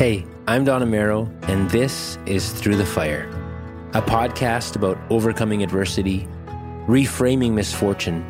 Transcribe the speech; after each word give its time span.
Hey, 0.00 0.24
I'm 0.46 0.64
Don 0.64 0.80
Amero, 0.80 1.30
and 1.46 1.68
this 1.68 2.16
is 2.24 2.52
Through 2.52 2.76
the 2.76 2.86
Fire, 2.86 3.28
a 3.92 4.00
podcast 4.00 4.74
about 4.74 4.96
overcoming 5.10 5.62
adversity, 5.62 6.26
reframing 6.86 7.52
misfortune, 7.52 8.22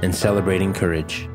and 0.00 0.14
celebrating 0.14 0.72
courage. 0.72 1.28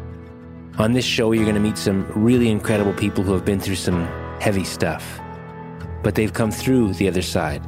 On 0.80 0.94
this 0.94 1.06
show, 1.06 1.34
you're 1.34 1.44
going 1.44 1.54
to 1.54 1.62
meet 1.62 1.78
some 1.78 2.12
really 2.16 2.50
incredible 2.50 2.94
people 2.94 3.24
who 3.24 3.32
have 3.34 3.46
been 3.46 3.60
through 3.60 3.76
some 3.76 4.08
heavy 4.40 4.64
stuff, 4.64 5.20
but 6.02 6.16
they've 6.16 6.34
come 6.34 6.50
through 6.50 6.94
the 6.94 7.08
other 7.08 7.22
side. 7.22 7.62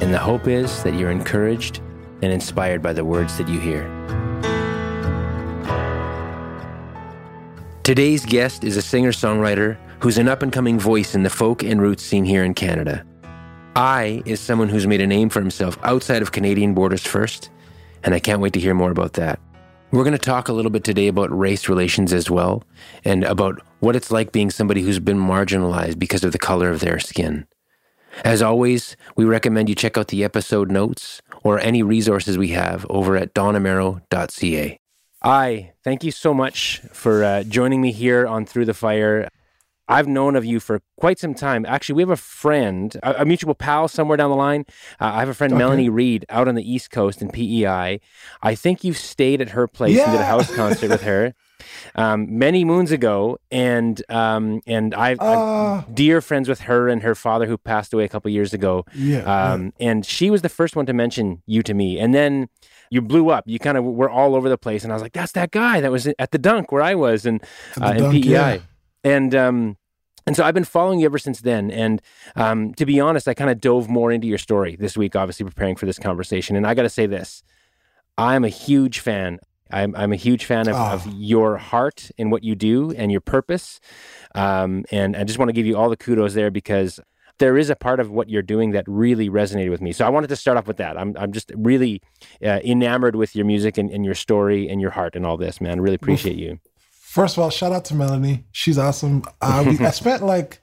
And 0.00 0.10
the 0.10 0.18
hope 0.18 0.48
is 0.48 0.82
that 0.84 0.94
you're 0.94 1.10
encouraged 1.10 1.82
and 2.22 2.32
inspired 2.32 2.80
by 2.80 2.94
the 2.94 3.04
words 3.04 3.36
that 3.36 3.46
you 3.50 3.60
hear. 3.60 3.82
Today's 7.82 8.24
guest 8.24 8.64
is 8.64 8.78
a 8.78 8.82
singer 8.82 9.12
songwriter 9.12 9.76
who's 10.02 10.18
an 10.18 10.28
up 10.28 10.42
and 10.42 10.52
coming 10.52 10.80
voice 10.80 11.14
in 11.14 11.22
the 11.22 11.30
folk 11.30 11.62
and 11.62 11.80
roots 11.80 12.02
scene 12.02 12.24
here 12.24 12.42
in 12.42 12.54
Canada. 12.54 13.06
AHI 13.76 14.20
is 14.26 14.40
someone 14.40 14.68
who's 14.68 14.86
made 14.86 15.00
a 15.00 15.06
name 15.06 15.28
for 15.28 15.38
himself 15.38 15.78
outside 15.84 16.22
of 16.22 16.32
Canadian 16.32 16.74
borders 16.74 17.06
first, 17.06 17.50
and 18.02 18.12
I 18.12 18.18
can't 18.18 18.40
wait 18.40 18.52
to 18.54 18.60
hear 18.60 18.74
more 18.74 18.90
about 18.90 19.12
that. 19.12 19.38
We're 19.92 20.02
going 20.02 20.12
to 20.12 20.18
talk 20.18 20.48
a 20.48 20.52
little 20.52 20.72
bit 20.72 20.82
today 20.82 21.06
about 21.06 21.36
race 21.36 21.68
relations 21.68 22.12
as 22.12 22.28
well, 22.28 22.64
and 23.04 23.22
about 23.22 23.62
what 23.78 23.94
it's 23.94 24.10
like 24.10 24.32
being 24.32 24.50
somebody 24.50 24.82
who's 24.82 24.98
been 24.98 25.18
marginalized 25.18 26.00
because 26.00 26.24
of 26.24 26.32
the 26.32 26.38
color 26.38 26.68
of 26.70 26.80
their 26.80 26.98
skin. 26.98 27.46
As 28.24 28.42
always, 28.42 28.96
we 29.16 29.24
recommend 29.24 29.68
you 29.68 29.76
check 29.76 29.96
out 29.96 30.08
the 30.08 30.24
episode 30.24 30.68
notes 30.68 31.22
or 31.44 31.60
any 31.60 31.84
resources 31.84 32.36
we 32.36 32.48
have 32.48 32.84
over 32.90 33.16
at 33.16 33.34
donamero.ca. 33.34 34.78
AHI 35.24 35.72
thank 35.84 36.02
you 36.02 36.10
so 36.10 36.34
much 36.34 36.80
for 36.92 37.22
uh, 37.22 37.44
joining 37.44 37.80
me 37.80 37.92
here 37.92 38.26
on 38.26 38.44
Through 38.44 38.64
the 38.64 38.74
Fire. 38.74 39.28
I've 39.88 40.08
known 40.08 40.36
of 40.36 40.44
you 40.44 40.60
for 40.60 40.80
quite 40.96 41.18
some 41.18 41.34
time. 41.34 41.66
Actually, 41.66 41.96
we 41.96 42.02
have 42.02 42.10
a 42.10 42.16
friend, 42.16 42.96
a, 43.02 43.22
a 43.22 43.24
mutual 43.24 43.54
pal 43.54 43.88
somewhere 43.88 44.16
down 44.16 44.30
the 44.30 44.36
line. 44.36 44.64
Uh, 45.00 45.12
I 45.14 45.20
have 45.20 45.28
a 45.28 45.34
friend, 45.34 45.52
okay. 45.52 45.58
Melanie 45.58 45.88
Reed, 45.88 46.24
out 46.28 46.48
on 46.48 46.54
the 46.54 46.70
East 46.70 46.90
Coast 46.90 47.20
in 47.20 47.30
PEI. 47.30 48.00
I 48.42 48.54
think 48.54 48.84
you 48.84 48.92
stayed 48.92 49.40
at 49.40 49.50
her 49.50 49.66
place 49.66 49.96
yeah. 49.96 50.04
and 50.04 50.12
did 50.12 50.20
a 50.20 50.26
house 50.26 50.54
concert 50.54 50.90
with 50.90 51.02
her. 51.02 51.34
Um, 51.94 52.38
many 52.38 52.64
moons 52.64 52.90
ago, 52.90 53.38
and 53.50 54.02
um, 54.08 54.62
and 54.66 54.94
I, 54.94 55.14
uh, 55.14 55.84
I'm 55.86 55.94
dear 55.94 56.20
friends 56.20 56.48
with 56.48 56.62
her 56.62 56.88
and 56.88 57.02
her 57.02 57.14
father 57.14 57.46
who 57.46 57.56
passed 57.56 57.92
away 57.92 58.04
a 58.04 58.08
couple 58.08 58.30
years 58.30 58.52
ago. 58.52 58.84
Yeah, 58.94 59.20
um, 59.22 59.72
yeah, 59.78 59.90
and 59.90 60.06
she 60.06 60.30
was 60.30 60.42
the 60.42 60.48
first 60.48 60.74
one 60.74 60.86
to 60.86 60.92
mention 60.92 61.42
you 61.46 61.62
to 61.62 61.72
me, 61.72 62.00
and 62.00 62.14
then 62.14 62.48
you 62.90 63.00
blew 63.00 63.30
up. 63.30 63.44
You 63.46 63.58
kind 63.58 63.78
of 63.78 63.84
were 63.84 64.10
all 64.10 64.34
over 64.34 64.48
the 64.48 64.58
place, 64.58 64.84
and 64.84 64.92
I 64.92 64.96
was 64.96 65.02
like, 65.02 65.12
"That's 65.12 65.32
that 65.32 65.50
guy 65.50 65.80
that 65.80 65.92
was 65.92 66.08
at 66.18 66.30
the 66.30 66.38
dunk 66.38 66.72
where 66.72 66.82
I 66.82 66.94
was," 66.94 67.26
and 67.26 67.42
uh, 67.80 67.94
in 67.96 68.10
PEI, 68.10 68.20
yeah. 68.28 68.58
And 69.04 69.34
um, 69.34 69.76
and 70.26 70.36
so 70.36 70.44
I've 70.44 70.54
been 70.54 70.64
following 70.64 71.00
you 71.00 71.06
ever 71.06 71.18
since 71.18 71.40
then. 71.40 71.70
And 71.70 72.00
um, 72.36 72.74
to 72.74 72.86
be 72.86 73.00
honest, 73.00 73.26
I 73.26 73.34
kind 73.34 73.50
of 73.50 73.60
dove 73.60 73.88
more 73.88 74.12
into 74.12 74.26
your 74.26 74.38
story 74.38 74.76
this 74.76 74.96
week, 74.96 75.16
obviously 75.16 75.44
preparing 75.44 75.76
for 75.76 75.86
this 75.86 75.98
conversation. 75.98 76.56
And 76.56 76.66
I 76.66 76.74
got 76.74 76.82
to 76.82 76.88
say 76.88 77.06
this 77.06 77.42
I'm 78.16 78.44
a 78.44 78.48
huge 78.48 79.00
fan. 79.00 79.40
I'm, 79.70 79.96
I'm 79.96 80.12
a 80.12 80.16
huge 80.16 80.44
fan 80.44 80.68
of, 80.68 80.76
oh. 80.76 80.92
of, 80.92 81.06
your 81.14 81.56
heart 81.56 82.10
and 82.18 82.30
what 82.30 82.44
you 82.44 82.54
do 82.54 82.90
and 82.92 83.10
your 83.10 83.22
purpose. 83.22 83.80
Um, 84.34 84.84
and 84.90 85.16
I 85.16 85.24
just 85.24 85.38
want 85.38 85.48
to 85.48 85.54
give 85.54 85.64
you 85.64 85.78
all 85.78 85.88
the 85.88 85.96
kudos 85.96 86.34
there 86.34 86.50
because 86.50 87.00
there 87.38 87.56
is 87.56 87.70
a 87.70 87.74
part 87.74 87.98
of 87.98 88.10
what 88.10 88.28
you're 88.28 88.42
doing 88.42 88.72
that 88.72 88.84
really 88.86 89.30
resonated 89.30 89.70
with 89.70 89.80
me. 89.80 89.92
So 89.92 90.06
I 90.06 90.10
wanted 90.10 90.28
to 90.28 90.36
start 90.36 90.58
off 90.58 90.66
with 90.66 90.76
that. 90.76 90.98
I'm, 90.98 91.16
I'm 91.18 91.32
just 91.32 91.50
really 91.56 92.02
uh, 92.44 92.60
enamored 92.62 93.16
with 93.16 93.34
your 93.34 93.46
music 93.46 93.78
and, 93.78 93.90
and, 93.90 94.04
your 94.04 94.14
story 94.14 94.68
and 94.68 94.78
your 94.78 94.90
heart 94.90 95.16
and 95.16 95.24
all 95.24 95.38
this, 95.38 95.58
man. 95.58 95.78
I 95.78 95.82
really 95.82 95.96
appreciate 95.96 96.36
you. 96.36 96.60
First 97.12 97.36
of 97.36 97.42
all, 97.42 97.50
shout 97.50 97.72
out 97.72 97.84
to 97.86 97.94
Melanie. 97.94 98.44
She's 98.52 98.78
awesome. 98.78 99.22
Uh, 99.42 99.62
we, 99.66 99.78
I 99.84 99.90
spent 100.02 100.22
like 100.22 100.62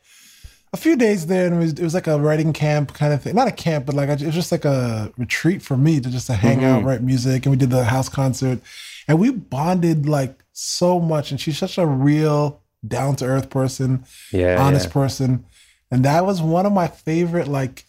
a 0.74 0.78
few 0.78 0.96
days 0.96 1.28
there, 1.28 1.46
and 1.46 1.54
it 1.54 1.60
was, 1.60 1.74
it 1.74 1.84
was 1.84 1.94
like 1.94 2.08
a 2.08 2.20
writing 2.20 2.54
camp 2.54 2.92
kind 2.96 3.14
of 3.14 3.22
thing. 3.22 3.36
Not 3.36 3.48
a 3.48 3.52
camp, 3.52 3.86
but 3.86 3.94
like 3.94 4.10
it 4.10 4.26
was 4.26 4.34
just 4.34 4.52
like 4.52 4.66
a 4.66 5.14
retreat 5.16 5.62
for 5.62 5.78
me 5.78 6.00
to 6.00 6.10
just 6.10 6.26
to 6.26 6.34
hang 6.34 6.58
mm-hmm. 6.58 6.66
out, 6.66 6.84
write 6.84 7.04
music, 7.04 7.46
and 7.46 7.52
we 7.52 7.58
did 7.58 7.70
the 7.70 7.84
house 7.84 8.10
concert, 8.10 8.62
and 9.08 9.20
we 9.20 9.30
bonded 9.30 10.10
like 10.10 10.44
so 10.52 11.00
much. 11.00 11.30
And 11.30 11.40
she's 11.40 11.60
such 11.60 11.78
a 11.78 11.86
real, 11.86 12.64
down 12.88 13.16
to 13.18 13.26
earth 13.26 13.52
person, 13.52 14.04
yeah, 14.32 14.60
honest 14.60 14.88
yeah. 14.88 14.94
person, 14.94 15.46
and 15.92 16.04
that 16.04 16.26
was 16.26 16.42
one 16.42 16.66
of 16.66 16.74
my 16.74 16.88
favorite 16.88 17.48
like 17.48 17.86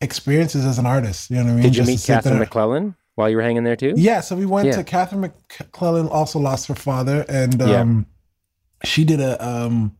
experiences 0.00 0.66
as 0.66 0.80
an 0.80 0.86
artist. 0.86 1.30
You 1.30 1.36
know 1.36 1.44
what 1.44 1.50
I 1.50 1.54
mean? 1.54 1.62
Did 1.62 1.76
you 1.76 1.84
just 1.84 1.88
meet 1.88 2.02
Catherine 2.12 2.40
MacLellan? 2.40 2.96
While 3.20 3.28
you 3.28 3.36
were 3.36 3.42
hanging 3.42 3.64
there 3.64 3.76
too? 3.76 3.92
Yeah, 3.96 4.20
so 4.20 4.34
we 4.34 4.46
went 4.46 4.68
yeah. 4.68 4.76
to 4.76 4.84
Catherine 4.84 5.20
MacLellan. 5.20 6.08
Also 6.08 6.38
lost 6.38 6.68
her 6.68 6.74
father, 6.74 7.26
and 7.28 7.60
um, 7.60 8.06
yeah. 8.82 8.88
she 8.88 9.04
did 9.04 9.20
a 9.20 9.46
um, 9.46 9.94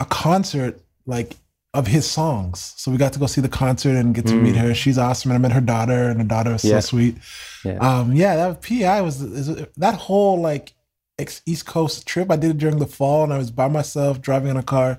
a 0.00 0.06
concert 0.06 0.80
like 1.04 1.36
of 1.74 1.86
his 1.86 2.10
songs. 2.10 2.72
So 2.78 2.90
we 2.90 2.96
got 2.96 3.12
to 3.12 3.18
go 3.18 3.26
see 3.26 3.42
the 3.42 3.50
concert 3.50 3.96
and 3.96 4.14
get 4.14 4.26
to 4.28 4.32
mm. 4.32 4.42
meet 4.42 4.56
her. 4.56 4.74
She's 4.74 4.96
awesome, 4.96 5.30
and 5.30 5.38
I 5.38 5.40
met 5.40 5.52
her 5.52 5.60
daughter, 5.60 6.08
and 6.08 6.18
her 6.18 6.26
daughter 6.26 6.54
is 6.54 6.64
yeah. 6.64 6.80
so 6.80 6.88
sweet. 6.88 7.16
Yeah, 7.64 7.76
um, 7.78 8.14
yeah 8.14 8.34
that 8.36 8.62
PI 8.62 9.02
was 9.02 9.18
that 9.76 9.94
whole 9.94 10.40
like 10.40 10.72
East 11.44 11.66
Coast 11.66 12.06
trip. 12.06 12.30
I 12.30 12.36
did 12.36 12.52
it 12.52 12.58
during 12.58 12.78
the 12.78 12.86
fall, 12.86 13.24
and 13.24 13.32
I 13.32 13.36
was 13.36 13.50
by 13.50 13.68
myself 13.68 14.22
driving 14.22 14.48
in 14.48 14.56
a 14.56 14.62
car, 14.62 14.98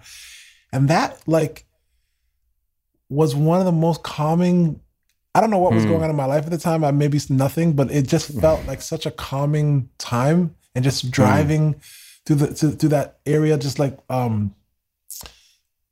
and 0.72 0.88
that 0.88 1.20
like 1.26 1.66
was 3.10 3.36
one 3.36 3.60
of 3.60 3.66
the 3.66 3.72
most 3.72 4.04
calming 4.04 4.82
I 5.38 5.40
don't 5.40 5.52
know 5.52 5.60
what 5.60 5.72
was 5.72 5.86
mm. 5.86 5.90
going 5.90 6.02
on 6.02 6.10
in 6.10 6.16
my 6.16 6.26
life 6.26 6.46
at 6.46 6.50
the 6.50 6.58
time. 6.58 6.84
I 6.84 6.90
maybe 6.90 7.20
nothing, 7.30 7.74
but 7.74 7.92
it 7.92 8.08
just 8.08 8.32
felt 8.42 8.66
like 8.66 8.82
such 8.82 9.06
a 9.06 9.12
calming 9.12 9.88
time 10.00 10.56
and 10.74 10.84
just 10.84 11.04
hmm. 11.04 11.10
driving 11.12 11.76
mm. 11.76 11.82
through 12.26 12.36
the 12.38 12.54
to, 12.56 12.72
through 12.72 12.90
that 12.90 13.20
area, 13.24 13.56
just 13.56 13.78
like 13.78 14.00
um 14.10 14.56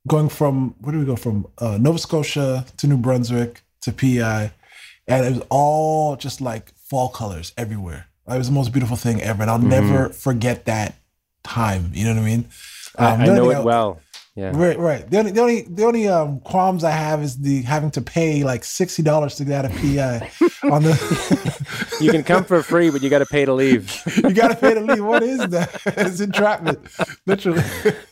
going 0.08 0.28
from 0.28 0.74
where 0.80 0.92
do 0.92 0.98
we 0.98 1.04
go 1.04 1.14
from 1.14 1.46
uh, 1.58 1.78
Nova 1.80 1.96
Scotia 1.96 2.66
to 2.76 2.86
New 2.88 2.96
Brunswick 2.96 3.62
to 3.82 3.92
PEI, 3.92 4.50
and 5.06 5.24
it 5.24 5.34
was 5.34 5.42
all 5.48 6.16
just 6.16 6.40
like 6.40 6.72
fall 6.74 7.08
colors 7.08 7.52
everywhere. 7.56 8.08
It 8.28 8.38
was 8.38 8.48
the 8.48 8.52
most 8.52 8.72
beautiful 8.72 8.96
thing 8.96 9.22
ever, 9.22 9.42
and 9.42 9.50
I'll 9.50 9.60
mm-hmm. 9.60 9.68
never 9.68 10.08
forget 10.08 10.64
that 10.64 10.96
time. 11.44 11.92
You 11.94 12.06
know 12.06 12.14
what 12.14 12.22
I 12.22 12.24
mean? 12.24 12.48
Um, 12.98 13.20
I, 13.20 13.22
I 13.22 13.26
know 13.26 13.50
it 13.52 13.62
well. 13.62 14.00
Yeah. 14.36 14.52
Right, 14.54 14.78
right. 14.78 15.10
The 15.10 15.18
only 15.18 15.30
the 15.30 15.40
only 15.40 15.62
the 15.62 15.84
only 15.84 16.08
um, 16.08 16.40
qualms 16.40 16.84
I 16.84 16.90
have 16.90 17.22
is 17.22 17.38
the 17.38 17.62
having 17.62 17.90
to 17.92 18.02
pay 18.02 18.44
like 18.44 18.64
sixty 18.64 19.02
dollars 19.02 19.36
to 19.36 19.46
get 19.46 19.64
out 19.64 19.70
of 19.70 19.72
PI 19.78 20.30
on 20.70 20.82
the 20.82 21.96
You 22.02 22.12
can 22.12 22.22
come 22.22 22.44
for 22.44 22.62
free, 22.62 22.90
but 22.90 23.02
you 23.02 23.08
gotta 23.08 23.24
pay 23.24 23.46
to 23.46 23.54
leave. 23.54 23.90
you 24.16 24.34
gotta 24.34 24.54
pay 24.54 24.74
to 24.74 24.80
leave. 24.80 25.02
What 25.02 25.22
is 25.22 25.38
that? 25.38 25.80
it's 25.86 26.20
entrapment. 26.20 26.80
Literally. 27.24 27.62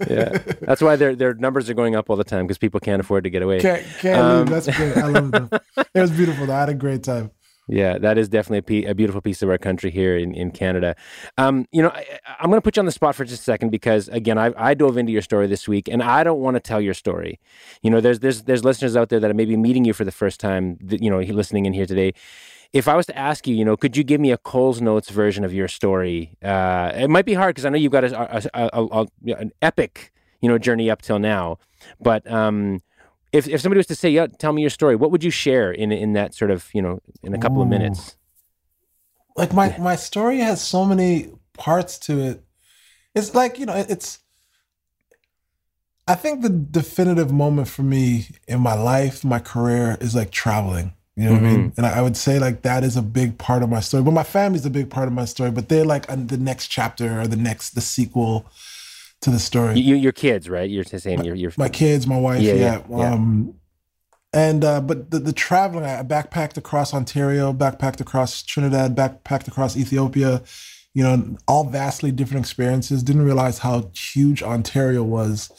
yeah. 0.09 0.39
That's 0.63 0.81
why 0.81 0.97
their 0.97 1.15
their 1.15 1.35
numbers 1.35 1.69
are 1.69 1.75
going 1.75 1.95
up 1.95 2.09
all 2.09 2.17
the 2.17 2.25
time 2.25 2.47
because 2.47 2.57
people 2.57 2.81
can't 2.81 3.01
afford 3.01 3.25
to 3.25 3.31
get 3.31 3.43
away. 3.43 3.61
Can't 3.61 3.85
can't 4.01 4.19
um, 4.19 4.39
leave. 4.47 4.65
That's 4.65 4.77
great. 4.79 4.97
I 4.97 5.09
love 5.09 5.31
them. 5.31 5.51
It 5.77 6.01
was 6.01 6.11
beautiful 6.11 6.47
though. 6.47 6.55
I 6.55 6.61
had 6.61 6.69
a 6.71 6.75
great 6.75 7.03
time. 7.03 7.33
Yeah, 7.67 7.97
that 7.99 8.19
is 8.19 8.29
definitely 8.29 8.85
a, 8.85 8.91
a, 8.91 8.95
beautiful 8.95 9.23
piece 9.23 9.41
of 9.41 9.49
our 9.49 9.57
country 9.57 9.91
here 9.91 10.19
in, 10.19 10.35
in 10.35 10.51
Canada. 10.51 10.95
Um, 11.39 11.67
you 11.73 11.81
know, 11.81 11.89
I, 11.89 12.05
am 12.41 12.51
going 12.51 12.59
to 12.59 12.63
put 12.63 12.77
you 12.77 12.81
on 12.81 12.87
the 12.87 12.93
spot 12.93 13.15
for 13.15 13.25
just 13.25 13.41
a 13.41 13.45
second 13.45 13.71
because, 13.71 14.09
again, 14.09 14.37
I, 14.37 14.53
I 14.57 14.75
dove 14.75 14.99
into 14.99 15.13
your 15.13 15.23
story 15.23 15.47
this 15.47 15.67
week, 15.67 15.89
and 15.89 16.03
I 16.03 16.25
don't 16.25 16.41
want 16.41 16.57
to 16.57 16.61
tell 16.61 16.81
your 16.81 16.93
story. 16.93 17.41
You 17.83 17.91
know, 17.91 18.03
there's 18.03 18.21
there's 18.21 18.43
there's 18.43 18.65
listeners 18.65 18.97
out 18.97 19.09
there 19.09 19.19
that 19.19 19.31
are 19.31 19.35
maybe 19.35 19.57
meeting 19.57 19.87
you 19.87 19.95
for 19.95 20.05
the 20.05 20.13
first 20.13 20.41
time. 20.41 20.79
You 20.83 21.09
know, 21.09 21.21
listening 21.21 21.65
in 21.65 21.73
here 21.73 21.87
today. 21.87 22.13
If 22.75 22.89
I 22.89 22.97
was 22.97 23.07
to 23.07 23.17
ask 23.17 23.47
you, 23.47 23.55
you 23.55 23.65
know, 23.65 23.77
could 23.77 23.97
you 23.97 24.03
give 24.03 24.21
me 24.21 24.33
a 24.33 24.37
Coles 24.37 24.81
Notes 24.81 25.09
version 25.09 25.45
of 25.45 25.55
your 25.55 25.69
story? 25.69 26.37
Uh, 26.43 26.93
it 26.95 27.09
might 27.09 27.25
be 27.25 27.35
hard 27.35 27.55
because 27.55 27.65
I 27.65 27.69
know 27.69 27.79
you've 27.79 27.93
got 27.93 28.03
a, 28.03 28.49
a, 28.53 28.69
a, 28.73 29.07
an 29.33 29.53
epic, 29.63 30.13
you 30.41 30.49
know, 30.49 30.59
journey 30.59 30.91
up 30.91 31.01
till 31.01 31.19
now, 31.19 31.59
but. 32.01 32.31
Um, 32.31 32.83
if 33.35 33.49
if 33.49 33.61
somebody 33.61 33.79
was 33.79 33.87
to 33.89 33.97
say, 33.97 34.11
"Yeah, 34.11 34.29
tell 34.29 34.53
me 34.53 34.63
your 34.63 34.71
story," 34.71 34.95
what 34.95 35.11
would 35.11 35.25
you 35.25 35.31
share 35.31 35.73
in 35.73 35.91
in 35.91 36.13
that 36.13 36.35
sort 36.35 36.51
of 36.51 36.69
you 36.73 36.81
know 36.81 37.01
in 37.23 37.35
a 37.35 37.39
couple 37.39 37.59
Ooh. 37.59 37.63
of 37.63 37.69
minutes? 37.69 38.17
Like 39.37 39.53
my 39.53 39.77
my 39.79 39.97
story 39.97 40.39
has 40.39 40.63
so 40.63 40.85
many 40.85 41.33
parts 41.53 41.99
to 42.01 42.21
it. 42.21 42.45
It's 43.15 43.35
like 43.35 43.59
you 43.59 43.67
know 43.67 43.75
it's. 43.75 44.21
I 46.07 46.15
think 46.15 46.43
the 46.43 46.51
definitive 46.51 47.33
moment 47.33 47.67
for 47.69 47.83
me 47.83 48.29
in 48.47 48.61
my 48.61 48.75
life, 48.75 49.25
my 49.25 49.39
career, 49.39 49.97
is 50.01 50.15
like 50.15 50.31
traveling. 50.31 50.93
You 51.17 51.25
know 51.25 51.31
mm-hmm. 51.33 51.45
what 51.45 51.49
I 51.49 51.53
mean? 51.53 51.71
Mm-hmm. 51.71 51.81
And 51.81 51.87
I, 51.87 52.03
would 52.03 52.17
say 52.17 52.39
like 52.39 52.63
that 52.63 52.85
is 52.85 52.97
a 52.97 53.03
big 53.03 53.39
part 53.39 53.63
of 53.63 53.71
my 53.71 53.81
story. 53.81 54.03
But 54.03 54.11
my 54.11 54.23
family's 54.23 54.67
a 54.67 54.71
big 54.71 54.91
part 54.91 55.09
of 55.09 55.15
my 55.15 55.25
story. 55.25 55.51
But 55.51 55.69
they're 55.69 55.85
like 55.85 56.07
the 56.09 56.37
next 56.37 56.69
chapter 56.69 57.21
or 57.21 57.27
the 57.27 57.37
next 57.37 57.71
the 57.71 57.81
sequel 57.81 58.47
to 59.25 59.31
the 59.31 59.39
story. 59.39 59.81
You, 59.81 59.97
your 59.97 60.13
kids, 60.13 60.49
right? 60.49 60.69
You're 60.69 60.85
saying 60.85 61.19
my, 61.19 61.25
your, 61.25 61.35
your 61.35 61.53
my 61.57 61.69
kids, 61.69 62.07
my 62.07 62.19
wife, 62.19 62.43
yeah. 62.43 62.55
yeah. 62.55 62.83
yeah. 62.89 63.13
Um, 63.13 63.55
and 64.33 64.65
uh, 64.65 64.81
but 64.81 65.11
the, 65.11 65.19
the 65.19 65.33
traveling, 65.33 65.85
I 65.85 66.03
backpacked 66.03 66.57
across 66.57 66.93
Ontario, 66.93 67.53
backpacked 67.53 68.01
across 68.01 68.43
Trinidad, 68.43 68.97
backpacked 68.97 69.49
across 69.49 69.77
Ethiopia. 69.77 70.43
You 70.93 71.03
know, 71.03 71.37
all 71.49 71.65
vastly 71.65 72.13
different 72.13 72.45
experiences. 72.45 73.03
Didn't 73.03 73.25
realize 73.25 73.59
how 73.59 73.91
huge 73.95 74.43
Ontario 74.43 75.03
was 75.03 75.51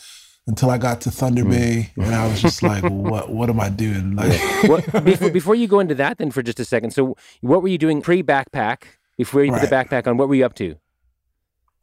until 0.48 0.70
I 0.70 0.78
got 0.78 1.02
to 1.02 1.12
Thunder 1.12 1.44
hmm. 1.44 1.50
Bay, 1.50 1.92
and 1.96 2.14
I 2.14 2.28
was 2.28 2.42
just 2.42 2.64
like, 2.64 2.84
"What? 2.90 3.30
What 3.30 3.50
am 3.50 3.60
I 3.60 3.70
doing?" 3.70 4.16
Like, 4.16 4.40
well, 4.64 4.82
before, 5.02 5.32
before, 5.32 5.56
you 5.56 5.68
go 5.68 5.80
into 5.80 5.96
that, 5.96 6.20
then 6.20 6.32
for 6.32 6.44
just 6.44 6.60
a 6.60 6.66
second, 6.66 6.92
so 6.92 7.16
what 7.42 7.62
were 7.62 7.68
you 7.70 7.78
doing 7.78 8.02
pre 8.02 8.22
backpack? 8.22 8.84
Before 9.18 9.46
you 9.46 9.52
right. 9.52 9.62
put 9.62 9.70
the 9.70 9.76
backpack 9.76 10.08
on, 10.08 10.18
what 10.18 10.28
were 10.28 10.36
you 10.36 10.46
up 10.46 10.56
to? 10.56 10.76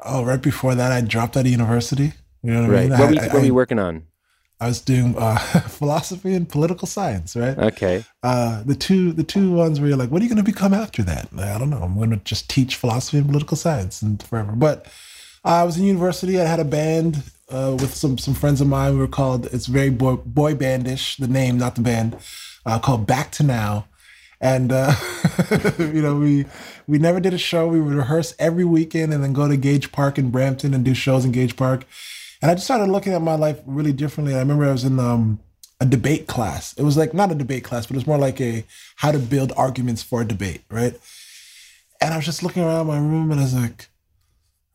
Oh, 0.05 0.25
right 0.25 0.41
before 0.41 0.75
that, 0.75 0.93
I 0.93 1.01
dropped 1.01 1.37
out 1.37 1.47
of 1.47 1.51
university. 1.51 2.13
You 2.43 2.53
know 2.53 2.63
what 2.63 2.71
right. 2.71 2.79
I 2.79 2.83
mean? 2.83 2.91
What, 2.91 3.01
I, 3.01 3.07
were, 3.07 3.13
you, 3.13 3.21
what 3.21 3.31
I, 3.31 3.35
were 3.35 3.45
you 3.45 3.55
working 3.55 3.79
on? 3.79 4.07
I 4.61 4.69
was 4.69 4.81
doing 4.81 5.17
uh, 5.19 5.37
philosophy 5.69 6.35
and 6.35 6.49
political 6.49 6.87
science, 6.87 7.35
right? 7.35 7.59
Okay. 7.59 8.05
Uh, 8.23 8.63
the 8.63 8.77
two 8.77 9.13
the 9.13 9.25
two 9.25 9.53
ones 9.53 9.81
where 9.81 9.89
you're 9.89 9.99
like, 9.99 10.11
what 10.11 10.21
are 10.21 10.25
you 10.25 10.29
going 10.29 10.45
to 10.45 10.51
become 10.51 10.73
after 10.73 11.03
that? 11.03 11.33
Like, 11.33 11.49
I 11.49 11.59
don't 11.59 11.71
know. 11.71 11.83
I'm 11.83 11.97
going 11.97 12.11
to 12.11 12.17
just 12.19 12.49
teach 12.49 12.77
philosophy 12.77 13.19
and 13.19 13.27
political 13.27 13.57
science 13.57 14.03
and 14.03 14.23
forever. 14.23 14.53
But 14.53 14.87
I 15.45 15.65
was 15.65 15.77
in 15.77 15.85
university. 15.85 16.41
I 16.41 16.45
had 16.45 16.61
a 16.61 16.65
band 16.65 17.25
uh, 17.49 17.77
with 17.81 17.95
some 17.95 18.19
some 18.19 18.35
friends 18.35 18.61
of 18.61 18.69
mine. 18.69 18.93
We 18.93 19.01
were 19.01 19.09
called. 19.09 19.47
It's 19.47 19.67
very 19.67 19.91
boy, 19.91 20.17
boy 20.17 20.55
bandish. 20.55 21.17
The 21.17 21.27
name, 21.27 21.59
not 21.59 21.75
the 21.75 21.83
band. 21.83 22.17
Uh, 22.65 22.79
called 22.79 23.05
Back 23.05 23.33
to 23.33 23.43
Now, 23.43 23.87
and 24.43 24.73
uh, 24.73 24.93
you 25.79 26.03
know 26.03 26.17
we 26.17 26.45
we 26.87 26.99
never 26.99 27.21
did 27.21 27.33
a 27.33 27.39
show. 27.39 27.69
We 27.69 27.81
would 27.81 27.95
rehearse 27.95 28.35
every 28.39 28.65
weekend 28.65 29.15
and 29.15 29.23
then 29.23 29.33
go 29.33 29.49
to 29.49 29.57
Gage 29.57 29.93
Park 29.93 30.19
in 30.19 30.31
Brampton 30.31 30.75
and 30.75 30.85
do 30.85 30.93
shows 30.93 31.25
in 31.25 31.33
Gage 31.33 31.57
Park. 31.57 31.87
And 32.43 32.51
I 32.51 32.55
just 32.55 32.67
started 32.67 32.91
looking 32.91 33.15
at 33.15 33.23
my 33.23 33.37
life 33.37 33.61
really 33.65 33.93
differently. 33.93 34.35
I 34.35 34.41
remember 34.41 34.65
I 34.65 34.73
was 34.73 34.85
in 34.85 34.99
um, 34.99 35.39
a 35.81 35.87
debate 35.87 36.27
class. 36.27 36.75
It 36.75 36.83
was 36.83 36.97
like 36.97 37.15
not 37.15 37.31
a 37.31 37.37
debate 37.37 37.63
class, 37.63 37.87
but 37.87 37.95
it 37.95 37.99
was 37.99 38.07
more 38.07 38.19
like 38.19 38.41
a 38.41 38.65
how 38.97 39.13
to 39.13 39.19
build 39.19 39.53
arguments 39.57 40.03
for 40.03 40.21
a 40.21 40.27
debate, 40.27 40.63
right? 40.69 40.99
And 42.01 42.13
I 42.13 42.17
was 42.17 42.27
just 42.27 42.43
looking 42.43 42.65
around 42.65 42.89
my 42.89 42.99
room 42.99 43.31
and 43.31 43.39
I 43.39 43.45
was 43.45 43.55
like, 43.55 43.87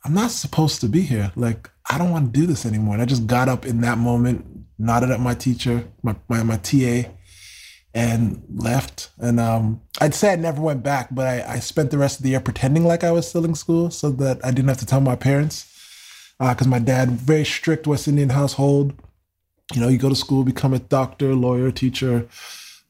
I'm 0.04 0.14
not 0.14 0.30
supposed 0.30 0.80
to 0.80 0.88
be 0.88 1.02
here. 1.02 1.30
Like, 1.36 1.68
I 1.90 1.98
don't 1.98 2.10
want 2.10 2.32
to 2.32 2.40
do 2.40 2.46
this 2.46 2.64
anymore. 2.64 2.94
And 2.94 3.02
I 3.02 3.06
just 3.06 3.26
got 3.26 3.50
up 3.50 3.66
in 3.66 3.82
that 3.82 3.98
moment, 3.98 4.46
nodded 4.78 5.10
at 5.10 5.20
my 5.20 5.34
teacher, 5.34 5.84
my, 6.02 6.16
my, 6.28 6.42
my 6.42 6.56
TA, 6.56 7.10
and 7.94 8.42
left. 8.54 9.10
And 9.18 9.40
um, 9.40 9.80
I'd 10.00 10.14
say 10.14 10.32
I 10.32 10.36
never 10.36 10.60
went 10.60 10.82
back, 10.82 11.08
but 11.10 11.26
I, 11.26 11.54
I 11.54 11.58
spent 11.58 11.90
the 11.90 11.98
rest 11.98 12.18
of 12.18 12.22
the 12.22 12.30
year 12.30 12.40
pretending 12.40 12.84
like 12.84 13.04
I 13.04 13.10
was 13.10 13.28
still 13.28 13.44
in 13.44 13.54
school 13.54 13.90
so 13.90 14.10
that 14.12 14.44
I 14.44 14.50
didn't 14.50 14.68
have 14.68 14.78
to 14.78 14.86
tell 14.86 15.00
my 15.00 15.16
parents. 15.16 15.74
Because 16.38 16.68
uh, 16.68 16.70
my 16.70 16.78
dad, 16.78 17.10
very 17.10 17.44
strict 17.44 17.86
West 17.86 18.06
Indian 18.06 18.28
household. 18.28 18.94
You 19.74 19.80
know, 19.80 19.88
you 19.88 19.98
go 19.98 20.08
to 20.08 20.14
school, 20.14 20.44
become 20.44 20.72
a 20.72 20.78
doctor, 20.78 21.34
lawyer, 21.34 21.72
teacher. 21.72 22.28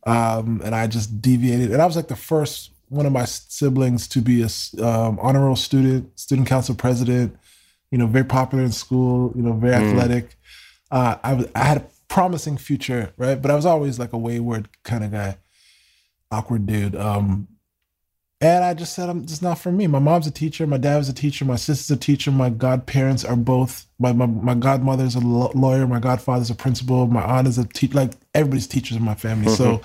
Um, 0.07 0.61
and 0.65 0.75
I 0.75 0.87
just 0.87 1.23
deviated. 1.23 1.73
And 1.73 1.81
I 1.81 1.87
was 1.87 1.97
like 1.97 2.09
the 2.09 2.17
first 2.17 2.73
one 2.91 3.07
of 3.07 3.13
my 3.13 3.25
siblings 3.25 4.07
to 4.09 4.21
be 4.21 4.43
a 4.43 4.85
um, 4.85 5.19
honor 5.21 5.47
roll 5.47 5.57
student, 5.57 6.19
student 6.19 6.47
council 6.47 6.75
president. 6.75 7.37
You 7.91 7.97
know, 7.97 8.07
very 8.07 8.25
popular 8.25 8.65
in 8.65 8.73
school. 8.73 9.33
You 9.35 9.43
know, 9.43 9.55
very 9.55 9.83
mm. 9.83 9.89
athletic. 9.89 10.37
Uh, 10.91 11.17
I 11.23 11.33
was 11.33 11.49
I 11.55 11.65
had 11.65 11.79
a 11.79 11.87
promising 12.09 12.57
future, 12.57 13.13
right? 13.17 13.41
But 13.41 13.51
I 13.51 13.55
was 13.55 13.67
always 13.67 13.99
like 13.99 14.13
a 14.13 14.19
wayward 14.19 14.69
kind 14.83 15.05
of 15.05 15.13
guy, 15.13 15.39
awkward 16.31 16.67
dude. 16.67 16.97
Um, 16.97 17.49
and 18.41 18.65
I 18.65 18.73
just 18.75 18.95
said, 18.95 19.09
I'm 19.09 19.27
just 19.27 19.43
not 19.43 19.59
for 19.59 19.73
me. 19.73 19.89
My 19.89 19.99
mom's 19.99 20.29
a 20.29 20.31
teacher. 20.31 20.65
My 20.67 20.77
dad 20.77 20.97
was 20.97 21.09
a 21.09 21.13
teacher. 21.13 21.45
My 21.45 21.57
sister's 21.57 21.97
a 21.97 21.99
teacher. 21.99 22.31
My 22.31 22.51
godparents 22.51 23.25
are 23.25 23.35
both. 23.35 23.87
My 23.99 24.13
my, 24.13 24.27
my 24.27 24.55
godmother's 24.55 25.17
a 25.17 25.21
lawyer. 25.21 25.89
My 25.89 25.99
godfather's 25.99 26.51
a 26.51 26.55
principal. 26.55 27.09
My 27.09 27.23
aunt 27.23 27.49
is 27.49 27.59
a 27.59 27.67
teacher. 27.67 27.95
Like 27.95 28.13
everybody's 28.35 28.69
teachers 28.69 28.97
in 28.97 29.03
my 29.03 29.17
family. 29.17 29.47
Mm-hmm. 29.47 29.57
So 29.57 29.79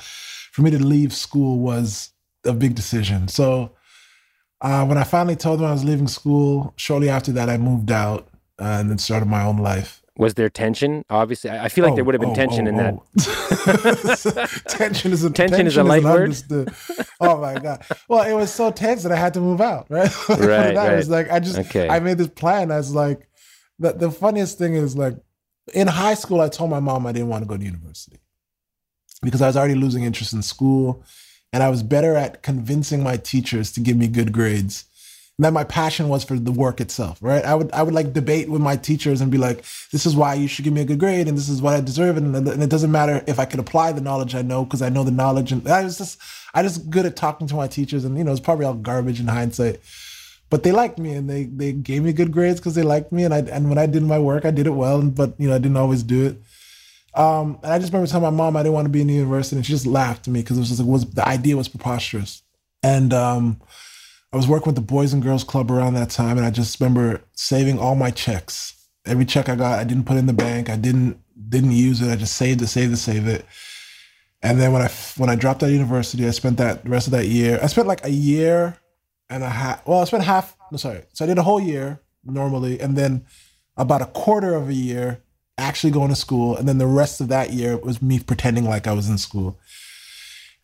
for 0.51 0.61
me 0.61 0.69
to 0.69 0.77
leave 0.77 1.13
school 1.13 1.59
was 1.59 2.11
a 2.45 2.53
big 2.53 2.75
decision. 2.75 3.27
So 3.27 3.71
uh, 4.61 4.85
when 4.85 4.99
I 4.99 5.03
finally 5.03 5.35
told 5.35 5.59
them 5.59 5.65
I 5.65 5.71
was 5.71 5.83
leaving 5.83 6.07
school, 6.07 6.73
shortly 6.75 7.09
after 7.09 7.31
that, 7.31 7.49
I 7.49 7.57
moved 7.57 7.91
out 7.91 8.27
uh, 8.59 8.77
and 8.79 8.89
then 8.89 8.99
started 8.99 9.27
my 9.27 9.43
own 9.43 9.57
life. 9.57 10.02
Was 10.15 10.35
there 10.35 10.47
tension? 10.47 11.03
Obviously, 11.09 11.49
I 11.49 11.69
feel 11.69 11.83
like 11.83 11.93
oh, 11.93 11.95
there 11.95 12.03
would 12.03 12.13
have 12.13 12.21
been 12.21 12.31
oh, 12.31 12.35
tension 12.35 12.67
oh, 12.67 12.69
in 12.69 12.77
that. 12.77 12.93
Oh. 12.93 14.35
oh. 14.35 14.45
tension 14.67 15.11
is 15.11 15.23
a 15.23 15.31
tension, 15.31 15.57
tension 15.57 15.67
is 15.67 15.77
a 15.77 15.83
light 15.83 16.03
word. 16.03 16.35
oh 17.19 17.37
my 17.37 17.55
god! 17.55 17.83
Well, 18.07 18.21
it 18.21 18.33
was 18.33 18.53
so 18.53 18.71
tense 18.71 19.01
that 19.03 19.11
I 19.11 19.15
had 19.15 19.33
to 19.33 19.39
move 19.39 19.59
out. 19.59 19.87
Right, 19.89 20.29
right. 20.29 20.75
right. 20.75 20.95
was 20.95 21.09
like 21.09 21.31
I 21.31 21.39
just 21.39 21.57
okay. 21.57 21.89
I 21.89 21.99
made 21.99 22.19
this 22.19 22.27
plan. 22.27 22.69
as 22.69 22.93
like, 22.93 23.27
the 23.79 23.93
the 23.93 24.11
funniest 24.11 24.59
thing 24.59 24.75
is 24.75 24.95
like 24.95 25.15
in 25.73 25.87
high 25.87 26.13
school, 26.13 26.41
I 26.41 26.49
told 26.49 26.69
my 26.69 26.79
mom 26.79 27.07
I 27.07 27.11
didn't 27.11 27.29
want 27.29 27.43
to 27.43 27.47
go 27.47 27.57
to 27.57 27.63
university 27.63 28.19
because 29.23 29.41
I 29.41 29.47
was 29.47 29.57
already 29.57 29.75
losing 29.75 30.03
interest 30.03 30.33
in 30.33 30.43
school 30.43 31.03
and 31.53 31.63
I 31.63 31.69
was 31.69 31.83
better 31.83 32.15
at 32.15 32.43
convincing 32.43 33.03
my 33.03 33.17
teachers 33.17 33.71
to 33.73 33.79
give 33.79 33.95
me 33.95 34.07
good 34.07 34.31
grades. 34.31 34.85
That 35.39 35.51
my 35.51 35.63
passion 35.63 36.09
was 36.09 36.23
for 36.23 36.37
the 36.37 36.51
work 36.51 36.79
itself, 36.79 37.17
right? 37.19 37.43
I 37.43 37.55
would 37.55 37.71
I 37.71 37.81
would 37.81 37.93
like 37.93 38.13
debate 38.13 38.49
with 38.49 38.61
my 38.61 38.75
teachers 38.75 39.19
and 39.19 39.31
be 39.31 39.39
like, 39.39 39.63
"This 39.91 40.05
is 40.05 40.15
why 40.15 40.35
you 40.35 40.47
should 40.47 40.63
give 40.63 40.73
me 40.73 40.81
a 40.81 40.85
good 40.85 40.99
grade, 40.99 41.27
and 41.27 41.35
this 41.35 41.49
is 41.49 41.59
what 41.59 41.73
I 41.73 41.81
deserve." 41.81 42.17
And, 42.17 42.35
and 42.35 42.61
it 42.61 42.69
doesn't 42.69 42.91
matter 42.91 43.23
if 43.25 43.39
I 43.39 43.45
could 43.45 43.59
apply 43.59 43.93
the 43.93 44.01
knowledge 44.01 44.35
I 44.35 44.43
know 44.43 44.63
because 44.63 44.83
I 44.83 44.89
know 44.89 45.03
the 45.03 45.09
knowledge. 45.09 45.51
And 45.51 45.67
I 45.67 45.83
was 45.83 45.97
just 45.97 46.19
I 46.53 46.61
just 46.61 46.87
good 46.91 47.07
at 47.07 47.15
talking 47.15 47.47
to 47.47 47.55
my 47.55 47.67
teachers, 47.67 48.05
and 48.05 48.15
you 48.15 48.23
know 48.23 48.31
it's 48.31 48.39
probably 48.39 48.65
all 48.65 48.75
garbage 48.75 49.19
in 49.19 49.27
hindsight, 49.27 49.79
but 50.51 50.61
they 50.61 50.71
liked 50.71 50.99
me 50.99 51.13
and 51.13 51.27
they 51.27 51.45
they 51.45 51.71
gave 51.71 52.03
me 52.03 52.13
good 52.13 52.31
grades 52.31 52.59
because 52.59 52.75
they 52.75 52.83
liked 52.83 53.11
me, 53.11 53.23
and 53.23 53.33
I 53.33 53.39
and 53.39 53.69
when 53.69 53.79
I 53.79 53.87
did 53.87 54.03
my 54.03 54.19
work, 54.19 54.45
I 54.45 54.51
did 54.51 54.67
it 54.67 54.75
well, 54.75 55.01
but 55.01 55.33
you 55.39 55.49
know 55.49 55.55
I 55.55 55.59
didn't 55.59 55.77
always 55.77 56.03
do 56.03 56.27
it. 56.27 56.37
Um, 57.15 57.59
and 57.63 57.73
I 57.73 57.79
just 57.79 57.91
remember 57.91 58.09
telling 58.09 58.23
my 58.23 58.29
mom 58.29 58.55
I 58.55 58.63
didn't 58.63 58.73
want 58.73 58.85
to 58.85 58.89
be 58.89 59.01
in 59.01 59.07
the 59.07 59.13
university, 59.13 59.55
and 59.55 59.65
she 59.65 59.73
just 59.73 59.87
laughed 59.87 60.27
at 60.27 60.31
me 60.31 60.41
because 60.41 60.57
it 60.57 60.61
was 60.61 60.69
just 60.69 60.79
like 60.79 60.89
was 60.89 61.09
the 61.09 61.27
idea 61.27 61.57
was 61.57 61.67
preposterous. 61.67 62.43
And 62.81 63.13
um, 63.13 63.61
I 64.33 64.35
was 64.35 64.47
working 64.47 64.65
with 64.65 64.75
the 64.75 64.81
Boys 64.81 65.13
and 65.13 65.21
Girls 65.21 65.43
Club 65.43 65.69
around 65.69 65.93
that 65.93 66.09
time, 66.09 66.37
and 66.37 66.45
I 66.45 66.49
just 66.49 66.79
remember 66.79 67.21
saving 67.33 67.77
all 67.77 67.93
my 67.93 68.09
checks. 68.09 68.73
Every 69.05 69.25
check 69.25 69.47
I 69.47 69.55
got, 69.55 69.77
I 69.77 69.83
didn't 69.83 70.05
put 70.05 70.17
in 70.17 70.25
the 70.25 70.33
bank. 70.33 70.71
I 70.71 70.75
didn't 70.75 71.19
didn't 71.49 71.73
use 71.73 72.01
it. 72.01 72.11
I 72.11 72.15
just 72.15 72.35
saved 72.35 72.61
it, 72.63 72.67
saved 72.67 72.93
it, 72.93 72.97
saved 72.97 73.27
it. 73.27 73.45
And 74.41 74.59
then 74.59 74.71
when 74.71 74.81
I 74.81 74.89
when 75.17 75.29
I 75.29 75.35
dropped 75.35 75.61
out 75.61 75.67
of 75.67 75.73
university, 75.73 76.25
I 76.27 76.31
spent 76.31 76.57
that 76.57 76.83
the 76.83 76.89
rest 76.89 77.05
of 77.05 77.11
that 77.11 77.27
year. 77.27 77.59
I 77.61 77.67
spent 77.67 77.87
like 77.87 78.03
a 78.03 78.09
year 78.09 78.75
and 79.29 79.43
a 79.43 79.49
half. 79.49 79.85
Well, 79.85 79.99
I 79.99 80.05
spent 80.05 80.23
half. 80.23 80.57
No, 80.71 80.77
sorry. 80.77 81.03
So 81.13 81.25
I 81.25 81.27
did 81.27 81.37
a 81.37 81.43
whole 81.43 81.59
year 81.59 81.99
normally, 82.25 82.79
and 82.79 82.97
then 82.97 83.25
about 83.77 84.01
a 84.01 84.07
quarter 84.07 84.55
of 84.55 84.67
a 84.67 84.73
year 84.73 85.21
actually 85.59 85.91
going 85.91 86.09
to 86.09 86.15
school. 86.15 86.57
And 86.57 86.67
then 86.67 86.79
the 86.79 86.87
rest 86.87 87.21
of 87.21 87.27
that 87.27 87.53
year 87.53 87.77
was 87.77 88.01
me 88.01 88.19
pretending 88.19 88.65
like 88.65 88.87
I 88.87 88.93
was 88.93 89.07
in 89.07 89.19
school. 89.19 89.59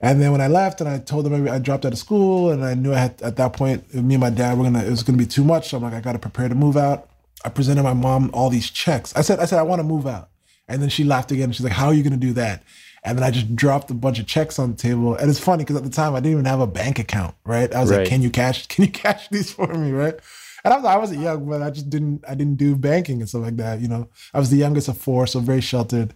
And 0.02 0.22
then 0.22 0.32
when 0.32 0.40
I 0.40 0.48
left 0.48 0.80
and 0.80 0.90
I 0.90 1.00
told 1.00 1.26
them 1.26 1.48
I 1.50 1.60
dropped 1.60 1.86
out 1.86 1.92
of 1.92 2.00
school 2.00 2.52
and 2.52 2.64
I 2.64 2.74
knew 2.74 2.94
I 2.94 3.00
had 3.00 3.22
at 3.22 3.36
that 3.36 3.54
point 3.54 3.94
me 3.94 4.16
and 4.16 4.22
my 4.22 4.30
dad 4.30 4.58
were 4.58 4.64
gonna 4.64 4.84
it 4.84 4.90
was 4.90 5.04
gonna 5.04 5.18
be 5.18 5.26
too 5.26 5.44
much. 5.44 5.70
So 5.70 5.78
I'm 5.78 5.84
like, 5.84 5.94
I 5.94 6.00
gotta 6.00 6.20
prepare 6.20 6.48
to 6.48 6.56
move 6.56 6.78
out. 6.78 7.10
I 7.44 7.50
presented 7.50 7.84
my 7.84 7.94
mom 7.94 8.30
all 8.34 8.50
these 8.50 8.70
checks. 8.70 9.16
I 9.16 9.22
said, 9.22 9.40
I 9.40 9.46
said, 9.46 9.60
I 9.60 9.64
want 9.64 9.80
to 9.80 9.84
move 9.84 10.08
out. 10.08 10.30
And 10.68 10.82
then 10.82 10.90
she 10.90 11.04
laughed 11.04 11.32
again. 11.32 11.52
She's 11.52 11.64
like, 11.64 11.74
How 11.74 11.88
are 11.88 11.94
you 11.94 12.04
gonna 12.04 12.18
do 12.18 12.34
that? 12.34 12.64
And 13.04 13.18
then 13.18 13.24
I 13.24 13.32
just 13.32 13.56
dropped 13.56 13.92
a 13.92 13.94
bunch 13.94 14.20
of 14.20 14.28
checks 14.28 14.60
on 14.60 14.72
the 14.72 14.78
table. 14.78 15.16
And 15.16 15.30
it's 15.30 15.40
funny 15.40 15.64
because 15.64 15.78
at 15.78 15.84
the 15.84 15.90
time 15.90 16.16
I 16.16 16.20
didn't 16.20 16.34
even 16.34 16.46
have 16.46 16.60
a 16.60 16.68
bank 16.68 17.00
account, 17.00 17.36
right? 17.46 17.74
I 17.74 17.82
was 17.82 17.92
right. 17.92 18.00
like, 18.00 18.08
Can 18.08 18.22
you 18.22 18.30
cash 18.30 18.68
can 18.68 18.86
you 18.86 18.92
cash 19.04 19.28
these 19.30 19.52
for 19.52 19.68
me, 19.68 19.92
right? 19.92 20.16
And 20.64 20.74
I 20.74 20.78
was 20.78 20.86
I 20.86 20.98
wasn't 20.98 21.22
young, 21.22 21.48
but 21.48 21.62
I 21.62 21.72
just 21.72 21.90
didn't 21.90 22.24
I 22.28 22.36
didn't 22.36 22.56
do 22.56 22.76
banking 22.76 23.20
and 23.20 23.28
stuff 23.28 23.42
like 23.42 23.58
that. 23.58 23.82
You 23.82 23.90
know, 23.90 24.10
I 24.34 24.40
was 24.40 24.50
the 24.50 24.58
youngest 24.58 24.88
of 24.88 24.98
four, 24.98 25.28
so 25.28 25.40
very 25.40 25.62
sheltered. 25.62 26.14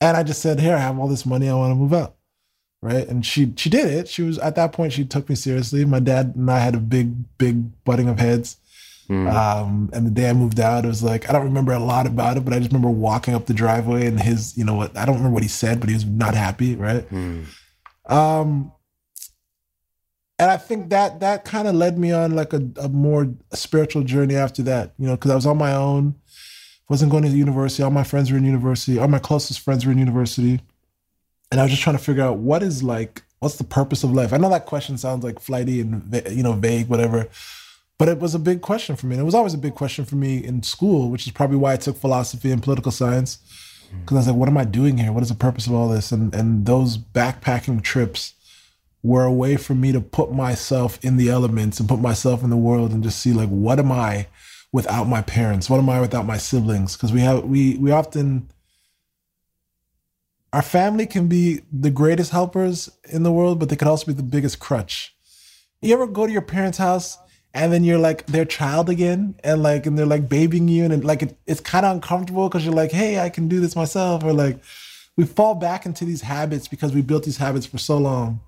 And 0.00 0.16
I 0.16 0.22
just 0.22 0.40
said, 0.40 0.60
"Here, 0.60 0.74
I 0.74 0.78
have 0.78 0.98
all 0.98 1.08
this 1.08 1.26
money. 1.26 1.48
I 1.48 1.54
want 1.54 1.72
to 1.72 1.74
move 1.74 1.92
out." 1.92 2.16
Right, 2.82 3.06
and 3.06 3.26
she 3.26 3.52
she 3.56 3.68
did 3.68 3.92
it. 3.92 4.08
She 4.08 4.22
was 4.22 4.38
at 4.38 4.56
that 4.56 4.72
point. 4.72 4.94
She 4.94 5.04
took 5.04 5.28
me 5.28 5.34
seriously. 5.34 5.84
My 5.84 6.00
dad 6.00 6.32
and 6.34 6.50
I 6.50 6.60
had 6.60 6.74
a 6.74 6.78
big 6.78 7.36
big 7.36 7.84
butting 7.84 8.08
of 8.08 8.18
heads. 8.18 8.56
Mm. 9.10 9.30
Um, 9.30 9.90
and 9.92 10.06
the 10.06 10.10
day 10.10 10.30
I 10.30 10.32
moved 10.32 10.60
out, 10.60 10.84
it 10.84 10.88
was 10.88 11.02
like 11.02 11.28
I 11.28 11.32
don't 11.32 11.44
remember 11.44 11.72
a 11.72 11.78
lot 11.80 12.06
about 12.06 12.36
it, 12.36 12.44
but 12.44 12.54
I 12.54 12.58
just 12.58 12.70
remember 12.70 12.88
walking 12.88 13.34
up 13.34 13.46
the 13.46 13.52
driveway 13.52 14.06
and 14.06 14.20
his, 14.20 14.56
you 14.56 14.64
know 14.64 14.74
what? 14.74 14.96
I 14.96 15.04
don't 15.04 15.16
remember 15.16 15.34
what 15.34 15.42
he 15.42 15.48
said, 15.48 15.80
but 15.80 15.88
he 15.88 15.94
was 15.94 16.06
not 16.06 16.34
happy. 16.34 16.76
Right. 16.76 17.06
Mm. 17.10 17.44
Um, 18.06 18.72
and 20.38 20.50
I 20.50 20.56
think 20.56 20.88
that 20.88 21.20
that 21.20 21.44
kind 21.44 21.68
of 21.68 21.74
led 21.74 21.98
me 21.98 22.12
on 22.12 22.34
like 22.34 22.52
a, 22.52 22.62
a 22.80 22.88
more 22.88 23.34
spiritual 23.52 24.04
journey 24.04 24.36
after 24.36 24.62
that, 24.62 24.94
you 24.96 25.06
know, 25.06 25.16
because 25.16 25.32
I 25.32 25.34
was 25.34 25.44
on 25.44 25.58
my 25.58 25.74
own, 25.74 26.14
wasn't 26.88 27.10
going 27.10 27.24
to 27.24 27.28
university. 27.30 27.82
All 27.82 27.90
my 27.90 28.04
friends 28.04 28.30
were 28.30 28.38
in 28.38 28.44
university. 28.44 28.98
All 28.98 29.08
my 29.08 29.18
closest 29.18 29.60
friends 29.60 29.84
were 29.84 29.92
in 29.92 29.98
university, 29.98 30.60
and 31.50 31.60
I 31.60 31.64
was 31.64 31.70
just 31.70 31.82
trying 31.82 31.96
to 31.96 32.02
figure 32.02 32.22
out 32.22 32.38
what 32.38 32.62
is 32.62 32.82
like, 32.82 33.22
what's 33.40 33.56
the 33.56 33.64
purpose 33.64 34.04
of 34.04 34.12
life. 34.12 34.32
I 34.32 34.36
know 34.36 34.50
that 34.50 34.66
question 34.66 34.98
sounds 34.98 35.24
like 35.24 35.40
flighty 35.40 35.80
and 35.80 36.22
you 36.30 36.42
know 36.42 36.52
vague, 36.52 36.88
whatever, 36.88 37.28
but 37.98 38.08
it 38.08 38.18
was 38.18 38.34
a 38.34 38.38
big 38.38 38.60
question 38.60 38.96
for 38.96 39.06
me. 39.06 39.14
And 39.14 39.22
it 39.22 39.24
was 39.24 39.34
always 39.34 39.54
a 39.54 39.58
big 39.58 39.74
question 39.74 40.04
for 40.04 40.16
me 40.16 40.44
in 40.44 40.62
school, 40.62 41.10
which 41.10 41.26
is 41.26 41.32
probably 41.32 41.56
why 41.56 41.72
I 41.72 41.76
took 41.76 41.96
philosophy 41.96 42.50
and 42.50 42.62
political 42.62 42.92
science, 42.92 43.38
hmm. 43.90 44.00
because 44.00 44.16
I 44.16 44.18
was 44.18 44.26
like, 44.28 44.36
what 44.36 44.48
am 44.48 44.58
I 44.58 44.64
doing 44.64 44.98
here? 44.98 45.12
What 45.12 45.22
is 45.22 45.28
the 45.28 45.34
purpose 45.34 45.66
of 45.66 45.74
all 45.74 45.88
this? 45.88 46.12
And 46.12 46.34
and 46.34 46.66
those 46.66 46.98
backpacking 46.98 47.82
trips 47.82 48.34
were 49.02 49.24
a 49.24 49.32
way 49.32 49.56
for 49.56 49.74
me 49.74 49.92
to 49.92 50.00
put 50.00 50.30
myself 50.32 51.02
in 51.02 51.16
the 51.16 51.30
elements 51.30 51.80
and 51.80 51.88
put 51.88 52.00
myself 52.00 52.44
in 52.44 52.50
the 52.50 52.56
world 52.56 52.92
and 52.92 53.02
just 53.02 53.18
see 53.18 53.32
like 53.32 53.48
what 53.48 53.78
am 53.78 53.90
I 53.90 54.26
without 54.72 55.04
my 55.08 55.22
parents? 55.22 55.68
What 55.68 55.78
am 55.78 55.88
I 55.88 56.00
without 56.00 56.26
my 56.26 56.36
siblings? 56.36 56.96
Because 56.96 57.12
we 57.12 57.20
have 57.20 57.44
we 57.44 57.76
we 57.76 57.90
often 57.90 58.50
our 60.52 60.62
family 60.62 61.06
can 61.06 61.28
be 61.28 61.60
the 61.72 61.90
greatest 61.90 62.32
helpers 62.32 62.90
in 63.08 63.22
the 63.22 63.32
world, 63.32 63.60
but 63.60 63.68
they 63.68 63.76
could 63.76 63.88
also 63.88 64.06
be 64.06 64.12
the 64.12 64.22
biggest 64.22 64.58
crutch. 64.58 65.14
You 65.80 65.94
ever 65.94 66.06
go 66.06 66.26
to 66.26 66.32
your 66.32 66.42
parents' 66.42 66.78
house 66.78 67.18
and 67.54 67.72
then 67.72 67.84
you're 67.84 67.98
like 67.98 68.26
their 68.26 68.44
child 68.44 68.88
again, 68.88 69.34
and 69.42 69.62
like 69.62 69.86
and 69.86 69.98
they're 69.98 70.06
like 70.06 70.28
babying 70.28 70.68
you, 70.68 70.84
and 70.84 71.04
like 71.04 71.22
it, 71.22 71.36
it's 71.46 71.60
kind 71.60 71.84
of 71.84 71.94
uncomfortable 71.96 72.48
because 72.48 72.64
you're 72.64 72.74
like, 72.74 72.92
hey, 72.92 73.18
I 73.18 73.28
can 73.28 73.48
do 73.48 73.60
this 73.60 73.74
myself, 73.74 74.22
or 74.22 74.32
like 74.32 74.62
we 75.16 75.24
fall 75.24 75.54
back 75.56 75.84
into 75.84 76.04
these 76.04 76.22
habits 76.22 76.68
because 76.68 76.94
we 76.94 77.02
built 77.02 77.24
these 77.24 77.38
habits 77.38 77.66
for 77.66 77.78
so 77.78 77.98
long. 77.98 78.40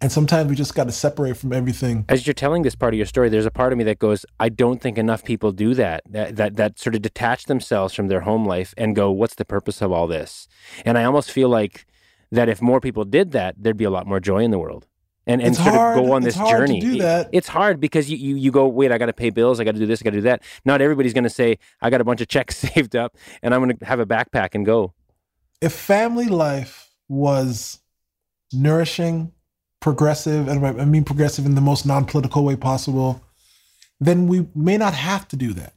And 0.00 0.12
sometimes 0.12 0.50
we 0.50 0.56
just 0.56 0.74
got 0.74 0.84
to 0.84 0.92
separate 0.92 1.38
from 1.38 1.54
everything. 1.54 2.04
As 2.10 2.26
you're 2.26 2.34
telling 2.34 2.62
this 2.62 2.74
part 2.74 2.92
of 2.92 2.98
your 2.98 3.06
story, 3.06 3.30
there's 3.30 3.46
a 3.46 3.50
part 3.50 3.72
of 3.72 3.78
me 3.78 3.84
that 3.84 3.98
goes, 3.98 4.26
I 4.38 4.50
don't 4.50 4.80
think 4.80 4.98
enough 4.98 5.24
people 5.24 5.52
do 5.52 5.72
that, 5.74 6.02
that, 6.10 6.36
that, 6.36 6.56
that 6.56 6.78
sort 6.78 6.94
of 6.94 7.02
detach 7.02 7.44
themselves 7.44 7.94
from 7.94 8.08
their 8.08 8.20
home 8.20 8.44
life 8.44 8.74
and 8.76 8.94
go, 8.94 9.10
what's 9.10 9.36
the 9.36 9.46
purpose 9.46 9.80
of 9.80 9.92
all 9.92 10.06
this? 10.06 10.48
And 10.84 10.98
I 10.98 11.04
almost 11.04 11.30
feel 11.30 11.48
like 11.48 11.86
that 12.30 12.48
if 12.48 12.60
more 12.60 12.80
people 12.80 13.06
did 13.06 13.32
that, 13.32 13.54
there'd 13.58 13.78
be 13.78 13.84
a 13.84 13.90
lot 13.90 14.06
more 14.06 14.20
joy 14.20 14.40
in 14.40 14.50
the 14.50 14.58
world. 14.58 14.86
And, 15.26 15.42
and 15.42 15.56
sort 15.56 15.74
hard. 15.74 15.98
of 15.98 16.04
go 16.04 16.12
on 16.12 16.24
it's 16.24 16.36
this 16.36 16.48
journey. 16.50 16.78
do 16.78 16.98
that. 16.98 17.30
It's 17.32 17.48
hard 17.48 17.80
because 17.80 18.08
you, 18.08 18.16
you, 18.16 18.36
you 18.36 18.52
go, 18.52 18.68
wait, 18.68 18.92
I 18.92 18.98
got 18.98 19.06
to 19.06 19.12
pay 19.12 19.30
bills. 19.30 19.58
I 19.58 19.64
got 19.64 19.72
to 19.74 19.80
do 19.80 19.86
this. 19.86 20.00
I 20.00 20.04
got 20.04 20.10
to 20.10 20.18
do 20.18 20.22
that. 20.22 20.42
Not 20.64 20.80
everybody's 20.80 21.14
going 21.14 21.24
to 21.24 21.30
say, 21.30 21.58
I 21.80 21.90
got 21.90 22.00
a 22.00 22.04
bunch 22.04 22.20
of 22.20 22.28
checks 22.28 22.56
saved 22.74 22.94
up 22.94 23.16
and 23.42 23.54
I'm 23.54 23.64
going 23.64 23.76
to 23.76 23.84
have 23.86 23.98
a 23.98 24.06
backpack 24.06 24.50
and 24.54 24.64
go. 24.64 24.92
If 25.60 25.72
family 25.72 26.26
life 26.26 26.94
was 27.08 27.80
nourishing, 28.52 29.32
progressive, 29.80 30.48
and 30.48 30.64
I 30.66 30.84
mean 30.84 31.04
progressive 31.04 31.46
in 31.46 31.54
the 31.54 31.60
most 31.60 31.86
non-political 31.86 32.44
way 32.44 32.56
possible, 32.56 33.22
then 34.00 34.26
we 34.26 34.46
may 34.54 34.76
not 34.76 34.94
have 34.94 35.28
to 35.28 35.36
do 35.36 35.52
that, 35.54 35.74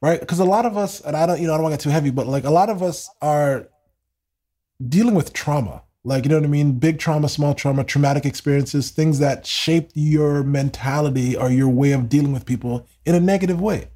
right? 0.00 0.20
Because 0.20 0.38
a 0.38 0.44
lot 0.44 0.66
of 0.66 0.76
us, 0.76 1.00
and 1.00 1.16
I 1.16 1.26
don't, 1.26 1.40
you 1.40 1.46
know, 1.46 1.54
I 1.54 1.56
don't 1.56 1.64
want 1.64 1.72
to 1.72 1.76
get 1.76 1.82
too 1.82 1.90
heavy, 1.90 2.10
but 2.10 2.26
like 2.26 2.44
a 2.44 2.50
lot 2.50 2.70
of 2.70 2.82
us 2.82 3.10
are 3.20 3.68
dealing 4.88 5.14
with 5.14 5.32
trauma. 5.32 5.82
Like, 6.02 6.24
you 6.24 6.30
know 6.30 6.36
what 6.36 6.46
I 6.46 6.48
mean? 6.48 6.78
Big 6.78 6.98
trauma, 6.98 7.28
small 7.28 7.52
trauma, 7.52 7.84
traumatic 7.84 8.24
experiences, 8.24 8.90
things 8.90 9.18
that 9.18 9.44
shaped 9.44 9.92
your 9.94 10.42
mentality 10.42 11.36
or 11.36 11.50
your 11.50 11.68
way 11.68 11.92
of 11.92 12.08
dealing 12.08 12.32
with 12.32 12.46
people 12.46 12.86
in 13.04 13.14
a 13.14 13.20
negative 13.20 13.60
way, 13.60 13.88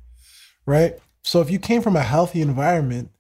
right? 0.67 0.99
So 1.23 1.41
if 1.41 1.51
you 1.51 1.59
came 1.59 1.81
from 1.81 1.97
a 1.97 2.03
healthy 2.03 2.43
environment 2.43 3.11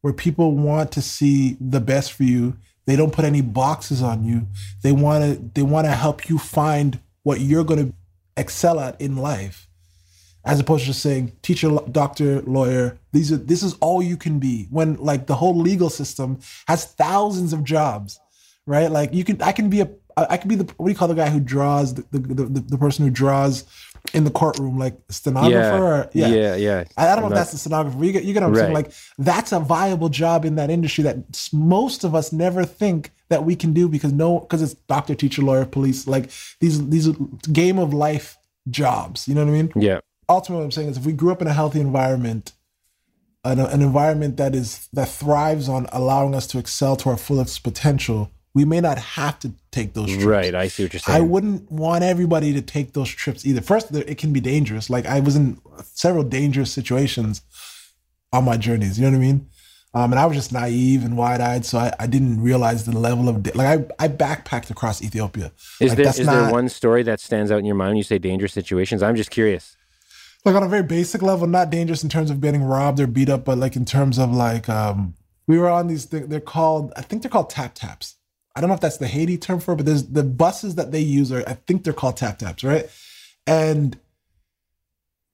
where 0.00 0.14
people 0.14 0.52
want 0.52 0.90
to 0.92 1.02
see 1.02 1.58
the 1.60 1.80
best 1.80 2.14
for 2.14 2.22
you, 2.22 2.56
they 2.90 2.96
don't 2.96 3.12
put 3.12 3.24
any 3.24 3.40
boxes 3.40 4.02
on 4.02 4.24
you. 4.24 4.46
They 4.82 4.92
want 4.92 5.24
to 5.24 5.50
they 5.54 5.62
want 5.62 5.86
to 5.86 5.92
help 5.92 6.28
you 6.28 6.38
find 6.38 6.98
what 7.22 7.40
you're 7.40 7.64
going 7.64 7.86
to 7.86 7.94
excel 8.36 8.80
at 8.80 9.00
in 9.00 9.16
life. 9.16 9.68
As 10.44 10.58
opposed 10.58 10.82
to 10.82 10.86
just 10.88 11.02
saying 11.02 11.32
teacher, 11.42 11.70
doctor, 11.92 12.40
lawyer, 12.42 12.98
these 13.12 13.30
are 13.30 13.36
this 13.36 13.62
is 13.62 13.74
all 13.74 14.02
you 14.02 14.16
can 14.16 14.38
be. 14.38 14.66
When 14.70 14.96
like 14.96 15.26
the 15.26 15.36
whole 15.36 15.56
legal 15.56 15.90
system 15.90 16.40
has 16.66 16.86
thousands 16.86 17.52
of 17.52 17.62
jobs, 17.62 18.18
right? 18.66 18.90
Like 18.90 19.12
you 19.12 19.22
can 19.22 19.40
I 19.42 19.52
can 19.52 19.68
be 19.68 19.82
a 19.82 19.90
I 20.16 20.36
can 20.36 20.48
be 20.48 20.56
the 20.56 20.64
what 20.76 20.86
do 20.86 20.92
you 20.92 20.98
call 20.98 21.08
the 21.08 21.14
guy 21.14 21.30
who 21.30 21.40
draws 21.40 21.94
the 21.94 22.04
the, 22.10 22.18
the, 22.18 22.60
the 22.60 22.78
person 22.78 23.04
who 23.04 23.10
draws 23.10 23.64
in 24.14 24.24
the 24.24 24.30
courtroom, 24.30 24.78
like 24.78 24.98
stenographer. 25.08 25.50
Yeah, 25.52 25.80
or, 25.80 26.10
yeah, 26.12 26.26
yeah. 26.28 26.56
yeah. 26.56 26.84
I, 26.96 27.08
I, 27.08 27.14
don't 27.14 27.22
know 27.22 27.30
if 27.30 27.34
that's 27.34 27.52
the 27.52 27.58
stenographer. 27.58 28.04
You 28.04 28.12
get, 28.12 28.24
you 28.24 28.32
get 28.32 28.42
what 28.42 28.48
I'm 28.48 28.52
right. 28.54 28.60
saying? 28.60 28.74
Like 28.74 28.92
that's 29.18 29.52
a 29.52 29.60
viable 29.60 30.08
job 30.08 30.44
in 30.44 30.56
that 30.56 30.70
industry 30.70 31.04
that 31.04 31.48
most 31.52 32.04
of 32.04 32.14
us 32.14 32.32
never 32.32 32.64
think 32.64 33.12
that 33.28 33.44
we 33.44 33.56
can 33.56 33.72
do 33.72 33.88
because 33.88 34.12
no, 34.12 34.40
because 34.40 34.62
it's 34.62 34.74
doctor, 34.74 35.14
teacher, 35.14 35.42
lawyer, 35.42 35.64
police. 35.64 36.06
Like 36.06 36.30
these 36.60 36.88
these 36.88 37.08
game 37.52 37.78
of 37.78 37.94
life 37.94 38.36
jobs. 38.68 39.28
You 39.28 39.34
know 39.34 39.44
what 39.44 39.50
I 39.50 39.62
mean? 39.62 39.72
Yeah. 39.76 40.00
Ultimately, 40.28 40.60
what 40.60 40.64
I'm 40.64 40.70
saying 40.72 40.88
is, 40.88 40.96
if 40.96 41.06
we 41.06 41.12
grew 41.12 41.32
up 41.32 41.42
in 41.42 41.48
a 41.48 41.52
healthy 41.52 41.80
environment, 41.80 42.52
an, 43.44 43.58
an 43.58 43.82
environment 43.82 44.36
that 44.36 44.54
is 44.54 44.88
that 44.92 45.08
thrives 45.08 45.68
on 45.68 45.86
allowing 45.92 46.34
us 46.34 46.46
to 46.48 46.58
excel 46.58 46.96
to 46.96 47.10
our 47.10 47.16
fullest 47.16 47.62
potential, 47.62 48.30
we 48.54 48.64
may 48.64 48.80
not 48.80 48.98
have 48.98 49.38
to 49.40 49.52
take 49.70 49.94
those 49.94 50.08
trips. 50.08 50.24
Right, 50.24 50.54
I 50.54 50.68
see 50.68 50.84
what 50.84 50.92
you're 50.92 51.00
saying. 51.00 51.16
I 51.16 51.20
wouldn't 51.20 51.70
want 51.70 52.02
everybody 52.02 52.52
to 52.52 52.62
take 52.62 52.92
those 52.94 53.08
trips 53.08 53.46
either. 53.46 53.60
First, 53.60 53.94
it 53.94 54.18
can 54.18 54.32
be 54.32 54.40
dangerous. 54.40 54.90
Like 54.90 55.06
I 55.06 55.20
was 55.20 55.36
in 55.36 55.60
several 55.84 56.24
dangerous 56.24 56.72
situations 56.72 57.42
on 58.32 58.44
my 58.44 58.56
journeys. 58.56 58.98
You 58.98 59.04
know 59.04 59.12
what 59.12 59.24
I 59.24 59.26
mean? 59.26 59.48
Um, 59.92 60.12
and 60.12 60.20
I 60.20 60.26
was 60.26 60.36
just 60.36 60.52
naive 60.52 61.04
and 61.04 61.16
wide 61.16 61.40
eyed, 61.40 61.64
so 61.64 61.78
I, 61.78 61.92
I, 61.98 62.06
didn't 62.06 62.40
realize 62.40 62.86
the 62.86 62.96
level 62.96 63.28
of 63.28 63.44
like 63.56 63.90
I, 63.98 64.04
I 64.04 64.06
backpacked 64.06 64.70
across 64.70 65.02
Ethiopia. 65.02 65.50
Is 65.80 65.90
like, 65.90 65.96
there 65.96 66.08
is 66.08 66.20
not, 66.20 66.32
there 66.32 66.52
one 66.52 66.68
story 66.68 67.02
that 67.02 67.18
stands 67.18 67.50
out 67.50 67.58
in 67.58 67.64
your 67.64 67.74
mind 67.74 67.90
when 67.90 67.96
you 67.96 68.04
say 68.04 68.18
dangerous 68.18 68.52
situations? 68.52 69.02
I'm 69.02 69.16
just 69.16 69.32
curious. 69.32 69.76
Like 70.44 70.54
on 70.54 70.62
a 70.62 70.68
very 70.68 70.84
basic 70.84 71.22
level, 71.22 71.48
not 71.48 71.70
dangerous 71.70 72.04
in 72.04 72.08
terms 72.08 72.30
of 72.30 72.40
getting 72.40 72.62
robbed 72.62 73.00
or 73.00 73.08
beat 73.08 73.28
up, 73.28 73.44
but 73.44 73.58
like 73.58 73.74
in 73.74 73.84
terms 73.84 74.16
of 74.16 74.30
like 74.30 74.68
um, 74.68 75.14
we 75.48 75.58
were 75.58 75.68
on 75.68 75.88
these. 75.88 76.04
Things, 76.04 76.28
they're 76.28 76.38
called 76.38 76.92
I 76.96 77.02
think 77.02 77.22
they're 77.22 77.30
called 77.30 77.50
tap 77.50 77.74
taps 77.74 78.14
I 78.54 78.60
don't 78.60 78.68
know 78.68 78.74
if 78.74 78.80
that's 78.80 78.98
the 78.98 79.06
Haiti 79.06 79.38
term 79.38 79.60
for 79.60 79.72
it, 79.72 79.76
but 79.76 79.86
there's 79.86 80.06
the 80.06 80.24
buses 80.24 80.74
that 80.74 80.92
they 80.92 81.00
use 81.00 81.30
are 81.30 81.44
I 81.46 81.54
think 81.54 81.84
they're 81.84 81.92
called 81.92 82.16
tap 82.16 82.38
taps, 82.38 82.64
right? 82.64 82.88
And 83.46 83.98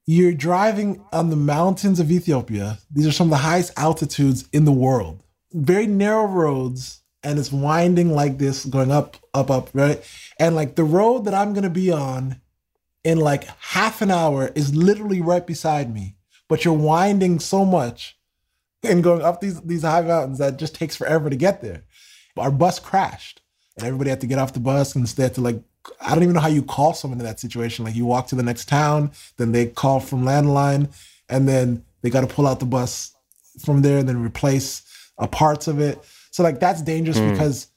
you're 0.06 0.32
driving 0.32 1.04
on 1.12 1.30
the 1.30 1.36
mountains 1.36 1.98
of 1.98 2.10
Ethiopia. 2.10 2.78
These 2.90 3.06
are 3.06 3.12
some 3.12 3.28
of 3.28 3.32
the 3.32 3.36
highest 3.38 3.72
altitudes 3.76 4.48
in 4.52 4.64
the 4.64 4.72
world. 4.72 5.22
Very 5.52 5.86
narrow 5.86 6.26
roads, 6.26 7.00
and 7.22 7.38
it's 7.38 7.50
winding 7.50 8.12
like 8.12 8.38
this, 8.38 8.64
going 8.64 8.92
up, 8.92 9.16
up, 9.34 9.50
up, 9.50 9.70
right? 9.72 10.04
And 10.38 10.54
like 10.54 10.76
the 10.76 10.84
road 10.84 11.24
that 11.24 11.34
I'm 11.34 11.54
gonna 11.54 11.70
be 11.70 11.90
on 11.90 12.40
in 13.02 13.18
like 13.18 13.44
half 13.60 14.02
an 14.02 14.10
hour 14.10 14.52
is 14.54 14.74
literally 14.74 15.20
right 15.20 15.46
beside 15.46 15.92
me. 15.92 16.16
But 16.48 16.64
you're 16.64 16.74
winding 16.74 17.40
so 17.40 17.64
much 17.64 18.16
and 18.82 19.02
going 19.02 19.22
up 19.22 19.40
these 19.40 19.60
these 19.62 19.82
high 19.82 20.02
mountains 20.02 20.38
that 20.38 20.58
just 20.58 20.74
takes 20.74 20.94
forever 20.96 21.30
to 21.30 21.36
get 21.36 21.62
there 21.62 21.82
our 22.36 22.50
bus 22.50 22.78
crashed 22.78 23.40
and 23.76 23.86
everybody 23.86 24.10
had 24.10 24.20
to 24.20 24.26
get 24.26 24.38
off 24.38 24.52
the 24.52 24.60
bus 24.60 24.94
and 24.94 25.06
they 25.06 25.22
had 25.22 25.34
to 25.34 25.40
like 25.40 25.62
I 26.00 26.14
don't 26.14 26.22
even 26.22 26.34
know 26.34 26.40
how 26.40 26.48
you 26.48 26.62
call 26.62 26.94
someone 26.94 27.20
in 27.20 27.26
that 27.26 27.40
situation. 27.40 27.84
Like 27.84 27.94
you 27.94 28.06
walk 28.06 28.26
to 28.28 28.34
the 28.34 28.42
next 28.42 28.68
town, 28.68 29.12
then 29.36 29.52
they 29.52 29.66
call 29.66 30.00
from 30.00 30.24
landline, 30.24 30.92
and 31.28 31.48
then 31.48 31.84
they 32.02 32.10
got 32.10 32.22
to 32.22 32.26
pull 32.26 32.46
out 32.46 32.60
the 32.60 32.66
bus 32.66 33.12
from 33.64 33.82
there 33.82 33.98
and 33.98 34.08
then 34.08 34.22
replace 34.22 34.82
a 35.18 35.28
parts 35.28 35.68
of 35.68 35.80
it. 35.80 35.98
So 36.30 36.42
like 36.42 36.60
that's 36.60 36.82
dangerous 36.82 37.18
mm. 37.18 37.32
because 37.32 37.68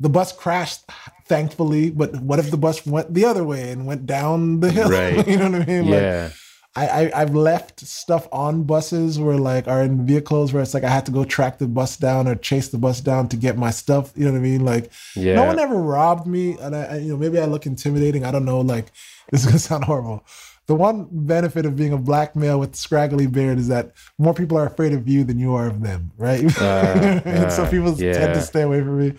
the 0.00 0.08
bus 0.08 0.32
crashed, 0.32 0.82
thankfully. 1.26 1.90
But 1.90 2.14
what 2.20 2.38
if 2.38 2.50
the 2.50 2.56
bus 2.56 2.84
went 2.86 3.12
the 3.14 3.24
other 3.24 3.44
way 3.44 3.70
and 3.70 3.86
went 3.86 4.06
down 4.06 4.60
the 4.60 4.70
hill? 4.70 4.90
Right. 4.90 5.26
you 5.26 5.38
know 5.38 5.50
what 5.50 5.62
I 5.62 5.64
mean? 5.64 5.84
Yeah. 5.84 6.24
Like, 6.24 6.32
I, 6.76 7.12
I 7.14 7.18
have 7.20 7.36
left 7.36 7.80
stuff 7.80 8.26
on 8.32 8.64
buses 8.64 9.18
where 9.18 9.36
like 9.36 9.68
are 9.68 9.82
in 9.82 10.04
vehicles 10.04 10.52
where 10.52 10.60
it's 10.60 10.74
like 10.74 10.82
I 10.82 10.90
had 10.90 11.06
to 11.06 11.12
go 11.12 11.24
track 11.24 11.58
the 11.58 11.68
bus 11.68 11.96
down 11.96 12.26
or 12.26 12.34
chase 12.34 12.68
the 12.68 12.78
bus 12.78 13.00
down 13.00 13.28
to 13.28 13.36
get 13.36 13.56
my 13.56 13.70
stuff. 13.70 14.12
You 14.16 14.24
know 14.24 14.32
what 14.32 14.38
I 14.38 14.42
mean? 14.42 14.64
Like 14.64 14.90
yeah. 15.14 15.36
no 15.36 15.44
one 15.44 15.60
ever 15.60 15.76
robbed 15.76 16.26
me, 16.26 16.58
and 16.58 16.74
I, 16.74 16.82
I 16.84 16.96
you 16.96 17.10
know 17.10 17.16
maybe 17.16 17.38
I 17.38 17.44
look 17.44 17.66
intimidating. 17.66 18.24
I 18.24 18.32
don't 18.32 18.44
know. 18.44 18.60
Like 18.60 18.86
this 19.30 19.42
is 19.42 19.46
gonna 19.46 19.58
sound 19.60 19.84
horrible. 19.84 20.24
The 20.66 20.74
one 20.74 21.06
benefit 21.12 21.64
of 21.66 21.76
being 21.76 21.92
a 21.92 21.98
black 21.98 22.34
male 22.34 22.58
with 22.58 22.74
scraggly 22.74 23.26
beard 23.26 23.58
is 23.58 23.68
that 23.68 23.92
more 24.18 24.34
people 24.34 24.56
are 24.58 24.66
afraid 24.66 24.94
of 24.94 25.06
you 25.06 25.22
than 25.22 25.38
you 25.38 25.54
are 25.54 25.68
of 25.68 25.82
them, 25.82 26.10
right? 26.16 26.44
Uh, 26.60 26.64
uh, 27.24 27.50
so 27.50 27.68
people 27.70 27.92
yeah. 27.92 28.14
tend 28.14 28.34
to 28.34 28.40
stay 28.40 28.62
away 28.62 28.80
from 28.80 28.98
me. 28.98 29.14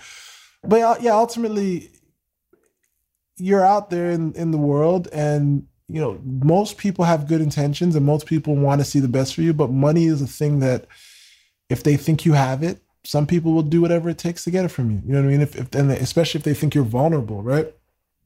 But 0.63 0.81
uh, 0.81 0.95
yeah, 0.99 1.13
ultimately, 1.13 1.91
you're 3.37 3.65
out 3.65 3.91
there 3.91 4.09
in, 4.09 4.33
in 4.33 4.51
the 4.51 4.57
world 4.57 5.07
and 5.13 5.67
you 5.87 6.01
know, 6.01 6.19
most 6.23 6.77
people 6.77 7.05
have 7.05 7.27
good 7.27 7.41
intentions 7.41 7.95
and 7.95 8.05
most 8.05 8.25
people 8.25 8.55
want 8.55 8.81
to 8.81 8.85
see 8.85 8.99
the 8.99 9.07
best 9.07 9.35
for 9.35 9.41
you, 9.41 9.53
but 9.53 9.69
money 9.69 10.05
is 10.05 10.21
a 10.21 10.27
thing 10.27 10.59
that 10.59 10.85
if 11.69 11.83
they 11.83 11.95
think 11.95 12.25
you 12.25 12.33
have 12.33 12.63
it, 12.63 12.79
some 13.03 13.27
people 13.27 13.53
will 13.53 13.61
do 13.61 13.81
whatever 13.81 14.09
it 14.09 14.17
takes 14.17 14.43
to 14.45 14.51
get 14.51 14.65
it 14.65 14.69
from 14.69 14.89
you. 14.89 15.01
You 15.05 15.13
know 15.13 15.21
what 15.21 15.27
I 15.27 15.31
mean? 15.31 15.41
If, 15.41 15.55
if 15.55 15.75
and 15.75 15.91
especially 15.91 16.39
if 16.39 16.43
they 16.43 16.55
think 16.55 16.73
you're 16.73 16.83
vulnerable, 16.83 17.43
right? 17.43 17.71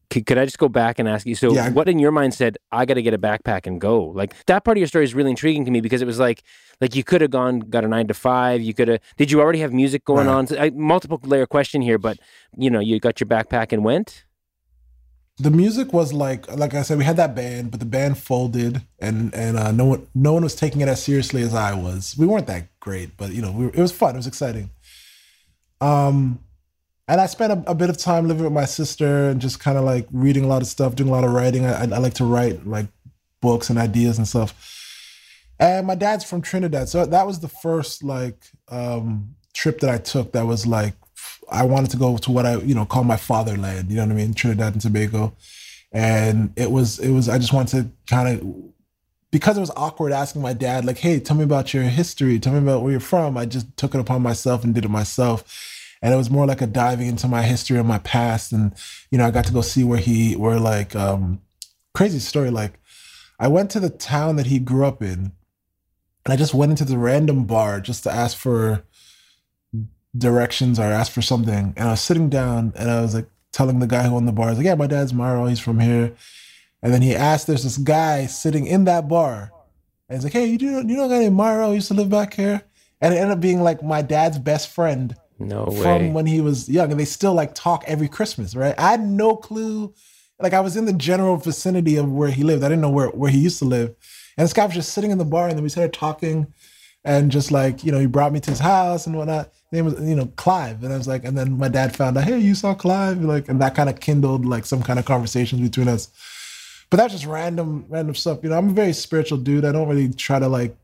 Could, 0.10 0.25
could 0.25 0.38
I 0.38 0.46
just 0.46 0.58
go 0.58 0.70
back 0.70 0.98
and 0.98 1.08
ask 1.08 1.28
you? 1.28 1.36
So, 1.36 1.54
yeah. 1.54 1.70
what 1.70 1.88
in 1.88 2.00
your 2.00 2.12
mind 2.12 2.34
said, 2.34 2.58
"I 2.72 2.86
got 2.86 2.96
to 2.96 3.01
get 3.01 3.13
a 3.13 3.18
backpack 3.18 3.68
and 3.68 3.80
go"? 3.80 4.06
Like 4.06 4.34
that 4.46 4.63
part 4.63 4.78
of 4.78 4.80
your 4.80 4.88
story 4.88 5.04
is 5.04 5.13
really 5.13 5.30
intriguing 5.30 5.66
to 5.66 5.72
me 5.72 5.82
because 5.82 6.01
it 6.01 6.06
was 6.06 6.18
like, 6.18 6.44
like 6.82 6.96
you 6.96 7.04
could 7.04 7.22
have 7.22 7.30
gone, 7.30 7.60
got 7.60 7.84
a 7.84 7.88
nine 7.88 8.08
to 8.08 8.13
five. 8.13 8.62
You 8.62 8.74
could 8.74 8.88
have. 8.88 9.01
Did 9.18 9.32
you 9.32 9.42
already 9.42 9.60
have 9.60 9.74
music 9.74 10.06
going 10.06 10.28
right. 10.28 10.34
on? 10.34 10.48
So, 10.48 10.58
I, 10.58 10.72
multiple 10.72 11.20
layer 11.24 11.46
question 11.46 11.82
here, 11.82 12.00
but 12.00 12.18
you 12.58 12.70
know, 12.70 12.80
you 12.80 13.00
got 13.00 13.20
your 13.20 13.28
backpack 13.28 13.72
and 13.72 13.84
went 13.84 14.24
the 15.39 15.50
music 15.50 15.93
was 15.93 16.12
like 16.12 16.53
like 16.55 16.74
I 16.74 16.81
said, 16.81 16.98
we 16.98 17.05
had 17.05 17.17
that 17.17 17.34
band, 17.34 17.72
but 17.72 17.79
the 17.79 17.86
band 17.86 18.17
folded, 18.17 18.81
and 19.00 19.34
and 19.34 19.58
uh, 19.58 19.72
no 19.72 19.86
one 19.86 20.08
no 20.13 20.34
one 20.34 20.43
was 20.43 20.55
taking 20.55 20.81
it 20.81 20.89
as 20.89 21.01
seriously 21.01 21.41
as 21.41 21.53
I 21.53 21.74
was. 21.74 22.15
We 22.17 22.27
weren't 22.27 22.48
that 22.48 22.67
great, 22.79 23.15
but 23.15 23.31
you 23.31 23.41
know, 23.41 23.51
we 23.51 23.65
were, 23.65 23.72
it 23.72 23.79
was 23.79 23.91
fun. 23.91 24.15
It 24.15 24.17
was 24.17 24.27
exciting. 24.27 24.69
Um, 25.79 26.39
and 27.08 27.22
I 27.22 27.25
spent 27.25 27.53
a, 27.53 27.72
a, 27.72 27.74
bit 27.74 27.89
of 27.89 27.98
time 27.98 28.27
living 28.27 28.43
with 28.43 28.51
my 28.51 28.65
sister 28.65 29.29
and 29.29 29.39
just 29.39 29.62
kind 29.62 29.77
of 29.77 29.86
like 29.86 30.08
reading 30.12 30.43
a 30.43 30.48
lot 30.48 30.62
of 30.62 30.67
stuff, 30.67 30.93
doing 30.93 31.10
a 31.10 31.12
lot 31.12 31.24
of 31.24 31.31
writing. 31.31 31.65
I, 31.65 31.84
I, 31.84 31.84
I 31.84 31.98
like 32.00 32.15
to 32.15 32.25
write 32.25 32.67
like 32.67 32.88
books 33.41 33.69
and 33.69 33.79
ideas 33.79 34.17
and 34.17 34.27
stuff. 34.27 34.75
And 35.58 35.88
my 35.88 35.96
dad's 35.96 36.25
from 36.25 36.41
Trinidad, 36.41 36.89
so 36.89 37.05
that 37.05 37.25
was 37.25 37.39
the 37.39 37.48
first 37.48 38.03
like 38.03 38.43
um, 38.67 39.36
trip 39.53 39.79
that 39.79 39.89
I 39.89 39.98
took 39.98 40.34
that 40.34 40.46
was 40.46 40.67
like 40.67 40.96
I 41.51 41.63
wanted 41.63 41.91
to 41.91 41.98
go 41.98 42.18
to 42.18 42.32
what 42.32 42.46
I 42.46 42.58
you 42.58 42.75
know 42.75 42.86
call 42.86 43.03
my 43.03 43.18
fatherland. 43.18 43.89
You 43.89 43.98
know 43.98 44.06
what 44.06 44.12
I 44.12 44.15
mean, 44.15 44.34
Trinidad 44.34 44.74
and 44.74 44.82
Tobago, 44.82 45.36
and 45.91 46.53
it 46.56 46.72
was 46.72 47.00
it 47.00 47.12
was 47.12 47.29
I 47.29 47.38
just 47.38 47.53
wanted 47.53 47.84
to 47.84 48.13
kind 48.13 48.39
of 48.39 48.70
because 49.32 49.58
it 49.58 49.62
was 49.62 49.72
awkward 49.75 50.12
asking 50.12 50.41
my 50.41 50.53
dad 50.53 50.86
like, 50.86 50.98
hey, 50.98 51.20
tell 51.20 51.38
me 51.38 51.44
about 51.44 51.74
your 51.74 51.84
history, 51.84 52.39
tell 52.39 52.53
me 52.53 52.60
about 52.60 52.82
where 52.82 52.91
you're 52.91 53.00
from. 53.00 53.38
I 53.38 53.46
just 53.46 53.75
took 53.77 53.94
it 53.94 54.01
upon 54.01 54.22
myself 54.22 54.63
and 54.63 54.74
did 54.74 54.86
it 54.86 54.89
myself. 54.89 55.77
And 56.01 56.13
it 56.13 56.18
was 56.18 56.29
more 56.29 56.48
like 56.48 56.62
a 56.62 56.68
diving 56.68 57.08
into 57.08 57.27
my 57.27 57.44
history 57.44 57.77
and 57.77 57.88
my 57.88 58.00
past. 58.00 58.51
And, 58.53 58.74
you 59.12 59.18
know, 59.18 59.25
I 59.25 59.32
got 59.32 59.46
to 59.46 59.53
go 59.53 59.62
see 59.62 59.84
where 59.84 60.00
he, 60.00 60.36
where 60.36 60.60
like, 60.60 60.96
um, 60.96 61.41
crazy 61.94 62.20
story. 62.20 62.50
Like, 62.50 62.79
I 63.39 63.48
went 63.48 63.70
to 63.72 63.79
the 63.79 63.89
town 63.89 64.38
that 64.38 64.48
he 64.48 64.60
grew 64.60 64.86
up 64.86 65.01
in, 65.01 65.34
and 66.25 66.34
I 66.34 66.36
just 66.36 66.53
went 66.53 66.72
into 66.72 66.86
the 66.86 66.98
random 66.98 67.46
bar 67.46 67.82
just 67.82 68.03
to 68.03 68.12
ask 68.12 68.38
for 68.38 68.84
directions 70.18 70.80
or 70.80 70.84
ask 70.84 71.12
for 71.12 71.22
something. 71.22 71.74
And 71.75 71.88
I 71.88 71.92
was 71.92 72.01
sitting 72.01 72.30
down 72.30 72.74
and 72.75 72.89
I 72.89 73.01
was 73.01 73.16
like 73.16 73.30
telling 73.51 73.80
the 73.80 73.88
guy 73.88 74.04
who 74.04 74.16
owned 74.16 74.28
the 74.28 74.32
bar, 74.32 74.48
I 74.48 74.50
was 74.51 74.58
like, 74.60 74.66
yeah, 74.66 74.75
my 74.75 74.88
dad's 74.88 75.13
Mario, 75.13 75.46
he's 75.46 75.60
from 75.60 75.80
here. 75.80 76.16
And 76.82 76.94
then 76.94 77.01
he 77.01 77.16
asked, 77.16 77.48
there's 77.48 77.63
this 77.63 77.78
guy 77.78 78.25
sitting 78.25 78.66
in 78.66 78.86
that 78.86 79.08
bar. 79.08 79.51
And 80.08 80.18
he's 80.18 80.24
like, 80.24 80.34
hey, 80.34 80.46
you, 80.46 80.58
do, 80.58 80.66
you 80.66 80.84
know 80.84 81.06
a 81.06 81.10
guy 81.10 81.20
named 81.20 81.38
Myro 81.38 81.74
used 81.74 81.89
to 81.89 81.94
live 81.94 82.10
back 82.10 82.34
here? 82.34 82.63
And 83.01 83.13
it 83.13 83.18
ended 83.18 83.32
up 83.32 83.42
being 83.42 83.62
like 83.62 83.84
my 83.84 84.01
dad's 84.01 84.39
best 84.39 84.70
friend. 84.70 85.16
No 85.38 85.66
way. 85.66 85.82
From 85.82 86.13
when 86.13 86.25
he 86.25 86.42
was 86.42 86.68
young. 86.68 86.92
And 86.92 87.00
they 87.00 87.06
still 87.06 87.34
like 87.34 87.54
talk 87.54 87.84
every 87.88 88.08
Christmas, 88.08 88.56
right? 88.56 88.75
I 88.78 88.92
had 88.92 89.01
no 89.01 89.36
clue 89.36 89.94
like 90.39 90.54
I 90.54 90.60
was 90.62 90.78
in 90.78 90.86
the 90.86 90.94
general 90.94 91.38
vicinity 91.38 91.98
of 91.98 92.12
where 92.12 92.30
he 92.30 92.44
lived. 92.44 92.63
I 92.63 92.70
didn't 92.70 92.82
know 92.82 92.89
where, 92.89 93.10
where 93.10 93.32
he 93.32 93.39
used 93.39 93.60
to 93.60 93.66
live. 93.66 93.96
And 94.38 94.46
this 94.46 94.54
guy 94.54 94.66
was 94.66 94.75
just 94.75 94.94
sitting 94.94 95.12
in 95.12 95.18
the 95.18 95.25
bar 95.25 95.48
and 95.48 95.58
then 95.58 95.63
we 95.63 95.70
started 95.70 95.94
talking 95.94 96.54
and 97.06 97.32
just 97.32 97.51
like, 97.51 97.84
you 97.84 97.91
know, 97.91 98.00
he 98.00 98.06
brought 98.06 98.34
me 98.34 98.39
to 98.41 98.51
his 98.51 98.60
house 98.60 99.08
and 99.08 99.15
whatnot. 99.15 99.51
His 99.70 99.72
name 99.72 99.86
was, 99.86 100.00
you 100.01 100.15
know, 100.15 100.27
Clive. 100.36 100.84
And 100.84 100.94
I 100.94 100.98
was 100.98 101.08
like, 101.08 101.24
and 101.24 101.38
then 101.38 101.58
my 101.58 101.70
dad 101.70 101.96
found 101.96 102.18
out, 102.18 102.25
hey, 102.25 102.38
you 102.39 102.56
saw 102.56 102.74
Clive? 102.74 103.22
Like, 103.22 103.48
and 103.48 103.62
that 103.62 103.75
kind 103.75 103.89
of 103.89 104.00
kindled 104.00 104.46
like 104.46 104.65
some 104.65 104.84
kind 104.84 105.00
of 105.00 105.06
conversations 105.06 105.62
between 105.62 105.88
us. 105.88 106.10
But 106.89 106.98
that's 106.98 107.13
just 107.13 107.25
random, 107.25 107.86
random 107.88 108.15
stuff. 108.15 108.39
You 108.44 108.50
know, 108.50 108.58
I'm 108.58 108.70
a 108.70 108.74
very 108.74 108.94
spiritual 108.94 109.38
dude. 109.38 109.63
I 109.63 109.72
don't 109.72 109.88
really 109.88 110.12
try 110.12 110.39
to 110.39 110.48
like 110.48 110.75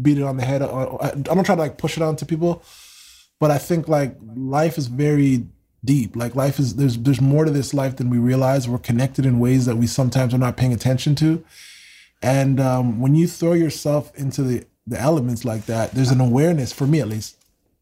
beat 0.00 0.18
it 0.18 0.24
on 0.24 0.36
the 0.36 0.44
head. 0.44 0.62
I 0.62 1.10
don't 1.14 1.44
try 1.44 1.54
to 1.54 1.60
like 1.60 1.78
push 1.78 1.96
it 1.96 2.02
on 2.02 2.16
to 2.16 2.26
people. 2.26 2.62
But 3.38 3.50
I 3.50 3.58
think 3.58 3.86
like 3.88 4.16
life 4.34 4.78
is 4.78 4.86
very 4.86 5.46
deep. 5.84 6.16
Like 6.16 6.34
life 6.34 6.58
is 6.58 6.76
there's 6.76 6.96
there's 6.96 7.20
more 7.20 7.44
to 7.44 7.50
this 7.50 7.74
life 7.74 7.96
than 7.96 8.08
we 8.08 8.18
realize. 8.18 8.68
We're 8.68 8.78
connected 8.78 9.26
in 9.26 9.40
ways 9.40 9.66
that 9.66 9.76
we 9.76 9.86
sometimes 9.86 10.32
are 10.32 10.38
not 10.38 10.56
paying 10.56 10.72
attention 10.72 11.14
to. 11.16 11.44
And 12.22 12.60
um, 12.60 13.00
when 13.00 13.14
you 13.14 13.26
throw 13.26 13.52
yourself 13.52 14.14
into 14.14 14.42
the 14.42 14.64
the 14.86 15.00
elements 15.00 15.44
like 15.44 15.66
that, 15.66 15.92
there's 15.92 16.10
an 16.10 16.20
awareness 16.20 16.72
for 16.72 16.86
me 16.86 17.00
at 17.00 17.08
least. 17.08 17.36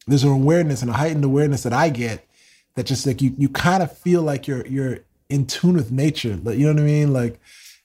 There's 0.07 0.25
an 0.25 0.31
awareness 0.31 0.83
and 0.83 0.91
a 0.91 0.95
heightened 0.95 1.25
awareness 1.25 1.63
that 1.63 1.73
I 1.73 1.89
get 1.89 2.27
that 2.75 2.87
just 2.87 3.07
like 3.07 3.23
you 3.23 3.35
you 3.37 3.49
kind 3.49 3.83
of 3.83 3.97
feel 3.97 4.23
like 4.23 4.47
you're 4.47 4.67
you're 4.67 5.01
in 5.29 5.47
tune 5.47 5.75
with 5.75 5.93
nature. 5.93 6.39
Like, 6.43 6.59
you 6.59 6.67
know 6.67 6.73
what 6.75 6.83
I 6.83 6.87
mean? 6.87 7.13
Like 7.13 7.39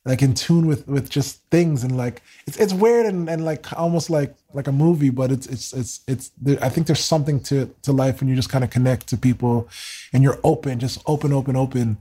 like 0.06 0.22
in 0.22 0.34
tune 0.34 0.68
with 0.68 0.88
with 0.88 1.10
just 1.10 1.42
things 1.50 1.84
and 1.84 1.98
like 1.98 2.22
it's 2.46 2.58
it's 2.58 2.74
weird 2.74 3.06
and, 3.06 3.28
and 3.28 3.44
like 3.44 3.74
almost 3.74 4.10
like 4.10 4.36
like 4.54 4.68
a 4.68 4.72
movie 4.72 5.10
but 5.10 5.32
it's 5.32 5.48
it's 5.48 5.74
it's 5.74 6.02
it's 6.08 6.32
there, 6.40 6.64
i 6.64 6.70
think 6.70 6.88
there's 6.88 7.04
something 7.04 7.40
to 7.40 7.74
to 7.82 7.92
life 7.92 8.20
when 8.20 8.30
you 8.30 8.36
just 8.36 8.50
kind 8.50 8.64
of 8.64 8.70
connect 8.70 9.08
to 9.08 9.18
people 9.18 9.68
and 10.14 10.24
you're 10.24 10.40
open 10.44 10.80
just 10.80 11.02
open 11.08 11.34
open 11.34 11.56
open 11.56 11.98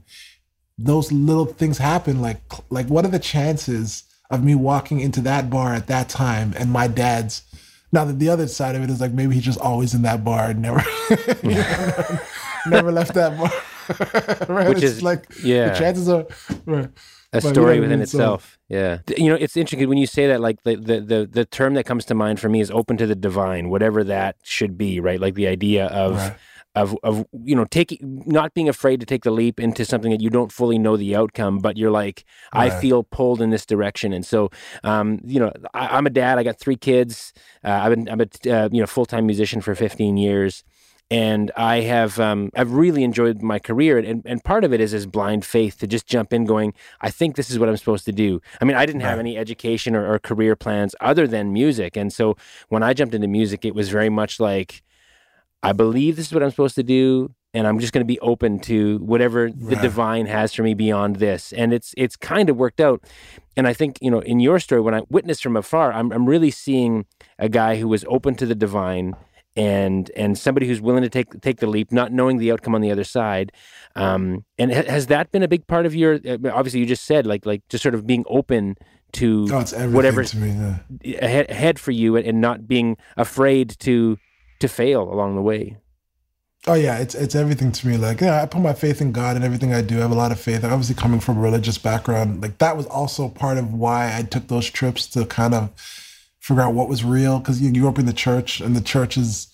those 0.77 1.11
little 1.11 1.45
things 1.45 1.79
happen 1.79 2.21
like 2.21 2.41
like 2.69 2.87
what 2.87 3.05
are 3.05 3.11
the 3.11 3.19
chances 3.19 4.03
of 4.29 4.43
me 4.43 4.55
walking 4.55 4.99
into 4.99 5.21
that 5.21 5.49
bar 5.49 5.73
at 5.73 5.87
that 5.87 6.09
time 6.09 6.53
and 6.57 6.71
my 6.71 6.87
dad's 6.87 7.43
now 7.91 8.03
that 8.03 8.19
the 8.19 8.29
other 8.29 8.47
side 8.47 8.75
of 8.75 8.83
it 8.83 8.89
is 8.89 8.99
like 8.99 9.13
maybe 9.13 9.35
he's 9.35 9.43
just 9.43 9.59
always 9.59 9.93
in 9.93 10.01
that 10.01 10.23
bar 10.23 10.49
and 10.49 10.61
never 10.61 10.83
never, 11.43 12.21
never 12.67 12.91
left 12.91 13.13
that 13.13 13.37
bar 13.37 13.51
right? 14.55 14.69
which 14.69 14.77
it's 14.77 14.97
is 14.97 15.03
like 15.03 15.25
yeah 15.43 15.69
the 15.69 15.79
chances 15.79 16.09
are 16.09 16.25
right 16.65 16.89
a 17.35 17.41
story 17.41 17.79
within 17.79 18.01
itself. 18.01 18.57
So, 18.69 18.75
yeah, 18.75 18.99
you 19.17 19.29
know, 19.29 19.35
it's 19.35 19.57
interesting 19.57 19.89
when 19.89 19.97
you 19.97 20.07
say 20.07 20.27
that. 20.27 20.41
Like 20.41 20.63
the, 20.63 20.75
the 20.75 21.01
the 21.01 21.29
the 21.31 21.45
term 21.45 21.73
that 21.75 21.85
comes 21.85 22.05
to 22.05 22.15
mind 22.15 22.39
for 22.39 22.49
me 22.49 22.61
is 22.61 22.71
open 22.71 22.97
to 22.97 23.05
the 23.05 23.15
divine, 23.15 23.69
whatever 23.69 24.03
that 24.05 24.37
should 24.43 24.77
be. 24.77 24.99
Right, 24.99 25.19
like 25.19 25.35
the 25.35 25.47
idea 25.47 25.87
of. 25.87 26.15
Right. 26.15 26.35
Of, 26.75 26.97
of 27.03 27.25
you 27.43 27.55
know 27.55 27.65
taking 27.65 28.23
not 28.25 28.53
being 28.53 28.67
afraid 28.67 28.99
to 28.99 29.05
take 29.05 29.23
the 29.23 29.31
leap 29.31 29.59
into 29.59 29.85
something 29.85 30.11
that 30.11 30.21
you 30.21 30.29
don't 30.29 30.51
fully 30.51 30.77
know 30.77 30.97
the 30.97 31.15
outcome 31.15 31.59
but 31.59 31.77
you're 31.77 31.91
like 31.91 32.25
right. 32.53 32.71
I 32.71 32.81
feel 32.81 33.03
pulled 33.03 33.41
in 33.41 33.49
this 33.49 33.65
direction 33.65 34.11
and 34.11 34.25
so 34.25 34.49
um, 34.83 35.21
you 35.23 35.39
know 35.39 35.53
I, 35.73 35.97
am 35.97 36.05
a 36.05 36.09
dad 36.09 36.37
I 36.37 36.43
got 36.43 36.59
three 36.59 36.75
kids 36.75 37.31
uh, 37.63 37.69
I've 37.69 37.95
been 37.95 38.09
I'm 38.09 38.19
a 38.19 38.49
uh, 38.51 38.69
you 38.71 38.81
know 38.81 38.87
full 38.87 39.05
time 39.05 39.25
musician 39.25 39.61
for 39.61 39.73
15 39.73 40.17
years 40.17 40.65
and 41.11 41.51
I 41.55 41.81
have 41.81 42.19
um, 42.19 42.49
I've 42.55 42.71
really 42.71 43.03
enjoyed 43.03 43.41
my 43.41 43.59
career, 43.59 43.99
and, 43.99 44.23
and 44.25 44.43
part 44.43 44.63
of 44.63 44.73
it 44.73 44.81
is 44.81 44.91
this 44.91 45.05
blind 45.05 45.45
faith 45.45 45.77
to 45.79 45.87
just 45.87 46.07
jump 46.07 46.33
in, 46.33 46.45
going, 46.45 46.73
I 47.01 47.11
think 47.11 47.35
this 47.35 47.51
is 47.51 47.59
what 47.59 47.69
I'm 47.69 47.77
supposed 47.77 48.05
to 48.05 48.11
do. 48.11 48.41
I 48.59 48.65
mean, 48.65 48.75
I 48.75 48.85
didn't 48.85 49.01
have 49.01 49.19
any 49.19 49.37
education 49.37 49.95
or, 49.95 50.11
or 50.11 50.17
career 50.17 50.55
plans 50.55 50.95
other 51.01 51.27
than 51.27 51.53
music, 51.53 51.95
and 51.95 52.11
so 52.11 52.37
when 52.69 52.81
I 52.81 52.93
jumped 52.93 53.13
into 53.13 53.27
music, 53.27 53.65
it 53.65 53.75
was 53.75 53.89
very 53.89 54.09
much 54.09 54.39
like, 54.39 54.81
I 55.65 55.73
believe 55.73 56.15
this 56.15 56.27
is 56.27 56.33
what 56.33 56.43
I'm 56.43 56.49
supposed 56.49 56.75
to 56.75 56.83
do, 56.83 57.33
and 57.53 57.67
I'm 57.67 57.79
just 57.79 57.93
going 57.93 58.01
to 58.01 58.07
be 58.07 58.19
open 58.19 58.59
to 58.61 58.97
whatever 58.99 59.49
the 59.49 59.75
divine 59.75 60.25
has 60.25 60.53
for 60.53 60.63
me 60.63 60.73
beyond 60.73 61.17
this. 61.17 61.53
And 61.53 61.73
it's 61.73 61.93
it's 61.97 62.15
kind 62.15 62.49
of 62.49 62.57
worked 62.57 62.79
out. 62.79 63.03
And 63.57 63.67
I 63.67 63.73
think 63.73 63.97
you 64.01 64.11
know, 64.11 64.19
in 64.19 64.39
your 64.39 64.59
story, 64.59 64.81
when 64.81 64.93
I 64.93 65.01
witnessed 65.09 65.43
from 65.43 65.55
afar, 65.55 65.93
I'm 65.93 66.11
I'm 66.11 66.25
really 66.25 66.51
seeing 66.51 67.05
a 67.39 67.49
guy 67.49 67.77
who 67.77 67.87
was 67.87 68.05
open 68.07 68.35
to 68.35 68.45
the 68.45 68.55
divine 68.55 69.15
and 69.55 70.11
and 70.15 70.37
somebody 70.37 70.67
who's 70.67 70.81
willing 70.81 71.03
to 71.03 71.09
take 71.09 71.39
take 71.41 71.59
the 71.59 71.67
leap, 71.67 71.91
not 71.91 72.11
knowing 72.11 72.37
the 72.37 72.51
outcome 72.51 72.75
on 72.75 72.81
the 72.81 72.91
other 72.91 73.03
side. 73.03 73.51
Um, 73.95 74.43
and 74.57 74.73
ha- 74.73 74.83
has 74.87 75.07
that 75.07 75.31
been 75.31 75.43
a 75.43 75.47
big 75.47 75.65
part 75.67 75.85
of 75.85 75.95
your? 75.95 76.15
Uh, 76.15 76.37
obviously, 76.51 76.81
you 76.81 76.85
just 76.85 77.05
said 77.05 77.25
like 77.25 77.45
like 77.45 77.61
just 77.69 77.81
sort 77.81 77.95
of 77.95 78.05
being 78.05 78.25
open 78.27 78.75
to 79.13 79.47
oh, 79.49 79.89
whatever 79.91 80.23
yeah. 81.01 81.25
ahead, 81.25 81.49
ahead 81.49 81.79
for 81.79 81.91
you, 81.91 82.17
and, 82.17 82.27
and 82.27 82.41
not 82.41 82.67
being 82.67 82.97
afraid 83.15 83.69
to 83.79 84.17
to 84.59 84.67
fail 84.67 85.01
along 85.01 85.35
the 85.35 85.41
way. 85.41 85.77
Oh 86.67 86.73
yeah, 86.73 86.97
it's 86.97 87.13
it's 87.13 87.35
everything 87.35 87.71
to 87.71 87.87
me. 87.87 87.97
Like, 87.97 88.21
yeah, 88.21 88.41
I 88.41 88.45
put 88.47 88.61
my 88.61 88.73
faith 88.73 88.99
in 88.99 89.11
God 89.11 89.35
and 89.35 89.45
everything 89.45 89.73
I 89.73 89.81
do. 89.81 89.97
I 89.97 90.01
have 90.01 90.11
a 90.11 90.15
lot 90.15 90.31
of 90.31 90.39
faith. 90.39 90.63
I'm 90.63 90.71
Obviously, 90.71 90.95
coming 90.95 91.19
from 91.19 91.37
a 91.37 91.41
religious 91.41 91.77
background, 91.77 92.41
like 92.41 92.57
that 92.57 92.75
was 92.75 92.87
also 92.87 93.29
part 93.29 93.57
of 93.57 93.73
why 93.73 94.17
I 94.17 94.23
took 94.23 94.47
those 94.47 94.69
trips 94.69 95.05
to 95.09 95.25
kind 95.25 95.53
of 95.53 95.69
figure 96.39 96.63
out 96.63 96.73
what 96.73 96.89
was 96.89 97.03
real 97.03 97.39
because 97.39 97.61
you, 97.61 97.71
you 97.71 97.81
grew 97.81 97.89
up 97.89 97.99
in 97.99 98.05
the 98.05 98.13
church 98.13 98.61
and 98.61 98.75
the 98.75 98.81
church 98.81 99.17
is 99.17 99.47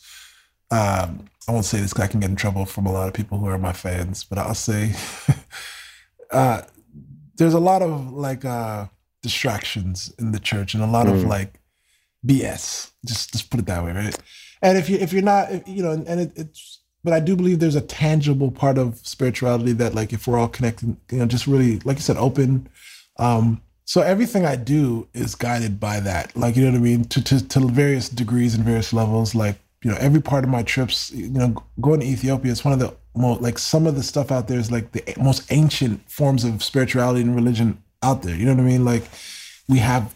um, 0.71 1.25
I 1.47 1.51
won't 1.51 1.65
say 1.65 1.79
this 1.79 1.91
because 1.91 2.05
I 2.05 2.07
can 2.07 2.21
get 2.21 2.29
in 2.29 2.35
trouble 2.35 2.65
from 2.65 2.85
a 2.85 2.91
lot 2.91 3.07
of 3.07 3.13
people 3.13 3.37
who 3.37 3.47
are 3.47 3.57
my 3.57 3.73
fans, 3.73 4.23
but 4.23 4.37
I'll 4.37 4.55
say 4.55 4.93
uh, 6.31 6.61
there's 7.35 7.53
a 7.53 7.59
lot 7.59 7.81
of 7.81 8.11
like 8.13 8.45
uh, 8.45 8.85
distractions 9.21 10.13
in 10.17 10.31
the 10.31 10.39
church 10.39 10.73
and 10.73 10.83
a 10.83 10.87
lot 10.87 11.07
mm. 11.07 11.13
of 11.13 11.23
like 11.23 11.59
BS. 12.25 12.91
Just 13.05 13.33
just 13.33 13.49
put 13.49 13.59
it 13.59 13.65
that 13.65 13.83
way, 13.83 13.91
right? 13.91 14.17
And 14.61 14.77
if 14.77 14.89
you 14.89 14.97
if 14.97 15.13
you're 15.13 15.21
not, 15.21 15.51
if, 15.51 15.67
you 15.67 15.83
know, 15.83 15.91
and 15.91 16.19
it, 16.21 16.31
it's 16.35 16.79
but 17.03 17.13
I 17.13 17.19
do 17.19 17.35
believe 17.35 17.59
there's 17.59 17.75
a 17.75 17.81
tangible 17.81 18.51
part 18.51 18.77
of 18.77 18.97
spirituality 18.97 19.71
that 19.73 19.95
like 19.95 20.13
if 20.13 20.27
we're 20.27 20.37
all 20.37 20.47
connected, 20.47 20.95
you 21.11 21.17
know, 21.17 21.25
just 21.25 21.47
really 21.47 21.79
like 21.79 21.97
you 21.97 22.03
said, 22.03 22.17
open. 22.17 22.69
Um, 23.17 23.61
so 23.85 24.01
everything 24.01 24.45
I 24.45 24.55
do 24.55 25.07
is 25.13 25.35
guided 25.35 25.79
by 25.79 25.99
that. 25.99 26.35
Like, 26.37 26.55
you 26.55 26.63
know 26.63 26.71
what 26.71 26.77
I 26.77 26.81
mean? 26.81 27.03
To, 27.05 27.23
to, 27.23 27.47
to 27.49 27.59
various 27.67 28.07
degrees 28.07 28.55
and 28.55 28.63
various 28.63 28.93
levels. 28.93 29.35
Like, 29.35 29.57
you 29.83 29.91
know, 29.91 29.97
every 29.99 30.21
part 30.21 30.43
of 30.43 30.49
my 30.49 30.63
trips, 30.63 31.11
you 31.11 31.29
know, 31.29 31.61
going 31.81 31.99
to 31.99 32.05
Ethiopia, 32.05 32.51
it's 32.51 32.63
one 32.63 32.73
of 32.73 32.79
the 32.79 32.95
most, 33.15 33.41
like 33.41 33.57
some 33.57 33.87
of 33.87 33.95
the 33.95 34.03
stuff 34.03 34.31
out 34.31 34.47
there 34.47 34.59
is 34.59 34.71
like 34.71 34.91
the 34.91 35.03
most 35.17 35.51
ancient 35.51 36.09
forms 36.09 36.43
of 36.43 36.63
spirituality 36.63 37.21
and 37.21 37.35
religion 37.35 37.83
out 38.01 38.21
there. 38.21 38.35
You 38.35 38.45
know 38.45 38.53
what 38.53 38.61
I 38.61 38.65
mean? 38.65 38.85
Like 38.85 39.03
we 39.67 39.79
have 39.79 40.15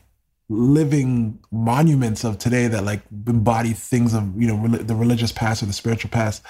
living 0.49 1.39
monuments 1.51 2.23
of 2.23 2.37
today 2.37 2.67
that 2.67 2.83
like 2.83 3.01
embody 3.27 3.73
things 3.73 4.13
of, 4.13 4.39
you 4.39 4.47
know, 4.47 4.67
the 4.67 4.95
religious 4.95 5.31
past 5.31 5.63
or 5.63 5.65
the 5.65 5.73
spiritual 5.73 6.09
past. 6.09 6.43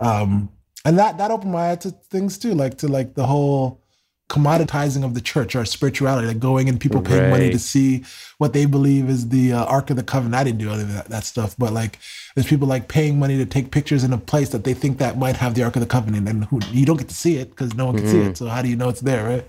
Um, 0.00 0.50
and 0.84 0.98
that, 0.98 1.18
that 1.18 1.30
opened 1.30 1.52
my 1.52 1.72
eye 1.72 1.76
to 1.76 1.90
things 1.90 2.38
too, 2.38 2.54
like 2.54 2.78
to 2.78 2.88
like 2.88 3.14
the 3.14 3.26
whole, 3.26 3.82
commoditizing 4.28 5.04
of 5.04 5.14
the 5.14 5.20
church 5.20 5.56
or 5.56 5.64
spirituality, 5.64 6.26
like 6.26 6.38
going 6.38 6.68
and 6.68 6.78
people 6.78 7.00
paying 7.00 7.22
right. 7.22 7.30
money 7.30 7.50
to 7.50 7.58
see 7.58 8.04
what 8.36 8.52
they 8.52 8.66
believe 8.66 9.08
is 9.08 9.30
the 9.30 9.54
uh, 9.54 9.64
Ark 9.64 9.88
of 9.88 9.96
the 9.96 10.02
Covenant. 10.02 10.34
I 10.34 10.44
didn't 10.44 10.58
do 10.58 10.70
any 10.70 10.82
of 10.82 10.92
that, 10.92 11.06
that, 11.06 11.24
stuff, 11.24 11.56
but 11.58 11.72
like 11.72 11.98
there's 12.34 12.46
people 12.46 12.68
like 12.68 12.88
paying 12.88 13.18
money 13.18 13.38
to 13.38 13.46
take 13.46 13.70
pictures 13.70 14.04
in 14.04 14.12
a 14.12 14.18
place 14.18 14.50
that 14.50 14.64
they 14.64 14.74
think 14.74 14.98
that 14.98 15.16
might 15.16 15.36
have 15.36 15.54
the 15.54 15.62
Ark 15.62 15.76
of 15.76 15.80
the 15.80 15.86
Covenant, 15.86 16.28
and 16.28 16.44
who, 16.44 16.60
you 16.70 16.84
don't 16.84 16.98
get 16.98 17.08
to 17.08 17.14
see 17.14 17.36
it 17.36 17.50
because 17.50 17.74
no 17.74 17.86
one 17.86 17.96
can 17.96 18.04
mm-hmm. 18.04 18.12
see 18.12 18.20
it. 18.20 18.36
So 18.36 18.48
how 18.48 18.60
do 18.60 18.68
you 18.68 18.76
know 18.76 18.90
it's 18.90 19.00
there, 19.00 19.24
right? 19.24 19.46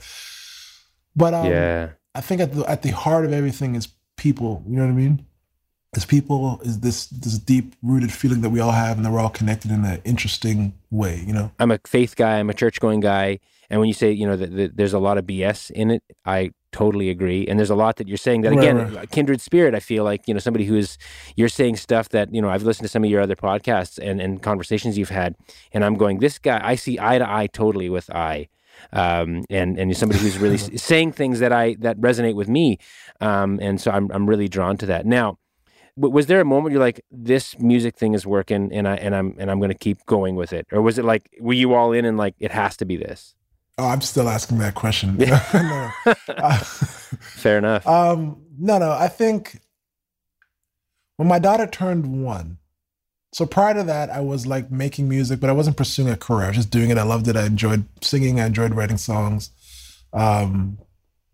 But 1.15 1.34
um, 1.34 1.45
yeah, 1.47 1.89
I 2.15 2.22
think 2.22 2.41
at 2.41 2.54
the 2.54 2.69
at 2.69 2.82
the 2.82 2.91
heart 2.91 3.26
of 3.26 3.34
everything 3.34 3.76
is 3.76 3.88
people. 4.17 4.63
You 4.67 4.78
know 4.78 4.86
what 4.86 4.91
I 4.91 4.95
mean? 4.95 5.26
As 5.95 6.06
people, 6.06 6.60
is 6.63 6.82
this 6.82 7.08
this 7.08 7.39
deep 7.39 7.76
rooted 7.82 8.13
feeling 8.13 8.41
that 8.41 8.50
we 8.50 8.60
all 8.60 8.72
have, 8.72 8.98
and 8.98 9.06
that 9.06 9.12
we're 9.12 9.19
all 9.19 9.30
connected 9.30 9.72
in 9.72 9.86
an 9.86 10.02
interesting 10.06 10.74
way. 10.91 11.24
You 11.26 11.34
know, 11.34 11.52
I'm 11.60 11.72
a 11.72 11.80
faith 11.86 12.15
guy. 12.15 12.39
I'm 12.39 12.50
a 12.50 12.54
church 12.54 12.80
going 12.80 13.00
guy 13.00 13.39
and 13.69 13.80
when 13.80 13.88
you 13.88 13.93
say, 13.93 14.12
you 14.12 14.26
know, 14.26 14.36
that 14.36 14.76
there's 14.76 14.93
a 14.93 15.00
lot 15.00 15.17
of 15.17 15.26
BS 15.26 15.69
in 15.72 15.91
it, 15.91 16.04
I 16.26 16.52
totally 16.72 17.10
agree. 17.10 17.48
And 17.48 17.60
there's 17.60 17.69
a 17.69 17.76
lot 17.76 17.98
that 17.98 18.08
you're 18.08 18.17
saying 18.17 18.41
that 18.41 18.54
again, 18.54 18.78
right, 18.78 18.93
right. 18.93 19.12
kindred 19.12 19.41
spirit. 19.41 19.76
I 19.76 19.80
feel 19.80 20.04
like 20.04 20.28
you 20.28 20.34
know 20.34 20.39
somebody 20.39 20.65
who 20.65 20.76
is 20.76 20.98
you're 21.36 21.50
saying 21.50 21.78
stuff 21.78 22.10
that 22.10 22.34
you 22.34 22.41
know 22.41 22.50
I've 22.50 22.63
listened 22.63 22.86
to 22.86 22.89
some 22.89 23.04
of 23.04 23.10
your 23.10 23.22
other 23.22 23.36
podcasts 23.36 24.00
and 24.02 24.19
and 24.19 24.41
conversations 24.41 24.98
you've 24.98 25.10
had, 25.10 25.36
and 25.72 25.86
I'm 25.86 25.95
going 25.95 26.19
this 26.19 26.39
guy 26.39 26.60
I 26.63 26.76
see 26.76 27.00
eye 27.00 27.19
to 27.19 27.30
eye 27.30 27.48
totally 27.48 27.89
with 27.89 28.10
I. 28.10 28.50
Um, 28.93 29.45
and 29.49 29.77
and 29.77 29.95
somebody 29.95 30.19
who's 30.19 30.37
really 30.37 30.57
saying 30.77 31.13
things 31.13 31.39
that 31.39 31.51
I 31.51 31.75
that 31.79 31.97
resonate 31.97 32.35
with 32.35 32.49
me, 32.49 32.79
um, 33.21 33.59
and 33.61 33.79
so 33.79 33.91
I'm 33.91 34.11
I'm 34.11 34.27
really 34.27 34.47
drawn 34.47 34.77
to 34.77 34.85
that. 34.87 35.05
Now, 35.05 35.37
was 35.95 36.27
there 36.27 36.39
a 36.39 36.45
moment 36.45 36.73
you're 36.73 36.81
like, 36.81 37.01
this 37.11 37.59
music 37.59 37.97
thing 37.97 38.13
is 38.13 38.25
working, 38.25 38.71
and 38.73 38.87
I 38.87 38.95
and 38.95 39.15
I'm 39.15 39.35
and 39.37 39.51
I'm 39.51 39.59
going 39.59 39.71
to 39.71 39.77
keep 39.77 40.05
going 40.05 40.35
with 40.35 40.53
it, 40.53 40.67
or 40.71 40.81
was 40.81 40.97
it 40.97 41.05
like, 41.05 41.29
were 41.39 41.53
you 41.53 41.73
all 41.73 41.91
in 41.91 42.05
and 42.05 42.17
like 42.17 42.35
it 42.39 42.51
has 42.51 42.77
to 42.77 42.85
be 42.85 42.97
this? 42.97 43.35
Oh, 43.77 43.87
I'm 43.87 44.01
still 44.01 44.27
asking 44.27 44.57
that 44.57 44.75
question. 44.75 45.15
no. 45.17 45.91
uh, 46.27 46.57
Fair 46.57 47.57
enough. 47.57 47.87
Um, 47.87 48.43
no, 48.57 48.77
no. 48.77 48.91
I 48.91 49.07
think 49.07 49.61
when 51.15 51.29
my 51.29 51.39
daughter 51.39 51.65
turned 51.65 52.23
one, 52.23 52.57
so 53.31 53.45
prior 53.45 53.73
to 53.75 53.83
that, 53.83 54.09
I 54.09 54.21
was 54.21 54.47
like 54.47 54.71
making 54.71 55.07
music, 55.07 55.39
but 55.39 55.49
I 55.49 55.53
wasn't 55.53 55.77
pursuing 55.77 56.09
a 56.09 56.17
career. 56.17 56.45
I 56.45 56.47
was 56.47 56.57
just 56.57 56.71
doing 56.71 56.89
it. 56.89 56.97
I 56.97 57.03
loved 57.03 57.27
it. 57.27 57.35
I 57.35 57.45
enjoyed 57.45 57.85
singing. 58.01 58.39
I 58.39 58.45
enjoyed 58.45 58.73
writing 58.73 58.97
songs. 58.97 59.51
Um, 60.13 60.77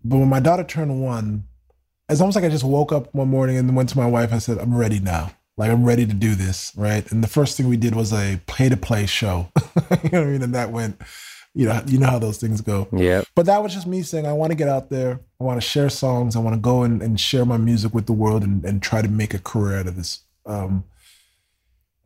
but 0.04 0.18
when 0.18 0.30
my 0.30 0.40
daughter 0.40 0.64
turned 0.64 1.02
one, 1.02 1.46
it's 2.10 2.22
almost 2.22 2.36
like 2.36 2.46
I 2.46 2.50
just 2.50 2.64
woke 2.64 2.92
up 2.92 3.14
one 3.16 3.30
morning 3.30 3.58
and 3.58 3.76
went 3.76 3.90
to 3.90 3.98
my 3.98 4.08
wife. 4.08 4.34
I 4.34 4.38
said, 4.38 4.58
"I'm 4.60 4.76
ready 4.76 5.00
now. 5.00 5.32
Like 5.58 5.72
I'm 5.72 5.86
ready 5.86 6.06
to 6.06 6.14
do 6.14 6.36
this." 6.36 6.74
Right. 6.76 7.10
And 7.12 7.24
the 7.24 7.28
first 7.28 7.58
thing 7.58 7.68
we 7.68 7.78
did 7.78 7.96
was 7.96 8.14
a 8.14 8.40
pay 8.46 8.70
to 8.70 8.78
play 8.78 9.06
show. 9.06 9.50
you 10.04 10.10
know 10.12 10.20
what 10.20 10.28
I 10.28 10.32
mean? 10.32 10.44
And 10.44 10.54
that 10.54 10.72
went 10.72 11.02
you 11.56 11.66
know, 11.66 11.82
you 11.88 11.98
know 11.98 12.08
how 12.08 12.20
those 12.20 12.38
things 12.38 12.60
go. 12.60 12.88
Yeah. 12.92 13.24
But 13.34 13.46
that 13.46 13.64
was 13.64 13.74
just 13.74 13.88
me 13.88 14.04
saying, 14.04 14.28
I 14.28 14.34
want 14.34 14.52
to 14.52 14.58
get 14.58 14.68
out 14.68 14.90
there. 14.90 15.22
I 15.40 15.44
want 15.44 15.60
to 15.60 15.66
share 15.66 15.90
songs. 15.90 16.36
I 16.36 16.40
want 16.40 16.54
to 16.54 16.60
go 16.60 16.84
and, 16.84 17.02
and 17.02 17.18
share 17.18 17.46
my 17.46 17.56
music 17.56 17.94
with 17.94 18.08
the 18.08 18.14
world 18.14 18.44
and, 18.44 18.64
and 18.66 18.84
try 18.84 19.02
to 19.02 19.08
make 19.08 19.34
a 19.34 19.40
career 19.40 19.80
out 19.80 19.88
of 19.88 19.96
this. 19.96 20.20
Um, 20.46 20.84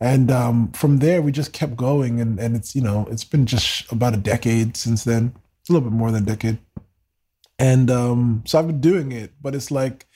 and 0.01 0.31
um, 0.31 0.71
from 0.71 0.97
there, 0.97 1.21
we 1.21 1.31
just 1.31 1.51
kept 1.51 1.75
going. 1.75 2.21
And, 2.21 2.39
and 2.39 2.55
it's, 2.55 2.75
you 2.75 2.81
know, 2.81 3.07
it's 3.11 3.25
been 3.25 3.45
just 3.45 3.91
about 3.91 4.13
a 4.13 4.17
decade 4.17 4.77
since 4.77 5.03
then, 5.03 5.33
it's 5.59 5.69
a 5.69 5.73
little 5.73 5.89
bit 5.89 5.95
more 5.95 6.11
than 6.11 6.23
a 6.23 6.25
decade. 6.25 6.59
And 7.57 7.91
um, 7.91 8.43
so 8.45 8.57
I've 8.57 8.67
been 8.67 8.79
doing 8.79 9.11
it, 9.11 9.33
but 9.41 9.53
it's 9.53 9.69
like 9.69 10.07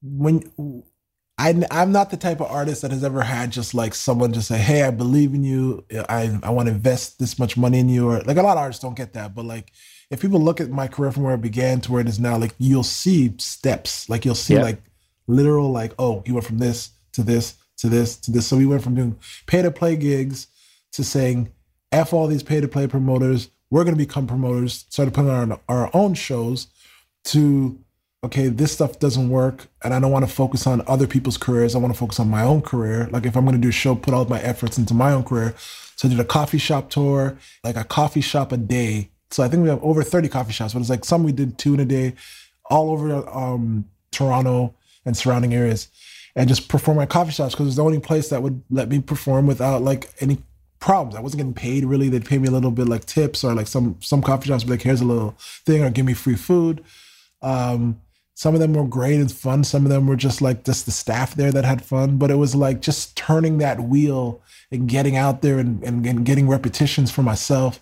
when 0.00 0.84
I, 1.36 1.60
I'm 1.72 1.90
not 1.90 2.10
the 2.10 2.16
type 2.16 2.40
of 2.40 2.46
artist 2.48 2.82
that 2.82 2.92
has 2.92 3.02
ever 3.02 3.22
had 3.22 3.50
just 3.50 3.74
like 3.74 3.96
someone 3.96 4.32
just 4.32 4.46
say, 4.46 4.58
"Hey, 4.58 4.84
I 4.84 4.92
believe 4.92 5.34
in 5.34 5.42
you. 5.42 5.84
I 6.08 6.38
I 6.44 6.50
want 6.50 6.68
to 6.68 6.74
invest 6.74 7.18
this 7.18 7.36
much 7.36 7.56
money 7.56 7.80
in 7.80 7.88
you." 7.88 8.08
Or 8.08 8.20
like 8.20 8.36
a 8.36 8.42
lot 8.42 8.56
of 8.56 8.62
artists 8.62 8.80
don't 8.80 8.96
get 8.96 9.14
that, 9.14 9.34
but 9.34 9.44
like 9.44 9.72
if 10.10 10.20
people 10.20 10.40
look 10.40 10.60
at 10.60 10.70
my 10.70 10.86
career 10.86 11.10
from 11.10 11.24
where 11.24 11.34
it 11.34 11.40
began 11.40 11.80
to 11.80 11.90
where 11.90 12.00
it 12.00 12.06
is 12.06 12.20
now, 12.20 12.38
like 12.38 12.54
you'll 12.58 12.84
see 12.84 13.34
steps. 13.38 14.08
Like 14.08 14.24
you'll 14.24 14.36
see 14.36 14.54
yeah. 14.54 14.62
like 14.62 14.82
literal 15.26 15.72
like, 15.72 15.94
oh, 15.98 16.22
he 16.24 16.30
went 16.30 16.46
from 16.46 16.58
this 16.58 16.90
to 17.14 17.24
this 17.24 17.56
to 17.84 17.90
this 17.90 18.16
to 18.16 18.30
this. 18.30 18.46
So 18.46 18.56
we 18.56 18.64
went 18.64 18.82
from 18.82 18.94
doing 18.94 19.18
pay 19.46 19.60
to 19.60 19.70
play 19.70 19.94
gigs 19.94 20.46
to 20.92 21.04
saying, 21.04 21.50
"F 21.92 22.12
all 22.14 22.26
these 22.26 22.42
pay 22.42 22.60
to 22.60 22.68
play 22.68 22.86
promoters. 22.86 23.50
We're 23.70 23.84
going 23.84 23.94
to 23.94 24.04
become 24.04 24.26
promoters." 24.26 24.86
Started 24.88 25.12
putting 25.12 25.30
on 25.30 25.52
our, 25.52 25.60
our 25.68 25.90
own 25.92 26.14
shows 26.14 26.68
to 27.24 27.78
okay, 28.24 28.48
this 28.48 28.72
stuff 28.72 28.98
doesn't 28.98 29.28
work 29.28 29.66
and 29.82 29.92
I 29.92 30.00
don't 30.00 30.10
want 30.10 30.26
to 30.26 30.34
focus 30.34 30.66
on 30.66 30.82
other 30.86 31.06
people's 31.06 31.36
careers. 31.36 31.74
I 31.74 31.78
want 31.78 31.92
to 31.92 31.98
focus 31.98 32.18
on 32.18 32.30
my 32.30 32.42
own 32.42 32.62
career. 32.62 33.06
Like 33.10 33.26
if 33.26 33.36
I'm 33.36 33.44
going 33.44 33.54
to 33.54 33.60
do 33.60 33.68
a 33.68 33.72
show, 33.72 33.94
put 33.94 34.14
all 34.14 34.24
my 34.24 34.40
efforts 34.40 34.78
into 34.78 34.94
my 34.94 35.12
own 35.12 35.24
career. 35.24 35.54
So 35.96 36.08
I 36.08 36.10
did 36.10 36.18
a 36.18 36.24
coffee 36.24 36.56
shop 36.56 36.88
tour, 36.88 37.36
like 37.62 37.76
a 37.76 37.84
coffee 37.84 38.22
shop 38.22 38.50
a 38.50 38.56
day. 38.56 39.10
So 39.30 39.42
I 39.42 39.48
think 39.48 39.62
we 39.62 39.68
have 39.68 39.84
over 39.84 40.02
30 40.02 40.30
coffee 40.30 40.54
shops, 40.54 40.72
but 40.72 40.80
it's 40.80 40.88
like 40.88 41.04
some 41.04 41.22
we 41.22 41.32
did 41.32 41.58
two 41.58 41.74
in 41.74 41.80
a 41.80 41.84
day 41.84 42.14
all 42.70 42.90
over 42.90 43.28
um, 43.28 43.84
Toronto 44.10 44.74
and 45.04 45.14
surrounding 45.14 45.52
areas 45.52 45.88
and 46.36 46.48
just 46.48 46.68
perform 46.68 46.98
at 46.98 47.08
coffee 47.08 47.32
shops 47.32 47.54
because 47.54 47.68
it's 47.68 47.76
the 47.76 47.84
only 47.84 48.00
place 48.00 48.28
that 48.28 48.42
would 48.42 48.62
let 48.70 48.88
me 48.88 49.00
perform 49.00 49.46
without 49.46 49.82
like 49.82 50.10
any 50.20 50.38
problems. 50.80 51.16
I 51.16 51.20
wasn't 51.20 51.38
getting 51.38 51.54
paid 51.54 51.84
really. 51.84 52.08
They'd 52.08 52.24
pay 52.24 52.38
me 52.38 52.48
a 52.48 52.50
little 52.50 52.70
bit 52.70 52.88
like 52.88 53.04
tips 53.04 53.44
or 53.44 53.54
like 53.54 53.66
some 53.66 53.96
some 54.00 54.22
coffee 54.22 54.48
shops 54.48 54.64
be 54.64 54.70
like, 54.70 54.82
here's 54.82 55.00
a 55.00 55.06
little 55.06 55.34
thing 55.38 55.82
or 55.82 55.90
give 55.90 56.06
me 56.06 56.14
free 56.14 56.36
food. 56.36 56.84
Um, 57.40 58.00
some 58.34 58.54
of 58.54 58.60
them 58.60 58.74
were 58.74 58.84
great 58.84 59.20
and 59.20 59.30
fun. 59.30 59.62
Some 59.62 59.84
of 59.84 59.90
them 59.90 60.06
were 60.06 60.16
just 60.16 60.42
like 60.42 60.64
just 60.64 60.86
the 60.86 60.92
staff 60.92 61.36
there 61.36 61.52
that 61.52 61.64
had 61.64 61.84
fun. 61.84 62.18
But 62.18 62.30
it 62.30 62.36
was 62.36 62.54
like 62.54 62.80
just 62.80 63.16
turning 63.16 63.58
that 63.58 63.80
wheel 63.80 64.42
and 64.72 64.88
getting 64.88 65.16
out 65.16 65.40
there 65.40 65.58
and, 65.58 65.82
and, 65.84 66.04
and 66.04 66.26
getting 66.26 66.48
repetitions 66.48 67.12
for 67.12 67.22
myself. 67.22 67.80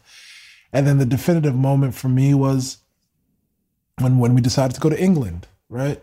And 0.72 0.86
then 0.86 0.98
the 0.98 1.06
definitive 1.06 1.54
moment 1.54 1.94
for 1.94 2.08
me 2.08 2.34
was 2.34 2.78
when 3.98 4.18
when 4.18 4.34
we 4.34 4.40
decided 4.40 4.74
to 4.74 4.80
go 4.80 4.90
to 4.90 5.00
England, 5.00 5.46
right? 5.70 6.02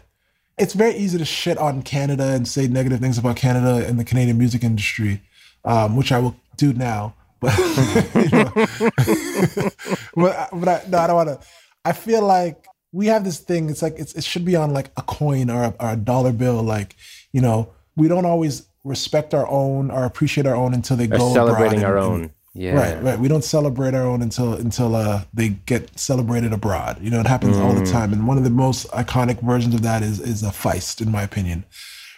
It's 0.60 0.74
very 0.74 0.96
easy 0.96 1.18
to 1.18 1.26
shit 1.26 1.58
on 1.58 1.82
Canada 1.82 2.34
and 2.34 2.48
say 2.48 2.68
negative 2.68 3.00
things 3.00 3.18
about 3.18 3.38
Canada 3.38 3.88
and 3.88 4.00
the 4.00 4.04
Canadian 4.04 4.38
music 4.38 4.64
industry, 4.64 5.22
um, 5.66 5.96
which 5.96 6.12
I 6.12 6.20
will 6.20 6.36
do 6.58 6.74
now. 6.74 7.16
But, 7.40 7.56
but, 10.16 10.50
but 10.52 10.68
I, 10.68 10.84
no, 10.90 10.98
I 10.98 11.08
don't 11.08 11.16
want 11.16 11.30
to. 11.30 11.40
I 11.86 11.94
feel 11.94 12.22
like 12.22 12.66
we 12.92 13.08
have 13.08 13.24
this 13.24 13.40
thing. 13.40 13.70
It's 13.70 13.82
like 13.82 13.96
it's, 13.98 14.14
it 14.14 14.24
should 14.24 14.46
be 14.46 14.56
on 14.56 14.74
like 14.74 14.92
a 14.98 15.02
coin 15.02 15.50
or 15.50 15.64
a, 15.64 15.76
or 15.80 15.92
a 15.92 15.96
dollar 15.96 16.32
bill. 16.32 16.62
Like 16.62 16.96
you 17.32 17.42
know, 17.42 17.72
we 17.96 18.08
don't 18.08 18.26
always 18.26 18.68
respect 18.84 19.34
our 19.34 19.48
own 19.48 19.92
or 19.92 20.06
appreciate 20.06 20.46
our 20.46 20.56
own 20.56 20.74
until 20.74 20.98
they 20.98 21.06
or 21.06 21.18
go 21.18 21.34
celebrating 21.34 21.84
our 21.84 21.98
and, 21.98 22.06
own. 22.06 22.34
Yeah. 22.60 22.74
Right, 22.74 23.02
right. 23.02 23.18
We 23.18 23.30
don't 23.30 23.44
celebrate 23.46 23.94
our 23.94 24.04
own 24.04 24.22
until 24.22 24.54
until 24.54 24.94
uh, 24.94 25.24
they 25.34 25.48
get 25.66 25.98
celebrated 25.98 26.52
abroad. 26.52 26.98
You 27.02 27.10
know, 27.10 27.22
it 27.22 27.26
happens 27.26 27.56
mm. 27.56 27.62
all 27.62 27.74
the 27.74 27.84
mm. 27.84 27.90
time. 27.90 28.12
And 28.12 28.28
one 28.28 28.38
of 28.38 28.44
the 28.44 28.50
most 28.50 28.86
iconic 28.90 29.40
versions 29.40 29.74
of 29.74 29.82
that 29.84 30.04
is 30.04 30.20
is 30.20 30.44
a 30.44 30.48
Feist, 30.48 31.00
in 31.00 31.10
my 31.10 31.24
opinion. 31.24 31.64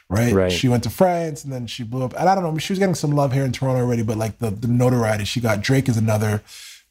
Right? 0.10 0.34
right? 0.34 0.52
She 0.52 0.68
went 0.68 0.82
to 0.84 0.90
France 0.90 1.44
and 1.44 1.54
then 1.54 1.68
she 1.68 1.84
blew 1.84 2.04
up. 2.04 2.16
And 2.20 2.28
I 2.28 2.34
don't 2.34 2.44
know, 2.44 2.58
she 2.58 2.74
was 2.74 2.80
getting 2.80 2.96
some 2.96 3.12
love 3.12 3.34
here 3.34 3.46
in 3.46 3.52
Toronto 3.52 3.82
already, 3.82 4.02
but 4.02 4.18
like 4.18 4.40
the, 4.40 4.50
the 4.50 4.68
notoriety 4.68 5.26
she 5.26 5.40
got, 5.40 5.62
Drake 5.62 5.88
is 5.88 5.96
another 5.96 6.42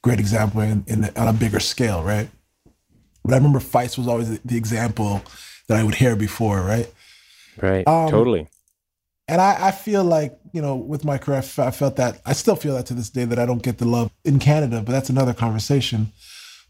great 0.01 0.21
example 0.21 0.61
in, 0.61 0.85
in 0.87 1.05
on 1.17 1.29
a 1.29 1.33
bigger 1.33 1.61
scale, 1.61 2.05
right? 2.05 2.31
But 3.25 3.35
I 3.35 3.37
remember 3.37 3.59
Feist 3.59 3.99
was 3.99 4.07
always 4.07 4.31
the, 4.31 4.41
the 4.45 4.57
example 4.57 5.23
that 5.67 5.77
I 5.77 5.83
would 5.83 5.97
hear 5.97 6.15
before, 6.15 6.63
right? 6.63 6.91
Right. 7.61 7.87
Um, 7.87 8.09
totally. 8.09 8.47
And 9.29 9.41
I, 9.41 9.69
I, 9.69 9.71
feel 9.71 10.03
like, 10.03 10.39
you 10.53 10.63
know, 10.63 10.75
with 10.77 11.05
my 11.05 11.19
career, 11.19 11.39
I 11.39 11.71
felt 11.71 11.97
that, 11.97 12.21
I 12.25 12.33
still 12.33 12.57
feel 12.57 12.75
that 12.75 12.87
to 12.87 12.95
this 12.95 13.11
day 13.11 13.25
that 13.25 13.39
I 13.39 13.47
don't 13.47 13.63
get 13.63 13.79
the 13.79 13.85
love 13.85 14.11
in 14.25 14.39
Canada, 14.39 14.83
but 14.85 14.93
that's 14.93 15.11
another 15.11 15.35
conversation. 15.35 16.13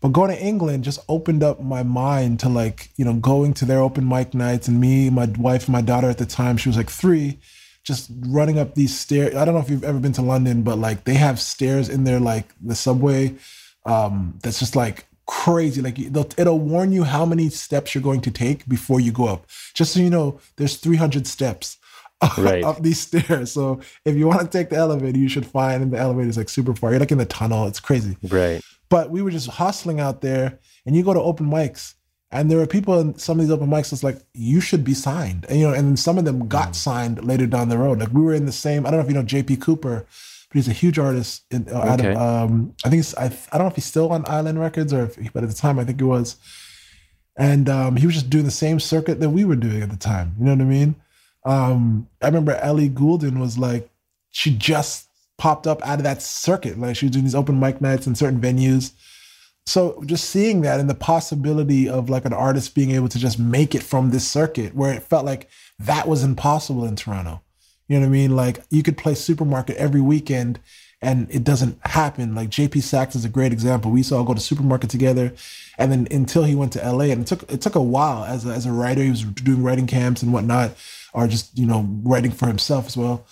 But 0.00 0.12
going 0.12 0.30
to 0.30 0.42
England 0.42 0.84
just 0.84 1.00
opened 1.08 1.42
up 1.42 1.60
my 1.60 1.82
mind 1.82 2.40
to 2.40 2.48
like, 2.48 2.90
you 2.96 3.04
know, 3.04 3.14
going 3.14 3.52
to 3.54 3.64
their 3.64 3.80
open 3.80 4.08
mic 4.08 4.32
nights 4.32 4.66
and 4.66 4.80
me, 4.80 5.10
my 5.10 5.26
wife, 5.38 5.68
my 5.68 5.82
daughter 5.82 6.08
at 6.08 6.18
the 6.18 6.26
time, 6.26 6.56
she 6.56 6.68
was 6.68 6.76
like 6.76 6.90
three, 6.90 7.38
just 7.84 8.10
running 8.26 8.58
up 8.58 8.74
these 8.74 8.98
stairs. 8.98 9.34
I 9.34 9.44
don't 9.44 9.54
know 9.54 9.60
if 9.60 9.68
you've 9.68 9.84
ever 9.84 9.98
been 9.98 10.12
to 10.14 10.22
London, 10.22 10.62
but 10.62 10.78
like 10.78 11.04
they 11.04 11.14
have 11.14 11.38
stairs 11.38 11.88
in 11.88 12.04
there, 12.04 12.20
like 12.20 12.46
the 12.62 12.74
subway, 12.74 13.34
um, 13.84 14.38
that's 14.42 14.58
just 14.58 14.74
like 14.74 15.06
crazy. 15.26 15.82
Like 15.82 15.98
it'll 15.98 16.58
warn 16.58 16.92
you 16.92 17.04
how 17.04 17.26
many 17.26 17.50
steps 17.50 17.94
you're 17.94 18.02
going 18.02 18.22
to 18.22 18.30
take 18.30 18.66
before 18.66 19.00
you 19.00 19.12
go 19.12 19.26
up. 19.26 19.46
Just 19.74 19.92
so 19.92 20.00
you 20.00 20.10
know, 20.10 20.40
there's 20.56 20.76
300 20.76 21.26
steps 21.26 21.76
right. 22.38 22.64
up 22.64 22.82
these 22.82 23.00
stairs. 23.00 23.52
So 23.52 23.80
if 24.04 24.16
you 24.16 24.26
want 24.26 24.40
to 24.40 24.48
take 24.48 24.70
the 24.70 24.76
elevator, 24.76 25.18
you 25.18 25.28
should 25.28 25.46
find 25.46 25.90
the 25.90 25.98
elevator 25.98 26.28
is 26.28 26.36
like 26.36 26.48
super 26.48 26.74
far. 26.74 26.90
You're 26.90 27.00
like 27.00 27.12
in 27.12 27.18
the 27.18 27.24
tunnel. 27.24 27.66
It's 27.66 27.80
crazy. 27.80 28.16
Right. 28.22 28.62
But 28.88 29.10
we 29.10 29.22
were 29.22 29.30
just 29.30 29.48
hustling 29.48 30.00
out 30.00 30.20
there, 30.20 30.58
and 30.84 30.96
you 30.96 31.02
go 31.02 31.14
to 31.14 31.20
open 31.20 31.46
mics, 31.46 31.94
and 32.32 32.50
there 32.50 32.58
are 32.60 32.66
people 32.66 32.98
in 32.98 33.16
some 33.18 33.38
of 33.38 33.46
these 33.46 33.52
open 33.52 33.68
mics 33.68 33.90
that's 33.90 34.02
like, 34.02 34.18
you 34.34 34.60
should 34.60 34.84
be 34.84 34.94
signed. 34.94 35.46
And 35.48 35.58
you 35.60 35.68
know, 35.68 35.74
and 35.74 35.98
some 35.98 36.18
of 36.18 36.24
them 36.24 36.48
got 36.48 36.70
mm. 36.70 36.74
signed 36.74 37.24
later 37.24 37.46
down 37.46 37.68
the 37.68 37.78
road. 37.78 38.00
Like 38.00 38.12
we 38.12 38.22
were 38.22 38.34
in 38.34 38.46
the 38.46 38.52
same. 38.52 38.84
I 38.84 38.90
don't 38.90 38.98
know 39.00 39.04
if 39.04 39.10
you 39.10 39.14
know 39.14 39.24
JP 39.24 39.60
Cooper 39.60 40.06
but 40.50 40.56
he's 40.56 40.68
a 40.68 40.72
huge 40.72 40.98
artist. 40.98 41.44
In, 41.52 41.68
uh, 41.68 41.96
okay. 41.98 42.12
um, 42.14 42.74
I 42.84 42.90
think 42.90 43.06
I, 43.16 43.26
I 43.26 43.58
don't 43.58 43.66
know 43.66 43.70
if 43.70 43.76
he's 43.76 43.84
still 43.84 44.10
on 44.10 44.24
Island 44.26 44.58
Records 44.58 44.92
or, 44.92 45.04
if, 45.04 45.32
but 45.32 45.44
at 45.44 45.48
the 45.48 45.54
time 45.54 45.78
I 45.78 45.84
think 45.84 46.00
he 46.00 46.04
was. 46.04 46.36
And 47.36 47.68
um, 47.68 47.96
he 47.96 48.04
was 48.04 48.16
just 48.16 48.30
doing 48.30 48.44
the 48.44 48.50
same 48.50 48.80
circuit 48.80 49.20
that 49.20 49.30
we 49.30 49.44
were 49.44 49.56
doing 49.56 49.80
at 49.80 49.90
the 49.90 49.96
time. 49.96 50.34
You 50.38 50.46
know 50.46 50.52
what 50.52 50.60
I 50.60 50.64
mean? 50.64 50.96
Um, 51.44 52.08
I 52.20 52.26
remember 52.26 52.52
Ellie 52.56 52.88
Goulding 52.88 53.38
was 53.38 53.58
like, 53.58 53.88
she 54.30 54.54
just 54.54 55.08
popped 55.38 55.66
up 55.66 55.82
out 55.86 55.98
of 55.98 56.04
that 56.04 56.22
circuit. 56.22 56.78
Like 56.78 56.96
she 56.96 57.06
was 57.06 57.12
doing 57.12 57.24
these 57.24 57.34
open 57.34 57.58
mic 57.58 57.80
nights 57.80 58.06
in 58.06 58.14
certain 58.14 58.40
venues. 58.40 58.92
So 59.66 60.02
just 60.06 60.28
seeing 60.28 60.62
that 60.62 60.80
and 60.80 60.90
the 60.90 60.94
possibility 60.94 61.88
of 61.88 62.10
like 62.10 62.24
an 62.24 62.32
artist 62.32 62.74
being 62.74 62.90
able 62.90 63.08
to 63.08 63.18
just 63.18 63.38
make 63.38 63.74
it 63.74 63.82
from 63.82 64.10
this 64.10 64.26
circuit 64.26 64.74
where 64.74 64.92
it 64.92 65.02
felt 65.02 65.24
like 65.24 65.48
that 65.78 66.08
was 66.08 66.24
impossible 66.24 66.84
in 66.84 66.96
Toronto. 66.96 67.40
You 67.88 67.96
know 67.96 68.06
what 68.06 68.10
I 68.10 68.12
mean? 68.12 68.36
Like 68.36 68.60
you 68.70 68.82
could 68.82 68.98
play 68.98 69.14
supermarket 69.14 69.76
every 69.76 70.00
weekend 70.00 70.60
and 71.02 71.26
it 71.30 71.44
doesn't 71.44 71.78
happen. 71.86 72.34
Like 72.34 72.50
JP 72.50 72.82
Saxe 72.82 73.16
is 73.16 73.24
a 73.24 73.28
great 73.28 73.52
example. 73.52 73.90
We 73.90 74.00
used 74.00 74.10
to 74.10 74.16
all 74.16 74.24
go 74.24 74.34
to 74.34 74.40
supermarket 74.40 74.90
together, 74.90 75.32
and 75.78 75.90
then 75.90 76.06
until 76.10 76.44
he 76.44 76.54
went 76.54 76.72
to 76.74 76.92
LA, 76.92 77.04
and 77.04 77.22
it 77.22 77.26
took 77.26 77.50
it 77.50 77.60
took 77.60 77.74
a 77.74 77.82
while 77.82 78.24
as 78.24 78.44
a, 78.44 78.50
as 78.50 78.66
a 78.66 78.72
writer. 78.72 79.02
He 79.02 79.10
was 79.10 79.22
doing 79.22 79.62
writing 79.62 79.86
camps 79.86 80.22
and 80.22 80.32
whatnot, 80.32 80.72
or 81.12 81.26
just 81.26 81.56
you 81.58 81.66
know 81.66 81.86
writing 82.02 82.30
for 82.30 82.46
himself 82.46 82.86
as 82.86 82.96
well. 82.96 83.26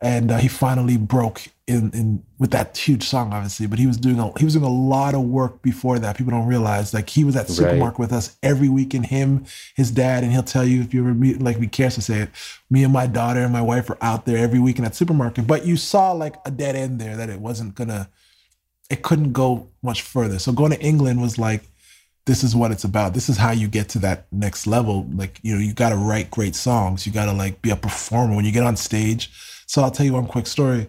And 0.00 0.32
uh, 0.32 0.38
he 0.38 0.48
finally 0.48 0.96
broke 0.96 1.46
in 1.68 1.90
in 1.92 2.24
with 2.38 2.50
that 2.50 2.76
huge 2.76 3.04
song, 3.04 3.32
obviously, 3.32 3.68
but 3.68 3.78
he 3.78 3.86
was 3.86 3.96
doing 3.96 4.18
a 4.18 4.36
he 4.36 4.44
was 4.44 4.54
doing 4.54 4.64
a 4.64 4.68
lot 4.68 5.14
of 5.14 5.22
work 5.22 5.62
before 5.62 6.00
that. 6.00 6.16
People 6.16 6.32
don't 6.32 6.48
realize 6.48 6.92
like 6.92 7.08
he 7.08 7.22
was 7.22 7.36
at 7.36 7.48
supermarket 7.48 7.98
right. 7.98 7.98
with 7.98 8.12
us 8.12 8.36
every 8.42 8.68
weekend. 8.68 9.06
Him, 9.06 9.44
his 9.76 9.92
dad, 9.92 10.24
and 10.24 10.32
he'll 10.32 10.42
tell 10.42 10.64
you 10.64 10.80
if 10.80 10.92
you 10.92 11.02
ever 11.02 11.14
meet 11.14 11.40
like 11.40 11.58
we 11.58 11.68
cares 11.68 11.94
to 11.94 12.02
say 12.02 12.18
it. 12.22 12.30
Me 12.68 12.82
and 12.82 12.92
my 12.92 13.06
daughter 13.06 13.40
and 13.40 13.52
my 13.52 13.62
wife 13.62 13.88
are 13.90 13.98
out 14.00 14.26
there 14.26 14.38
every 14.38 14.58
weekend 14.58 14.86
at 14.86 14.96
supermarket. 14.96 15.46
But 15.46 15.66
you 15.66 15.76
saw 15.76 16.10
like 16.10 16.34
a 16.44 16.50
dead 16.50 16.74
end 16.74 17.00
there 17.00 17.16
that 17.16 17.30
it 17.30 17.38
wasn't 17.38 17.76
gonna, 17.76 18.10
it 18.90 19.02
couldn't 19.02 19.32
go 19.32 19.68
much 19.82 20.02
further. 20.02 20.40
So 20.40 20.50
going 20.50 20.72
to 20.72 20.80
England 20.80 21.22
was 21.22 21.38
like, 21.38 21.62
this 22.24 22.44
is 22.44 22.54
what 22.54 22.70
it's 22.70 22.84
about. 22.84 23.14
This 23.14 23.28
is 23.28 23.36
how 23.36 23.50
you 23.50 23.68
get 23.68 23.88
to 23.90 23.98
that 24.00 24.26
next 24.30 24.66
level. 24.66 25.06
Like 25.12 25.40
you 25.42 25.54
know, 25.54 25.60
you 25.60 25.72
got 25.72 25.90
to 25.90 25.96
write 25.96 26.30
great 26.30 26.54
songs. 26.54 27.06
You 27.06 27.12
got 27.12 27.26
to 27.26 27.32
like 27.32 27.62
be 27.62 27.70
a 27.70 27.76
performer 27.76 28.36
when 28.36 28.44
you 28.44 28.52
get 28.52 28.64
on 28.64 28.76
stage. 28.76 29.30
So 29.66 29.82
I'll 29.82 29.90
tell 29.90 30.06
you 30.06 30.12
one 30.12 30.26
quick 30.26 30.46
story 30.46 30.88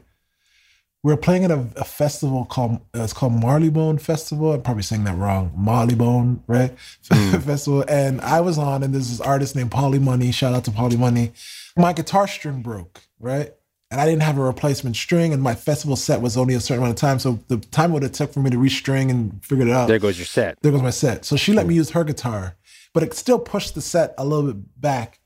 we 1.03 1.11
were 1.11 1.17
playing 1.17 1.43
at 1.43 1.51
a, 1.51 1.67
a 1.75 1.83
festival 1.83 2.45
called 2.45 2.79
uh, 2.95 3.03
it's 3.03 3.13
called 3.13 3.33
Marleybone 3.33 3.99
Festival. 3.99 4.53
I'm 4.53 4.61
probably 4.61 4.83
saying 4.83 5.03
that 5.03 5.17
wrong. 5.17 5.51
Marleybone, 5.57 6.39
right? 6.47 6.73
Mm. 7.09 7.43
Festival. 7.43 7.83
And 7.89 8.21
I 8.21 8.39
was 8.39 8.57
on, 8.57 8.83
and 8.83 8.93
there's 8.93 9.09
this 9.09 9.19
artist 9.19 9.55
named 9.55 9.71
Polly 9.71 9.99
Money. 9.99 10.31
Shout 10.31 10.53
out 10.53 10.63
to 10.65 10.71
Polly 10.71 10.95
Money. 10.95 11.33
My 11.75 11.91
guitar 11.91 12.27
string 12.27 12.61
broke, 12.61 13.01
right? 13.19 13.53
And 13.93 14.01
I 14.01 14.05
didn't 14.07 14.23
have 14.23 14.39
a 14.39 14.41
replacement 14.41 14.95
string, 14.95 15.33
and 15.33 15.41
my 15.43 15.53
festival 15.53 15.95
set 15.95 16.19
was 16.19 16.35
only 16.35 16.55
a 16.55 16.59
certain 16.59 16.81
amount 16.81 16.97
of 16.97 16.99
time. 16.99 17.19
So 17.19 17.39
the 17.47 17.57
time 17.57 17.91
it 17.91 17.93
would 17.93 18.01
have 18.01 18.11
took 18.11 18.33
for 18.33 18.39
me 18.39 18.49
to 18.49 18.57
restring 18.57 19.11
and 19.11 19.45
figure 19.45 19.67
it 19.67 19.71
out. 19.71 19.87
There 19.87 19.99
goes 19.99 20.17
your 20.17 20.25
set. 20.25 20.59
There 20.63 20.71
goes 20.71 20.81
my 20.81 20.89
set. 20.89 21.25
So 21.25 21.35
she 21.35 21.53
let 21.53 21.67
me 21.67 21.75
use 21.75 21.91
her 21.91 22.03
guitar, 22.03 22.55
but 22.91 23.03
it 23.03 23.13
still 23.13 23.37
pushed 23.37 23.75
the 23.75 23.81
set 23.81 24.15
a 24.17 24.25
little 24.25 24.51
bit 24.51 24.81
back. 24.81 25.19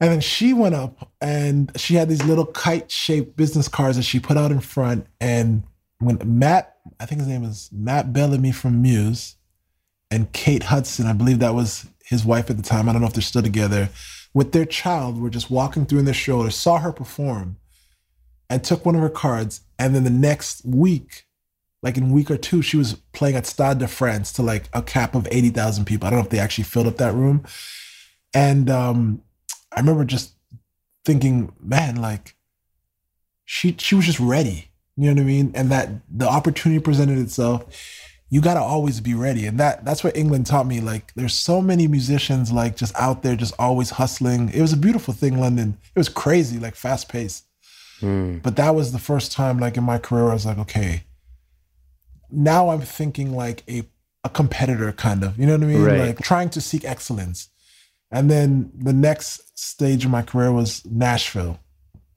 And 0.00 0.10
then 0.10 0.20
she 0.20 0.52
went 0.52 0.74
up 0.74 1.12
and 1.20 1.70
she 1.76 1.94
had 1.94 2.08
these 2.08 2.24
little 2.24 2.44
kite 2.44 2.90
shaped 2.90 3.36
business 3.36 3.68
cards 3.68 3.96
that 3.96 4.02
she 4.02 4.18
put 4.18 4.36
out 4.36 4.50
in 4.50 4.58
front. 4.58 5.06
And 5.20 5.62
when 6.00 6.18
Matt, 6.24 6.76
I 6.98 7.06
think 7.06 7.20
his 7.20 7.28
name 7.28 7.44
is 7.44 7.70
Matt 7.72 8.12
Bellamy 8.12 8.50
from 8.50 8.82
Muse, 8.82 9.36
and 10.10 10.32
Kate 10.32 10.64
Hudson, 10.64 11.06
I 11.06 11.12
believe 11.12 11.38
that 11.38 11.54
was 11.54 11.86
his 12.04 12.24
wife 12.24 12.50
at 12.50 12.56
the 12.56 12.64
time. 12.64 12.88
I 12.88 12.92
don't 12.92 13.00
know 13.00 13.06
if 13.06 13.14
they're 13.14 13.22
still 13.22 13.42
together, 13.42 13.90
with 14.38 14.52
their 14.52 14.64
child, 14.64 15.20
were 15.20 15.30
just 15.30 15.50
walking 15.50 15.84
through 15.84 15.98
in 15.98 16.04
their 16.04 16.14
stroller, 16.14 16.48
saw 16.48 16.78
her 16.78 16.92
perform, 16.92 17.56
and 18.48 18.62
took 18.62 18.86
one 18.86 18.94
of 18.94 19.00
her 19.00 19.10
cards. 19.10 19.62
And 19.80 19.96
then 19.96 20.04
the 20.04 20.10
next 20.10 20.64
week, 20.64 21.24
like 21.82 21.96
in 21.96 22.12
week 22.12 22.30
or 22.30 22.36
two, 22.36 22.62
she 22.62 22.76
was 22.76 22.94
playing 23.12 23.34
at 23.34 23.46
Stade 23.46 23.78
de 23.78 23.88
France 23.88 24.32
to 24.34 24.42
like 24.42 24.68
a 24.72 24.80
cap 24.80 25.16
of 25.16 25.26
80,000 25.28 25.86
people. 25.86 26.06
I 26.06 26.10
don't 26.10 26.20
know 26.20 26.24
if 26.24 26.30
they 26.30 26.38
actually 26.38 26.64
filled 26.64 26.86
up 26.86 26.98
that 26.98 27.14
room. 27.14 27.44
And 28.32 28.70
um, 28.70 29.22
I 29.72 29.80
remember 29.80 30.04
just 30.04 30.34
thinking, 31.04 31.52
man, 31.60 31.96
like 31.96 32.36
she 33.44 33.74
she 33.76 33.96
was 33.96 34.06
just 34.06 34.20
ready. 34.20 34.70
You 34.96 35.06
know 35.06 35.14
what 35.14 35.22
I 35.22 35.24
mean? 35.24 35.50
And 35.56 35.68
that 35.72 35.88
the 36.08 36.28
opportunity 36.28 36.80
presented 36.80 37.18
itself. 37.18 37.64
You 38.30 38.42
got 38.42 38.54
to 38.54 38.60
always 38.60 39.00
be 39.00 39.14
ready, 39.14 39.46
and 39.46 39.58
that 39.58 39.84
that's 39.84 40.04
what 40.04 40.16
England 40.16 40.46
taught 40.46 40.66
me. 40.66 40.80
Like, 40.80 41.14
there's 41.14 41.32
so 41.32 41.62
many 41.62 41.88
musicians 41.88 42.52
like 42.52 42.76
just 42.76 42.94
out 42.96 43.22
there, 43.22 43.36
just 43.36 43.54
always 43.58 43.90
hustling. 43.90 44.50
It 44.50 44.60
was 44.60 44.72
a 44.72 44.76
beautiful 44.76 45.14
thing, 45.14 45.40
London. 45.40 45.78
It 45.94 45.98
was 45.98 46.10
crazy, 46.10 46.58
like 46.58 46.74
fast 46.74 47.08
paced. 47.08 47.44
Mm. 48.00 48.42
But 48.42 48.56
that 48.56 48.74
was 48.74 48.92
the 48.92 48.98
first 48.98 49.32
time, 49.32 49.58
like 49.58 49.76
in 49.76 49.84
my 49.84 49.98
career, 49.98 50.28
I 50.28 50.34
was 50.34 50.46
like, 50.46 50.58
okay, 50.58 51.04
now 52.30 52.68
I'm 52.68 52.82
thinking 52.82 53.34
like 53.34 53.64
a 53.68 53.84
a 54.24 54.28
competitor, 54.28 54.92
kind 54.92 55.24
of. 55.24 55.38
You 55.38 55.46
know 55.46 55.54
what 55.54 55.62
I 55.62 55.66
mean? 55.66 55.82
Right. 55.82 56.00
Like 56.00 56.18
trying 56.20 56.50
to 56.50 56.60
seek 56.60 56.84
excellence. 56.84 57.48
And 58.10 58.30
then 58.30 58.70
the 58.74 58.92
next 58.92 59.58
stage 59.58 60.04
of 60.04 60.10
my 60.10 60.22
career 60.22 60.52
was 60.52 60.84
Nashville. 60.84 61.58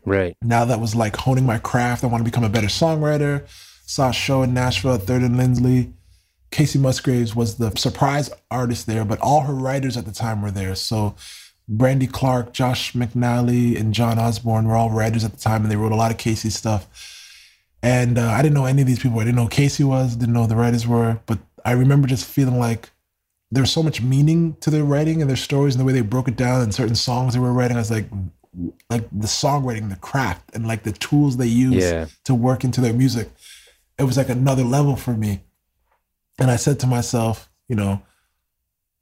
Right. 0.06 0.36
Now 0.42 0.66
that 0.66 0.80
was 0.80 0.96
like 0.96 1.16
honing 1.16 1.46
my 1.46 1.60
craft. 1.60 2.04
I 2.04 2.08
want 2.08 2.22
to 2.22 2.30
become 2.30 2.44
a 2.44 2.50
better 2.50 2.68
songwriter. 2.68 3.48
Saw 3.86 4.10
a 4.10 4.14
show 4.14 4.42
in 4.42 4.54
Nashville 4.54 4.96
at 4.96 5.04
Third 5.04 5.22
and 5.22 5.38
Lindsley. 5.38 5.94
Kacey 6.52 6.80
Musgraves 6.80 7.36
was 7.36 7.58
the 7.58 7.72
surprise 7.78 8.30
artist 8.50 8.86
there, 8.86 9.06
but 9.06 9.20
all 9.20 9.42
her 9.42 9.54
writers 9.54 9.96
at 9.96 10.06
the 10.06 10.12
time 10.12 10.42
were 10.42 10.52
there. 10.52 10.76
So 10.76 11.16
Brandy 11.68 12.08
Clark, 12.08 12.52
Josh 12.52 12.94
McNally, 12.94 13.80
and 13.80 13.94
John 13.94 14.20
Osborne 14.20 14.68
were 14.68 14.76
all 14.76 14.90
writers 14.90 15.24
at 15.24 15.32
the 15.32 15.40
time, 15.40 15.64
and 15.64 15.72
they 15.72 15.78
wrote 15.78 15.94
a 15.94 15.96
lot 15.96 16.12
of 16.12 16.18
Kacey 16.18 16.52
stuff. 16.52 16.88
And 17.82 18.20
uh, 18.20 18.30
I 18.30 18.42
didn't 18.42 18.54
know 18.54 18.66
any 18.66 18.82
of 18.82 18.88
these 18.88 19.00
people. 19.00 19.20
I 19.20 19.24
didn't 19.24 19.38
know 19.38 19.48
Kacey 19.48 19.86
was, 19.86 20.16
didn't 20.16 20.34
know 20.34 20.46
the 20.46 20.56
writers 20.56 20.86
were, 20.86 21.20
but 21.26 21.40
I 21.64 21.72
remember 21.72 22.08
just 22.08 22.26
feeling 22.26 22.60
like 22.60 22.90
there's 23.50 23.72
so 23.72 23.82
much 23.82 24.02
meaning 24.02 24.56
to 24.60 24.70
their 24.70 24.84
writing 24.84 25.22
and 25.22 25.30
their 25.30 25.38
stories 25.38 25.76
and 25.76 25.82
the 25.82 25.86
way 25.86 25.94
they 25.94 26.02
broke 26.02 26.28
it 26.28 26.36
down 26.36 26.62
and 26.62 26.74
certain 26.74 26.96
songs 26.96 27.34
they 27.34 27.40
were 27.40 27.54
writing. 27.54 27.78
I 27.78 27.80
was 27.80 27.92
like, 27.92 28.08
like 28.90 29.10
the 29.10 29.28
songwriting, 29.28 29.90
the 29.90 29.96
craft, 29.96 30.54
and 30.54 30.68
like 30.68 30.84
the 30.84 30.92
tools 30.92 31.38
they 31.38 31.48
use 31.48 31.84
yeah. 31.84 32.08
to 32.26 32.36
work 32.36 32.64
into 32.64 32.82
their 32.82 32.94
music. 32.94 33.30
It 33.98 34.04
was 34.04 34.18
like 34.18 34.30
another 34.30 34.64
level 34.64 34.96
for 34.96 35.14
me. 35.14 35.42
And 36.40 36.50
I 36.50 36.56
said 36.56 36.80
to 36.80 36.88
myself, 36.88 37.50
you 37.68 37.76
know, 37.76 38.02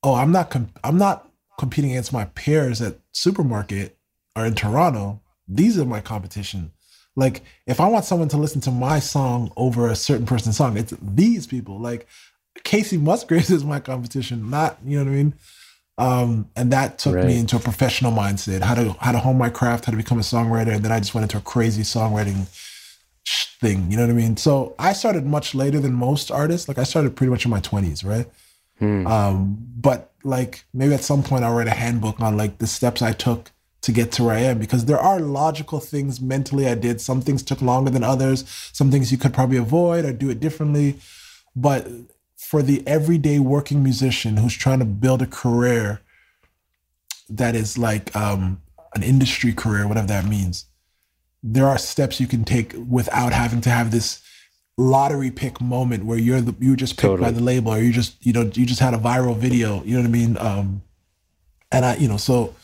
oh, 0.03 0.15
I'm 0.15 0.31
not 0.31 0.49
comp- 0.49 0.79
I'm 0.83 0.97
not 0.97 1.29
competing 1.57 1.91
against 1.91 2.13
my 2.13 2.25
peers 2.25 2.81
at 2.81 2.99
supermarket 3.11 3.97
or 4.35 4.45
in 4.45 4.55
Toronto. 4.55 5.21
These 5.47 5.77
are 5.77 5.85
my 5.85 6.01
competition. 6.01 6.71
Like 7.15 7.41
if 7.65 7.79
I 7.79 7.87
want 7.87 8.05
someone 8.05 8.29
to 8.29 8.37
listen 8.37 8.61
to 8.61 8.71
my 8.71 8.99
song 8.99 9.51
over 9.57 9.89
a 9.89 9.95
certain 9.95 10.25
person's 10.25 10.57
song, 10.57 10.77
it's 10.77 10.93
these 11.01 11.47
people. 11.47 11.79
Like 11.79 12.07
Kacey 12.63 12.99
Musgraves 12.99 13.49
is 13.51 13.63
my 13.63 13.79
competition, 13.79 14.49
not 14.49 14.77
you 14.85 14.97
know 14.97 15.05
what 15.05 15.11
I 15.11 15.15
mean. 15.15 15.33
Um, 15.97 16.49
and 16.55 16.71
that 16.71 16.97
took 16.97 17.15
right. 17.15 17.25
me 17.25 17.37
into 17.37 17.57
a 17.57 17.59
professional 17.59 18.13
mindset, 18.13 18.61
how 18.61 18.73
to 18.73 18.93
how 19.01 19.11
to 19.11 19.19
hone 19.19 19.37
my 19.37 19.49
craft, 19.49 19.85
how 19.85 19.91
to 19.91 19.97
become 19.97 20.17
a 20.17 20.21
songwriter, 20.21 20.73
and 20.73 20.83
then 20.83 20.93
I 20.93 20.99
just 20.99 21.13
went 21.13 21.23
into 21.23 21.37
a 21.37 21.41
crazy 21.41 21.81
songwriting 21.81 22.47
thing. 23.59 23.91
You 23.91 23.97
know 23.97 24.03
what 24.03 24.11
I 24.11 24.15
mean? 24.15 24.37
So 24.37 24.75
I 24.79 24.93
started 24.93 25.25
much 25.25 25.53
later 25.53 25.79
than 25.79 25.93
most 25.93 26.31
artists. 26.31 26.67
Like 26.67 26.77
I 26.77 26.83
started 26.83 27.15
pretty 27.15 27.31
much 27.31 27.45
in 27.45 27.51
my 27.51 27.59
twenties, 27.59 28.03
right? 28.03 28.27
Hmm. 28.79 29.05
Um, 29.07 29.57
but 29.77 30.11
like 30.23 30.63
maybe 30.73 30.93
at 30.93 31.03
some 31.03 31.23
point 31.23 31.43
I'll 31.43 31.53
write 31.53 31.67
a 31.67 31.71
handbook 31.71 32.19
on 32.19 32.37
like 32.37 32.57
the 32.57 32.67
steps 32.67 33.01
I 33.01 33.13
took 33.13 33.51
to 33.81 33.91
get 33.91 34.11
to 34.13 34.23
where 34.23 34.35
I 34.35 34.41
am 34.41 34.59
because 34.59 34.85
there 34.85 34.99
are 34.99 35.19
logical 35.19 35.79
things 35.79 36.19
mentally 36.19 36.67
I 36.67 36.75
did. 36.75 36.99
Some 36.99 37.21
things 37.21 37.43
took 37.43 37.61
longer 37.61 37.89
than 37.91 38.03
others. 38.03 38.45
Some 38.73 38.91
things 38.91 39.11
you 39.11 39.17
could 39.17 39.33
probably 39.33 39.57
avoid 39.57 40.05
or 40.05 40.11
do 40.11 40.29
it 40.29 40.39
differently. 40.39 40.99
But 41.55 41.87
for 42.37 42.61
the 42.61 42.85
everyday 42.87 43.39
working 43.39 43.83
musician 43.83 44.37
who's 44.37 44.55
trying 44.55 44.79
to 44.79 44.85
build 44.85 45.21
a 45.21 45.27
career 45.27 46.01
that 47.29 47.55
is 47.55 47.77
like 47.77 48.13
um, 48.15 48.61
an 48.95 49.03
industry 49.03 49.53
career, 49.53 49.87
whatever 49.87 50.07
that 50.07 50.25
means, 50.25 50.65
there 51.41 51.67
are 51.67 51.77
steps 51.77 52.19
you 52.19 52.27
can 52.27 52.43
take 52.43 52.73
without 52.89 53.33
having 53.33 53.61
to 53.61 53.69
have 53.69 53.91
this 53.91 54.21
lottery 54.77 55.31
pick 55.31 55.59
moment 55.59 56.05
where 56.05 56.17
you're 56.17 56.41
the, 56.41 56.55
you 56.59 56.75
just 56.75 56.93
picked 56.93 57.01
totally. 57.01 57.27
by 57.27 57.31
the 57.31 57.41
label 57.41 57.73
or 57.73 57.79
you 57.79 57.91
just 57.91 58.25
you 58.25 58.31
know 58.31 58.43
you 58.53 58.65
just 58.65 58.79
had 58.79 58.93
a 58.93 58.97
viral 58.97 59.37
video. 59.37 59.83
You 59.83 59.95
know 59.95 60.01
what 60.01 60.07
I 60.07 60.11
mean? 60.11 60.37
Um, 60.37 60.81
and 61.71 61.85
I 61.85 61.95
you 61.95 62.07
know 62.07 62.17
so 62.17 62.55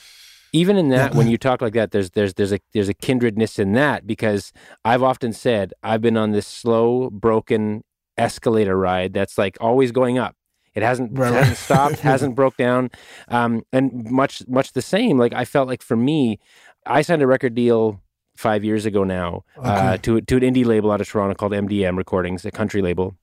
even 0.54 0.78
in 0.78 0.90
that 0.90 1.14
when 1.14 1.28
you 1.28 1.38
talk 1.38 1.62
like 1.62 1.74
that 1.74 1.92
there's 1.92 2.12
there's 2.12 2.34
there's 2.36 2.54
a 2.54 2.60
there's 2.74 2.90
a 2.90 2.94
kindredness 2.94 3.60
in 3.60 3.74
that 3.74 4.08
because 4.08 4.54
i've 4.86 5.04
often 5.04 5.34
said 5.34 5.74
i've 5.84 6.02
been 6.02 6.16
on 6.16 6.32
this 6.32 6.48
slow 6.48 7.10
broken 7.10 7.84
escalator 8.18 8.78
ride 8.78 9.14
that's 9.14 9.38
like 9.38 9.58
always 9.60 9.92
going 9.92 10.18
up. 10.18 10.36
It 10.74 10.84
hasn't 10.84 11.18
right, 11.18 11.34
hasn't 11.34 11.58
stopped, 11.58 12.00
hasn't 12.02 12.36
broke 12.36 12.58
down, 12.58 12.92
um, 13.30 13.64
and 13.72 14.10
much 14.12 14.46
much 14.48 14.74
the 14.74 14.82
same. 14.82 15.18
Like 15.18 15.34
I 15.34 15.46
felt 15.46 15.68
like 15.68 15.82
for 15.82 15.96
me, 15.96 16.40
I 16.86 17.02
signed 17.02 17.22
a 17.22 17.28
record 17.28 17.56
deal 17.56 18.02
five 18.36 18.64
years 18.64 18.86
ago 18.86 19.04
now 19.04 19.44
uh, 19.58 19.60
okay. 19.60 19.70
uh, 19.70 19.98
to 19.98 20.22
to 20.22 20.38
an 20.38 20.44
indie 20.44 20.66
label 20.66 20.92
out 20.92 21.02
of 21.02 21.08
Toronto 21.08 21.36
called 21.36 21.52
MDM 21.52 21.98
Recordings, 21.98 22.46
a 22.46 22.52
country 22.52 22.82
label 22.82 23.16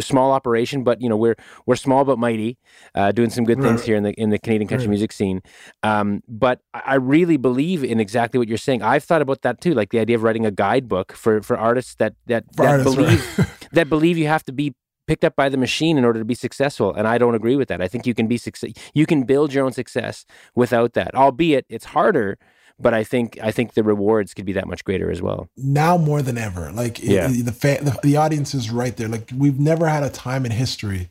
small 0.00 0.32
operation, 0.32 0.84
but 0.84 1.00
you 1.00 1.08
know 1.08 1.16
we're 1.16 1.36
we're 1.64 1.76
small 1.76 2.04
but 2.04 2.18
mighty, 2.18 2.58
uh, 2.94 3.12
doing 3.12 3.30
some 3.30 3.44
good 3.44 3.60
things 3.60 3.84
here 3.84 3.96
in 3.96 4.02
the 4.02 4.12
in 4.14 4.30
the 4.30 4.38
Canadian 4.38 4.68
country 4.68 4.86
right. 4.86 4.90
music 4.90 5.12
scene. 5.12 5.42
Um, 5.82 6.22
but 6.28 6.60
I 6.74 6.94
really 6.96 7.36
believe 7.36 7.82
in 7.82 8.00
exactly 8.00 8.38
what 8.38 8.48
you're 8.48 8.58
saying. 8.58 8.82
I've 8.82 9.04
thought 9.04 9.22
about 9.22 9.42
that 9.42 9.60
too, 9.60 9.74
like 9.74 9.90
the 9.90 9.98
idea 9.98 10.16
of 10.16 10.22
writing 10.22 10.46
a 10.46 10.50
guidebook 10.50 11.12
for 11.12 11.42
for 11.42 11.56
artists 11.56 11.94
that 11.96 12.14
that 12.26 12.44
for 12.54 12.64
that 12.64 12.80
artists, 12.80 12.94
believe 12.94 13.38
right. 13.38 13.48
that 13.72 13.88
believe 13.88 14.18
you 14.18 14.26
have 14.26 14.44
to 14.44 14.52
be 14.52 14.74
picked 15.06 15.24
up 15.24 15.36
by 15.36 15.48
the 15.48 15.56
machine 15.56 15.96
in 15.96 16.04
order 16.04 16.18
to 16.18 16.24
be 16.24 16.34
successful 16.34 16.92
and 16.92 17.06
i 17.06 17.16
don't 17.16 17.36
agree 17.36 17.54
with 17.54 17.68
that 17.68 17.80
i 17.80 17.86
think 17.86 18.08
you 18.08 18.12
can 18.12 18.26
be 18.26 18.36
success 18.36 18.72
you 18.92 19.06
can 19.06 19.22
build 19.22 19.54
your 19.54 19.64
own 19.64 19.70
success 19.70 20.26
without 20.56 20.94
that 20.94 21.14
albeit 21.14 21.64
it's 21.68 21.84
harder 21.84 22.36
but 22.78 22.92
I 22.94 23.04
think 23.04 23.38
I 23.42 23.50
think 23.50 23.74
the 23.74 23.82
rewards 23.82 24.34
could 24.34 24.44
be 24.44 24.52
that 24.52 24.68
much 24.68 24.84
greater 24.84 25.10
as 25.10 25.22
well. 25.22 25.48
Now 25.56 25.96
more 25.96 26.22
than 26.22 26.36
ever, 26.36 26.70
like 26.72 27.02
yeah. 27.02 27.26
the, 27.28 27.42
the, 27.42 27.50
the 27.50 27.98
the 28.02 28.16
audience 28.16 28.54
is 28.54 28.70
right 28.70 28.96
there. 28.96 29.08
Like 29.08 29.30
we've 29.34 29.58
never 29.58 29.88
had 29.88 30.02
a 30.02 30.10
time 30.10 30.44
in 30.44 30.52
history. 30.52 31.08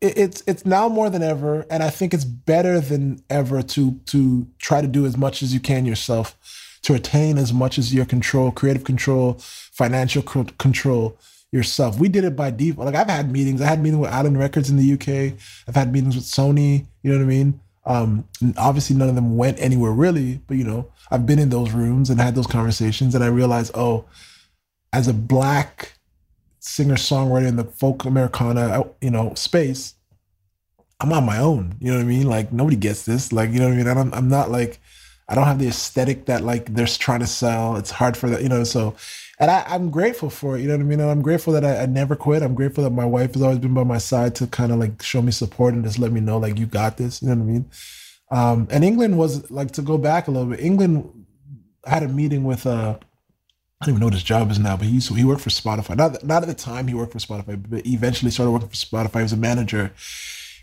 It, 0.00 0.18
it's 0.18 0.42
it's 0.46 0.66
now 0.66 0.88
more 0.88 1.08
than 1.08 1.22
ever, 1.22 1.66
and 1.70 1.82
I 1.82 1.90
think 1.90 2.12
it's 2.12 2.24
better 2.24 2.80
than 2.80 3.22
ever 3.30 3.62
to 3.62 3.92
to 4.06 4.46
try 4.58 4.80
to 4.80 4.88
do 4.88 5.06
as 5.06 5.16
much 5.16 5.42
as 5.42 5.54
you 5.54 5.60
can 5.60 5.84
yourself, 5.84 6.36
to 6.82 6.94
attain 6.94 7.38
as 7.38 7.52
much 7.52 7.78
as 7.78 7.94
your 7.94 8.04
control, 8.04 8.50
creative 8.50 8.84
control, 8.84 9.34
financial 9.38 10.22
control 10.22 11.16
yourself. 11.52 11.98
We 11.98 12.08
did 12.08 12.24
it 12.24 12.36
by 12.36 12.50
default. 12.50 12.86
Like 12.86 12.96
I've 12.96 13.08
had 13.08 13.30
meetings. 13.30 13.60
I 13.60 13.66
had 13.66 13.80
meetings 13.80 14.00
with 14.00 14.10
Island 14.10 14.38
Records 14.38 14.68
in 14.68 14.76
the 14.76 14.92
UK. 14.94 15.38
I've 15.68 15.76
had 15.76 15.92
meetings 15.92 16.16
with 16.16 16.24
Sony. 16.24 16.86
You 17.02 17.12
know 17.12 17.18
what 17.18 17.24
I 17.24 17.26
mean? 17.26 17.60
Um, 17.88 18.28
obviously, 18.58 18.94
none 18.94 19.08
of 19.08 19.14
them 19.14 19.36
went 19.36 19.58
anywhere 19.58 19.92
really, 19.92 20.40
but 20.46 20.58
you 20.58 20.64
know, 20.64 20.92
I've 21.10 21.26
been 21.26 21.38
in 21.38 21.48
those 21.48 21.72
rooms 21.72 22.10
and 22.10 22.20
had 22.20 22.34
those 22.34 22.46
conversations, 22.46 23.14
and 23.14 23.24
I 23.24 23.28
realized, 23.28 23.72
oh, 23.74 24.04
as 24.92 25.08
a 25.08 25.14
black 25.14 25.94
singer 26.60 26.96
songwriter 26.96 27.48
in 27.48 27.56
the 27.56 27.64
folk 27.64 28.04
Americana, 28.04 28.84
you 29.00 29.10
know, 29.10 29.32
space, 29.34 29.94
I'm 31.00 31.12
on 31.12 31.24
my 31.24 31.38
own. 31.38 31.76
You 31.80 31.92
know 31.92 31.96
what 31.96 32.04
I 32.04 32.08
mean? 32.08 32.28
Like 32.28 32.52
nobody 32.52 32.76
gets 32.76 33.04
this. 33.04 33.32
Like 33.32 33.50
you 33.50 33.58
know 33.58 33.68
what 33.68 33.74
I 33.74 33.76
mean? 33.76 33.88
I'm 33.88 34.14
I'm 34.14 34.28
not 34.28 34.50
like 34.50 34.80
I 35.28 35.34
don't 35.34 35.44
have 35.44 35.58
the 35.58 35.68
aesthetic 35.68 36.26
that 36.26 36.42
like 36.42 36.74
they're 36.74 36.86
trying 36.86 37.20
to 37.20 37.26
sell. 37.26 37.76
It's 37.76 37.90
hard 37.90 38.16
for 38.16 38.28
that, 38.30 38.42
you 38.42 38.48
know. 38.48 38.64
So, 38.64 38.96
and 39.40 39.50
I, 39.50 39.74
am 39.74 39.90
grateful 39.90 40.30
for 40.30 40.56
it. 40.56 40.62
You 40.62 40.68
know 40.68 40.74
what 40.74 40.82
I 40.82 40.84
mean? 40.84 41.00
I'm 41.00 41.22
grateful 41.22 41.52
that 41.52 41.64
I, 41.64 41.82
I, 41.82 41.86
never 41.86 42.16
quit. 42.16 42.42
I'm 42.42 42.54
grateful 42.54 42.84
that 42.84 42.90
my 42.90 43.04
wife 43.04 43.34
has 43.34 43.42
always 43.42 43.58
been 43.58 43.74
by 43.74 43.84
my 43.84 43.98
side 43.98 44.34
to 44.36 44.46
kind 44.46 44.72
of 44.72 44.78
like 44.78 45.02
show 45.02 45.22
me 45.22 45.32
support 45.32 45.74
and 45.74 45.84
just 45.84 45.98
let 45.98 46.12
me 46.12 46.20
know 46.20 46.38
like 46.38 46.58
you 46.58 46.66
got 46.66 46.96
this. 46.96 47.22
You 47.22 47.28
know 47.28 47.36
what 47.36 47.42
I 47.42 47.46
mean? 47.46 47.70
Um, 48.30 48.68
and 48.70 48.84
England 48.84 49.16
was 49.16 49.50
like 49.50 49.70
to 49.72 49.82
go 49.82 49.96
back 49.96 50.28
a 50.28 50.30
little 50.30 50.48
bit. 50.50 50.60
England 50.60 51.26
I 51.84 51.90
had 51.90 52.02
a 52.02 52.08
meeting 52.08 52.44
with 52.44 52.66
uh, 52.66 52.98
I 53.80 53.86
don't 53.86 53.92
even 53.92 54.00
know 54.00 54.06
what 54.06 54.14
his 54.14 54.22
job 54.22 54.50
is 54.50 54.58
now, 54.58 54.76
but 54.76 54.86
he 54.86 54.94
used 54.94 55.08
to, 55.08 55.14
he 55.14 55.24
worked 55.24 55.40
for 55.40 55.50
Spotify. 55.50 55.96
Not 55.96 56.24
not 56.24 56.42
at 56.42 56.48
the 56.48 56.54
time 56.54 56.88
he 56.88 56.94
worked 56.94 57.12
for 57.12 57.18
Spotify, 57.18 57.62
but 57.68 57.86
eventually 57.86 58.30
started 58.30 58.50
working 58.50 58.68
for 58.68 58.74
Spotify. 58.74 59.16
He 59.16 59.22
was 59.22 59.32
a 59.32 59.36
manager, 59.36 59.92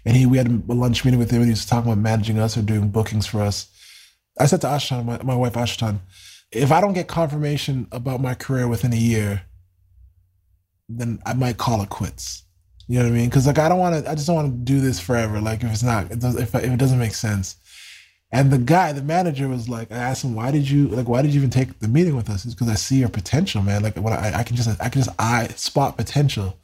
and 0.05 0.15
he 0.15 0.25
we 0.25 0.37
had 0.37 0.47
a 0.47 0.73
lunch 0.73 1.03
meeting 1.05 1.19
with 1.19 1.31
him, 1.31 1.37
and 1.37 1.45
he 1.45 1.51
was 1.51 1.65
talking 1.65 1.91
about 1.91 2.01
managing 2.01 2.39
us 2.39 2.57
or 2.57 2.61
doing 2.61 2.89
bookings 2.89 3.25
for 3.25 3.41
us. 3.41 3.69
I 4.37 4.47
said 4.47 4.61
to 4.61 4.67
Ashton, 4.67 5.05
my, 5.05 5.21
my 5.23 5.35
wife 5.35 5.55
Ashton, 5.55 6.01
if 6.55 6.71
I 6.71 6.81
don't 6.81 6.93
get 6.93 7.07
confirmation 7.07 7.87
about 7.91 8.21
my 8.21 8.33
career 8.33 8.67
within 8.67 8.93
a 8.93 8.97
year, 8.97 9.43
then 10.87 11.19
I 11.25 11.33
might 11.33 11.57
call 11.57 11.81
it 11.81 11.89
quits. 11.89 12.43
You 12.87 12.99
know 12.99 13.05
what 13.05 13.13
I 13.13 13.17
mean? 13.17 13.29
Because 13.29 13.47
like 13.47 13.57
I 13.57 13.67
don't 13.67 13.79
want 13.79 14.03
to. 14.03 14.09
I 14.09 14.15
just 14.15 14.27
don't 14.27 14.35
want 14.35 14.51
to 14.51 14.73
do 14.73 14.79
this 14.79 14.99
forever. 14.99 15.41
Like 15.41 15.63
if 15.63 15.71
it's 15.71 15.83
not, 15.83 16.11
if, 16.11 16.23
if 16.23 16.55
it 16.55 16.77
doesn't 16.77 16.99
make 16.99 17.15
sense. 17.15 17.57
And 18.31 18.51
the 18.51 18.57
guy, 18.57 18.91
the 18.91 19.01
manager, 19.01 19.47
was 19.47 19.69
like, 19.69 19.91
I 19.91 19.95
asked 19.95 20.23
him, 20.23 20.35
why 20.35 20.51
did 20.51 20.69
you 20.69 20.87
like, 20.89 21.07
why 21.07 21.21
did 21.21 21.33
you 21.33 21.39
even 21.39 21.49
take 21.49 21.79
the 21.79 21.87
meeting 21.87 22.15
with 22.15 22.29
us? 22.29 22.45
It's 22.45 22.53
because 22.53 22.69
I 22.69 22.75
see 22.75 22.97
your 22.97 23.09
potential, 23.09 23.61
man. 23.61 23.81
Like 23.81 23.95
when 23.97 24.13
I, 24.13 24.39
I 24.39 24.43
can 24.43 24.55
just, 24.55 24.69
I 24.81 24.89
can 24.89 25.01
just, 25.01 25.15
I 25.19 25.47
spot 25.49 25.97
potential. 25.97 26.57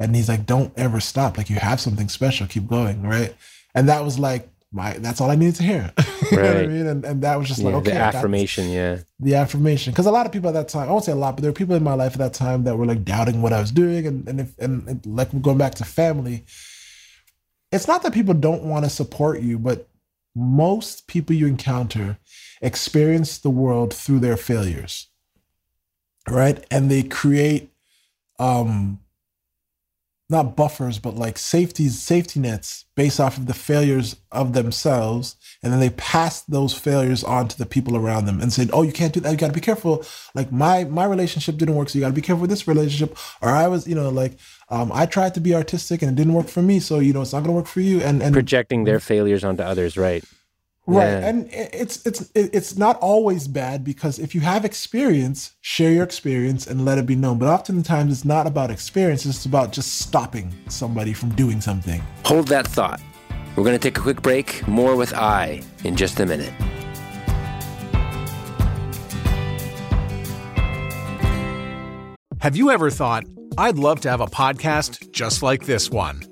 And 0.00 0.16
he's 0.16 0.28
like, 0.28 0.46
don't 0.46 0.72
ever 0.76 1.00
stop. 1.00 1.38
Like 1.38 1.48
you 1.48 1.56
have 1.56 1.80
something 1.80 2.08
special. 2.08 2.46
Keep 2.46 2.66
going, 2.66 3.02
right? 3.02 3.34
And 3.74 3.88
that 3.88 4.04
was 4.04 4.18
like 4.18 4.48
my 4.72 4.94
that's 4.94 5.20
all 5.20 5.30
I 5.30 5.34
needed 5.34 5.56
to 5.56 5.62
hear. 5.62 5.92
you 5.98 6.38
right. 6.38 6.44
know 6.44 6.54
what 6.54 6.56
I 6.56 6.66
mean? 6.66 6.86
And, 6.86 7.04
and 7.04 7.22
that 7.22 7.38
was 7.38 7.48
just 7.48 7.60
yeah, 7.60 7.66
like 7.66 7.74
okay. 7.76 7.90
The 7.92 7.98
affirmation, 7.98 8.70
yeah. 8.70 8.98
The 9.20 9.34
affirmation. 9.34 9.92
Because 9.92 10.06
a 10.06 10.10
lot 10.10 10.24
of 10.24 10.32
people 10.32 10.48
at 10.48 10.54
that 10.54 10.68
time, 10.68 10.88
I 10.88 10.92
won't 10.92 11.04
say 11.04 11.12
a 11.12 11.16
lot, 11.16 11.36
but 11.36 11.42
there 11.42 11.50
were 11.50 11.56
people 11.56 11.76
in 11.76 11.84
my 11.84 11.94
life 11.94 12.12
at 12.12 12.18
that 12.18 12.34
time 12.34 12.64
that 12.64 12.76
were 12.76 12.86
like 12.86 13.04
doubting 13.04 13.42
what 13.42 13.52
I 13.52 13.60
was 13.60 13.70
doing. 13.70 14.06
And 14.06 14.26
and 14.26 14.40
if 14.40 14.58
and, 14.58 14.88
and 14.88 15.06
like 15.06 15.40
going 15.42 15.58
back 15.58 15.74
to 15.76 15.84
family, 15.84 16.44
it's 17.70 17.86
not 17.86 18.02
that 18.02 18.14
people 18.14 18.34
don't 18.34 18.64
want 18.64 18.84
to 18.84 18.90
support 18.90 19.40
you, 19.40 19.58
but 19.58 19.88
most 20.34 21.06
people 21.06 21.36
you 21.36 21.46
encounter 21.46 22.18
experience 22.62 23.38
the 23.38 23.50
world 23.50 23.92
through 23.92 24.20
their 24.20 24.38
failures. 24.38 25.08
Right? 26.28 26.64
And 26.70 26.90
they 26.90 27.02
create 27.02 27.70
um 28.38 29.01
not 30.32 30.56
buffers, 30.56 30.98
but 30.98 31.14
like 31.14 31.38
safeties, 31.38 32.02
safety 32.02 32.40
nets 32.40 32.84
based 32.96 33.20
off 33.20 33.38
of 33.38 33.46
the 33.46 33.54
failures 33.54 34.16
of 34.32 34.52
themselves. 34.52 35.36
And 35.62 35.72
then 35.72 35.78
they 35.78 35.90
pass 35.90 36.42
those 36.42 36.74
failures 36.74 37.22
on 37.22 37.46
to 37.48 37.56
the 37.56 37.66
people 37.66 37.96
around 37.96 38.24
them 38.24 38.40
and 38.40 38.52
said, 38.52 38.70
Oh, 38.72 38.82
you 38.82 38.92
can't 38.92 39.12
do 39.12 39.20
that. 39.20 39.30
You 39.30 39.36
gotta 39.36 39.52
be 39.52 39.60
careful. 39.60 40.04
Like 40.34 40.50
my 40.50 40.84
my 40.84 41.04
relationship 41.04 41.56
didn't 41.56 41.76
work, 41.76 41.88
so 41.88 41.98
you 41.98 42.00
gotta 42.00 42.14
be 42.14 42.20
careful 42.20 42.40
with 42.40 42.50
this 42.50 42.66
relationship. 42.66 43.16
Or 43.40 43.50
I 43.50 43.68
was, 43.68 43.86
you 43.86 43.94
know, 43.94 44.08
like 44.08 44.38
um, 44.68 44.90
I 44.92 45.06
tried 45.06 45.34
to 45.34 45.40
be 45.40 45.54
artistic 45.54 46.02
and 46.02 46.10
it 46.10 46.16
didn't 46.16 46.34
work 46.34 46.48
for 46.48 46.62
me, 46.62 46.80
so 46.80 46.98
you 46.98 47.12
know 47.12 47.22
it's 47.22 47.32
not 47.32 47.44
gonna 47.44 47.52
work 47.52 47.66
for 47.66 47.80
you. 47.80 48.00
And 48.00 48.22
and 48.22 48.32
projecting 48.32 48.84
their 48.84 49.00
failures 49.00 49.44
onto 49.44 49.62
others, 49.62 49.96
right? 49.96 50.24
Right. 50.84 51.04
Yeah. 51.04 51.28
And 51.28 51.48
it's 51.52 52.04
it's 52.04 52.30
it's 52.34 52.76
not 52.76 52.98
always 52.98 53.46
bad 53.46 53.84
because 53.84 54.18
if 54.18 54.34
you 54.34 54.40
have 54.40 54.64
experience, 54.64 55.52
share 55.60 55.92
your 55.92 56.02
experience 56.02 56.66
and 56.66 56.84
let 56.84 56.98
it 56.98 57.06
be 57.06 57.14
known. 57.14 57.38
But 57.38 57.48
oftentimes 57.48 58.12
it's 58.12 58.24
not 58.24 58.48
about 58.48 58.70
experience, 58.70 59.24
it's 59.24 59.46
about 59.46 59.72
just 59.72 60.00
stopping 60.00 60.52
somebody 60.68 61.12
from 61.12 61.30
doing 61.36 61.60
something. 61.60 62.02
Hold 62.24 62.48
that 62.48 62.66
thought. 62.66 63.00
We're 63.54 63.64
going 63.64 63.78
to 63.78 63.82
take 63.82 63.98
a 63.98 64.00
quick 64.00 64.22
break. 64.22 64.66
More 64.66 64.96
with 64.96 65.14
AHI 65.14 65.62
in 65.84 65.94
just 65.94 66.18
a 66.18 66.26
minute. 66.26 66.52
Have 72.40 72.56
you 72.56 72.70
ever 72.72 72.90
thought, 72.90 73.24
I'd 73.56 73.78
love 73.78 74.00
to 74.00 74.10
have 74.10 74.20
a 74.20 74.26
podcast 74.26 75.12
just 75.12 75.44
like 75.44 75.64
this 75.64 75.90
one? 75.90 76.31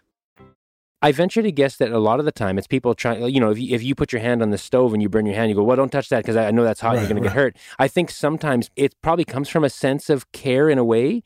I 1.03 1.11
venture 1.11 1.41
to 1.41 1.51
guess 1.51 1.77
that 1.77 1.91
a 1.91 1.97
lot 1.97 2.19
of 2.19 2.25
the 2.25 2.31
time 2.31 2.59
it's 2.59 2.67
people 2.67 2.93
trying, 2.93 3.23
you 3.33 3.39
know, 3.39 3.49
if 3.49 3.57
you, 3.57 3.73
if 3.73 3.81
you 3.81 3.95
put 3.95 4.13
your 4.13 4.21
hand 4.21 4.43
on 4.43 4.51
the 4.51 4.57
stove 4.57 4.93
and 4.93 5.01
you 5.01 5.09
burn 5.09 5.25
your 5.25 5.33
hand, 5.33 5.49
you 5.49 5.55
go, 5.55 5.63
well, 5.63 5.75
don't 5.75 5.91
touch 5.91 6.09
that 6.09 6.19
because 6.19 6.35
I 6.35 6.51
know 6.51 6.63
that's 6.63 6.79
hot. 6.79 6.89
Right, 6.89 6.99
you're 6.99 7.09
going 7.09 7.23
right. 7.23 7.29
to 7.29 7.29
get 7.29 7.35
hurt. 7.35 7.57
I 7.79 7.87
think 7.87 8.11
sometimes 8.11 8.69
it 8.75 8.95
probably 9.01 9.25
comes 9.25 9.49
from 9.49 9.63
a 9.63 9.69
sense 9.69 10.11
of 10.11 10.31
care 10.31 10.69
in 10.69 10.77
a 10.77 10.83
way, 10.83 11.23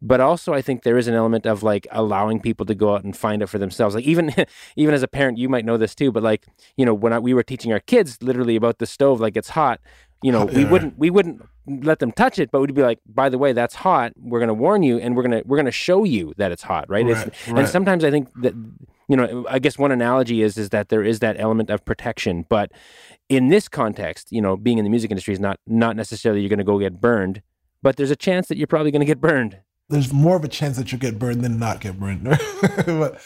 but 0.00 0.20
also 0.20 0.54
I 0.54 0.62
think 0.62 0.82
there 0.82 0.96
is 0.96 1.08
an 1.08 1.14
element 1.14 1.46
of 1.46 1.62
like 1.62 1.86
allowing 1.90 2.40
people 2.40 2.64
to 2.66 2.74
go 2.74 2.94
out 2.94 3.04
and 3.04 3.14
find 3.14 3.42
it 3.42 3.48
for 3.48 3.58
themselves. 3.58 3.94
Like 3.94 4.04
even 4.04 4.32
even 4.76 4.94
as 4.94 5.02
a 5.02 5.08
parent, 5.08 5.36
you 5.36 5.48
might 5.48 5.66
know 5.66 5.76
this 5.76 5.94
too, 5.94 6.10
but 6.10 6.22
like 6.22 6.46
you 6.76 6.86
know 6.86 6.94
when 6.94 7.12
I, 7.12 7.18
we 7.18 7.34
were 7.34 7.42
teaching 7.42 7.72
our 7.72 7.80
kids 7.80 8.22
literally 8.22 8.56
about 8.56 8.78
the 8.78 8.86
stove, 8.86 9.20
like 9.20 9.36
it's 9.36 9.50
hot. 9.50 9.80
You 10.22 10.32
know, 10.32 10.46
we 10.46 10.64
wouldn't 10.64 10.98
we 10.98 11.10
wouldn't 11.10 11.42
let 11.66 12.00
them 12.00 12.10
touch 12.10 12.38
it, 12.38 12.50
but 12.50 12.60
we'd 12.60 12.74
be 12.74 12.82
like, 12.82 12.98
by 13.06 13.28
the 13.28 13.38
way, 13.38 13.52
that's 13.52 13.76
hot. 13.76 14.12
We're 14.16 14.40
going 14.40 14.48
to 14.48 14.54
warn 14.54 14.82
you, 14.82 14.98
and 14.98 15.14
we're 15.14 15.22
gonna 15.22 15.42
we're 15.44 15.58
gonna 15.58 15.70
show 15.70 16.02
you 16.02 16.32
that 16.38 16.50
it's 16.50 16.62
hot, 16.62 16.86
right? 16.88 17.04
right, 17.04 17.28
it's, 17.28 17.48
right. 17.48 17.58
And 17.58 17.68
sometimes 17.68 18.02
I 18.02 18.10
think 18.10 18.28
that 18.42 18.52
you 19.08 19.16
know, 19.16 19.46
I 19.48 19.58
guess 19.58 19.78
one 19.78 19.90
analogy 19.90 20.42
is 20.42 20.58
is 20.58 20.68
that 20.70 20.90
there 20.90 21.02
is 21.02 21.20
that 21.20 21.40
element 21.40 21.70
of 21.70 21.84
protection, 21.84 22.44
but 22.48 22.70
in 23.28 23.48
this 23.48 23.68
context, 23.68 24.28
you 24.30 24.40
know, 24.40 24.56
being 24.56 24.78
in 24.78 24.84
the 24.84 24.90
music 24.90 25.10
industry 25.10 25.32
is 25.32 25.40
not 25.40 25.58
not 25.66 25.96
necessarily 25.96 26.40
you're 26.40 26.50
going 26.50 26.58
to 26.58 26.64
go 26.64 26.78
get 26.78 27.00
burned, 27.00 27.42
but 27.82 27.96
there's 27.96 28.10
a 28.10 28.16
chance 28.16 28.48
that 28.48 28.58
you're 28.58 28.66
probably 28.66 28.90
going 28.90 29.00
to 29.00 29.06
get 29.06 29.20
burned. 29.20 29.58
There's 29.88 30.12
more 30.12 30.36
of 30.36 30.44
a 30.44 30.48
chance 30.48 30.76
that 30.76 30.92
you 30.92 30.98
get 30.98 31.18
burned 31.18 31.42
than 31.42 31.58
not 31.58 31.80
get 31.80 31.98
burned. 31.98 32.24
but 32.86 33.20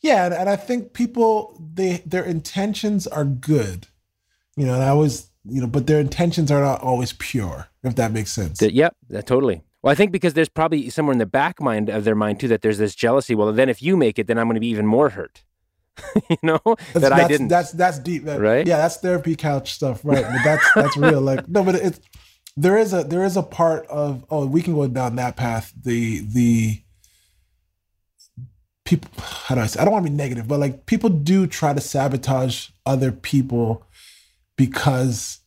yeah, 0.00 0.26
and, 0.26 0.34
and 0.34 0.48
I 0.48 0.56
think 0.56 0.92
people 0.92 1.60
they 1.74 2.02
their 2.06 2.24
intentions 2.24 3.08
are 3.08 3.24
good, 3.24 3.88
you 4.56 4.64
know, 4.64 4.74
and 4.74 4.82
I 4.82 4.88
always 4.88 5.30
you 5.48 5.60
know, 5.60 5.66
but 5.66 5.86
their 5.88 6.00
intentions 6.00 6.50
are 6.50 6.62
not 6.62 6.80
always 6.82 7.12
pure, 7.14 7.68
if 7.82 7.96
that 7.96 8.12
makes 8.12 8.32
sense. 8.32 8.60
Yep, 8.62 8.96
that, 9.10 9.26
totally. 9.26 9.62
Well, 9.86 9.92
I 9.92 9.94
think 9.94 10.10
because 10.10 10.34
there's 10.34 10.48
probably 10.48 10.90
somewhere 10.90 11.12
in 11.12 11.20
the 11.20 11.26
back 11.26 11.60
mind 11.60 11.88
of 11.90 12.02
their 12.02 12.16
mind 12.16 12.40
too 12.40 12.48
that 12.48 12.60
there's 12.60 12.78
this 12.78 12.92
jealousy. 12.92 13.36
Well, 13.36 13.52
then 13.52 13.68
if 13.68 13.80
you 13.80 13.96
make 13.96 14.18
it, 14.18 14.26
then 14.26 14.36
I'm 14.36 14.46
going 14.46 14.56
to 14.56 14.60
be 14.60 14.66
even 14.66 14.84
more 14.84 15.10
hurt. 15.10 15.44
you 16.28 16.36
know 16.42 16.58
that's, 16.64 16.92
that 16.94 17.00
that's, 17.02 17.12
I 17.12 17.28
didn't. 17.28 17.46
That's 17.46 17.70
that's 17.70 18.00
deep, 18.00 18.24
that, 18.24 18.40
right? 18.40 18.66
Yeah, 18.66 18.78
that's 18.78 18.96
therapy 18.96 19.36
couch 19.36 19.74
stuff, 19.74 20.00
right? 20.02 20.24
But 20.24 20.42
that's 20.42 20.74
that's 20.74 20.96
real. 20.96 21.20
Like 21.20 21.48
no, 21.48 21.62
but 21.62 21.76
it's 21.76 22.00
there 22.56 22.76
is 22.76 22.92
a 22.92 23.04
there 23.04 23.24
is 23.24 23.36
a 23.36 23.44
part 23.44 23.86
of 23.86 24.26
oh 24.28 24.44
we 24.44 24.60
can 24.60 24.74
go 24.74 24.88
down 24.88 25.14
that 25.16 25.36
path. 25.36 25.72
The 25.80 26.18
the 26.18 26.82
people 28.84 29.08
how 29.22 29.54
do 29.54 29.60
I 29.60 29.66
say 29.66 29.78
I 29.78 29.84
don't 29.84 29.92
want 29.92 30.04
to 30.04 30.10
be 30.10 30.16
negative, 30.16 30.48
but 30.48 30.58
like 30.58 30.86
people 30.86 31.10
do 31.10 31.46
try 31.46 31.72
to 31.72 31.80
sabotage 31.80 32.70
other 32.84 33.12
people 33.12 33.84
because 34.56 35.38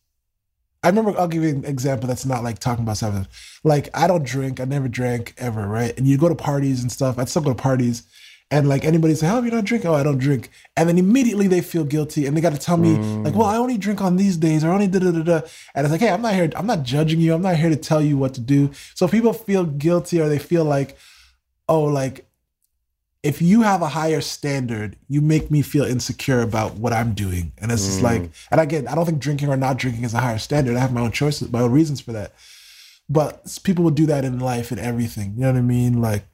I 0.82 0.88
remember 0.88 1.18
I'll 1.20 1.28
give 1.28 1.44
you 1.44 1.50
an 1.50 1.66
example 1.66 2.08
that's 2.08 2.26
not 2.26 2.44
like 2.44 2.60
talking 2.60 2.84
about 2.84 2.98
something. 2.98 3.28
Like 3.64 3.90
I 3.94 4.08
don't 4.08 4.24
drink, 4.24 4.60
I 4.60 4.66
never 4.66 4.88
drank 4.88 5.34
ever, 5.38 5.68
right? 5.68 5.98
And 5.98 6.08
you 6.08 6.18
go 6.18 6.30
to 6.30 6.36
parties 6.36 6.82
and 6.82 6.92
stuff. 6.92 7.20
I'd 7.20 7.30
still 7.30 7.42
go 7.42 7.50
to 7.50 7.56
parties 7.56 8.04
and 8.52 8.68
like 8.68 8.84
anybody 8.84 9.14
say, 9.14 9.30
"Oh, 9.30 9.44
you 9.44 9.52
don't 9.52 9.66
drink?" 9.66 9.86
"Oh, 9.86 9.94
I 9.94 10.04
don't 10.04 10.18
drink," 10.18 10.50
and 10.76 10.90
then 10.90 10.98
immediately 10.98 11.48
they 11.48 11.62
feel 11.62 11.84
guilty 11.84 12.26
and 12.26 12.36
they 12.36 12.42
got 12.42 12.54
to 12.54 12.60
tell 12.60 12.78
me 12.78 12.98
mm. 12.98 13.24
like, 13.24 13.36
"Well, 13.36 13.48
I 13.48 13.58
only 13.58 13.78
drink 13.78 14.02
on 14.02 14.16
these 14.16 14.38
days, 14.38 14.64
or 14.64 14.72
only 14.72 14.88
da 14.88 15.00
da 15.00 15.12
da 15.12 15.22
da." 15.22 15.42
And 15.76 15.86
it's 15.86 15.92
like, 15.92 16.02
"Hey, 16.02 16.10
I'm 16.10 16.22
not 16.22 16.34
here. 16.34 16.50
I'm 16.56 16.66
not 16.66 16.84
judging 16.84 17.20
you. 17.20 17.34
I'm 17.34 17.44
not 17.44 17.58
here 17.58 17.70
to 17.70 17.76
tell 17.76 18.02
you 18.02 18.18
what 18.18 18.34
to 18.36 18.42
do." 18.42 18.72
So 18.96 19.08
people 19.08 19.34
feel 19.34 19.66
guilty 19.66 20.20
or 20.20 20.30
they 20.30 20.40
feel 20.40 20.64
like, 20.66 20.98
"Oh, 21.68 21.84
like 21.84 22.26
if 23.22 23.42
you 23.42 23.64
have 23.64 23.82
a 23.82 23.90
higher 23.90 24.22
standard, 24.22 24.96
you 25.10 25.22
make 25.22 25.52
me 25.52 25.62
feel 25.62 25.84
insecure 25.84 26.42
about 26.42 26.76
what 26.76 26.94
I'm 26.94 27.14
doing. 27.14 27.52
And 27.58 27.72
it's 27.72 27.84
mm. 27.84 27.88
just 27.88 28.02
like, 28.02 28.32
and 28.50 28.62
again, 28.62 28.88
I 28.88 28.96
don't 28.96 29.06
think 29.06 29.20
drinking 29.20 29.50
or 29.50 29.58
not 29.58 29.78
drinking 29.78 30.06
is 30.06 30.14
a 30.14 30.20
higher 30.20 30.38
standard. 30.38 30.78
I 30.78 30.80
have 30.80 30.94
my 30.94 31.02
own 31.02 31.12
choices, 31.12 31.52
my 31.52 31.60
own 31.62 31.72
reasons 31.72 32.00
for 32.00 32.14
that. 32.14 32.34
But 33.10 33.60
people 33.64 33.84
will 33.84 33.92
do 33.92 34.06
that 34.06 34.24
in 34.24 34.40
life 34.40 34.72
and 34.72 34.80
everything. 34.80 35.34
You 35.36 35.42
know 35.42 35.52
what 35.52 35.58
I 35.58 35.62
mean? 35.62 36.02
Like, 36.02 36.26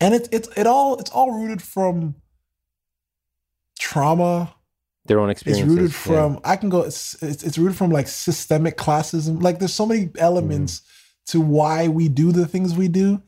and 0.00 0.14
it's 0.14 0.28
it's 0.32 0.48
it 0.56 0.66
all 0.66 0.98
it's 0.98 1.10
all 1.10 1.32
rooted 1.32 1.60
from 1.60 2.14
trauma. 3.78 4.54
Their 5.06 5.18
own 5.18 5.30
experience. 5.30 5.62
It's 5.62 5.68
rooted 5.68 5.94
from 5.94 6.34
yeah. 6.34 6.40
I 6.44 6.56
can 6.56 6.68
go. 6.68 6.82
It's, 6.82 7.20
it's, 7.22 7.42
it's 7.42 7.58
rooted 7.58 7.76
from 7.76 7.90
like 7.90 8.06
systemic 8.06 8.78
classism. 8.78 9.42
Like 9.42 9.58
there's 9.58 9.74
so 9.74 9.84
many 9.84 10.10
elements 10.16 10.80
mm. 10.80 11.32
to 11.32 11.40
why 11.40 11.88
we 11.88 12.08
do 12.08 12.30
the 12.30 12.46
things 12.46 12.74
we 12.74 12.86
do 12.86 13.20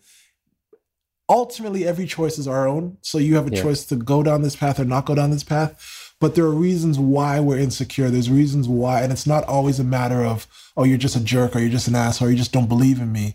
ultimately 1.29 1.87
every 1.87 2.07
choice 2.07 2.39
is 2.39 2.49
our 2.49 2.67
own. 2.67 2.99
So 3.03 3.19
you 3.19 3.37
have 3.37 3.47
a 3.47 3.55
yeah. 3.55 3.63
choice 3.63 3.85
to 3.87 3.97
go 3.97 4.23
down 4.23 4.43
this 4.43 4.57
path 4.57 4.79
or 4.79 4.85
not 4.85 5.07
go 5.07 5.15
down 5.15 5.31
this 5.31 5.45
path. 5.45 6.15
But 6.21 6.35
there 6.37 6.45
are 6.45 6.51
reasons 6.51 6.99
why 6.99 7.41
we're 7.41 7.59
insecure. 7.59 8.09
There's 8.09 8.31
reasons 8.31 8.69
why, 8.69 9.03
and 9.03 9.13
it's 9.13 9.27
not 9.27 9.45
always 9.45 9.81
a 9.81 9.85
matter 9.85 10.25
of, 10.25 10.47
oh, 10.77 10.85
you're 10.85 10.99
just 10.99 11.17
a 11.17 11.25
jerk 11.25 11.57
or 11.57 11.59
you're 11.59 11.69
just 11.69 11.89
an 11.89 11.97
ass 11.97 12.23
or 12.23 12.31
you 12.31 12.37
just 12.37 12.53
don't 12.53 12.69
believe 12.69 13.01
in 13.01 13.11
me. 13.11 13.35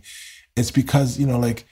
It's 0.56 0.72
because, 0.72 1.20
you 1.20 1.28
know, 1.28 1.38
like 1.38 1.66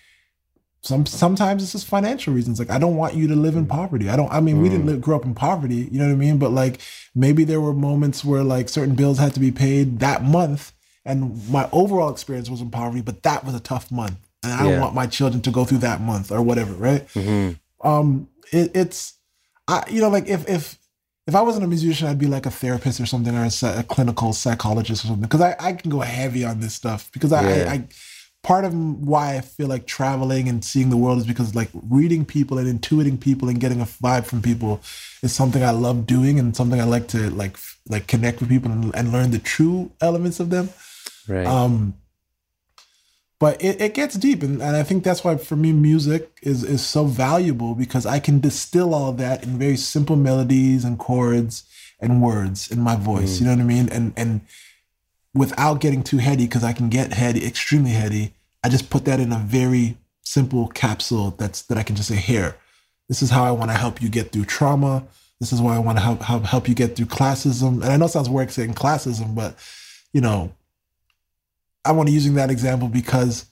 some 0.86 1.06
sometimes 1.06 1.64
it's 1.64 1.72
just 1.72 1.88
financial 1.88 2.34
reasons. 2.34 2.60
Like 2.60 2.70
I 2.70 2.78
don't 2.78 2.96
want 2.96 3.16
you 3.16 3.28
to 3.28 3.36
live 3.36 3.56
in 3.56 3.66
poverty. 3.66 4.10
I 4.10 4.16
don't. 4.16 4.32
I 4.32 4.40
mean, 4.40 4.58
mm. 4.58 4.62
we 4.62 4.70
didn't 4.70 4.86
mm. 4.86 4.90
live, 4.90 5.02
grow 5.02 5.16
up 5.16 5.26
in 5.26 5.34
poverty. 5.34 5.90
You 5.92 6.00
know 6.00 6.06
what 6.06 6.14
I 6.14 6.16
mean? 6.16 6.38
But 6.38 6.52
like 6.52 6.80
maybe 7.16 7.44
there 7.44 7.60
were 7.60 7.74
moments 7.74 8.24
where 8.24 8.44
like 8.44 8.70
certain 8.70 8.94
bills 8.96 9.18
had 9.18 9.34
to 9.34 9.40
be 9.40 9.52
paid 9.52 10.00
that 10.00 10.24
month, 10.24 10.74
and 11.04 11.50
my 11.50 11.68
overall 11.72 12.12
experience 12.12 12.50
was 12.50 12.62
in 12.62 12.70
poverty. 12.70 13.02
But 13.02 13.24
that 13.24 13.44
was 13.44 13.56
a 13.56 13.60
tough 13.60 13.92
month, 13.92 14.20
and 14.46 14.54
I 14.54 14.64
don't 14.64 14.80
want 14.80 14.96
my 14.96 15.08
children 15.08 15.42
to 15.42 15.52
go 15.52 15.66
through 15.66 15.80
that 15.80 16.02
month 16.02 16.32
or 16.32 16.42
whatever. 16.42 16.74
Right? 16.74 17.08
Mm-hmm. 17.10 17.88
Um, 17.88 18.30
it, 18.52 18.72
it's, 18.76 19.14
I 19.68 19.84
you 19.90 20.02
know 20.02 20.10
like 20.10 20.28
if 20.28 20.48
if 20.48 20.78
if 21.28 21.36
I 21.36 21.42
wasn't 21.42 21.66
a 21.66 21.68
musician, 21.68 22.08
I'd 22.08 22.20
be 22.20 22.28
like 22.28 22.46
a 22.46 22.52
therapist 22.52 23.00
or 23.00 23.06
something, 23.06 23.36
or 23.36 23.46
a, 23.46 23.80
a 23.80 23.84
clinical 23.84 24.32
psychologist 24.34 25.04
or 25.04 25.08
something, 25.08 25.24
because 25.24 25.42
I 25.42 25.56
I 25.60 25.74
can 25.74 25.90
go 25.90 26.00
heavy 26.02 26.46
on 26.46 26.60
this 26.60 26.74
stuff 26.74 27.10
because 27.12 27.32
I, 27.32 27.42
yeah. 27.42 27.72
I, 27.72 27.74
I 27.74 27.88
part 28.46 28.64
of 28.64 28.76
why 28.76 29.38
I 29.38 29.42
feel 29.42 29.68
like 29.68 29.88
traveling 29.88 30.48
and 30.48 30.64
seeing 30.64 30.92
the 30.92 30.98
world 30.98 31.18
is 31.18 31.26
because 31.26 31.56
like 31.56 31.70
reading 31.90 32.24
people 32.24 32.60
and 32.60 32.68
intuiting 32.68 33.20
people 33.20 33.50
and 33.50 33.60
getting 33.60 33.82
a 33.82 33.86
vibe 33.86 34.26
from 34.26 34.44
people 34.44 34.82
is 35.24 35.34
something 35.34 35.64
I 35.64 35.72
love 35.72 36.06
doing 36.06 36.38
and 36.38 36.56
something 36.56 36.80
I 36.80 36.84
like 36.84 37.08
to 37.08 37.32
like 37.32 37.58
like 37.90 38.06
connect 38.06 38.42
with 38.42 38.50
people 38.50 38.72
and, 38.72 38.96
and 38.96 39.12
learn 39.12 39.32
the 39.32 39.40
true 39.40 39.92
elements 40.00 40.40
of 40.40 40.52
them. 40.52 40.70
Right. 41.28 41.48
Um, 41.48 41.96
but 43.40 43.62
it, 43.64 43.82
it 43.82 43.94
gets 43.94 44.16
deep 44.16 44.44
and, 44.44 44.62
and 44.62 44.76
I 44.76 44.84
think 44.84 45.04
that's 45.04 45.24
why 45.24 45.38
for 45.38 45.56
me 45.56 45.74
music 45.74 46.38
is 46.42 46.64
is 46.64 46.86
so 46.86 47.06
valuable 47.06 47.76
because 47.76 48.06
I 48.06 48.20
can 48.20 48.40
distill 48.40 48.94
all 48.94 49.10
of 49.10 49.18
that 49.18 49.44
in 49.44 49.60
very 49.60 49.78
simple 49.78 50.16
melodies 50.16 50.84
and 50.84 50.98
chords 50.98 51.64
and 52.00 52.22
words 52.22 52.72
in 52.72 52.80
my 52.80 52.96
voice. 52.96 53.38
Mm. 53.38 53.40
You 53.40 53.46
know 53.46 53.54
what 53.54 53.62
I 53.62 53.64
mean? 53.64 53.90
And 53.90 54.14
and 54.16 54.42
without 55.34 55.82
getting 55.82 56.04
too 56.04 56.18
heady 56.18 56.46
because 56.46 56.64
I 56.64 56.74
can 56.74 56.90
get 56.90 57.14
heady, 57.14 57.46
extremely 57.46 57.92
heady. 57.92 58.34
I 58.64 58.70
just 58.70 58.90
put 58.90 59.06
that 59.06 59.20
in 59.20 59.32
a 59.32 59.38
very 59.38 59.98
simple 60.22 60.68
capsule 60.70 61.32
that's 61.38 61.62
that 61.64 61.78
I 61.78 61.84
can 61.84 61.96
just 61.96 62.10
say 62.10 62.16
here. 62.16 62.56
This 63.08 63.22
is 63.22 63.30
how 63.30 63.44
I 63.44 63.52
want 63.52 63.70
to 63.70 63.78
help 63.78 64.02
you 64.02 64.10
get 64.10 64.32
through 64.32 64.46
trauma. 64.46 65.04
This 65.40 65.52
is 65.52 65.62
why 65.62 65.76
I 65.76 65.80
want 65.80 65.98
to 65.98 66.04
help 66.04 66.22
help, 66.24 66.46
help 66.46 66.68
you 66.68 66.74
get 66.74 66.96
through 66.96 67.08
classism. 67.08 67.84
And 67.84 67.86
I 67.86 67.98
know 67.98 68.06
it 68.06 68.10
sounds 68.10 68.30
weird 68.30 68.52
saying 68.52 68.74
classism, 68.74 69.36
but 69.36 69.58
you 70.14 70.22
know, 70.22 70.54
I 71.86 71.92
want 71.92 72.08
to 72.10 72.14
using 72.14 72.36
that 72.36 72.50
example 72.50 72.88
because 72.88 73.46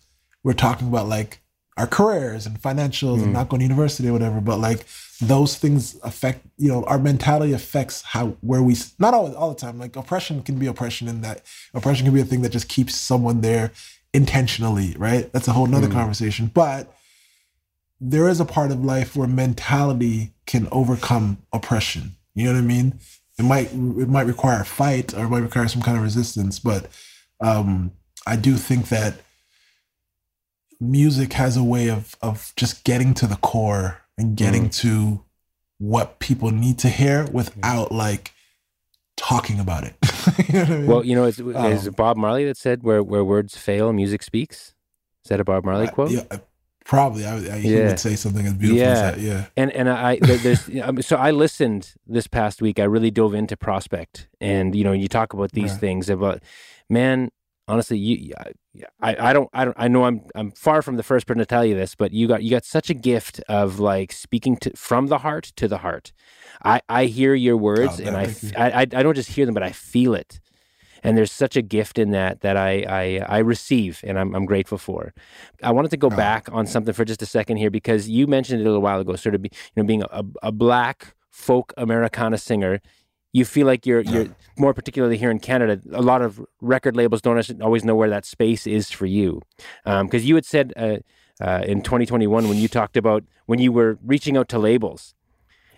we're 0.43 0.53
talking 0.53 0.87
about 0.87 1.07
like 1.07 1.39
our 1.77 1.87
careers 1.87 2.45
and 2.45 2.61
financials 2.61 3.19
mm. 3.19 3.23
and 3.23 3.33
not 3.33 3.49
going 3.49 3.59
to 3.59 3.65
university 3.65 4.09
or 4.09 4.13
whatever. 4.13 4.41
But 4.41 4.59
like 4.59 4.85
those 5.27 5.57
things 5.57 5.97
affect 6.03 6.45
you 6.57 6.67
know 6.67 6.83
our 6.85 6.97
mentality 6.97 7.53
affects 7.53 8.01
how 8.01 8.29
where 8.41 8.61
we 8.61 8.75
not 8.99 9.13
all, 9.13 9.33
all 9.35 9.49
the 9.49 9.59
time 9.59 9.79
like 9.79 9.95
oppression 9.95 10.41
can 10.41 10.57
be 10.57 10.67
oppression 10.67 11.07
in 11.07 11.21
that 11.21 11.43
oppression 11.73 12.05
can 12.05 12.13
be 12.13 12.21
a 12.21 12.25
thing 12.25 12.41
that 12.41 12.51
just 12.51 12.67
keeps 12.67 12.95
someone 12.95 13.41
there 13.41 13.71
intentionally 14.13 14.95
right 14.97 15.31
that's 15.31 15.47
a 15.47 15.53
whole 15.53 15.67
nother 15.67 15.87
mm. 15.87 15.93
conversation 15.93 16.51
but 16.53 16.93
there 18.01 18.27
is 18.27 18.39
a 18.39 18.45
part 18.45 18.71
of 18.71 18.83
life 18.83 19.15
where 19.15 19.27
mentality 19.27 20.33
can 20.45 20.67
overcome 20.71 21.37
oppression 21.53 22.11
you 22.35 22.45
know 22.45 22.53
what 22.53 22.59
i 22.59 22.61
mean 22.61 22.99
it 23.37 23.43
might 23.43 23.71
it 23.71 24.09
might 24.09 24.27
require 24.27 24.61
a 24.61 24.65
fight 24.65 25.13
or 25.13 25.25
it 25.25 25.29
might 25.29 25.39
require 25.39 25.67
some 25.67 25.81
kind 25.81 25.97
of 25.97 26.03
resistance 26.03 26.59
but 26.59 26.89
um 27.39 27.91
i 28.25 28.35
do 28.35 28.55
think 28.55 28.89
that 28.89 29.15
music 30.79 31.33
has 31.33 31.55
a 31.55 31.63
way 31.63 31.89
of 31.89 32.15
of 32.21 32.53
just 32.55 32.83
getting 32.83 33.13
to 33.13 33.27
the 33.27 33.37
core 33.37 34.01
and 34.17 34.35
getting 34.35 34.65
mm. 34.65 34.75
to 34.75 35.23
what 35.79 36.19
people 36.19 36.51
need 36.51 36.77
to 36.79 36.89
hear 36.89 37.25
without 37.31 37.91
like 37.91 38.31
talking 39.15 39.59
about 39.59 39.83
it. 39.83 39.95
you 40.47 40.53
know 40.53 40.63
I 40.63 40.69
mean? 40.69 40.87
Well, 40.87 41.05
you 41.05 41.15
know, 41.15 41.25
is, 41.25 41.39
um, 41.87 41.93
Bob 41.93 42.17
Marley 42.17 42.45
that 42.45 42.57
said 42.57 42.83
where 42.83 43.03
where 43.03 43.23
words 43.23 43.57
fail, 43.57 43.91
music 43.93 44.23
speaks? 44.23 44.73
Is 45.23 45.29
that 45.29 45.39
a 45.39 45.43
Bob 45.43 45.65
Marley 45.65 45.87
quote? 45.87 46.11
yeah, 46.11 46.23
probably. 46.85 47.25
I, 47.25 47.35
I 47.35 47.59
he 47.59 47.75
would 47.75 47.99
say 47.99 48.15
something 48.15 48.45
as 48.45 48.53
beautiful 48.53 48.79
yeah. 48.79 48.91
as 48.91 49.15
that. 49.15 49.19
Yeah. 49.19 49.45
And 49.55 49.71
and 49.71 49.89
I 49.89 50.19
there's 50.21 50.69
so 51.05 51.17
I 51.17 51.31
listened 51.31 51.93
this 52.07 52.27
past 52.27 52.61
week. 52.61 52.79
I 52.79 52.83
really 52.83 53.11
dove 53.11 53.33
into 53.33 53.57
Prospect, 53.57 54.27
and 54.41 54.75
you 54.75 54.83
know, 54.83 54.91
you 54.91 55.07
talk 55.07 55.33
about 55.33 55.51
these 55.53 55.71
yeah. 55.71 55.77
things 55.77 56.09
about 56.09 56.41
man 56.89 57.29
honestly, 57.67 57.97
you, 57.97 58.33
I, 59.01 59.29
I 59.29 59.33
don't, 59.33 59.49
I 59.53 59.65
don't, 59.65 59.77
I 59.79 59.87
know 59.87 60.05
I'm, 60.05 60.21
I'm 60.35 60.51
far 60.51 60.81
from 60.81 60.97
the 60.97 61.03
first 61.03 61.25
person 61.27 61.39
to 61.39 61.45
tell 61.45 61.65
you 61.65 61.75
this, 61.75 61.95
but 61.95 62.11
you 62.11 62.27
got, 62.27 62.43
you 62.43 62.49
got 62.49 62.65
such 62.65 62.89
a 62.89 62.93
gift 62.93 63.41
of 63.47 63.79
like 63.79 64.11
speaking 64.11 64.57
to 64.57 64.71
from 64.75 65.07
the 65.07 65.19
heart 65.19 65.51
to 65.55 65.67
the 65.67 65.79
heart. 65.79 66.11
I, 66.63 66.81
I 66.89 67.05
hear 67.05 67.33
your 67.33 67.57
words 67.57 67.99
oh, 67.99 68.05
and 68.05 68.17
I, 68.17 68.33
I, 68.57 68.81
I 68.81 68.85
don't 68.85 69.15
just 69.15 69.31
hear 69.31 69.45
them, 69.45 69.53
but 69.53 69.63
I 69.63 69.71
feel 69.71 70.13
it. 70.13 70.39
And 71.05 71.17
there's 71.17 71.31
such 71.31 71.57
a 71.57 71.61
gift 71.61 71.99
in 71.99 72.11
that 72.11 72.41
that 72.41 72.55
I, 72.55 72.85
I, 72.87 73.25
I 73.27 73.37
receive 73.39 74.01
and 74.05 74.17
I'm, 74.17 74.33
I'm 74.33 74.45
grateful 74.45 74.77
for. 74.77 75.13
I 75.61 75.71
wanted 75.71 75.91
to 75.91 75.97
go 75.97 76.07
oh. 76.07 76.15
back 76.15 76.47
on 76.51 76.65
something 76.65 76.93
for 76.93 77.03
just 77.03 77.21
a 77.21 77.25
second 77.25 77.57
here 77.57 77.69
because 77.69 78.07
you 78.07 78.25
mentioned 78.25 78.61
it 78.61 78.63
a 78.63 78.67
little 78.67 78.81
while 78.81 78.99
ago, 78.99 79.15
sort 79.15 79.35
of, 79.35 79.41
be, 79.41 79.49
you 79.51 79.83
know, 79.83 79.87
being 79.87 80.03
a, 80.03 80.23
a 80.41 80.51
black 80.51 81.13
folk 81.29 81.73
Americana 81.77 82.37
singer 82.37 82.79
you 83.33 83.45
feel 83.45 83.65
like 83.65 83.85
you're 83.85 84.01
you're 84.01 84.27
more 84.57 84.73
particularly 84.73 85.17
here 85.17 85.31
in 85.31 85.39
Canada. 85.39 85.81
A 85.91 86.01
lot 86.01 86.21
of 86.21 86.39
record 86.61 86.95
labels 86.95 87.21
don't 87.21 87.61
always 87.61 87.83
know 87.83 87.95
where 87.95 88.09
that 88.09 88.25
space 88.25 88.65
is 88.67 88.91
for 88.91 89.07
you, 89.07 89.41
because 89.83 90.21
um, 90.21 90.27
you 90.27 90.35
had 90.35 90.45
said 90.45 90.71
uh, 90.77 90.97
uh, 91.41 91.63
in 91.65 91.81
2021 91.81 92.47
when 92.47 92.57
you 92.57 92.67
talked 92.67 92.95
about 92.95 93.23
when 93.47 93.59
you 93.59 93.71
were 93.71 93.97
reaching 94.05 94.37
out 94.37 94.47
to 94.49 94.59
labels, 94.59 95.15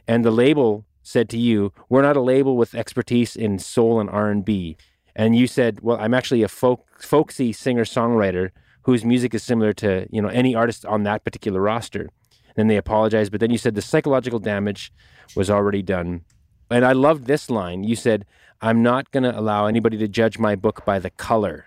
and 0.06 0.26
the 0.26 0.32
label 0.32 0.86
said 1.02 1.30
to 1.30 1.38
you, 1.38 1.72
"We're 1.88 2.02
not 2.02 2.18
a 2.18 2.22
label 2.22 2.58
with 2.58 2.76
expertise 2.76 3.38
in 3.38 3.58
soul 3.58 4.02
and 4.02 4.10
R 4.10 4.30
and 4.30 4.44
B," 4.44 4.76
and 5.16 5.36
you 5.36 5.48
said, 5.48 5.80
"Well, 5.82 5.98
I'm 6.00 6.14
actually 6.14 6.44
a 6.44 6.50
folk 6.50 6.86
folksy 7.00 7.54
singer 7.54 7.86
songwriter 7.86 8.50
whose 8.82 9.06
music 9.06 9.34
is 9.34 9.44
similar 9.44 9.72
to 9.74 10.08
you 10.12 10.22
know 10.22 10.28
any 10.28 10.54
artist 10.54 10.86
on 10.86 11.04
that 11.04 11.24
particular 11.24 11.62
roster." 11.62 12.10
And 12.58 12.64
then 12.64 12.68
they 12.68 12.78
apologized, 12.78 13.32
but 13.32 13.42
then 13.42 13.52
you 13.52 13.58
said 13.58 13.76
the 13.76 13.82
psychological 13.82 14.40
damage 14.40 14.92
was 15.36 15.50
already 15.50 15.82
done 15.82 16.22
and 16.70 16.86
I 16.86 16.94
loved 16.94 17.26
this 17.26 17.50
line. 17.50 17.84
You 17.84 17.96
said, 17.96 18.26
"I'm 18.62 18.82
not 18.82 19.12
going 19.12 19.24
to 19.24 19.38
allow 19.38 19.68
anybody 19.68 19.98
to 19.98 20.08
judge 20.08 20.38
my 20.40 20.56
book 20.56 20.86
by 20.86 21.00
the 21.00 21.10
color 21.10 21.66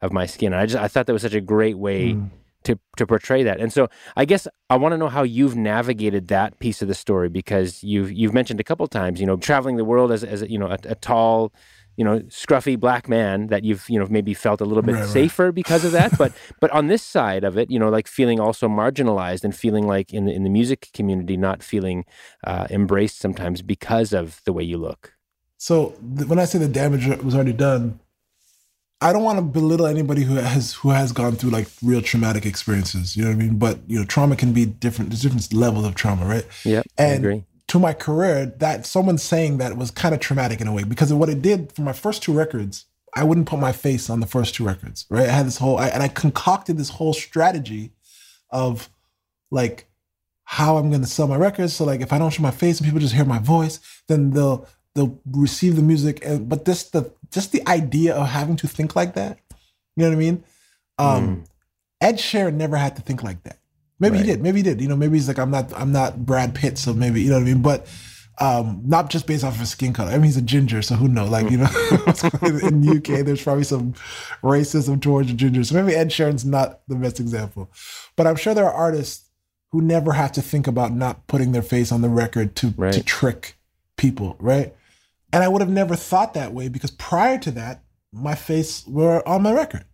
of 0.00 0.12
my 0.12 0.26
skin." 0.26 0.52
And 0.52 0.60
I 0.60 0.66
just 0.66 0.82
I 0.82 0.88
thought 0.88 1.06
that 1.06 1.12
was 1.12 1.22
such 1.22 1.34
a 1.34 1.40
great 1.40 1.78
way 1.78 2.14
mm. 2.14 2.30
to 2.64 2.78
to 2.96 3.06
portray 3.06 3.42
that. 3.42 3.60
And 3.60 3.72
so 3.72 3.88
I 4.16 4.24
guess 4.24 4.46
I 4.70 4.76
want 4.76 4.92
to 4.92 4.98
know 4.98 5.08
how 5.08 5.22
you've 5.22 5.56
navigated 5.56 6.28
that 6.28 6.58
piece 6.58 6.82
of 6.82 6.88
the 6.88 6.94
story 6.94 7.28
because 7.28 7.82
you've 7.84 8.12
you've 8.12 8.34
mentioned 8.34 8.60
a 8.60 8.64
couple 8.64 8.86
times, 8.88 9.20
you 9.20 9.26
know, 9.26 9.36
traveling 9.36 9.76
the 9.76 9.84
world 9.84 10.12
as 10.12 10.24
as 10.24 10.42
you 10.42 10.58
know 10.58 10.68
a, 10.68 10.78
a 10.84 10.94
tall 10.94 11.52
you 11.96 12.04
know 12.04 12.20
scruffy 12.20 12.78
black 12.78 13.08
man 13.08 13.48
that 13.48 13.64
you've 13.64 13.88
you 13.88 13.98
know 13.98 14.06
maybe 14.08 14.34
felt 14.34 14.60
a 14.60 14.64
little 14.64 14.82
bit 14.82 14.94
right, 14.94 15.08
safer 15.08 15.46
right. 15.46 15.54
because 15.54 15.84
of 15.84 15.92
that. 15.92 16.12
But 16.22 16.32
but 16.60 16.70
on 16.70 16.86
this 16.86 17.02
side 17.02 17.44
of 17.44 17.56
it 17.58 17.70
you 17.70 17.78
know 17.78 17.88
like 17.88 18.06
feeling 18.06 18.38
also 18.38 18.68
marginalized 18.68 19.44
and 19.44 19.54
feeling 19.54 19.86
like 19.86 20.12
in 20.12 20.26
the, 20.26 20.32
in 20.32 20.44
the 20.44 20.50
music 20.50 20.88
community 20.92 21.36
not 21.36 21.62
feeling 21.62 22.04
uh, 22.44 22.66
embraced 22.70 23.18
sometimes 23.18 23.62
because 23.62 24.12
of 24.12 24.40
the 24.44 24.52
way 24.52 24.62
you 24.62 24.78
look. 24.78 25.14
So 25.56 25.90
when 26.26 26.38
i 26.38 26.44
say 26.44 26.58
the 26.58 26.68
damage 26.68 27.06
was 27.22 27.34
already 27.34 27.52
done 27.52 28.00
i 29.00 29.12
don't 29.12 29.22
want 29.22 29.38
to 29.38 29.42
belittle 29.42 29.86
anybody 29.86 30.22
who 30.22 30.34
has 30.34 30.74
who 30.74 30.90
has 30.90 31.12
gone 31.12 31.36
through 31.36 31.50
like 31.50 31.68
real 31.82 32.02
traumatic 32.02 32.44
experiences 32.46 33.16
you 33.16 33.22
know 33.22 33.30
what 33.30 33.36
i 33.36 33.38
mean? 33.38 33.58
But 33.58 33.78
you 33.86 33.98
know 33.98 34.04
trauma 34.04 34.36
can 34.36 34.52
be 34.52 34.66
different 34.66 35.10
there's 35.10 35.22
different 35.22 35.52
levels 35.52 35.84
of 35.84 35.94
trauma 35.94 36.26
right? 36.26 36.46
Yeah 36.64 36.82
and 36.98 37.24
agree 37.24 37.44
to 37.72 37.78
my 37.78 37.94
career 37.94 38.44
that 38.58 38.84
someone 38.84 39.16
saying 39.16 39.56
that 39.56 39.78
was 39.78 39.90
kind 39.90 40.14
of 40.14 40.20
traumatic 40.20 40.60
in 40.60 40.68
a 40.68 40.72
way 40.74 40.84
because 40.84 41.10
of 41.10 41.16
what 41.16 41.30
it 41.30 41.40
did 41.40 41.72
for 41.72 41.80
my 41.80 41.94
first 41.94 42.22
two 42.22 42.30
records. 42.30 42.84
I 43.14 43.24
wouldn't 43.24 43.46
put 43.46 43.58
my 43.60 43.72
face 43.72 44.10
on 44.10 44.20
the 44.20 44.26
first 44.26 44.54
two 44.54 44.66
records, 44.66 45.06
right? 45.08 45.26
I 45.26 45.32
had 45.32 45.46
this 45.46 45.56
whole, 45.56 45.78
I, 45.78 45.88
and 45.88 46.02
I 46.02 46.08
concocted 46.08 46.76
this 46.76 46.90
whole 46.90 47.14
strategy 47.14 47.92
of 48.50 48.90
like 49.50 49.86
how 50.44 50.76
I'm 50.76 50.90
going 50.90 51.00
to 51.00 51.06
sell 51.06 51.26
my 51.26 51.36
records. 51.36 51.72
So 51.72 51.86
like, 51.86 52.02
if 52.02 52.12
I 52.12 52.18
don't 52.18 52.30
show 52.30 52.42
my 52.42 52.50
face 52.50 52.78
and 52.78 52.86
people 52.86 53.00
just 53.00 53.14
hear 53.14 53.24
my 53.24 53.38
voice, 53.38 53.80
then 54.06 54.32
they'll 54.32 54.68
they'll 54.94 55.18
receive 55.30 55.76
the 55.76 55.82
music. 55.82 56.22
And 56.26 56.50
but 56.50 56.66
this 56.66 56.90
the 56.90 57.10
just 57.30 57.52
the 57.52 57.66
idea 57.66 58.14
of 58.14 58.28
having 58.28 58.56
to 58.56 58.68
think 58.68 58.94
like 58.94 59.14
that, 59.14 59.38
you 59.96 60.02
know 60.02 60.10
what 60.10 60.16
I 60.16 60.18
mean? 60.18 60.44
Um, 60.98 61.36
mm. 61.36 61.46
Ed 62.02 62.16
Sheeran 62.16 62.54
never 62.54 62.76
had 62.76 62.96
to 62.96 63.02
think 63.02 63.22
like 63.22 63.42
that. 63.44 63.56
Maybe 64.02 64.16
right. 64.16 64.26
he 64.26 64.32
did. 64.32 64.42
Maybe 64.42 64.58
he 64.58 64.62
did. 64.64 64.80
You 64.80 64.88
know, 64.88 64.96
maybe 64.96 65.14
he's 65.14 65.28
like, 65.28 65.38
I'm 65.38 65.52
not, 65.52 65.72
I'm 65.74 65.92
not 65.92 66.26
Brad 66.26 66.56
Pitt, 66.56 66.76
so 66.76 66.92
maybe 66.92 67.22
you 67.22 67.30
know 67.30 67.36
what 67.36 67.42
I 67.42 67.46
mean. 67.46 67.62
But 67.62 67.86
um, 68.40 68.82
not 68.84 69.10
just 69.10 69.28
based 69.28 69.44
off 69.44 69.54
of 69.54 69.60
his 69.60 69.70
skin 69.70 69.92
color. 69.92 70.10
I 70.10 70.14
mean, 70.14 70.24
he's 70.24 70.36
a 70.36 70.42
ginger, 70.42 70.82
so 70.82 70.96
who 70.96 71.06
knows? 71.06 71.30
Like, 71.30 71.48
you 71.52 71.58
know, 71.58 71.66
in 72.66 72.80
the 72.80 72.94
UK, 72.96 73.24
there's 73.24 73.44
probably 73.44 73.62
some 73.62 73.92
racism 74.42 75.00
towards 75.00 75.32
ginger. 75.34 75.62
So 75.62 75.76
maybe 75.80 75.96
Ed 75.96 76.08
Sheeran's 76.08 76.44
not 76.44 76.80
the 76.88 76.96
best 76.96 77.20
example. 77.20 77.70
But 78.16 78.26
I'm 78.26 78.34
sure 78.34 78.54
there 78.54 78.66
are 78.66 78.74
artists 78.74 79.28
who 79.70 79.80
never 79.80 80.12
have 80.12 80.32
to 80.32 80.42
think 80.42 80.66
about 80.66 80.92
not 80.92 81.28
putting 81.28 81.52
their 81.52 81.62
face 81.62 81.92
on 81.92 82.02
the 82.02 82.08
record 82.08 82.56
to 82.56 82.74
right. 82.76 82.92
to 82.92 83.04
trick 83.04 83.56
people, 83.96 84.34
right? 84.40 84.74
And 85.32 85.44
I 85.44 85.48
would 85.48 85.62
have 85.62 85.70
never 85.70 85.94
thought 85.94 86.34
that 86.34 86.52
way 86.52 86.68
because 86.68 86.90
prior 86.90 87.38
to 87.38 87.52
that, 87.52 87.84
my 88.12 88.34
face 88.34 88.84
were 88.86 89.26
on 89.26 89.42
my 89.42 89.52
record. 89.52 89.84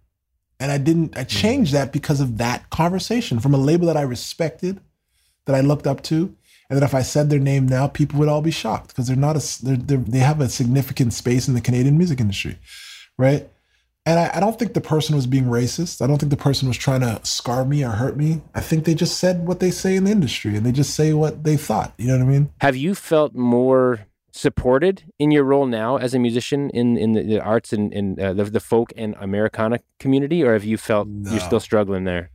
And 0.60 0.72
I 0.72 0.78
didn't, 0.78 1.16
I 1.16 1.24
changed 1.24 1.72
that 1.72 1.92
because 1.92 2.20
of 2.20 2.38
that 2.38 2.68
conversation 2.70 3.38
from 3.38 3.54
a 3.54 3.58
label 3.58 3.86
that 3.86 3.96
I 3.96 4.02
respected, 4.02 4.80
that 5.44 5.54
I 5.54 5.60
looked 5.60 5.86
up 5.86 6.02
to. 6.04 6.34
And 6.70 6.76
that 6.78 6.84
if 6.84 6.94
I 6.94 7.02
said 7.02 7.30
their 7.30 7.38
name 7.38 7.66
now, 7.66 7.86
people 7.86 8.18
would 8.18 8.28
all 8.28 8.42
be 8.42 8.50
shocked 8.50 8.88
because 8.88 9.06
they're 9.06 9.16
not 9.16 9.36
a, 9.36 9.64
they're, 9.64 9.76
they're, 9.76 9.96
they 9.98 10.18
have 10.18 10.40
a 10.40 10.50
significant 10.50 11.14
space 11.14 11.48
in 11.48 11.54
the 11.54 11.62
Canadian 11.62 11.96
music 11.96 12.20
industry. 12.20 12.58
Right. 13.16 13.48
And 14.04 14.18
I, 14.18 14.36
I, 14.36 14.40
don't 14.40 14.58
think 14.58 14.74
the 14.74 14.80
person 14.80 15.14
was 15.14 15.26
being 15.26 15.44
racist. 15.44 16.02
I 16.02 16.06
don't 16.06 16.18
think 16.18 16.30
the 16.30 16.36
person 16.36 16.68
was 16.68 16.76
trying 16.76 17.00
to 17.00 17.20
scar 17.24 17.64
me 17.64 17.84
or 17.84 17.90
hurt 17.90 18.16
me. 18.16 18.42
I 18.54 18.60
think 18.60 18.84
they 18.84 18.94
just 18.94 19.18
said 19.18 19.46
what 19.46 19.60
they 19.60 19.70
say 19.70 19.96
in 19.96 20.04
the 20.04 20.10
industry 20.10 20.56
and 20.56 20.64
they 20.64 20.72
just 20.72 20.94
say 20.94 21.12
what 21.12 21.44
they 21.44 21.56
thought. 21.56 21.92
You 21.98 22.08
know 22.08 22.18
what 22.18 22.24
I 22.24 22.26
mean? 22.26 22.50
Have 22.60 22.76
you 22.76 22.94
felt 22.94 23.34
more 23.34 24.00
supported 24.38 25.02
in 25.18 25.32
your 25.32 25.42
role 25.42 25.66
now 25.66 25.96
as 25.96 26.14
a 26.14 26.18
musician 26.18 26.70
in 26.70 26.96
in 26.96 27.12
the, 27.12 27.22
the 27.22 27.40
arts 27.40 27.72
and 27.72 27.92
in 27.92 28.20
uh, 28.20 28.32
the, 28.32 28.44
the 28.44 28.60
folk 28.60 28.92
and 28.96 29.16
Americana 29.20 29.80
community, 29.98 30.44
or 30.44 30.52
have 30.52 30.64
you 30.64 30.76
felt 30.76 31.08
no. 31.08 31.30
you're 31.30 31.40
still 31.40 31.60
struggling 31.60 32.04
there? 32.04 32.30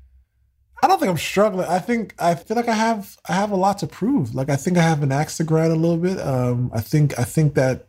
I 0.81 0.87
don't 0.87 0.99
think 0.99 1.09
I'm 1.09 1.17
struggling. 1.17 1.65
I 1.65 1.79
think 1.79 2.13
I 2.19 2.35
feel 2.35 2.57
like 2.57 2.67
I 2.67 2.73
have 2.73 3.17
I 3.29 3.33
have 3.33 3.51
a 3.51 3.55
lot 3.55 3.77
to 3.79 3.87
prove. 3.87 4.35
Like 4.35 4.49
I 4.49 4.57
think 4.57 4.77
I 4.77 4.81
have 4.81 5.01
an 5.01 5.13
axe 5.13 5.37
to 5.37 5.45
grind 5.45 5.71
a 5.71 5.77
little 5.77 5.97
bit. 5.97 6.19
Um, 6.19 6.71
I 6.73 6.81
think 6.81 7.17
I 7.17 7.23
think 7.23 7.53
that 7.55 7.87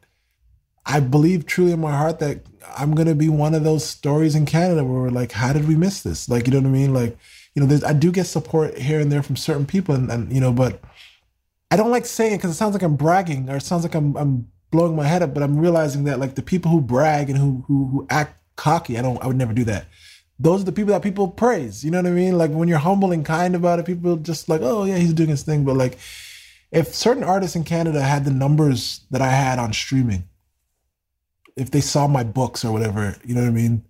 I 0.86 1.00
believe 1.00 1.44
truly 1.44 1.72
in 1.72 1.80
my 1.80 1.96
heart 1.96 2.20
that 2.20 2.46
I'm 2.78 2.94
gonna 2.94 3.16
be 3.16 3.28
one 3.28 3.54
of 3.54 3.64
those 3.64 3.84
stories 3.84 4.36
in 4.36 4.46
Canada 4.46 4.84
where 4.84 5.02
we're 5.02 5.10
like, 5.10 5.32
how 5.32 5.52
did 5.52 5.66
we 5.66 5.74
miss 5.74 6.02
this? 6.02 6.28
Like 6.28 6.46
you 6.46 6.52
know 6.52 6.60
what 6.60 6.68
I 6.68 6.80
mean? 6.80 6.94
Like 6.94 7.18
you 7.54 7.62
know, 7.62 7.66
there's 7.66 7.82
I 7.82 7.92
do 7.92 8.12
get 8.12 8.26
support 8.26 8.78
here 8.78 9.00
and 9.00 9.10
there 9.10 9.24
from 9.24 9.36
certain 9.36 9.66
people, 9.66 9.94
and, 9.94 10.08
and 10.10 10.32
you 10.32 10.40
know, 10.40 10.52
but 10.52 10.80
I 11.70 11.76
don't 11.76 11.90
like 11.90 12.06
saying 12.06 12.34
it 12.34 12.36
because 12.38 12.52
it 12.52 12.54
sounds 12.54 12.74
like 12.74 12.82
I'm 12.82 12.96
bragging 12.96 13.48
or 13.50 13.56
it 13.56 13.62
sounds 13.62 13.82
like 13.82 13.94
I'm 13.94 14.16
I'm 14.16 14.48
blowing 14.70 14.96
my 14.96 15.06
head 15.06 15.22
up, 15.22 15.34
but 15.34 15.42
I'm 15.42 15.58
realizing 15.58 16.04
that 16.04 16.20
like 16.20 16.34
the 16.34 16.42
people 16.42 16.70
who 16.70 16.80
brag 16.80 17.30
and 17.30 17.38
who 17.38 17.64
who 17.66 17.86
who 17.88 18.06
act 18.10 18.40
cocky, 18.56 18.98
I 18.98 19.02
don't 19.02 19.22
I 19.22 19.26
would 19.26 19.36
never 19.36 19.52
do 19.52 19.64
that. 19.64 19.86
Those 20.38 20.62
are 20.62 20.64
the 20.64 20.72
people 20.72 20.92
that 20.92 21.02
people 21.02 21.28
praise. 21.28 21.84
You 21.84 21.90
know 21.90 21.98
what 21.98 22.10
I 22.10 22.14
mean? 22.14 22.36
Like 22.36 22.50
when 22.50 22.68
you're 22.68 22.78
humble 22.78 23.12
and 23.12 23.24
kind 23.24 23.54
about 23.54 23.78
it, 23.78 23.86
people 23.86 24.16
just 24.16 24.48
like, 24.48 24.60
oh 24.62 24.84
yeah, 24.84 24.96
he's 24.96 25.12
doing 25.12 25.28
his 25.28 25.42
thing. 25.42 25.64
But 25.64 25.76
like 25.76 25.98
if 26.74 26.92
certain 26.92 27.22
artists 27.22 27.54
in 27.54 27.62
Canada 27.62 28.02
had 28.02 28.24
the 28.24 28.32
numbers 28.32 29.02
that 29.12 29.22
I 29.22 29.30
had 29.30 29.60
on 29.60 29.72
streaming, 29.72 30.24
if 31.56 31.70
they 31.70 31.80
saw 31.80 32.08
my 32.08 32.24
books 32.24 32.64
or 32.64 32.72
whatever, 32.72 33.16
you 33.24 33.34
know 33.34 33.42
what 33.42 33.48
I 33.48 33.52
mean? 33.52 33.84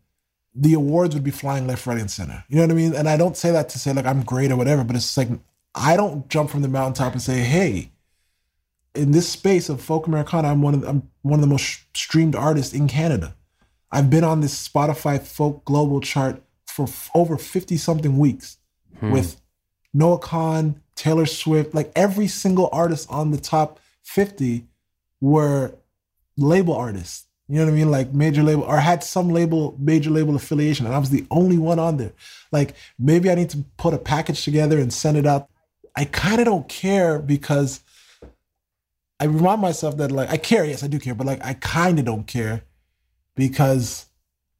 The 0.54 0.74
awards 0.74 1.14
would 1.14 1.24
be 1.24 1.30
flying 1.30 1.66
left, 1.66 1.86
right, 1.86 1.98
and 1.98 2.10
center. 2.10 2.44
You 2.48 2.56
know 2.56 2.62
what 2.62 2.70
I 2.70 2.74
mean? 2.74 2.94
And 2.94 3.08
I 3.08 3.16
don't 3.16 3.38
say 3.38 3.50
that 3.52 3.70
to 3.70 3.78
say 3.78 3.94
like 3.94 4.04
I'm 4.04 4.22
great 4.22 4.52
or 4.52 4.56
whatever, 4.56 4.84
but 4.84 4.96
it's 4.96 5.16
like 5.16 5.28
I 5.74 5.96
don't 5.96 6.28
jump 6.28 6.50
from 6.50 6.62
the 6.62 6.68
mountaintop 6.68 7.12
and 7.12 7.22
say, 7.22 7.40
"Hey, 7.40 7.92
in 8.94 9.10
this 9.10 9.28
space 9.28 9.68
of 9.68 9.80
folk 9.80 10.06
Americana, 10.06 10.48
I'm 10.48 10.62
one 10.62 10.74
of 10.74 10.80
the, 10.82 10.88
I'm 10.88 11.10
one 11.22 11.34
of 11.34 11.40
the 11.40 11.52
most 11.52 11.80
streamed 11.94 12.36
artists 12.36 12.72
in 12.72 12.88
Canada. 12.88 13.34
I've 13.90 14.10
been 14.10 14.24
on 14.24 14.40
this 14.40 14.68
Spotify 14.68 15.20
folk 15.20 15.64
global 15.64 16.00
chart 16.00 16.42
for 16.66 16.84
f- 16.84 17.10
over 17.14 17.36
50 17.36 17.76
something 17.76 18.18
weeks 18.18 18.58
hmm. 18.98 19.12
with 19.12 19.40
Noah 19.92 20.18
Kahan, 20.18 20.80
Taylor 20.96 21.26
Swift, 21.26 21.74
like 21.74 21.92
every 21.94 22.26
single 22.26 22.68
artist 22.72 23.08
on 23.10 23.30
the 23.30 23.38
top 23.38 23.78
50 24.02 24.66
were 25.20 25.74
label 26.36 26.74
artists. 26.74 27.26
You 27.48 27.58
know 27.58 27.66
what 27.66 27.72
I 27.72 27.74
mean? 27.74 27.90
Like 27.90 28.12
major 28.12 28.42
label 28.42 28.62
or 28.62 28.78
had 28.78 29.04
some 29.04 29.28
label, 29.28 29.76
major 29.78 30.10
label 30.10 30.34
affiliation. 30.34 30.86
And 30.86 30.94
I 30.94 30.98
was 30.98 31.10
the 31.10 31.26
only 31.30 31.58
one 31.58 31.78
on 31.78 31.98
there. 31.98 32.12
Like 32.50 32.74
maybe 32.98 33.30
I 33.30 33.34
need 33.34 33.50
to 33.50 33.64
put 33.76 33.94
a 33.94 33.98
package 33.98 34.44
together 34.44 34.78
and 34.78 34.92
send 34.92 35.16
it 35.16 35.26
out 35.26 35.48
I 35.96 36.04
kind 36.04 36.40
of 36.40 36.46
don't 36.46 36.68
care 36.68 37.18
because 37.18 37.80
I 39.20 39.26
remind 39.26 39.60
myself 39.60 39.96
that 39.98 40.10
like 40.10 40.30
I 40.30 40.36
care, 40.36 40.64
yes, 40.64 40.82
I 40.82 40.88
do 40.88 40.98
care, 40.98 41.14
but 41.14 41.26
like 41.26 41.44
I 41.44 41.54
kind 41.54 41.98
of 41.98 42.04
don't 42.04 42.26
care 42.26 42.62
because 43.36 44.06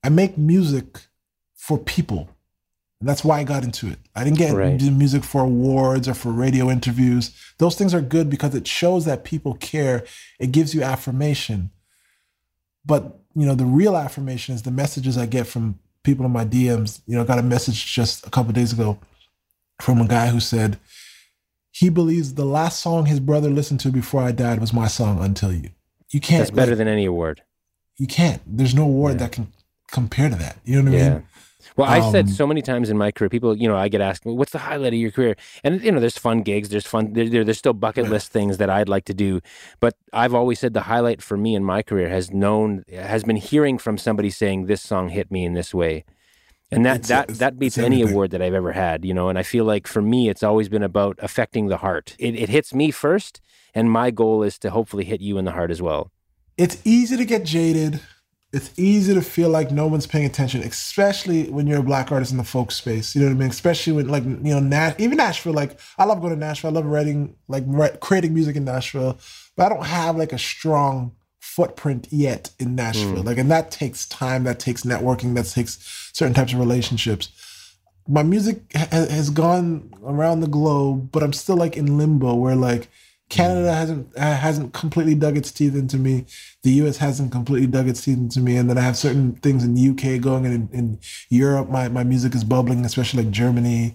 I 0.03 0.09
make 0.09 0.39
music 0.39 1.01
for 1.55 1.79
people. 1.79 2.29
And 3.01 3.09
that's 3.09 3.25
why 3.25 3.41
I 3.41 3.45
got 3.45 3.65
into 3.65 3.89
it. 3.89 3.99
I 4.15 4.25
didn't 4.25 4.39
get 4.39 4.55
right. 4.55 4.73
into 4.73 4.91
music 4.91 5.25
for 5.25 5.43
awards 5.43 6.09
or 6.09 6.15
for 6.15 6.31
radio 6.31 6.71
interviews. 6.71 7.33
Those 7.59 7.75
things 7.75 7.93
are 7.93 8.01
good 8.01 8.31
because 8.31 8.55
it 8.55 8.67
shows 8.67 9.05
that 9.05 9.25
people 9.25 9.55
care. 9.55 10.05
It 10.39 10.53
gives 10.53 10.75
you 10.75 10.83
affirmation. 10.83 11.71
But, 12.87 13.19
you 13.35 13.45
know, 13.45 13.55
the 13.55 13.65
real 13.65 13.97
affirmation 13.97 14.55
is 14.55 14.63
the 14.63 14.71
messages 14.71 15.19
I 15.19 15.27
get 15.27 15.47
from 15.47 15.79
people 16.03 16.25
in 16.25 16.33
my 16.33 16.45
DMs. 16.45 17.01
You 17.07 17.17
know, 17.17 17.23
I 17.23 17.27
got 17.27 17.39
a 17.39 17.43
message 17.43 17.93
just 17.93 18.27
a 18.27 18.31
couple 18.31 18.53
days 18.53 18.73
ago 18.73 18.99
from 19.81 20.01
a 20.01 20.07
guy 20.07 20.29
who 20.29 20.41
said, 20.41 20.79
he 21.75 21.89
believes 21.89 22.35
the 22.35 22.45
last 22.45 22.79
song 22.79 23.07
his 23.07 23.19
brother 23.19 23.51
listened 23.51 23.81
to 23.81 23.91
before 23.91 24.23
I 24.23 24.31
died 24.31 24.61
was 24.61 24.73
my 24.73 24.87
song 24.87 25.23
Until 25.23 25.53
You. 25.53 25.71
You 26.09 26.21
can't. 26.21 26.43
That's 26.43 26.53
better 26.53 26.73
like, 26.73 26.79
than 26.79 26.89
any 26.89 27.05
award. 27.05 27.43
You 27.97 28.07
can't. 28.07 28.41
There's 28.47 28.77
no 28.77 28.85
award 28.85 29.15
yeah. 29.15 29.19
that 29.19 29.33
can 29.33 29.53
compare 29.91 30.31
to 30.31 30.37
that. 30.37 30.59
You 30.65 30.81
know 30.81 30.93
what 30.93 31.01
I 31.01 31.09
mean? 31.11 31.27
Well, 31.77 31.91
um, 31.91 32.01
I 32.01 32.13
said 32.13 32.31
so 32.31 32.47
many 32.47 32.63
times 32.63 32.91
in 32.91 32.97
my 32.97 33.11
career, 33.11 33.29
people, 33.29 33.57
you 33.57 33.67
know, 33.67 33.77
I 33.77 33.89
get 33.89 34.01
asked, 34.01 34.25
"What's 34.25 34.53
the 34.53 34.59
highlight 34.59 34.93
of 34.93 35.01
your 35.01 35.11
career?" 35.11 35.35
And 35.65 35.83
you 35.83 35.91
know, 35.91 35.99
there's 35.99 36.19
fun 36.19 36.43
gigs, 36.43 36.69
there's 36.69 36.87
fun, 36.87 37.15
there, 37.15 37.45
there's 37.45 37.59
still 37.59 37.73
bucket 37.73 38.09
list 38.09 38.31
things 38.31 38.59
that 38.59 38.71
I'd 38.71 38.89
like 38.89 39.07
to 39.07 39.15
do. 39.15 39.41
But 39.81 39.97
I've 40.13 40.35
always 40.35 40.61
said 40.61 40.75
the 40.75 40.83
highlight 40.83 41.23
for 41.23 41.37
me 41.37 41.57
in 41.57 41.65
my 41.65 41.83
career 41.83 42.09
has 42.09 42.31
known 42.31 42.85
has 42.93 43.25
been 43.25 43.37
hearing 43.37 43.79
from 43.79 43.99
somebody 43.99 44.31
saying, 44.31 44.67
"This 44.67 44.83
song 44.83 45.09
hit 45.09 45.33
me 45.33 45.45
in 45.45 45.55
this 45.55 45.75
way." 45.75 46.05
And 46.71 46.85
that 46.87 46.97
it's, 47.01 47.09
that 47.09 47.29
that 47.29 47.59
beats 47.59 47.79
any 47.79 48.03
award 48.03 48.31
that 48.33 48.43
I've 48.43 48.55
ever 48.55 48.73
had, 48.73 49.05
you 49.05 49.15
know. 49.15 49.29
And 49.29 49.39
I 49.39 49.43
feel 49.43 49.65
like 49.65 49.87
for 49.87 50.03
me, 50.03 50.29
it's 50.29 50.43
always 50.43 50.69
been 50.69 50.83
about 50.83 51.19
affecting 51.21 51.69
the 51.69 51.79
heart. 51.79 52.17
It, 52.19 52.35
it 52.35 52.49
hits 52.49 52.75
me 52.75 52.91
first, 52.91 53.41
and 53.75 53.91
my 53.91 54.11
goal 54.11 54.43
is 54.43 54.59
to 54.61 54.71
hopefully 54.71 55.05
hit 55.05 55.21
you 55.21 55.39
in 55.39 55.45
the 55.45 55.53
heart 55.53 55.71
as 55.71 55.81
well. 55.81 56.11
It's 56.57 56.81
easy 56.85 57.17
to 57.17 57.25
get 57.25 57.45
jaded. 57.45 58.01
It's 58.53 58.71
easy 58.79 59.13
to 59.15 59.21
feel 59.21 59.49
like 59.49 59.73
no 59.73 59.89
one's 59.89 60.07
paying 60.07 60.25
attention, 60.25 60.63
especially 60.63 61.51
when 61.51 61.67
you're 61.67 61.81
a 61.81 61.83
black 61.83 62.13
artist 62.13 62.31
in 62.31 62.39
the 62.39 62.45
folk 62.45 62.71
space. 62.71 63.13
You 63.13 63.23
know 63.23 63.27
what 63.27 63.35
I 63.35 63.39
mean? 63.39 63.51
Especially 63.51 63.93
when, 63.93 64.07
like, 64.07 64.23
you 64.23 64.31
know, 64.31 64.61
Nash, 64.61 64.95
even 64.99 65.17
Nashville. 65.17 65.55
Like, 65.55 65.81
I 65.99 66.05
love 66.05 66.21
going 66.21 66.33
to 66.33 66.39
Nashville. 66.39 66.71
I 66.71 66.75
love 66.75 66.87
writing, 66.87 67.35
like, 67.49 67.65
creating 67.99 68.33
music 68.33 68.55
in 68.55 68.65
Nashville. 68.65 69.19
But 69.57 69.67
I 69.67 69.69
don't 69.71 69.85
have 69.85 70.17
like 70.17 70.33
a 70.33 70.39
strong 70.39 71.17
footprint 71.45 72.09
yet 72.11 72.51
in 72.59 72.75
Nashville. 72.75 73.23
Mm. 73.23 73.27
Like, 73.27 73.39
and 73.39 73.51
that 73.51 73.71
takes 73.71 74.07
time, 74.07 74.45
that 74.45 74.59
takes 74.59 74.83
networking, 74.83 75.35
that 75.35 75.45
takes 75.45 75.79
certain 76.13 76.35
types 76.35 76.55
of 76.55 76.59
relationships. 76.59 77.29
My 78.09 78.23
music 78.23 78.63
ha- 78.75 78.89
has 78.91 79.29
gone 79.29 79.93
around 80.03 80.41
the 80.41 80.49
globe, 80.49 81.13
but 81.13 81.23
I'm 81.23 81.35
still 81.35 81.57
like 81.57 81.77
in 81.77 81.99
limbo 81.99 82.35
where 82.35 82.57
like 82.57 82.89
Canada 83.29 83.69
mm. 83.69 83.75
hasn't 83.75 84.19
hasn't 84.19 84.73
completely 84.73 85.15
dug 85.15 85.37
its 85.37 85.53
teeth 85.53 85.77
into 85.77 85.99
me. 85.99 86.25
The 86.63 86.71
US 86.83 86.97
hasn't 86.97 87.31
completely 87.31 87.69
dug 87.69 87.89
its 87.89 88.03
teeth 88.03 88.19
into 88.19 88.41
me. 88.41 88.57
And 88.57 88.69
then 88.69 88.79
I 88.79 88.81
have 88.81 88.97
certain 88.97 89.35
things 89.35 89.63
in 89.63 89.75
the 89.75 89.91
UK 89.91 90.21
going 90.23 90.47
and 90.47 90.73
in, 90.73 90.79
in 90.79 90.99
Europe, 91.29 91.69
my, 91.69 91.89
my 91.89 92.05
music 92.05 92.35
is 92.35 92.43
bubbling, 92.43 92.85
especially 92.87 93.23
like 93.23 93.33
Germany. 93.33 93.95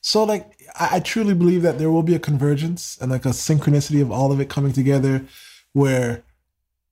So 0.00 0.24
like 0.24 0.58
I, 0.74 0.96
I 0.96 1.00
truly 1.00 1.34
believe 1.34 1.62
that 1.62 1.78
there 1.78 1.90
will 1.90 2.02
be 2.02 2.16
a 2.16 2.20
convergence 2.20 2.98
and 3.00 3.10
like 3.10 3.24
a 3.24 3.30
synchronicity 3.30 4.02
of 4.02 4.10
all 4.10 4.32
of 4.32 4.40
it 4.40 4.50
coming 4.50 4.72
together 4.72 5.24
where 5.72 6.24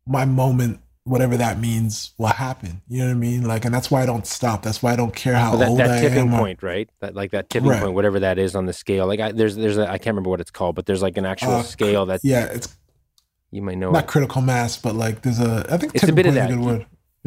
my 0.06 0.24
moment 0.24 0.80
whatever 1.06 1.36
that 1.36 1.60
means 1.60 2.12
will 2.18 2.26
happen. 2.26 2.82
You 2.88 2.98
know 2.98 3.06
what 3.06 3.12
I 3.12 3.14
mean? 3.14 3.44
Like, 3.44 3.64
and 3.64 3.72
that's 3.72 3.90
why 3.90 4.02
I 4.02 4.06
don't 4.06 4.26
stop. 4.26 4.62
That's 4.62 4.82
why 4.82 4.92
I 4.92 4.96
don't 4.96 5.14
care 5.14 5.36
how 5.36 5.54
that, 5.56 5.68
old 5.68 5.78
that 5.78 5.90
I 5.90 6.00
tipping 6.00 6.32
am. 6.32 6.38
point, 6.38 6.62
right? 6.62 6.90
That 7.00 7.14
like 7.14 7.30
that 7.30 7.48
tipping 7.48 7.70
right. 7.70 7.80
point, 7.80 7.94
whatever 7.94 8.20
that 8.20 8.38
is 8.38 8.54
on 8.54 8.66
the 8.66 8.72
scale. 8.72 9.06
Like, 9.06 9.20
I, 9.20 9.32
there's 9.32 9.56
there's 9.56 9.78
a 9.78 9.88
I 9.88 9.98
can't 9.98 10.14
remember 10.14 10.30
what 10.30 10.40
it's 10.40 10.50
called, 10.50 10.74
but 10.74 10.86
there's 10.86 11.02
like 11.02 11.16
an 11.16 11.24
actual 11.24 11.52
uh, 11.52 11.62
scale 11.62 12.06
that 12.06 12.20
yeah, 12.22 12.46
it's 12.46 12.76
you 13.52 13.62
might 13.62 13.78
know 13.78 13.92
not 13.92 14.04
it. 14.04 14.08
critical 14.08 14.42
mass, 14.42 14.76
but 14.76 14.94
like 14.94 15.22
there's 15.22 15.40
a 15.40 15.64
I 15.70 15.76
think 15.76 15.94
it's 15.94 16.08
a 16.08 16.12
bit 16.12 16.26
of 16.26 16.34
that. 16.34 16.50
Yeah, 16.50 16.84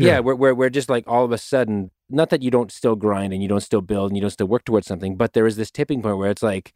yeah 0.08 0.20
where, 0.20 0.36
where 0.36 0.54
where 0.54 0.70
just 0.70 0.90
like 0.90 1.06
all 1.08 1.24
of 1.24 1.32
a 1.32 1.38
sudden, 1.38 1.92
not 2.10 2.30
that 2.30 2.44
you 2.44 2.52
don't 2.52 2.72
still 2.72 2.96
grind 2.96 3.34
and 3.34 3.42
you 3.42 3.48
don't 3.48 3.62
still 3.62 3.82
build 3.82 4.12
and 4.12 4.18
you 4.18 4.22
don't 4.22 4.30
still 4.30 4.48
work 4.48 4.66
towards 4.66 4.88
something, 4.88 5.16
but 5.16 5.34
there 5.34 5.48
is 5.48 5.56
this 5.56 5.72
tipping 5.72 6.02
point 6.02 6.18
where 6.18 6.30
it's 6.30 6.44
like 6.44 6.74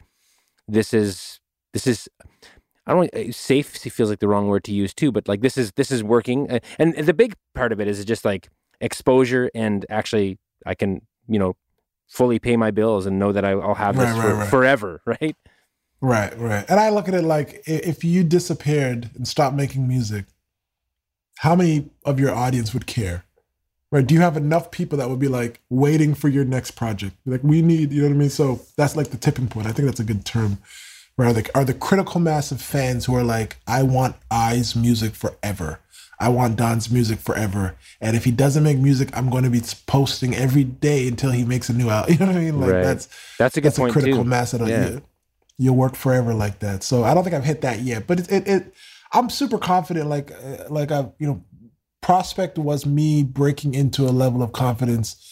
this 0.68 0.94
is 0.94 1.42
this 1.74 1.86
is 1.86 2.08
I 2.86 2.94
don't 2.94 3.14
uh, 3.16 3.32
safe 3.32 3.68
feels 3.68 4.10
like 4.10 4.20
the 4.20 4.28
wrong 4.28 4.48
word 4.48 4.64
to 4.66 4.74
use 4.74 4.94
too, 4.94 5.12
but 5.12 5.28
like 5.28 5.42
this 5.42 5.58
is 5.58 5.72
this 5.74 5.92
is 5.92 6.04
working, 6.04 6.52
uh, 6.52 6.60
and 6.80 6.96
the 6.96 7.14
big 7.14 7.36
part 7.56 7.72
of 7.72 7.80
it 7.80 7.88
is 7.88 8.04
just 8.06 8.26
like 8.26 8.50
exposure 8.82 9.50
and 9.56 9.86
actually 9.90 10.38
I 10.66 10.76
can 10.76 11.02
you 11.28 11.40
know 11.40 11.56
fully 12.08 12.40
pay 12.40 12.58
my 12.58 12.72
bills 12.72 13.06
and 13.06 13.18
know 13.18 13.32
that 13.32 13.46
I, 13.46 13.56
will 13.56 13.76
have 13.76 13.98
this 13.98 14.10
right, 14.12 14.22
for, 14.22 14.36
right. 14.36 14.50
forever, 14.50 15.02
right? 15.06 15.36
Right, 16.02 16.38
right. 16.38 16.66
And 16.70 16.80
I 16.80 16.90
look 16.90 17.08
at 17.08 17.14
it 17.14 17.24
like 17.24 17.64
if 17.66 18.04
you 18.04 18.24
disappeared 18.24 19.10
and 19.16 19.28
stopped 19.28 19.56
making 19.56 19.88
music, 19.88 20.26
how 21.38 21.56
many 21.56 21.90
of 22.06 22.20
your 22.20 22.36
audience 22.36 22.74
would 22.74 22.86
care? 22.86 23.24
Right? 23.90 24.06
Do 24.06 24.14
you 24.16 24.22
have 24.22 24.36
enough 24.36 24.72
people 24.72 24.98
that 24.98 25.10
would 25.10 25.20
be 25.20 25.28
like 25.28 25.62
waiting 25.70 26.14
for 26.16 26.28
your 26.28 26.44
next 26.44 26.72
project? 26.72 27.16
Like 27.26 27.44
we 27.44 27.62
need, 27.62 27.92
you 27.92 28.02
know 28.02 28.08
what 28.10 28.16
I 28.16 28.18
mean? 28.18 28.30
So 28.30 28.62
that's 28.76 28.96
like 28.96 29.10
the 29.10 29.18
tipping 29.18 29.48
point. 29.48 29.68
I 29.68 29.72
think 29.72 29.86
that's 29.86 30.00
a 30.00 30.04
good 30.04 30.26
term 30.26 30.58
are 31.20 31.34
the 31.34 31.50
are 31.56 31.66
the 31.66 31.74
critical 31.74 32.20
mass 32.20 32.52
of 32.52 32.62
fans 32.62 33.06
who 33.06 33.16
are 33.16 33.24
like, 33.24 33.58
I 33.68 33.84
want 33.84 34.16
AHI's 34.32 34.76
music 34.76 35.14
forever. 35.14 35.80
I 36.20 36.30
want 36.30 36.56
Don's 36.56 36.90
music 36.90 37.20
forever. 37.20 37.76
And 38.00 38.16
if 38.16 38.24
he 38.24 38.32
doesn't 38.32 38.64
make 38.64 38.78
music, 38.78 39.10
I'm 39.14 39.30
going 39.30 39.44
to 39.44 39.50
be 39.50 39.62
posting 39.88 40.36
every 40.36 40.64
day 40.64 41.08
until 41.08 41.32
he 41.32 41.44
makes 41.44 41.70
a 41.70 41.74
new 41.74 41.90
album. 41.90 42.14
You 42.14 42.20
know 42.20 42.28
what 42.28 42.36
I 42.36 42.40
mean? 42.40 42.60
Like 42.60 42.72
right. 42.72 42.84
that's 42.84 43.10
that's 43.38 43.58
a 43.58 43.62
good 43.62 43.70
that's 43.70 43.80
point 43.80 43.92
a 43.92 43.94
critical 43.94 44.24
too. 44.24 44.30
mass 44.30 44.52
that 44.52 44.68
yeah. 44.68 44.90
you, 44.90 45.02
you'll 45.58 45.76
work 45.76 45.96
forever 45.96 46.34
like 46.34 46.60
that. 46.60 46.84
So 46.84 47.04
I 47.04 47.14
don't 47.14 47.24
think 47.24 47.36
I've 47.36 47.44
hit 47.44 47.62
that 47.62 47.80
yet, 47.80 48.08
but 48.08 48.20
it, 48.22 48.32
it, 48.32 48.48
it 48.48 48.74
I'm 49.12 49.30
super 49.30 49.58
confident. 49.58 50.10
Like 50.10 50.32
uh, 50.32 50.70
like 50.70 50.92
I 50.92 51.10
you 51.20 51.28
know, 51.28 51.44
prospect 52.02 52.58
was 52.58 52.86
me 52.86 53.24
breaking 53.24 53.74
into 53.74 54.04
a 54.04 54.12
level 54.12 54.42
of 54.42 54.52
confidence 54.52 55.30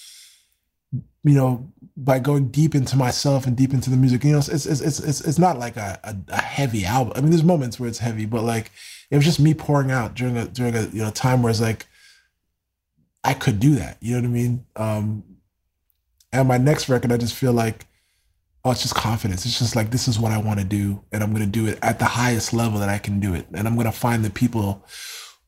you 1.23 1.35
know, 1.35 1.71
by 1.97 2.19
going 2.19 2.47
deep 2.49 2.75
into 2.75 2.95
myself 2.95 3.45
and 3.45 3.55
deep 3.55 3.73
into 3.73 3.89
the 3.89 3.97
music. 3.97 4.23
You 4.23 4.33
know, 4.33 4.37
it's 4.37 4.49
it's 4.49 4.65
it's 4.65 4.99
it's, 4.99 5.21
it's 5.21 5.39
not 5.39 5.59
like 5.59 5.77
a, 5.77 5.99
a, 6.03 6.15
a 6.29 6.41
heavy 6.41 6.85
album. 6.85 7.13
I 7.15 7.21
mean, 7.21 7.29
there's 7.29 7.43
moments 7.43 7.79
where 7.79 7.89
it's 7.89 7.99
heavy, 7.99 8.25
but 8.25 8.43
like 8.43 8.71
it 9.09 9.15
was 9.15 9.25
just 9.25 9.39
me 9.39 9.53
pouring 9.53 9.91
out 9.91 10.15
during 10.15 10.37
a 10.37 10.45
during 10.47 10.75
a 10.75 10.83
you 10.87 11.01
know 11.03 11.11
time 11.11 11.41
where 11.41 11.49
it's 11.49 11.61
like 11.61 11.85
I 13.23 13.33
could 13.33 13.59
do 13.59 13.75
that. 13.75 13.97
You 14.01 14.15
know 14.15 14.21
what 14.21 14.27
I 14.27 14.31
mean? 14.31 14.65
Um, 14.75 15.23
and 16.31 16.47
my 16.47 16.57
next 16.57 16.89
record, 16.89 17.11
I 17.11 17.17
just 17.17 17.35
feel 17.35 17.53
like 17.53 17.85
oh, 18.63 18.71
it's 18.71 18.83
just 18.83 18.95
confidence. 18.95 19.45
It's 19.45 19.57
just 19.57 19.75
like 19.75 19.91
this 19.91 20.07
is 20.07 20.19
what 20.19 20.31
I 20.31 20.37
want 20.37 20.59
to 20.59 20.65
do, 20.65 21.03
and 21.11 21.23
I'm 21.23 21.31
going 21.31 21.45
to 21.45 21.49
do 21.49 21.67
it 21.67 21.79
at 21.81 21.99
the 21.99 22.05
highest 22.05 22.53
level 22.53 22.79
that 22.79 22.89
I 22.89 22.97
can 22.97 23.19
do 23.19 23.33
it, 23.33 23.47
and 23.53 23.67
I'm 23.67 23.75
going 23.75 23.85
to 23.85 23.91
find 23.91 24.23
the 24.23 24.29
people 24.29 24.85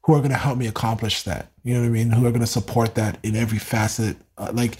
who 0.03 0.13
are 0.13 0.19
going 0.19 0.31
to 0.31 0.37
help 0.37 0.57
me 0.57 0.67
accomplish 0.67 1.23
that. 1.23 1.51
You 1.63 1.75
know 1.75 1.81
what 1.81 1.87
I 1.87 1.89
mean? 1.89 2.11
Who 2.11 2.25
are 2.25 2.31
going 2.31 2.41
to 2.41 2.47
support 2.47 2.95
that 2.95 3.17
in 3.23 3.35
every 3.35 3.59
facet. 3.59 4.17
Uh, 4.37 4.51
like 4.53 4.77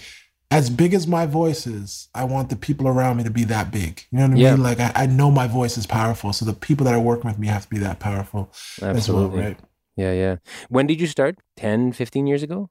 as 0.50 0.70
big 0.70 0.94
as 0.94 1.06
my 1.06 1.26
voice 1.26 1.66
is, 1.66 2.08
I 2.14 2.24
want 2.24 2.48
the 2.48 2.56
people 2.56 2.86
around 2.86 3.16
me 3.16 3.24
to 3.24 3.30
be 3.30 3.44
that 3.44 3.72
big. 3.72 4.04
You 4.10 4.18
know 4.18 4.28
what 4.28 4.36
I 4.36 4.40
yeah. 4.40 4.50
mean? 4.52 4.62
Like 4.62 4.80
I, 4.80 4.92
I, 4.94 5.06
know 5.06 5.30
my 5.30 5.46
voice 5.46 5.76
is 5.76 5.86
powerful, 5.86 6.32
so 6.32 6.44
the 6.44 6.52
people 6.52 6.84
that 6.84 6.94
are 6.94 7.00
working 7.00 7.28
with 7.28 7.38
me 7.38 7.48
have 7.48 7.64
to 7.64 7.68
be 7.68 7.78
that 7.78 7.98
powerful 7.98 8.52
Absolutely. 8.80 9.38
Well, 9.38 9.48
right? 9.48 9.58
Yeah, 9.96 10.12
yeah. 10.12 10.36
When 10.68 10.86
did 10.86 11.00
you 11.00 11.06
start? 11.06 11.38
10, 11.56 11.92
15 11.92 12.26
years 12.26 12.42
ago? 12.42 12.70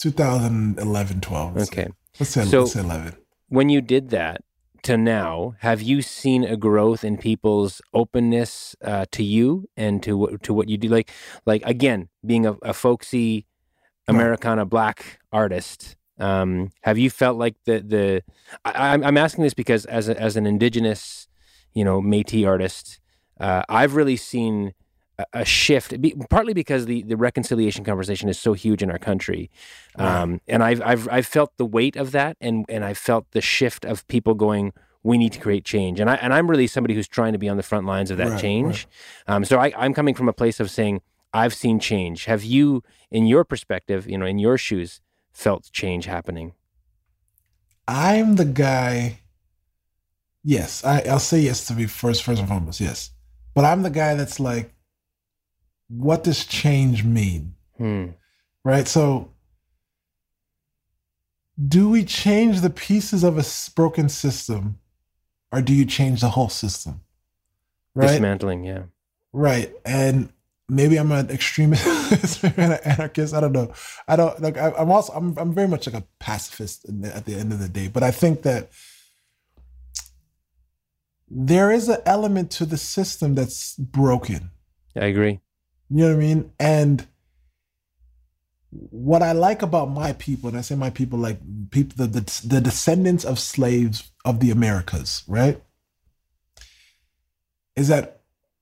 2011, 0.00 1.20
12. 1.20 1.56
Let's 1.56 1.70
okay. 1.70 1.84
Say. 1.84 1.90
Let's 2.18 2.30
say, 2.30 2.44
so 2.44 2.60
let's 2.60 2.72
say 2.72 2.80
11. 2.80 3.16
When 3.48 3.68
you 3.68 3.80
did 3.80 4.10
that, 4.10 4.42
to 4.82 4.96
now, 4.96 5.54
have 5.60 5.82
you 5.82 6.00
seen 6.00 6.44
a 6.44 6.56
growth 6.56 7.02
in 7.02 7.18
people's 7.18 7.82
openness 7.92 8.76
uh, 8.84 9.04
to 9.10 9.24
you 9.24 9.68
and 9.76 10.00
to 10.04 10.16
what 10.16 10.42
to 10.44 10.54
what 10.54 10.68
you 10.68 10.78
do? 10.78 10.88
Like, 10.88 11.10
like 11.44 11.62
again, 11.64 12.08
being 12.24 12.46
a, 12.46 12.52
a 12.62 12.72
folksy 12.72 13.46
Americana 14.06 14.64
black 14.64 15.18
artist, 15.32 15.96
um, 16.18 16.70
have 16.82 16.98
you 16.98 17.10
felt 17.10 17.36
like 17.36 17.56
the 17.64 17.80
the? 17.80 18.22
I, 18.64 18.94
am 18.94 19.16
asking 19.16 19.44
this 19.44 19.54
because 19.54 19.84
as 19.86 20.08
a, 20.08 20.18
as 20.20 20.36
an 20.36 20.46
indigenous, 20.46 21.28
you 21.74 21.84
know, 21.84 22.00
Métis 22.00 22.46
artist, 22.46 23.00
uh, 23.38 23.62
I've 23.68 23.94
really 23.94 24.16
seen 24.16 24.72
a 25.32 25.44
shift, 25.44 25.94
partly 26.28 26.52
because 26.52 26.86
the, 26.86 27.02
the 27.02 27.16
reconciliation 27.16 27.84
conversation 27.84 28.28
is 28.28 28.38
so 28.38 28.52
huge 28.52 28.82
in 28.82 28.90
our 28.90 28.98
country, 28.98 29.50
um, 29.96 30.40
and 30.46 30.62
I've, 30.62 30.82
I've 30.82 31.08
I've 31.10 31.26
felt 31.26 31.56
the 31.56 31.66
weight 31.66 31.96
of 31.96 32.12
that, 32.12 32.36
and 32.40 32.64
and 32.68 32.84
I 32.84 32.94
felt 32.94 33.30
the 33.32 33.40
shift 33.40 33.84
of 33.84 34.06
people 34.08 34.34
going, 34.34 34.72
we 35.02 35.18
need 35.18 35.32
to 35.32 35.40
create 35.40 35.64
change, 35.64 36.00
and 36.00 36.10
I 36.10 36.16
and 36.16 36.32
I'm 36.34 36.50
really 36.50 36.66
somebody 36.66 36.94
who's 36.94 37.08
trying 37.08 37.32
to 37.32 37.38
be 37.38 37.48
on 37.48 37.56
the 37.56 37.62
front 37.62 37.86
lines 37.86 38.10
of 38.10 38.18
that 38.18 38.30
right, 38.30 38.40
change. 38.40 38.86
Right. 39.26 39.34
Um, 39.34 39.44
so 39.44 39.58
I, 39.58 39.72
I'm 39.76 39.94
coming 39.94 40.14
from 40.14 40.28
a 40.28 40.32
place 40.32 40.60
of 40.60 40.70
saying 40.70 41.00
I've 41.32 41.54
seen 41.54 41.80
change. 41.80 42.24
Have 42.24 42.44
you, 42.44 42.82
in 43.10 43.26
your 43.26 43.44
perspective, 43.44 44.08
you 44.08 44.18
know, 44.18 44.26
in 44.26 44.38
your 44.38 44.58
shoes, 44.58 45.00
felt 45.36 45.70
change 45.70 46.06
happening? 46.06 46.54
I'm 47.86 48.36
the 48.36 48.46
guy. 48.46 49.20
Yes, 50.42 50.82
I, 50.84 51.02
I'll 51.02 51.18
say 51.18 51.40
yes 51.40 51.66
to 51.66 51.74
be 51.74 51.86
first, 51.86 52.22
first 52.22 52.40
and 52.40 52.48
foremost, 52.48 52.80
yes. 52.80 53.10
But 53.54 53.64
I'm 53.64 53.82
the 53.82 53.90
guy 53.90 54.14
that's 54.14 54.40
like, 54.40 54.72
what 55.88 56.24
does 56.24 56.46
change 56.46 57.04
mean? 57.04 57.54
Hmm. 57.76 58.06
Right? 58.64 58.88
So, 58.88 59.30
do 61.68 61.90
we 61.90 62.04
change 62.04 62.60
the 62.60 62.70
pieces 62.70 63.22
of 63.22 63.38
a 63.38 63.44
broken 63.74 64.08
system 64.08 64.78
or 65.52 65.60
do 65.60 65.74
you 65.74 65.84
change 65.84 66.22
the 66.22 66.30
whole 66.30 66.48
system? 66.48 67.02
Right? 67.94 68.08
Dismantling, 68.08 68.64
yeah. 68.64 68.84
Right. 69.32 69.72
And 69.84 70.32
maybe 70.68 70.96
I'm 70.96 71.12
an 71.12 71.30
extremist, 71.30 72.42
maybe 72.42 72.62
an 72.62 72.72
anarchist. 72.84 73.34
I 73.34 73.40
don't 73.40 73.52
know. 73.52 73.72
I 74.08 74.16
don't 74.16 74.40
like. 74.40 74.56
I, 74.56 74.72
am 74.78 74.90
also. 74.90 75.12
I'm. 75.12 75.36
I'm 75.38 75.52
very 75.52 75.68
much 75.68 75.86
like 75.86 76.02
a 76.02 76.06
pacifist 76.18 76.84
the, 76.88 77.14
at 77.14 77.24
the 77.24 77.34
end 77.34 77.52
of 77.52 77.58
the 77.58 77.68
day. 77.68 77.88
But 77.88 78.02
I 78.02 78.10
think 78.10 78.42
that 78.42 78.70
there 81.28 81.70
is 81.70 81.88
an 81.88 82.00
element 82.06 82.50
to 82.52 82.66
the 82.66 82.78
system 82.78 83.34
that's 83.34 83.74
broken. 83.76 84.50
I 84.94 85.06
agree. 85.06 85.40
You 85.88 85.96
know 85.96 86.08
what 86.08 86.16
I 86.16 86.18
mean? 86.18 86.52
And 86.58 87.06
what 88.70 89.22
I 89.22 89.32
like 89.32 89.62
about 89.62 89.90
my 89.90 90.12
people, 90.14 90.48
and 90.48 90.58
I 90.58 90.60
say 90.60 90.74
my 90.74 90.90
people, 90.90 91.18
like 91.18 91.38
people, 91.70 92.06
the, 92.06 92.20
the, 92.20 92.40
the 92.46 92.60
descendants 92.60 93.24
of 93.24 93.38
slaves 93.38 94.10
of 94.24 94.40
the 94.40 94.50
Americas, 94.50 95.22
right? 95.26 95.60
Is 97.76 97.88
that 97.88 98.15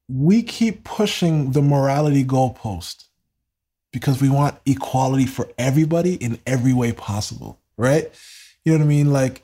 we 0.08 0.42
keep 0.42 0.84
pushing 0.84 1.52
the 1.52 1.62
morality 1.62 2.24
goalpost 2.24 3.04
because 3.92 4.20
we 4.20 4.28
want 4.28 4.56
equality 4.66 5.26
for 5.26 5.48
everybody 5.56 6.14
in 6.14 6.38
every 6.46 6.72
way 6.72 6.92
possible, 6.92 7.60
right? 7.76 8.10
You 8.64 8.72
know 8.72 8.78
what 8.78 8.84
I 8.84 8.88
mean? 8.88 9.12
Like 9.12 9.42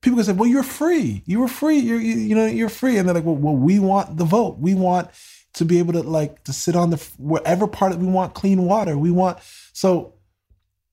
people 0.00 0.16
can 0.16 0.24
say, 0.24 0.32
"Well, 0.32 0.48
you're 0.48 0.62
free. 0.62 1.22
You 1.26 1.40
were 1.40 1.48
free. 1.48 1.78
You're 1.78 2.00
you, 2.00 2.14
you 2.14 2.34
know 2.34 2.46
you're 2.46 2.68
free," 2.68 2.96
and 2.96 3.08
they're 3.08 3.14
like, 3.14 3.24
"Well, 3.24 3.36
well, 3.36 3.56
we 3.56 3.78
want 3.78 4.16
the 4.16 4.24
vote. 4.24 4.58
We 4.58 4.74
want 4.74 5.10
to 5.54 5.64
be 5.64 5.78
able 5.78 5.92
to 5.94 6.02
like 6.02 6.44
to 6.44 6.52
sit 6.52 6.76
on 6.76 6.90
the 6.90 6.96
wherever 7.18 7.66
part 7.66 7.92
of, 7.92 8.00
we 8.00 8.06
want 8.06 8.34
clean 8.34 8.62
water. 8.62 8.96
We 8.96 9.10
want 9.10 9.38
so 9.72 10.14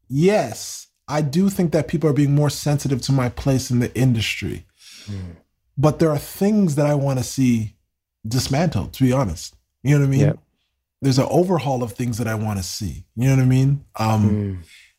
yes, 0.10 0.88
I 1.08 1.22
do 1.22 1.50
think 1.50 1.72
that 1.72 1.88
people 1.88 2.10
are 2.10 2.14
being 2.14 2.34
more 2.34 2.50
sensitive 2.50 3.02
to 3.04 3.12
my 3.12 3.30
place 3.30 3.70
in 3.70 3.80
the 3.80 3.96
industry. 3.96 4.66
Mm. 5.06 5.36
But 5.78 6.00
there 6.00 6.10
are 6.10 6.18
things 6.18 6.76
that 6.76 6.88
I 6.88 6.96
want 6.96 7.20
to 7.20 7.24
see 7.24 7.75
dismantled, 8.28 8.94
to 8.94 9.04
be 9.04 9.12
honest. 9.12 9.56
You 9.84 9.96
know 9.96 10.02
what 10.02 10.08
I 10.08 10.10
mean? 10.10 10.20
Yep. 10.22 10.40
There's 11.02 11.20
an 11.20 11.28
overhaul 11.30 11.84
of 11.84 11.92
things 11.92 12.18
that 12.18 12.28
I 12.28 12.36
want 12.36 12.58
to 12.58 12.64
see. 12.64 13.06
You 13.16 13.28
know 13.28 13.36
what 13.36 13.42
I 13.44 13.46
mean? 13.46 13.86
Um, 13.98 14.30
mm. 14.30 14.58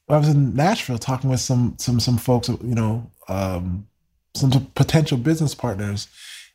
I 0.09 0.18
was 0.18 0.29
in 0.29 0.55
Nashville 0.55 0.99
talking 0.99 1.31
with 1.31 1.41
some 1.41 1.74
some 1.79 1.99
some 1.99 2.16
folks, 2.16 2.49
you 2.49 2.74
know, 2.74 3.11
um, 3.29 3.89
some 4.35 4.70
potential 4.74 5.18
business 5.18 5.55
partners, 5.55 6.07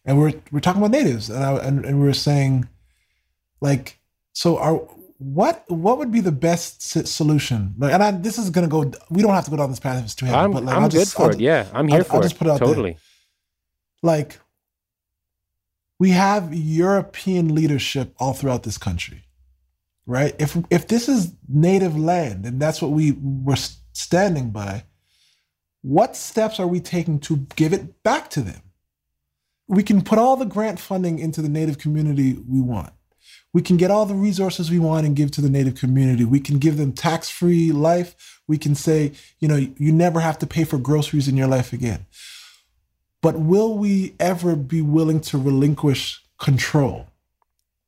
and 0.05 0.17
we're 0.17 0.33
we're 0.51 0.61
talking 0.61 0.81
about 0.81 0.91
natives, 0.91 1.29
and 1.29 1.43
I, 1.43 1.57
and, 1.57 1.83
and 1.83 1.99
we 1.99 2.05
were 2.05 2.13
saying, 2.13 2.69
like, 3.59 3.99
so 4.31 4.57
are 4.57 4.75
what 5.17 5.65
what 5.67 5.97
would 5.97 6.11
be 6.11 6.21
the 6.21 6.31
best 6.31 6.81
solution? 6.81 7.75
Like, 7.77 7.91
and 7.91 8.01
I, 8.01 8.11
this 8.11 8.37
is 8.37 8.49
gonna 8.49 8.69
go. 8.69 8.89
We 9.09 9.21
don't 9.21 9.33
have 9.33 9.45
to 9.45 9.51
go 9.51 9.57
down 9.57 9.69
this 9.69 9.81
path 9.81 9.99
if 9.99 10.05
it's 10.05 10.15
too 10.15 10.27
heavy. 10.27 10.37
I'm, 10.37 10.51
but 10.51 10.63
like, 10.63 10.75
I'm 10.75 10.83
good 10.83 10.91
just, 10.91 11.15
for 11.15 11.23
I'll, 11.23 11.29
it. 11.31 11.41
Yeah, 11.41 11.67
I'm 11.73 11.89
here 11.89 11.99
I'll, 11.99 12.03
for 12.05 12.15
I'll 12.15 12.21
just 12.21 12.37
put 12.37 12.47
it 12.47 12.51
out 12.51 12.59
totally. 12.59 12.91
There. 12.91 12.99
Like, 14.03 14.39
we 16.01 16.09
have 16.09 16.51
European 16.51 17.53
leadership 17.53 18.15
all 18.17 18.33
throughout 18.33 18.63
this 18.63 18.79
country, 18.79 19.21
right? 20.07 20.33
If 20.39 20.57
if 20.71 20.87
this 20.87 21.07
is 21.07 21.35
native 21.47 21.95
land 21.95 22.43
and 22.43 22.59
that's 22.59 22.81
what 22.81 22.89
we 22.89 23.11
were 23.21 23.55
standing 23.93 24.49
by, 24.49 24.85
what 25.83 26.15
steps 26.15 26.59
are 26.59 26.65
we 26.65 26.79
taking 26.79 27.19
to 27.19 27.45
give 27.55 27.71
it 27.71 28.01
back 28.01 28.31
to 28.31 28.41
them? 28.41 28.63
We 29.67 29.83
can 29.83 30.01
put 30.01 30.17
all 30.17 30.37
the 30.37 30.45
grant 30.55 30.79
funding 30.79 31.19
into 31.19 31.39
the 31.39 31.49
native 31.49 31.77
community 31.77 32.33
we 32.49 32.61
want 32.61 32.93
we 33.53 33.61
can 33.61 33.77
get 33.77 33.91
all 33.91 34.05
the 34.05 34.15
resources 34.15 34.71
we 34.71 34.79
want 34.79 35.05
and 35.05 35.15
give 35.15 35.31
to 35.31 35.41
the 35.41 35.49
native 35.49 35.75
community. 35.75 36.23
We 36.23 36.39
can 36.39 36.57
give 36.57 36.77
them 36.77 36.93
tax 36.93 37.29
free 37.29 37.71
life. 37.71 38.39
We 38.47 38.57
can 38.57 38.75
say, 38.75 39.11
you 39.39 39.47
know, 39.47 39.57
you 39.57 39.91
never 39.91 40.21
have 40.21 40.39
to 40.39 40.47
pay 40.47 40.63
for 40.63 40.77
groceries 40.77 41.27
in 41.27 41.35
your 41.35 41.47
life 41.47 41.73
again. 41.73 42.05
But 43.21 43.39
will 43.39 43.77
we 43.77 44.15
ever 44.19 44.55
be 44.55 44.81
willing 44.81 45.19
to 45.21 45.37
relinquish 45.37 46.23
control? 46.39 47.07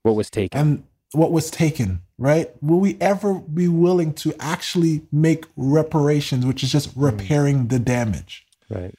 What 0.03 0.15
was 0.15 0.29
taken? 0.29 0.59
And 0.59 0.83
what 1.13 1.31
was 1.31 1.49
taken, 1.49 2.01
right? 2.17 2.51
Will 2.61 2.79
we 2.79 2.97
ever 3.01 3.35
be 3.35 3.67
willing 3.67 4.13
to 4.15 4.33
actually 4.39 5.01
make 5.11 5.45
reparations, 5.55 6.45
which 6.45 6.63
is 6.63 6.71
just 6.71 6.91
hmm. 6.91 7.05
repairing 7.05 7.65
mm. 7.65 7.69
the 7.69 7.79
damage? 7.79 8.45
Right. 8.69 8.93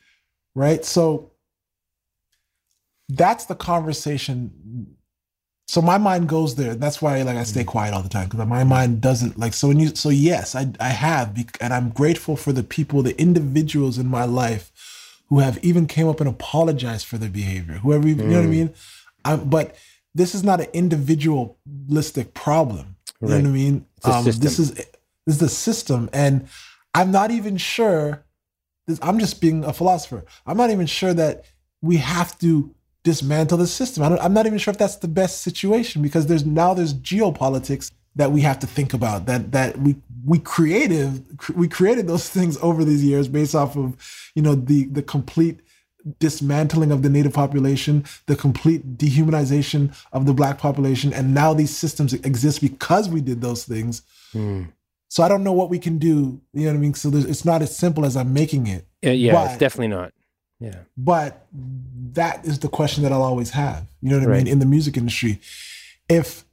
Right. 0.55 0.85
So 0.85 1.33
that's 3.09 3.47
the 3.47 3.55
conversation 3.55 4.97
so 5.67 5.81
my 5.81 5.97
mind 5.97 6.29
goes 6.29 6.57
there. 6.57 6.75
That's 6.75 7.01
why 7.01 7.23
like 7.23 7.37
I 7.37 7.45
stay 7.45 7.65
mm. 7.65 7.67
quiet 7.67 7.95
all 7.95 8.03
the 8.03 8.09
time 8.09 8.29
because 8.29 8.47
my 8.47 8.65
mind 8.65 9.01
doesn't 9.01 9.39
like 9.39 9.55
so 9.55 9.69
when 9.69 9.81
you 9.81 9.95
so 9.95 10.11
yes 10.11 10.55
I 10.55 10.71
I 10.79 10.89
have 10.89 11.37
and 11.61 11.73
I'm 11.73 11.91
grateful 11.91 12.37
for 12.37 12.53
the 12.53 12.63
people 12.63 13.03
the 13.03 13.19
individuals 13.21 13.99
in 13.99 14.07
my 14.07 14.25
life 14.25 14.71
who 15.35 15.41
have 15.41 15.59
even 15.65 15.87
came 15.87 16.07
up 16.09 16.21
and 16.21 16.29
apologized 16.29 17.07
for 17.07 17.19
their 17.19 17.29
behavior 17.29 17.75
whoever 17.75 18.07
you, 18.07 18.15
mm. 18.15 18.25
know 18.27 18.37
what 18.37 18.45
I 18.45 18.47
mm. 18.47 18.51
mean 18.51 18.75
I'm, 19.25 19.49
but 19.49 19.77
this 20.15 20.33
is 20.33 20.45
not 20.45 20.61
an 20.61 20.69
individualistic 20.73 22.35
problem 22.35 22.97
you 23.21 23.29
know 23.29 23.37
what 23.37 23.45
I 23.45 23.49
mean 23.49 23.87
um, 24.05 24.25
this 24.25 24.59
is 24.59 24.75
this 24.75 24.87
is 25.27 25.39
the 25.39 25.49
system 25.49 26.09
and 26.13 26.49
I'm 26.95 27.11
not 27.11 27.33
even 27.33 27.57
sure 27.57 28.25
this, 28.87 29.01
I'm 29.03 29.19
just 29.19 29.41
being 29.41 29.65
a 29.65 29.73
philosopher 29.73 30.25
I'm 30.47 30.57
not 30.57 30.71
even 30.71 30.87
sure 30.87 31.13
that 31.15 31.47
we 31.83 31.97
have 31.97 32.39
to 32.39 32.73
dismantle 33.03 33.59
the 33.59 33.67
system. 33.67 34.03
I 34.03 34.25
am 34.25 34.33
not 34.33 34.47
even 34.47 34.59
sure 34.59 34.73
if 34.73 34.79
that's 34.79 34.97
the 34.97 35.09
best 35.09 35.43
situation 35.43 36.01
because 36.01 36.27
there's 36.27 36.47
now 36.47 36.73
there's 36.73 36.95
geopolitics 36.95 37.93
that 38.17 38.33
we 38.33 38.41
have 38.43 38.59
to 38.61 38.67
think 38.67 38.95
about 38.95 39.27
that 39.27 39.53
that 39.53 39.79
we 39.79 39.97
we 40.25 40.39
created 40.39 41.25
we 41.55 41.69
created 41.69 42.07
those 42.07 42.29
things 42.29 42.57
over 42.63 42.85
these 42.85 43.05
years 43.05 43.29
based 43.29 43.55
off 43.55 43.77
of 43.77 43.97
you 44.35 44.43
know 44.43 44.55
the 44.55 44.85
the 44.87 45.03
complete 45.03 45.61
dismantling 46.19 46.91
of 46.91 47.03
the 47.03 47.09
native 47.09 47.33
population 47.33 48.05
the 48.27 48.37
complete 48.37 48.99
dehumanization 48.99 49.95
of 50.13 50.27
the 50.27 50.35
black 50.35 50.59
population 50.59 51.13
and 51.13 51.33
now 51.33 51.55
these 51.55 51.75
systems 51.75 52.13
exist 52.13 52.61
because 52.61 53.09
we 53.09 53.23
did 53.23 53.41
those 53.41 53.65
things 53.65 54.03
mm. 54.35 54.67
so 55.09 55.23
i 55.23 55.29
don't 55.29 55.43
know 55.43 55.53
what 55.53 55.71
we 55.71 55.79
can 55.79 55.97
do 55.99 56.39
you 56.53 56.65
know 56.65 56.67
what 56.67 56.77
i 56.77 56.79
mean 56.79 56.93
so 56.93 57.11
it's 57.15 57.45
not 57.45 57.63
as 57.63 57.75
simple 57.75 58.05
as 58.05 58.19
i'm 58.19 58.35
making 58.35 58.67
it 58.67 58.87
Yeah, 59.03 59.13
yeah 59.13 59.33
but, 59.33 59.51
it's 59.51 59.59
definitely 59.59 59.89
not. 59.89 60.13
Yeah. 60.61 60.81
But 60.97 61.47
that 62.13 62.45
is 62.47 62.61
the 62.61 62.69
question 62.69 63.03
that 63.03 63.13
I'll 63.13 63.23
always 63.23 63.51
have. 63.51 63.87
You 64.01 64.11
know 64.11 64.19
what 64.19 64.29
right. 64.29 64.41
I 64.41 64.45
mean? 64.45 64.53
In 64.53 64.59
the 64.61 64.67
music 64.67 64.97
industry, 64.97 65.41
if 66.09 66.45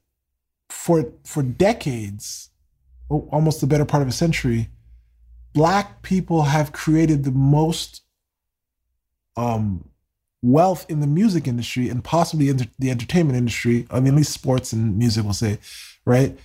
for 0.72 1.14
for 1.24 1.44
decades, 1.44 2.50
almost 3.10 3.62
the 3.62 3.68
better 3.68 3.86
part 3.86 4.02
of 4.02 4.10
a 4.10 4.14
century, 4.14 4.70
black 5.54 6.02
people 6.02 6.44
have 6.44 6.72
created 6.72 7.24
the 7.24 7.32
most 7.32 8.02
um, 9.36 9.90
wealth 10.42 10.86
in 10.90 11.02
the 11.02 11.08
music 11.08 11.48
industry 11.48 11.90
and 11.90 12.04
possibly 12.04 12.50
in 12.50 12.70
the 12.80 12.90
entertainment 12.90 13.38
industry. 13.38 13.86
I 13.92 14.00
mean, 14.00 14.14
at 14.14 14.18
least 14.18 14.34
sports 14.34 14.74
and 14.74 14.98
music, 14.98 15.24
we'll 15.24 15.34
say, 15.34 15.60
right? 16.06 16.38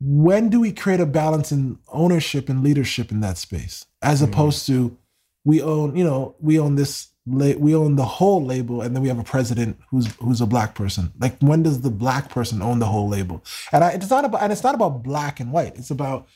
When 0.00 0.48
do 0.48 0.60
we 0.60 0.72
create 0.72 1.00
a 1.00 1.06
balance 1.06 1.52
in 1.52 1.78
ownership 1.88 2.48
and 2.48 2.62
leadership 2.62 3.10
in 3.10 3.20
that 3.20 3.36
space, 3.36 3.86
as 4.00 4.22
mm-hmm. 4.22 4.32
opposed 4.32 4.66
to 4.66 4.96
we 5.44 5.60
own, 5.62 5.96
you 5.96 6.04
know, 6.04 6.36
we 6.40 6.58
own 6.58 6.76
this, 6.76 7.08
we 7.28 7.74
own 7.74 7.96
the 7.96 8.04
whole 8.04 8.44
label, 8.44 8.82
and 8.82 8.94
then 8.94 9.02
we 9.02 9.08
have 9.08 9.18
a 9.18 9.24
president 9.24 9.78
who's 9.90 10.12
who's 10.16 10.40
a 10.40 10.46
black 10.46 10.74
person. 10.74 11.12
Like, 11.20 11.38
when 11.40 11.62
does 11.62 11.80
the 11.82 11.90
black 11.90 12.30
person 12.30 12.62
own 12.62 12.78
the 12.78 12.86
whole 12.86 13.08
label? 13.08 13.44
And 13.72 13.84
I, 13.84 13.90
it's 13.90 14.10
not 14.10 14.24
about, 14.24 14.42
and 14.42 14.52
it's 14.52 14.62
not 14.62 14.74
about 14.74 15.02
black 15.02 15.40
and 15.40 15.52
white. 15.52 15.76
It's 15.76 15.90
about, 15.90 16.26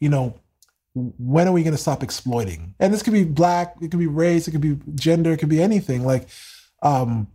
you 0.00 0.08
know, 0.08 0.38
when 0.94 1.48
are 1.48 1.52
we 1.52 1.62
going 1.62 1.76
to 1.76 1.78
stop 1.78 2.02
exploiting? 2.02 2.74
And 2.78 2.92
this 2.92 3.02
could 3.02 3.12
be 3.12 3.24
black, 3.24 3.76
it 3.80 3.90
could 3.90 4.00
be 4.00 4.06
race, 4.06 4.46
it 4.48 4.50
could 4.50 4.60
be 4.60 4.78
gender, 4.94 5.32
it 5.32 5.38
could 5.38 5.48
be 5.48 5.62
anything. 5.62 6.04
Like, 6.04 6.28
um, 6.82 7.28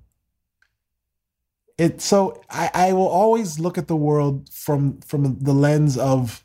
it. 1.77 2.01
So 2.01 2.41
I, 2.49 2.69
I 2.73 2.93
will 2.93 3.07
always 3.07 3.59
look 3.59 3.77
at 3.77 3.87
the 3.87 3.95
world 3.95 4.49
from 4.51 4.99
from 5.01 5.39
the 5.39 5.53
lens 5.53 5.97
of 5.97 6.43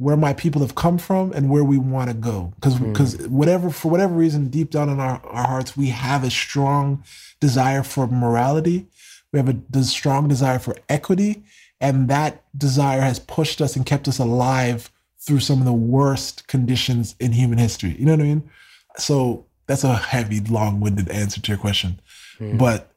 where 0.00 0.16
my 0.16 0.32
people 0.32 0.62
have 0.62 0.74
come 0.74 0.96
from 0.96 1.30
and 1.32 1.50
where 1.50 1.62
we 1.62 1.76
want 1.76 2.08
to 2.08 2.16
go. 2.16 2.50
Because 2.54 2.78
because 2.78 3.16
mm. 3.16 3.26
whatever 3.26 3.68
for 3.68 3.90
whatever 3.90 4.14
reason, 4.14 4.48
deep 4.48 4.70
down 4.70 4.88
in 4.88 4.98
our, 4.98 5.20
our 5.26 5.46
hearts, 5.46 5.76
we 5.76 5.88
have 5.88 6.24
a 6.24 6.30
strong 6.30 7.04
desire 7.38 7.82
for 7.82 8.06
morality. 8.06 8.86
We 9.30 9.38
have 9.38 9.50
a, 9.50 9.78
a 9.78 9.82
strong 9.82 10.26
desire 10.26 10.58
for 10.58 10.74
equity, 10.88 11.44
and 11.82 12.08
that 12.08 12.42
desire 12.56 13.02
has 13.02 13.18
pushed 13.18 13.60
us 13.60 13.76
and 13.76 13.84
kept 13.84 14.08
us 14.08 14.18
alive 14.18 14.90
through 15.18 15.40
some 15.40 15.58
of 15.58 15.66
the 15.66 15.72
worst 15.74 16.48
conditions 16.48 17.14
in 17.20 17.32
human 17.32 17.58
history. 17.58 17.94
You 17.98 18.06
know 18.06 18.12
what 18.12 18.20
I 18.20 18.24
mean? 18.24 18.50
So 18.96 19.44
that's 19.66 19.84
a 19.84 19.96
heavy, 19.96 20.40
long-winded 20.40 21.10
answer 21.10 21.42
to 21.42 21.52
your 21.52 21.58
question. 21.58 22.00
Mm. 22.38 22.56
But 22.56 22.90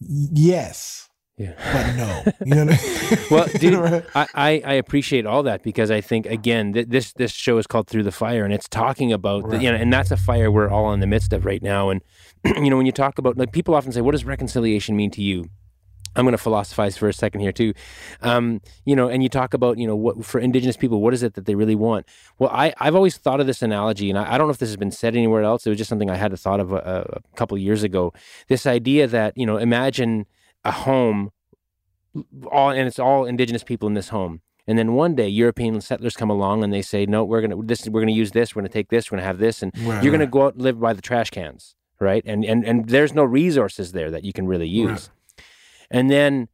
yes. 0.00 1.08
Yeah. 1.40 1.54
But 1.72 1.96
no. 1.96 2.32
You 2.44 2.54
know 2.54 2.62
I 2.62 2.66
mean? 2.66 3.26
well, 3.30 3.46
dude, 3.58 4.04
I, 4.14 4.62
I 4.62 4.74
appreciate 4.74 5.24
all 5.24 5.42
that 5.44 5.62
because 5.62 5.90
I 5.90 6.02
think 6.02 6.26
again 6.26 6.74
th- 6.74 6.88
this 6.88 7.14
this 7.14 7.32
show 7.32 7.56
is 7.56 7.66
called 7.66 7.86
Through 7.86 8.02
the 8.02 8.12
Fire 8.12 8.44
and 8.44 8.52
it's 8.52 8.68
talking 8.68 9.10
about 9.10 9.44
right. 9.44 9.52
the, 9.52 9.64
you 9.64 9.72
know 9.72 9.78
and 9.78 9.90
that's 9.90 10.10
a 10.10 10.18
fire 10.18 10.50
we're 10.50 10.68
all 10.68 10.92
in 10.92 11.00
the 11.00 11.06
midst 11.06 11.32
of 11.32 11.46
right 11.46 11.62
now 11.62 11.88
and 11.88 12.02
you 12.44 12.68
know 12.68 12.76
when 12.76 12.84
you 12.84 12.92
talk 12.92 13.18
about 13.18 13.38
like 13.38 13.52
people 13.52 13.74
often 13.74 13.90
say 13.90 14.02
what 14.02 14.12
does 14.12 14.24
reconciliation 14.24 14.96
mean 14.96 15.10
to 15.12 15.22
you 15.22 15.46
I'm 16.16 16.24
going 16.24 16.32
to 16.32 16.38
philosophize 16.38 16.96
for 16.96 17.08
a 17.08 17.12
second 17.12 17.40
here 17.40 17.52
too. 17.52 17.72
Um, 18.20 18.60
you 18.84 18.96
know, 18.96 19.08
and 19.08 19.22
you 19.22 19.28
talk 19.28 19.54
about, 19.54 19.78
you 19.78 19.86
know, 19.86 19.94
what 19.94 20.24
for 20.24 20.40
indigenous 20.40 20.76
people, 20.76 21.00
what 21.00 21.14
is 21.14 21.22
it 21.22 21.34
that 21.34 21.46
they 21.46 21.54
really 21.54 21.76
want? 21.76 22.04
Well, 22.36 22.50
I, 22.52 22.74
I've 22.78 22.96
always 22.96 23.16
thought 23.16 23.38
of 23.38 23.46
this 23.46 23.62
analogy, 23.62 24.10
and 24.10 24.18
I, 24.18 24.34
I 24.34 24.36
don't 24.36 24.48
know 24.48 24.52
if 24.52 24.58
this 24.58 24.70
has 24.70 24.76
been 24.76 24.90
said 24.90 25.14
anywhere 25.14 25.44
else. 25.44 25.64
It 25.64 25.70
was 25.70 25.78
just 25.78 25.88
something 25.88 26.10
I 26.10 26.16
had 26.16 26.32
a 26.32 26.36
thought 26.36 26.58
of 26.58 26.72
a, 26.72 27.06
a 27.14 27.36
couple 27.36 27.56
of 27.56 27.62
years 27.62 27.84
ago. 27.84 28.12
This 28.48 28.66
idea 28.66 29.06
that, 29.06 29.38
you 29.38 29.46
know, 29.46 29.56
imagine 29.56 30.26
a 30.64 30.72
home, 30.72 31.30
all 32.50 32.70
and 32.70 32.86
it's 32.86 32.98
all 32.98 33.24
indigenous 33.24 33.64
people 33.64 33.88
in 33.88 33.94
this 33.94 34.08
home. 34.08 34.42
And 34.66 34.78
then 34.78 34.92
one 34.92 35.14
day, 35.14 35.28
European 35.28 35.80
settlers 35.80 36.16
come 36.16 36.30
along 36.30 36.62
and 36.62 36.72
they 36.72 36.82
say, 36.82 37.06
"No, 37.06 37.24
we're 37.24 37.40
gonna 37.40 37.62
this, 37.62 37.88
we're 37.88 38.00
gonna 38.00 38.12
use 38.12 38.30
this. 38.32 38.54
We're 38.54 38.62
gonna 38.62 38.68
take 38.68 38.88
this. 38.88 39.10
We're 39.10 39.16
gonna 39.16 39.26
have 39.26 39.38
this, 39.38 39.62
and 39.62 39.72
right, 39.84 40.02
you're 40.02 40.12
gonna 40.12 40.26
go 40.26 40.46
out 40.46 40.54
and 40.54 40.62
live 40.62 40.78
by 40.78 40.92
the 40.92 41.02
trash 41.02 41.30
cans, 41.30 41.74
right? 41.98 42.22
And 42.26 42.44
and 42.44 42.64
and 42.64 42.88
there's 42.88 43.14
no 43.14 43.24
resources 43.24 43.92
there 43.92 44.10
that 44.10 44.24
you 44.24 44.32
can 44.32 44.46
really 44.46 44.68
use." 44.68 45.10
Right. 45.36 45.44
And 45.90 46.10
then 46.10 46.48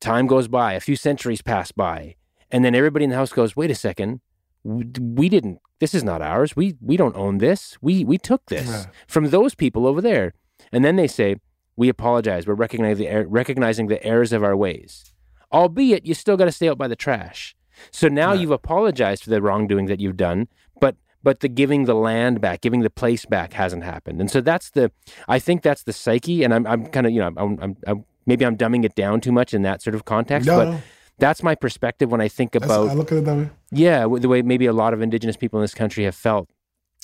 time 0.00 0.26
goes 0.28 0.46
by, 0.46 0.74
a 0.74 0.80
few 0.80 0.94
centuries 0.94 1.42
pass 1.42 1.72
by, 1.72 2.14
and 2.50 2.64
then 2.64 2.74
everybody 2.74 3.04
in 3.04 3.10
the 3.10 3.16
house 3.16 3.32
goes, 3.32 3.56
"Wait 3.56 3.70
a 3.70 3.74
second, 3.74 4.20
we 4.62 5.28
didn't. 5.28 5.60
This 5.80 5.94
is 5.94 6.04
not 6.04 6.22
ours. 6.22 6.54
We 6.54 6.76
we 6.80 6.96
don't 6.96 7.16
own 7.16 7.38
this. 7.38 7.78
We 7.80 8.04
we 8.04 8.18
took 8.18 8.46
this 8.46 8.68
yeah. 8.68 8.84
from 9.08 9.30
those 9.30 9.54
people 9.54 9.86
over 9.86 10.00
there." 10.00 10.34
And 10.72 10.84
then 10.84 10.96
they 10.96 11.06
say, 11.06 11.36
"We 11.78 11.88
apologize. 11.88 12.46
We're 12.46 12.54
recognizing 12.54 13.06
the, 13.06 13.14
er, 13.14 13.26
recognizing 13.26 13.86
the 13.86 14.02
errors 14.04 14.32
of 14.32 14.42
our 14.44 14.56
ways, 14.56 15.14
albeit 15.52 16.04
you 16.04 16.14
still 16.14 16.36
got 16.36 16.44
to 16.44 16.52
stay 16.52 16.68
out 16.68 16.78
by 16.78 16.88
the 16.88 16.96
trash." 16.96 17.56
So 17.90 18.08
now 18.08 18.32
you've 18.32 18.50
apologized 18.50 19.24
for 19.24 19.30
the 19.30 19.40
wrongdoing 19.40 19.86
that 19.86 20.00
you've 20.00 20.16
done, 20.16 20.48
but 20.80 20.96
but 21.22 21.40
the 21.40 21.48
giving 21.48 21.84
the 21.84 21.94
land 21.94 22.40
back, 22.40 22.60
giving 22.60 22.80
the 22.80 22.90
place 22.90 23.24
back 23.26 23.52
hasn't 23.52 23.84
happened. 23.84 24.20
And 24.20 24.30
so 24.30 24.40
that's 24.40 24.70
the, 24.70 24.92
I 25.26 25.38
think 25.38 25.62
that's 25.62 25.82
the 25.82 25.92
psyche. 25.92 26.44
And 26.44 26.54
I'm, 26.54 26.66
I'm 26.66 26.86
kind 26.86 27.06
of, 27.06 27.12
you 27.12 27.20
know, 27.20 27.32
I'm, 27.36 27.58
I'm, 27.60 27.76
I'm 27.86 28.04
maybe 28.26 28.44
I'm 28.44 28.56
dumbing 28.56 28.84
it 28.84 28.94
down 28.94 29.20
too 29.20 29.32
much 29.32 29.52
in 29.54 29.62
that 29.62 29.82
sort 29.82 29.94
of 29.94 30.04
context, 30.04 30.46
no, 30.46 30.56
but 30.56 30.70
no. 30.70 30.80
that's 31.18 31.42
my 31.42 31.54
perspective 31.54 32.10
when 32.10 32.20
I 32.20 32.28
think 32.28 32.54
about. 32.54 32.90
I 32.90 32.94
look 32.94 33.10
at 33.10 33.18
it 33.18 33.24
that 33.24 33.36
way. 33.36 33.50
Yeah, 33.70 34.06
the 34.06 34.28
way 34.28 34.42
maybe 34.42 34.66
a 34.66 34.72
lot 34.72 34.94
of 34.94 35.02
Indigenous 35.02 35.36
people 35.36 35.58
in 35.58 35.64
this 35.64 35.74
country 35.74 36.04
have 36.04 36.14
felt 36.14 36.48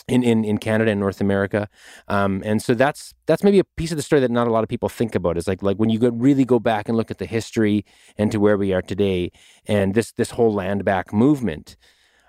in, 0.08 0.22
in, 0.22 0.44
in 0.44 0.58
Canada 0.58 0.90
and 0.90 1.00
North 1.00 1.20
America, 1.20 1.68
um, 2.08 2.42
and 2.44 2.62
so 2.62 2.74
that's 2.74 3.14
that's 3.26 3.42
maybe 3.42 3.58
a 3.58 3.64
piece 3.64 3.90
of 3.90 3.96
the 3.96 4.02
story 4.02 4.20
that 4.20 4.30
not 4.30 4.46
a 4.46 4.50
lot 4.50 4.62
of 4.62 4.68
people 4.68 4.88
think 4.88 5.14
about. 5.14 5.36
Is 5.36 5.48
like 5.48 5.62
like 5.62 5.76
when 5.76 5.90
you 5.90 5.98
go, 5.98 6.10
really 6.10 6.44
go 6.44 6.58
back 6.58 6.88
and 6.88 6.96
look 6.96 7.10
at 7.10 7.18
the 7.18 7.26
history 7.26 7.84
and 8.18 8.30
to 8.32 8.38
where 8.38 8.56
we 8.56 8.72
are 8.72 8.82
today, 8.82 9.32
and 9.66 9.94
this 9.94 10.12
this 10.12 10.32
whole 10.32 10.52
land 10.52 10.84
back 10.84 11.12
movement. 11.12 11.76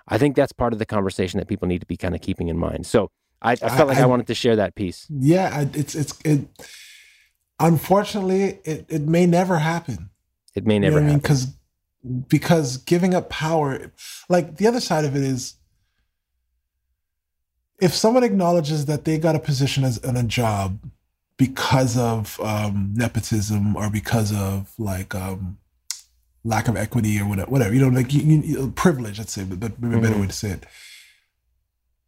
I 0.08 0.18
think 0.18 0.36
that's 0.36 0.52
part 0.52 0.72
of 0.72 0.78
the 0.78 0.86
conversation 0.86 1.38
that 1.38 1.48
people 1.48 1.66
need 1.66 1.80
to 1.80 1.86
be 1.86 1.96
kind 1.96 2.14
of 2.14 2.20
keeping 2.20 2.46
in 2.46 2.56
mind. 2.56 2.86
So 2.86 3.10
I, 3.42 3.52
I 3.52 3.56
felt 3.56 3.80
I, 3.80 3.84
like 3.84 3.98
I, 3.98 4.02
I, 4.02 4.06
wanted 4.06 4.28
to 4.28 4.36
share 4.36 4.54
that 4.54 4.76
piece. 4.76 5.06
Yeah, 5.10 5.66
it's 5.74 5.96
it's 5.96 6.14
it 6.24 6.48
unfortunately, 7.60 8.60
it, 8.64 8.86
it 8.88 9.02
may 9.02 9.26
never 9.26 9.58
happen. 9.58 10.10
It 10.54 10.66
may 10.66 10.78
never 10.78 10.98
you 10.98 11.02
know 11.02 11.12
happen. 11.12 11.20
Because 11.20 11.56
because 12.28 12.76
giving 12.78 13.14
up 13.14 13.30
power, 13.30 13.92
like 14.28 14.56
the 14.56 14.66
other 14.66 14.80
side 14.80 15.04
of 15.04 15.16
it 15.16 15.22
is, 15.22 15.54
if 17.80 17.94
someone 17.94 18.24
acknowledges 18.24 18.86
that 18.86 19.04
they 19.04 19.18
got 19.18 19.36
a 19.36 19.40
position 19.40 19.84
as 19.84 19.98
in 19.98 20.16
a 20.16 20.22
job 20.22 20.78
because 21.36 21.98
of 21.98 22.40
um, 22.40 22.92
nepotism 22.94 23.76
or 23.76 23.90
because 23.90 24.32
of 24.34 24.72
like 24.78 25.14
um, 25.14 25.58
lack 26.44 26.68
of 26.68 26.76
equity 26.76 27.20
or 27.20 27.26
whatever, 27.26 27.50
whatever 27.50 27.74
you 27.74 27.80
know, 27.80 27.88
like 27.88 28.12
you, 28.12 28.22
you, 28.22 28.70
privilege, 28.70 29.18
let's 29.18 29.32
say, 29.32 29.44
but, 29.44 29.60
but 29.60 29.80
maybe 29.80 29.96
a 29.96 30.00
better 30.00 30.12
mm-hmm. 30.14 30.22
way 30.22 30.26
to 30.28 30.32
say 30.32 30.50
it 30.50 30.66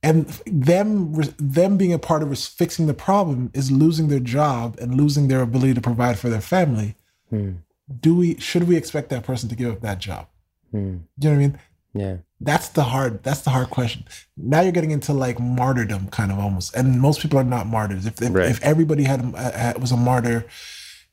and 0.03 0.27
them 0.47 1.13
them 1.39 1.77
being 1.77 1.93
a 1.93 1.99
part 1.99 2.23
of 2.23 2.39
fixing 2.39 2.87
the 2.87 2.95
problem 2.95 3.51
is 3.53 3.71
losing 3.71 4.09
their 4.09 4.21
job 4.21 4.77
and 4.81 4.97
losing 4.97 5.29
their 5.29 5.43
ability 5.43 5.75
to 5.75 5.81
provide 5.81 6.19
for 6.19 6.29
their 6.29 6.41
family. 6.41 6.95
Hmm. 7.31 7.53
Do 8.01 8.15
we 8.15 8.39
should 8.39 8.69
we 8.69 8.77
expect 8.77 9.09
that 9.11 9.25
person 9.25 9.49
to 9.49 9.57
give 9.57 9.73
up 9.73 9.81
that 9.81 9.99
job? 9.99 10.29
Hmm. 10.71 10.99
You 11.19 11.31
know 11.31 11.31
what 11.31 11.35
I 11.35 11.37
mean? 11.37 11.59
Yeah. 11.95 12.17
That's 12.41 12.69
the 12.69 12.85
hard. 12.85 13.23
That's 13.25 13.41
the 13.41 13.51
hard 13.51 13.71
question. 13.71 14.05
Now 14.37 14.61
you're 14.61 14.73
getting 14.73 14.93
into 14.93 15.13
like 15.13 15.41
martyrdom, 15.41 16.09
kind 16.09 16.31
of 16.31 16.39
almost. 16.39 16.75
And 16.77 17.01
most 17.01 17.21
people 17.21 17.39
are 17.39 17.45
not 17.45 17.67
martyrs. 17.67 18.07
If 18.07 18.23
if, 18.23 18.33
right. 18.33 18.49
if 18.49 18.63
everybody 18.63 19.05
had, 19.05 19.21
had, 19.35 19.81
was 19.81 19.91
a 19.91 19.97
martyr, 19.97 20.47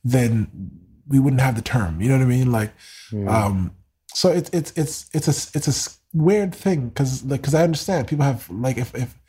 then 0.04 0.72
we 1.08 1.20
wouldn't 1.20 1.42
have 1.42 1.56
the 1.56 1.62
term. 1.62 2.00
You 2.02 2.10
know 2.10 2.18
what 2.18 2.24
I 2.24 2.28
mean? 2.28 2.52
Like, 2.52 2.72
hmm. 3.10 3.28
um, 3.28 3.76
so 4.14 4.32
it's 4.32 4.50
it's 4.52 4.72
it's 4.76 5.10
it's 5.14 5.28
a 5.28 5.58
it's 5.58 5.68
a 5.68 5.92
weird 6.16 6.56
thing 6.56 6.90
because 6.90 7.24
like 7.26 7.42
because 7.42 7.54
I 7.54 7.64
understand 7.64 8.08
people 8.08 8.26
have 8.26 8.50
like 8.50 8.78
if 8.78 8.96
if 8.96 9.20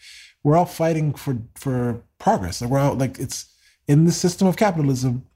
we're 0.44 0.56
all 0.56 0.66
fighting 0.66 1.12
for 1.12 1.38
for 1.56 2.00
progress 2.18 2.62
like 2.62 2.70
we're 2.70 2.78
all 2.78 2.94
like 2.94 3.18
it's 3.18 3.52
in 3.88 4.04
the 4.04 4.12
system 4.12 4.46
of 4.46 4.56
capitalism 4.56 5.26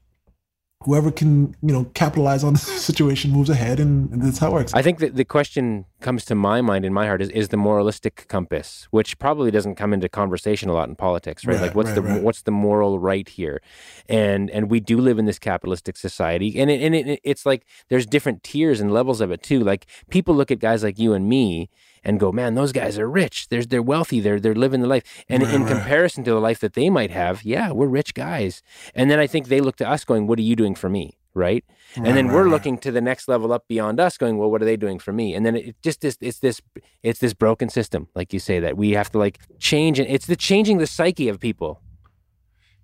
whoever 0.83 1.11
can 1.11 1.55
you 1.61 1.73
know 1.73 1.85
capitalize 1.93 2.43
on 2.43 2.53
the 2.53 2.59
situation 2.89 3.31
moves 3.31 3.49
ahead 3.49 3.79
and, 3.79 4.11
and 4.11 4.21
that's 4.21 4.39
how 4.39 4.47
it 4.47 4.53
works. 4.53 4.73
I 4.73 4.81
think 4.81 4.99
that 4.99 5.15
the 5.15 5.25
question 5.25 5.85
comes 5.99 6.25
to 6.25 6.35
my 6.35 6.61
mind 6.61 6.85
in 6.85 6.93
my 6.93 7.05
heart 7.05 7.21
is 7.21 7.29
is 7.29 7.49
the 7.49 7.57
moralistic 7.57 8.25
compass 8.27 8.87
which 8.91 9.19
probably 9.19 9.51
doesn't 9.51 9.75
come 9.75 9.93
into 9.93 10.09
conversation 10.09 10.69
a 10.69 10.73
lot 10.73 10.89
in 10.89 10.95
politics 10.95 11.45
right, 11.45 11.55
right 11.55 11.61
like 11.61 11.75
what's 11.75 11.89
right, 11.89 11.95
the 11.95 12.01
right. 12.01 12.23
what's 12.23 12.41
the 12.43 12.51
moral 12.51 12.99
right 12.99 13.29
here? 13.29 13.61
And 14.09 14.49
and 14.49 14.69
we 14.69 14.79
do 14.79 14.99
live 14.99 15.19
in 15.19 15.25
this 15.25 15.39
capitalistic 15.39 15.97
society 15.97 16.59
and 16.59 16.69
it, 16.71 16.81
and 16.81 16.95
it, 16.95 17.19
it's 17.23 17.45
like 17.45 17.65
there's 17.89 18.05
different 18.05 18.43
tiers 18.43 18.79
and 18.79 18.91
levels 18.91 19.21
of 19.21 19.31
it 19.31 19.43
too. 19.43 19.59
Like 19.59 19.85
people 20.09 20.35
look 20.35 20.51
at 20.51 20.59
guys 20.59 20.83
like 20.83 20.99
you 20.99 21.13
and 21.13 21.29
me 21.29 21.69
and 22.03 22.19
go, 22.19 22.31
man, 22.31 22.55
those 22.55 22.71
guys 22.71 22.97
are 22.97 23.09
rich. 23.09 23.47
They're 23.49 23.63
they're 23.63 23.81
wealthy. 23.81 24.19
They're 24.19 24.39
they're 24.39 24.55
living 24.55 24.81
the 24.81 24.87
life. 24.87 25.03
And 25.29 25.43
right, 25.43 25.53
in 25.53 25.63
right. 25.63 25.71
comparison 25.71 26.23
to 26.25 26.31
the 26.31 26.39
life 26.39 26.59
that 26.59 26.73
they 26.73 26.89
might 26.89 27.11
have, 27.11 27.43
yeah, 27.43 27.71
we're 27.71 27.87
rich 27.87 28.13
guys. 28.13 28.61
And 28.95 29.09
then 29.09 29.19
I 29.19 29.27
think 29.27 29.47
they 29.47 29.61
look 29.61 29.75
to 29.77 29.89
us 29.89 30.03
going, 30.03 30.27
what 30.27 30.39
are 30.39 30.43
you 30.43 30.55
doing 30.55 30.75
for 30.75 30.89
me? 30.89 31.17
Right. 31.33 31.63
right 31.95 32.07
and 32.07 32.17
then 32.17 32.27
we're 32.27 32.49
looking 32.49 32.77
to 32.79 32.91
the 32.91 32.99
next 32.99 33.29
level 33.29 33.53
up 33.53 33.65
beyond 33.69 34.01
us, 34.01 34.17
going, 34.17 34.37
well, 34.37 34.51
what 34.51 34.61
are 34.61 34.65
they 34.65 34.75
doing 34.75 34.99
for 34.99 35.13
me? 35.13 35.33
And 35.33 35.45
then 35.45 35.55
it 35.55 35.75
just 35.81 36.01
this 36.01 36.17
it's 36.19 36.39
this 36.39 36.61
it's 37.03 37.19
this 37.19 37.33
broken 37.33 37.69
system, 37.69 38.07
like 38.15 38.33
you 38.33 38.39
say, 38.39 38.59
that 38.59 38.75
we 38.75 38.91
have 38.91 39.11
to 39.11 39.17
like 39.17 39.39
change. 39.59 39.99
And 39.99 40.09
it's 40.09 40.25
the 40.25 40.35
changing 40.35 40.79
the 40.79 40.87
psyche 40.87 41.29
of 41.29 41.39
people. 41.39 41.81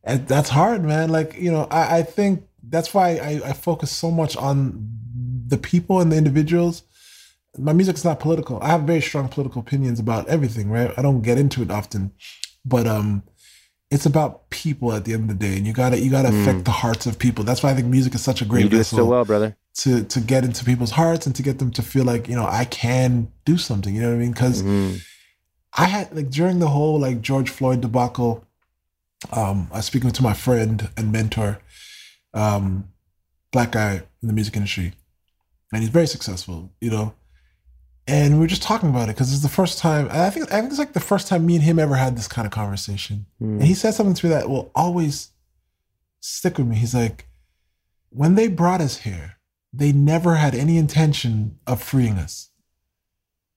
And 0.04 0.28
that's 0.28 0.50
hard, 0.50 0.84
man. 0.84 1.10
Like 1.10 1.36
you 1.38 1.52
know, 1.52 1.68
I, 1.70 1.98
I 1.98 2.04
think 2.04 2.44
that's 2.64 2.94
why 2.94 3.18
I, 3.18 3.50
I 3.50 3.54
focus 3.54 3.92
so 3.92 4.12
much 4.12 4.38
on 4.38 4.88
the 5.48 5.58
people 5.58 6.00
and 6.00 6.12
the 6.12 6.18
individuals 6.18 6.84
my 7.58 7.74
music's 7.74 8.04
not 8.04 8.20
political. 8.20 8.60
I 8.62 8.70
have 8.70 8.82
very 8.82 9.02
strong 9.02 9.30
political 9.30 9.62
opinions 9.62 10.00
about 10.00 10.28
everything, 10.28 10.70
right? 10.70 10.92
I 10.98 11.02
don't 11.02 11.22
get 11.22 11.38
into 11.38 11.62
it 11.62 11.72
often. 11.72 12.12
but 12.66 12.86
um, 12.86 13.24
it's 13.90 14.06
about 14.06 14.50
people 14.50 14.92
at 14.94 15.06
the 15.06 15.14
end 15.14 15.30
of 15.30 15.40
the 15.40 15.48
day, 15.48 15.58
and 15.58 15.66
you 15.66 15.74
gotta 15.74 16.00
you 16.00 16.12
gotta 16.12 16.30
mm. 16.30 16.42
affect 16.42 16.66
the 16.66 16.72
hearts 16.72 17.06
of 17.06 17.18
people. 17.18 17.44
That's 17.44 17.64
why 17.64 17.72
I 17.72 17.74
think 17.74 17.88
music 17.88 18.14
is 18.16 18.22
such 18.22 18.42
a 18.42 18.46
great. 18.46 18.64
You 18.64 18.70
do 18.70 18.84
so 18.84 19.06
well, 19.06 19.24
brother. 19.24 19.56
To 19.76 20.04
to 20.04 20.20
get 20.20 20.44
into 20.44 20.66
people's 20.66 20.92
hearts 20.92 21.26
and 21.26 21.36
to 21.36 21.44
get 21.44 21.60
them 21.60 21.72
to 21.72 21.82
feel 21.82 22.04
like 22.04 22.28
you 22.28 22.36
know 22.36 22.46
I 22.46 22.66
can 22.66 23.32
do 23.46 23.58
something. 23.58 23.96
You 23.96 24.02
know 24.02 24.10
what 24.10 24.16
I 24.16 24.20
mean? 24.20 24.32
Because 24.32 24.62
mm-hmm. 24.62 24.98
I 25.78 25.86
had 25.86 26.14
like 26.14 26.30
during 26.30 26.60
the 26.60 26.68
whole 26.68 27.00
like 27.00 27.22
George 27.22 27.50
Floyd 27.50 27.82
debacle, 27.82 28.46
um, 29.32 29.70
I 29.72 29.78
was 29.78 29.86
speaking 29.86 30.12
to 30.12 30.24
my 30.24 30.34
friend 30.34 30.90
and 30.98 31.12
mentor, 31.12 31.62
um, 32.34 32.90
black 33.54 33.72
guy 33.72 34.04
in 34.22 34.28
the 34.28 34.34
music 34.34 34.58
industry, 34.58 34.94
and 35.72 35.82
he's 35.82 35.92
very 35.92 36.08
successful. 36.08 36.74
You 36.82 36.92
know, 36.92 37.14
and 38.08 38.36
we 38.36 38.40
were 38.40 38.48
just 38.48 38.64
talking 38.64 38.90
about 38.90 39.10
it 39.10 39.16
because 39.16 39.34
it's 39.34 39.42
the 39.42 39.50
first 39.50 39.80
time. 39.80 40.08
I 40.10 40.30
think 40.30 40.52
I 40.52 40.60
think 40.60 40.72
it's 40.72 40.80
like 40.80 40.94
the 40.94 41.00
first 41.00 41.28
time 41.28 41.46
me 41.46 41.56
and 41.56 41.64
him 41.64 41.78
ever 41.78 41.96
had 41.96 42.16
this 42.16 42.28
kind 42.28 42.46
of 42.46 42.52
conversation. 42.52 43.26
Mm. 43.42 43.60
And 43.60 43.64
he 43.64 43.74
said 43.74 43.94
something 43.94 44.16
to 44.16 44.26
me 44.26 44.30
that 44.30 44.50
will 44.50 44.72
always 44.74 45.32
stick 46.20 46.58
with 46.58 46.68
me. 46.68 46.78
He's 46.78 46.96
like, 46.96 47.28
"When 48.10 48.36
they 48.36 48.48
brought 48.48 48.82
us 48.82 49.00
here, 49.00 49.38
they 49.74 49.92
never 49.92 50.36
had 50.36 50.56
any 50.56 50.78
intention 50.78 51.60
of 51.68 51.84
freeing 51.84 52.18
us. 52.18 52.50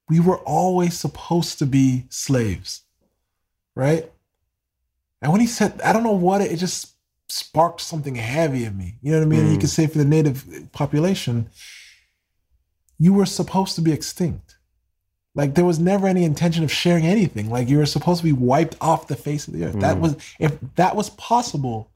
We 0.09 0.19
were 0.19 0.39
always 0.39 0.99
supposed 0.99 1.59
to 1.61 1.67
be 1.67 2.07
slaves, 2.09 2.83
right?" 3.75 4.11
And 5.23 5.33
when 5.33 5.41
he 5.41 5.47
said, 5.47 5.81
I 5.83 5.93
don't 5.93 6.03
know 6.03 6.13
what 6.13 6.41
it, 6.41 6.51
it 6.51 6.57
just 6.57 6.95
sparked 7.29 7.81
something 7.81 8.15
heavy 8.15 8.65
in 8.65 8.77
me. 8.77 8.97
You 9.03 9.13
know 9.13 9.19
what 9.19 9.25
I 9.25 9.29
mean? 9.29 9.47
Mm. 9.47 9.53
You 9.53 9.59
could 9.59 9.71
say 9.71 9.87
for 9.87 9.99
the 9.99 10.05
native 10.05 10.69
population 10.73 11.51
you 13.01 13.15
were 13.15 13.27
supposed 13.27 13.75
to 13.75 13.81
be 13.81 13.91
extinct. 13.91 14.59
Like 15.35 15.55
there 15.55 15.65
was 15.65 15.79
never 15.79 16.07
any 16.07 16.23
intention 16.25 16.63
of 16.63 16.71
sharing 16.71 17.07
anything. 17.07 17.51
Like 17.51 17.69
you 17.69 17.79
were 17.79 17.87
supposed 17.87 18.21
to 18.21 18.25
be 18.25 18.33
wiped 18.33 18.77
off 18.81 19.09
the 19.09 19.17
face 19.17 19.49
of 19.49 19.55
the 19.55 19.65
earth. 19.65 19.77
Mm. 19.77 19.81
That 19.81 19.99
was 19.99 20.17
if 20.39 20.57
that 20.77 20.95
was 20.95 21.11
possible, 21.11 21.91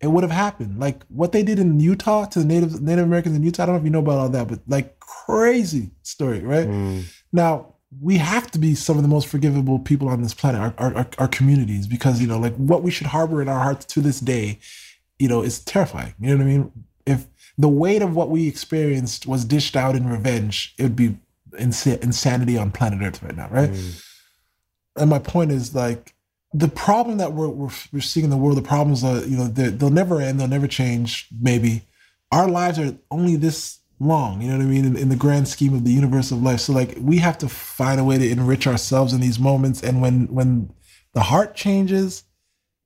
it 0.00 0.06
would 0.06 0.22
have 0.22 0.30
happened. 0.30 0.78
Like 0.78 1.02
what 1.08 1.32
they 1.32 1.42
did 1.42 1.58
in 1.58 1.80
Utah 1.80 2.26
to 2.26 2.38
the 2.38 2.44
Native 2.44 2.80
Native 2.80 3.04
Americans 3.04 3.36
in 3.36 3.42
Utah. 3.42 3.64
I 3.64 3.66
don't 3.66 3.74
know 3.74 3.80
if 3.80 3.84
you 3.84 3.90
know 3.90 3.98
about 3.98 4.18
all 4.18 4.28
that, 4.28 4.48
but 4.48 4.60
like 4.68 5.00
crazy 5.00 5.90
story, 6.02 6.40
right? 6.40 6.68
Mm. 6.68 7.04
Now 7.32 7.74
we 8.00 8.18
have 8.18 8.50
to 8.52 8.58
be 8.58 8.76
some 8.76 8.96
of 8.96 9.02
the 9.02 9.08
most 9.08 9.26
forgivable 9.26 9.80
people 9.80 10.08
on 10.08 10.22
this 10.22 10.32
planet, 10.32 10.74
our, 10.78 10.94
our, 10.94 11.08
our 11.18 11.28
communities, 11.28 11.88
because 11.88 12.20
you 12.20 12.28
know, 12.28 12.38
like 12.38 12.54
what 12.54 12.82
we 12.82 12.90
should 12.90 13.08
harbor 13.08 13.42
in 13.42 13.48
our 13.48 13.58
hearts 13.58 13.84
to 13.86 14.00
this 14.00 14.20
day, 14.20 14.60
you 15.18 15.26
know, 15.26 15.42
is 15.42 15.60
terrifying. 15.60 16.14
You 16.20 16.36
know 16.36 16.44
what 16.44 16.50
I 16.50 16.56
mean? 16.56 16.72
If 17.06 17.26
the 17.60 17.68
weight 17.68 18.00
of 18.00 18.16
what 18.16 18.30
we 18.30 18.48
experienced 18.48 19.26
was 19.26 19.44
dished 19.44 19.76
out 19.76 19.94
in 19.94 20.08
revenge, 20.08 20.74
it 20.78 20.82
would 20.82 20.96
be 20.96 21.18
ins- 21.58 21.86
insanity 21.86 22.56
on 22.56 22.70
planet 22.70 23.02
Earth 23.02 23.22
right 23.22 23.36
now, 23.36 23.48
right? 23.50 23.70
Mm. 23.70 24.04
And 24.96 25.10
my 25.10 25.18
point 25.18 25.52
is 25.52 25.74
like 25.74 26.14
the 26.54 26.68
problem 26.68 27.18
that 27.18 27.34
we're, 27.34 27.48
we're, 27.48 27.70
we're 27.92 28.00
seeing 28.00 28.24
in 28.24 28.30
the 28.30 28.38
world, 28.38 28.56
the 28.56 28.62
problems 28.62 29.04
are 29.04 29.18
you 29.26 29.36
know 29.36 29.46
they'll 29.46 29.90
never 29.90 30.22
end, 30.22 30.40
they'll 30.40 30.48
never 30.48 30.66
change. 30.66 31.28
Maybe 31.38 31.82
our 32.32 32.48
lives 32.48 32.78
are 32.78 32.96
only 33.10 33.36
this 33.36 33.80
long, 33.98 34.40
you 34.40 34.50
know 34.50 34.56
what 34.56 34.64
I 34.64 34.66
mean, 34.66 34.86
in, 34.86 34.96
in 34.96 35.08
the 35.10 35.16
grand 35.16 35.46
scheme 35.46 35.74
of 35.74 35.84
the 35.84 35.92
universe 35.92 36.30
of 36.30 36.42
life. 36.42 36.60
So 36.60 36.72
like 36.72 36.96
we 36.98 37.18
have 37.18 37.36
to 37.38 37.48
find 37.48 38.00
a 38.00 38.04
way 38.04 38.16
to 38.16 38.30
enrich 38.30 38.66
ourselves 38.66 39.12
in 39.12 39.20
these 39.20 39.38
moments, 39.38 39.82
and 39.82 40.00
when 40.00 40.28
when 40.28 40.72
the 41.12 41.24
heart 41.24 41.54
changes, 41.54 42.24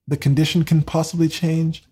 the 0.08 0.16
condition 0.16 0.64
can 0.64 0.82
possibly 0.82 1.28
change. 1.28 1.84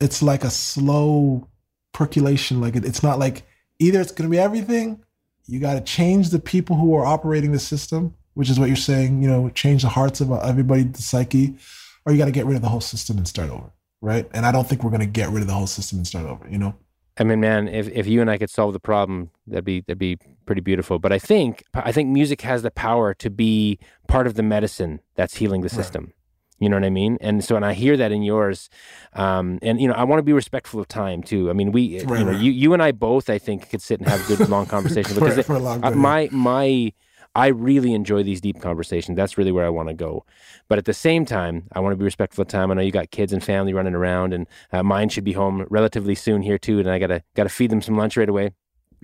It's 0.00 0.22
like 0.22 0.44
a 0.44 0.50
slow 0.50 1.48
percolation. 1.96 2.60
Like 2.60 2.76
it, 2.76 2.84
it's 2.84 3.02
not 3.02 3.18
like 3.18 3.42
either 3.78 4.00
it's 4.02 4.12
going 4.12 4.28
to 4.28 4.30
be 4.30 4.38
everything. 4.38 5.02
You 5.46 5.60
got 5.60 5.74
to 5.74 5.80
change 5.80 6.28
the 6.28 6.38
people 6.38 6.76
who 6.76 6.94
are 6.94 7.06
operating 7.06 7.52
the 7.52 7.58
system, 7.58 8.14
which 8.34 8.50
is 8.50 8.60
what 8.60 8.66
you're 8.66 8.76
saying. 8.76 9.22
You 9.22 9.28
know, 9.28 9.48
change 9.48 9.82
the 9.82 9.88
hearts 9.88 10.20
of 10.20 10.30
uh, 10.30 10.40
everybody, 10.40 10.82
the 10.82 11.00
psyche, 11.00 11.56
or 12.04 12.12
you 12.12 12.18
got 12.18 12.26
to 12.26 12.32
get 12.32 12.44
rid 12.44 12.56
of 12.56 12.62
the 12.62 12.68
whole 12.68 12.82
system 12.82 13.16
and 13.16 13.26
start 13.26 13.48
over, 13.48 13.72
right? 14.02 14.28
And 14.34 14.44
I 14.44 14.52
don't 14.52 14.68
think 14.68 14.84
we're 14.84 14.90
going 14.90 15.00
to 15.00 15.06
get 15.06 15.30
rid 15.30 15.40
of 15.40 15.46
the 15.46 15.54
whole 15.54 15.66
system 15.66 15.98
and 15.98 16.06
start 16.06 16.26
over. 16.26 16.46
You 16.50 16.58
know. 16.58 16.74
I 17.18 17.24
mean, 17.24 17.40
man, 17.40 17.66
if, 17.66 17.88
if 17.88 18.06
you 18.06 18.20
and 18.20 18.30
I 18.30 18.36
could 18.36 18.50
solve 18.50 18.74
the 18.74 18.80
problem, 18.80 19.30
that'd 19.46 19.64
be 19.64 19.80
that'd 19.80 19.98
be 19.98 20.18
pretty 20.44 20.60
beautiful. 20.60 20.98
But 20.98 21.12
I 21.12 21.18
think 21.18 21.64
I 21.72 21.92
think 21.92 22.10
music 22.10 22.42
has 22.42 22.62
the 22.62 22.70
power 22.70 23.14
to 23.14 23.30
be 23.30 23.78
part 24.06 24.26
of 24.26 24.34
the 24.34 24.42
medicine 24.42 25.00
that's 25.14 25.36
healing 25.36 25.62
the 25.62 25.70
system. 25.70 26.04
Right. 26.04 26.15
You 26.58 26.68
know 26.68 26.76
what 26.76 26.84
I 26.84 26.90
mean? 26.90 27.18
And 27.20 27.44
so, 27.44 27.54
and 27.56 27.64
I 27.64 27.74
hear 27.74 27.96
that 27.96 28.12
in 28.12 28.22
yours, 28.22 28.70
um, 29.12 29.58
and 29.60 29.80
you 29.80 29.88
know, 29.88 29.94
I 29.94 30.04
want 30.04 30.20
to 30.20 30.22
be 30.22 30.32
respectful 30.32 30.80
of 30.80 30.88
time 30.88 31.22
too. 31.22 31.50
I 31.50 31.52
mean, 31.52 31.70
we, 31.70 32.02
right, 32.04 32.18
you 32.18 32.24
know, 32.24 32.32
right. 32.32 32.40
you, 32.40 32.50
you 32.50 32.72
and 32.72 32.82
I 32.82 32.92
both, 32.92 33.28
I 33.28 33.38
think, 33.38 33.68
could 33.68 33.82
sit 33.82 34.00
and 34.00 34.08
have 34.08 34.26
good 34.26 34.48
long 34.48 34.66
conversations 34.66 35.14
because 35.18 35.36
for, 35.36 35.42
for 35.42 35.58
long 35.58 35.84
uh, 35.84 35.90
my 35.90 36.28
my, 36.32 36.92
I 37.34 37.48
really 37.48 37.92
enjoy 37.92 38.22
these 38.22 38.40
deep 38.40 38.62
conversations. 38.62 39.16
That's 39.16 39.36
really 39.36 39.52
where 39.52 39.66
I 39.66 39.68
want 39.68 39.88
to 39.88 39.94
go. 39.94 40.24
But 40.68 40.78
at 40.78 40.86
the 40.86 40.94
same 40.94 41.26
time, 41.26 41.68
I 41.72 41.80
want 41.80 41.92
to 41.92 41.96
be 41.96 42.04
respectful 42.04 42.42
of 42.42 42.48
time. 42.48 42.70
I 42.70 42.74
know 42.74 42.80
you 42.80 42.92
got 42.92 43.10
kids 43.10 43.34
and 43.34 43.44
family 43.44 43.74
running 43.74 43.94
around, 43.94 44.32
and 44.32 44.46
uh, 44.72 44.82
mine 44.82 45.10
should 45.10 45.24
be 45.24 45.32
home 45.32 45.66
relatively 45.68 46.14
soon 46.14 46.40
here 46.40 46.56
too, 46.56 46.78
and 46.78 46.90
I 46.90 46.98
gotta 46.98 47.22
gotta 47.34 47.50
feed 47.50 47.70
them 47.70 47.82
some 47.82 47.98
lunch 47.98 48.16
right 48.16 48.28
away. 48.28 48.52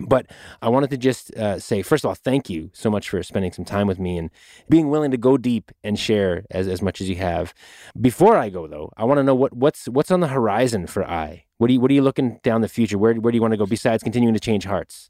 But 0.07 0.27
I 0.61 0.69
wanted 0.69 0.89
to 0.91 0.97
just 0.97 1.33
uh, 1.35 1.59
say, 1.59 1.81
first 1.81 2.03
of 2.03 2.09
all, 2.09 2.15
thank 2.15 2.49
you 2.49 2.69
so 2.73 2.89
much 2.89 3.09
for 3.09 3.21
spending 3.23 3.51
some 3.51 3.65
time 3.65 3.87
with 3.87 3.99
me 3.99 4.17
and 4.17 4.29
being 4.69 4.89
willing 4.89 5.11
to 5.11 5.17
go 5.17 5.37
deep 5.37 5.71
and 5.83 5.97
share 5.97 6.45
as, 6.51 6.67
as 6.67 6.81
much 6.81 7.01
as 7.01 7.09
you 7.09 7.15
have. 7.17 7.53
Before 7.99 8.35
I 8.37 8.49
go, 8.49 8.67
though, 8.67 8.91
I 8.97 9.05
want 9.05 9.19
to 9.19 9.23
know 9.23 9.35
what, 9.35 9.53
what's 9.53 9.87
what's 9.87 10.11
on 10.11 10.19
the 10.19 10.27
horizon 10.27 10.87
for 10.87 11.03
AHI. 11.03 11.45
What 11.57 11.69
are 11.69 11.73
you 11.73 11.79
What 11.79 11.91
are 11.91 11.93
you 11.93 12.01
looking 12.01 12.39
down 12.43 12.61
the 12.61 12.67
future? 12.67 12.97
Where 12.97 13.13
Where 13.13 13.31
do 13.31 13.37
you 13.37 13.41
want 13.41 13.53
to 13.53 13.57
go 13.57 13.65
besides 13.65 14.03
continuing 14.03 14.33
to 14.33 14.39
change 14.39 14.65
hearts? 14.65 15.09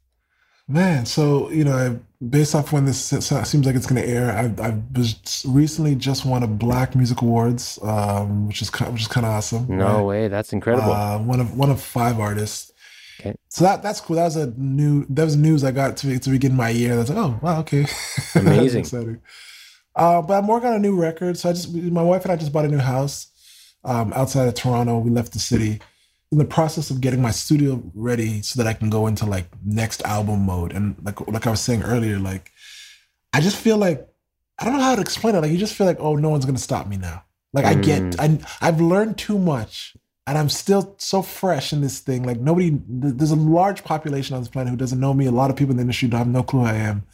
Man, 0.66 1.04
so 1.04 1.50
you 1.50 1.62
know, 1.62 2.00
based 2.26 2.54
off 2.54 2.72
when 2.72 2.86
this 2.86 2.98
seems 2.98 3.66
like 3.66 3.74
it's 3.74 3.86
going 3.86 4.00
to 4.00 4.08
air, 4.08 4.32
I, 4.32 4.68
I 4.68 4.82
was 4.96 5.44
recently 5.46 5.94
just 5.94 6.24
won 6.24 6.42
a 6.42 6.46
Black 6.46 6.96
Music 6.96 7.20
Awards, 7.20 7.78
um, 7.82 8.46
which 8.46 8.62
is 8.62 8.70
which 8.70 9.02
is 9.02 9.08
kind 9.08 9.26
of 9.26 9.32
awesome. 9.32 9.66
No 9.68 9.96
right? 9.96 10.02
way, 10.02 10.28
that's 10.28 10.54
incredible. 10.54 10.90
Uh, 10.90 11.18
one 11.18 11.40
of 11.40 11.54
one 11.56 11.70
of 11.70 11.82
five 11.82 12.18
artists. 12.18 12.72
Okay. 13.24 13.36
So 13.48 13.64
that 13.64 13.82
that's 13.82 14.00
cool. 14.00 14.16
That 14.16 14.24
was 14.24 14.36
a 14.36 14.52
new 14.56 15.06
that 15.10 15.24
was 15.24 15.36
news 15.36 15.64
I 15.64 15.70
got 15.70 15.96
to 15.98 16.18
to 16.18 16.30
begin 16.30 16.54
my 16.54 16.68
year. 16.68 16.96
That's 16.96 17.08
like, 17.08 17.18
oh 17.18 17.38
wow, 17.42 17.60
okay. 17.60 17.86
Amazing. 18.34 18.80
exciting. 18.80 19.20
Uh, 19.96 20.20
but 20.20 20.34
I'm 20.34 20.46
working 20.46 20.68
on 20.68 20.74
a 20.74 20.80
new 20.80 21.00
record. 21.00 21.38
So 21.38 21.48
I 21.48 21.52
just 21.52 21.72
my 21.72 22.02
wife 22.02 22.24
and 22.24 22.32
I 22.32 22.36
just 22.36 22.52
bought 22.52 22.64
a 22.64 22.68
new 22.68 22.78
house 22.78 23.28
um, 23.84 24.12
outside 24.12 24.48
of 24.48 24.54
Toronto. 24.54 24.98
We 24.98 25.10
left 25.10 25.32
the 25.32 25.38
city. 25.38 25.80
In 26.32 26.38
the 26.38 26.44
process 26.44 26.90
of 26.90 27.00
getting 27.00 27.22
my 27.22 27.30
studio 27.30 27.80
ready 27.94 28.42
so 28.42 28.60
that 28.60 28.68
I 28.68 28.72
can 28.72 28.90
go 28.90 29.06
into 29.06 29.24
like 29.24 29.46
next 29.64 30.02
album 30.02 30.40
mode. 30.40 30.72
And 30.72 30.96
like 31.04 31.20
like 31.28 31.46
I 31.46 31.50
was 31.50 31.60
saying 31.60 31.84
earlier, 31.84 32.18
like 32.18 32.50
I 33.32 33.40
just 33.40 33.56
feel 33.56 33.78
like 33.78 34.08
I 34.58 34.64
don't 34.64 34.74
know 34.74 34.82
how 34.82 34.96
to 34.96 35.00
explain 35.00 35.36
it. 35.36 35.42
Like 35.42 35.52
you 35.52 35.58
just 35.58 35.74
feel 35.74 35.86
like, 35.86 36.00
oh, 36.00 36.16
no 36.16 36.30
one's 36.30 36.44
gonna 36.44 36.58
stop 36.58 36.88
me 36.88 36.96
now. 36.96 37.24
Like 37.52 37.64
I 37.64 37.74
get 37.74 38.02
mm. 38.02 38.16
I 38.18 38.66
I've 38.66 38.80
learned 38.80 39.16
too 39.16 39.38
much 39.38 39.96
and 40.26 40.38
I'm 40.38 40.48
still 40.48 40.94
so 40.98 41.20
fresh 41.22 41.72
in 41.72 41.80
this 41.80 42.00
thing. 42.00 42.22
Like 42.22 42.40
nobody, 42.40 42.78
there's 42.88 43.30
a 43.30 43.36
large 43.36 43.84
population 43.84 44.34
on 44.34 44.40
this 44.40 44.48
planet 44.48 44.70
who 44.70 44.76
doesn't 44.76 45.00
know 45.00 45.12
me. 45.12 45.26
A 45.26 45.30
lot 45.30 45.50
of 45.50 45.56
people 45.56 45.72
in 45.72 45.76
the 45.76 45.82
industry 45.82 46.08
don't 46.08 46.18
have 46.18 46.28
no 46.28 46.42
clue 46.42 46.60
who 46.60 46.66
I 46.66 46.74
am. 46.74 47.04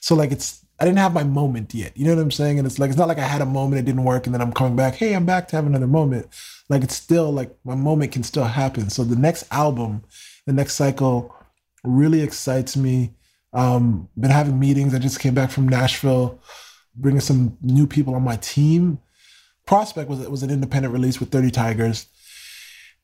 So 0.00 0.14
like 0.14 0.30
it's, 0.30 0.64
I 0.78 0.84
didn't 0.84 0.98
have 0.98 1.12
my 1.12 1.24
moment 1.24 1.74
yet. 1.74 1.96
You 1.96 2.06
know 2.06 2.14
what 2.14 2.22
I'm 2.22 2.30
saying? 2.30 2.58
And 2.58 2.66
it's 2.66 2.78
like 2.78 2.88
it's 2.88 2.98
not 2.98 3.08
like 3.08 3.18
I 3.18 3.26
had 3.26 3.42
a 3.42 3.46
moment, 3.46 3.80
it 3.80 3.84
didn't 3.84 4.04
work, 4.04 4.26
and 4.26 4.34
then 4.34 4.40
I'm 4.40 4.52
coming 4.52 4.76
back. 4.76 4.94
Hey, 4.94 5.14
I'm 5.14 5.26
back 5.26 5.48
to 5.48 5.56
have 5.56 5.66
another 5.66 5.86
moment. 5.86 6.28
Like 6.70 6.82
it's 6.82 6.94
still 6.94 7.30
like 7.30 7.54
my 7.64 7.74
moment 7.74 8.12
can 8.12 8.22
still 8.22 8.44
happen. 8.44 8.88
So 8.88 9.04
the 9.04 9.16
next 9.16 9.46
album, 9.50 10.04
the 10.46 10.54
next 10.54 10.74
cycle, 10.74 11.34
really 11.84 12.22
excites 12.22 12.78
me. 12.78 13.12
Um, 13.52 14.08
been 14.18 14.30
having 14.30 14.58
meetings. 14.58 14.94
I 14.94 14.98
just 15.00 15.20
came 15.20 15.34
back 15.34 15.50
from 15.50 15.68
Nashville, 15.68 16.40
bringing 16.94 17.20
some 17.20 17.58
new 17.60 17.86
people 17.86 18.14
on 18.14 18.22
my 18.22 18.36
team. 18.36 19.00
Prospect 19.66 20.08
was 20.08 20.26
was 20.28 20.42
an 20.42 20.50
independent 20.50 20.94
release 20.94 21.20
with 21.20 21.30
30 21.30 21.50
Tigers 21.50 22.06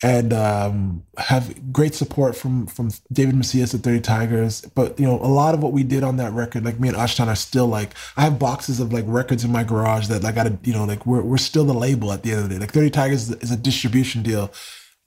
and 0.03 0.33
um, 0.33 1.05
have 1.17 1.73
great 1.73 1.95
support 1.95 2.37
from 2.37 2.67
from 2.67 2.91
David 3.11 3.35
Macias 3.35 3.75
at 3.75 3.81
30 3.81 4.01
Tigers. 4.01 4.61
But 4.75 4.99
you 5.01 5.07
know, 5.07 5.19
a 5.21 5.27
lot 5.27 5.55
of 5.55 5.63
what 5.63 5.73
we 5.73 5.83
did 5.83 6.05
on 6.05 6.19
that 6.19 6.33
record, 6.33 6.65
like 6.65 6.79
me 6.79 6.89
and 6.89 6.97
Ashton 6.97 7.29
are 7.29 7.37
still 7.37 7.67
like 7.67 7.93
I 8.17 8.23
have 8.23 8.39
boxes 8.39 8.79
of 8.79 8.93
like 8.93 9.05
records 9.09 9.45
in 9.45 9.51
my 9.51 9.65
garage 9.65 10.09
that 10.09 10.25
I 10.25 10.33
gotta, 10.33 10.59
you 10.65 10.75
know, 10.75 10.85
like 10.85 11.07
we're 11.07 11.23
we're 11.23 11.39
still 11.39 11.65
the 11.65 11.75
label 11.75 12.13
at 12.13 12.23
the 12.23 12.33
end 12.33 12.41
of 12.41 12.49
the 12.49 12.55
day. 12.55 12.61
Like 12.61 12.73
30 12.73 12.91
Tigers 12.91 13.31
is 13.31 13.51
a 13.51 13.57
distribution 13.57 14.23
deal. 14.23 14.53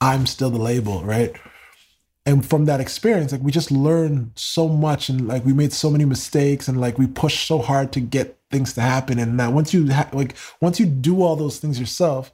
I'm 0.00 0.26
still 0.26 0.50
the 0.50 0.58
label, 0.58 1.04
right? 1.04 1.36
And 2.26 2.44
from 2.44 2.66
that 2.66 2.80
experience, 2.80 3.32
like 3.32 3.42
we 3.42 3.52
just 3.52 3.70
learned 3.70 4.32
so 4.34 4.68
much 4.68 5.08
and 5.08 5.26
like 5.26 5.44
we 5.44 5.52
made 5.52 5.72
so 5.72 5.90
many 5.90 6.04
mistakes 6.04 6.68
and 6.68 6.80
like 6.80 6.98
we 6.98 7.06
pushed 7.06 7.46
so 7.46 7.58
hard 7.58 7.92
to 7.92 8.00
get 8.00 8.38
things 8.50 8.72
to 8.74 8.80
happen. 8.80 9.18
And 9.18 9.36
now 9.36 9.50
once 9.50 9.72
you 9.72 9.90
ha- 9.92 10.10
like 10.12 10.34
once 10.60 10.80
you 10.80 10.86
do 10.86 11.22
all 11.22 11.36
those 11.36 11.58
things 11.58 11.78
yourself, 11.78 12.32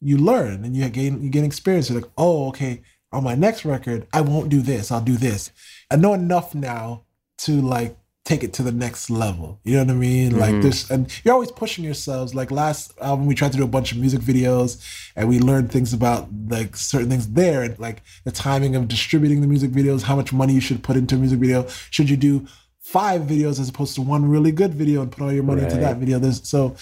you 0.00 0.16
learn 0.18 0.64
and 0.64 0.76
you 0.76 0.88
gain 0.88 1.22
you 1.22 1.30
gain 1.30 1.44
experience. 1.44 1.90
You're 1.90 2.00
like, 2.00 2.10
oh, 2.18 2.48
okay, 2.48 2.82
on 3.12 3.24
my 3.24 3.34
next 3.34 3.64
record, 3.64 4.06
I 4.12 4.20
won't 4.20 4.48
do 4.48 4.60
this. 4.60 4.90
I'll 4.90 5.00
do 5.00 5.16
this. 5.16 5.50
I 5.90 5.96
know 5.96 6.14
enough 6.14 6.54
now 6.54 7.04
to 7.38 7.60
like 7.60 7.96
take 8.24 8.42
it 8.42 8.54
to 8.54 8.62
the 8.62 8.72
next 8.72 9.10
level. 9.10 9.60
You 9.64 9.74
know 9.74 9.84
what 9.84 9.90
I 9.90 9.94
mean? 9.94 10.30
Mm-hmm. 10.32 10.40
Like 10.40 10.62
this, 10.62 10.90
and 10.90 11.12
you're 11.24 11.34
always 11.34 11.52
pushing 11.52 11.84
yourselves. 11.84 12.34
Like 12.34 12.50
last 12.50 12.92
album, 13.00 13.26
we 13.26 13.34
tried 13.34 13.52
to 13.52 13.58
do 13.58 13.64
a 13.64 13.68
bunch 13.68 13.92
of 13.92 13.98
music 13.98 14.20
videos, 14.20 14.82
and 15.14 15.28
we 15.28 15.38
learned 15.38 15.70
things 15.70 15.92
about 15.92 16.28
like 16.48 16.76
certain 16.76 17.10
things 17.10 17.28
there, 17.28 17.62
and 17.62 17.78
like 17.78 18.02
the 18.24 18.32
timing 18.32 18.76
of 18.76 18.88
distributing 18.88 19.40
the 19.40 19.46
music 19.46 19.70
videos, 19.70 20.02
how 20.02 20.16
much 20.16 20.32
money 20.32 20.54
you 20.54 20.60
should 20.60 20.82
put 20.82 20.96
into 20.96 21.14
a 21.14 21.18
music 21.18 21.38
video. 21.38 21.66
Should 21.90 22.08
you 22.08 22.16
do 22.16 22.46
five 22.80 23.22
videos 23.22 23.60
as 23.60 23.68
opposed 23.68 23.94
to 23.94 24.02
one 24.02 24.28
really 24.28 24.52
good 24.52 24.74
video 24.74 25.02
and 25.02 25.10
put 25.10 25.22
all 25.22 25.32
your 25.32 25.42
money 25.42 25.62
right. 25.62 25.70
into 25.70 25.80
that 25.82 25.98
video? 25.98 26.18
There's 26.18 26.46
so 26.48 26.76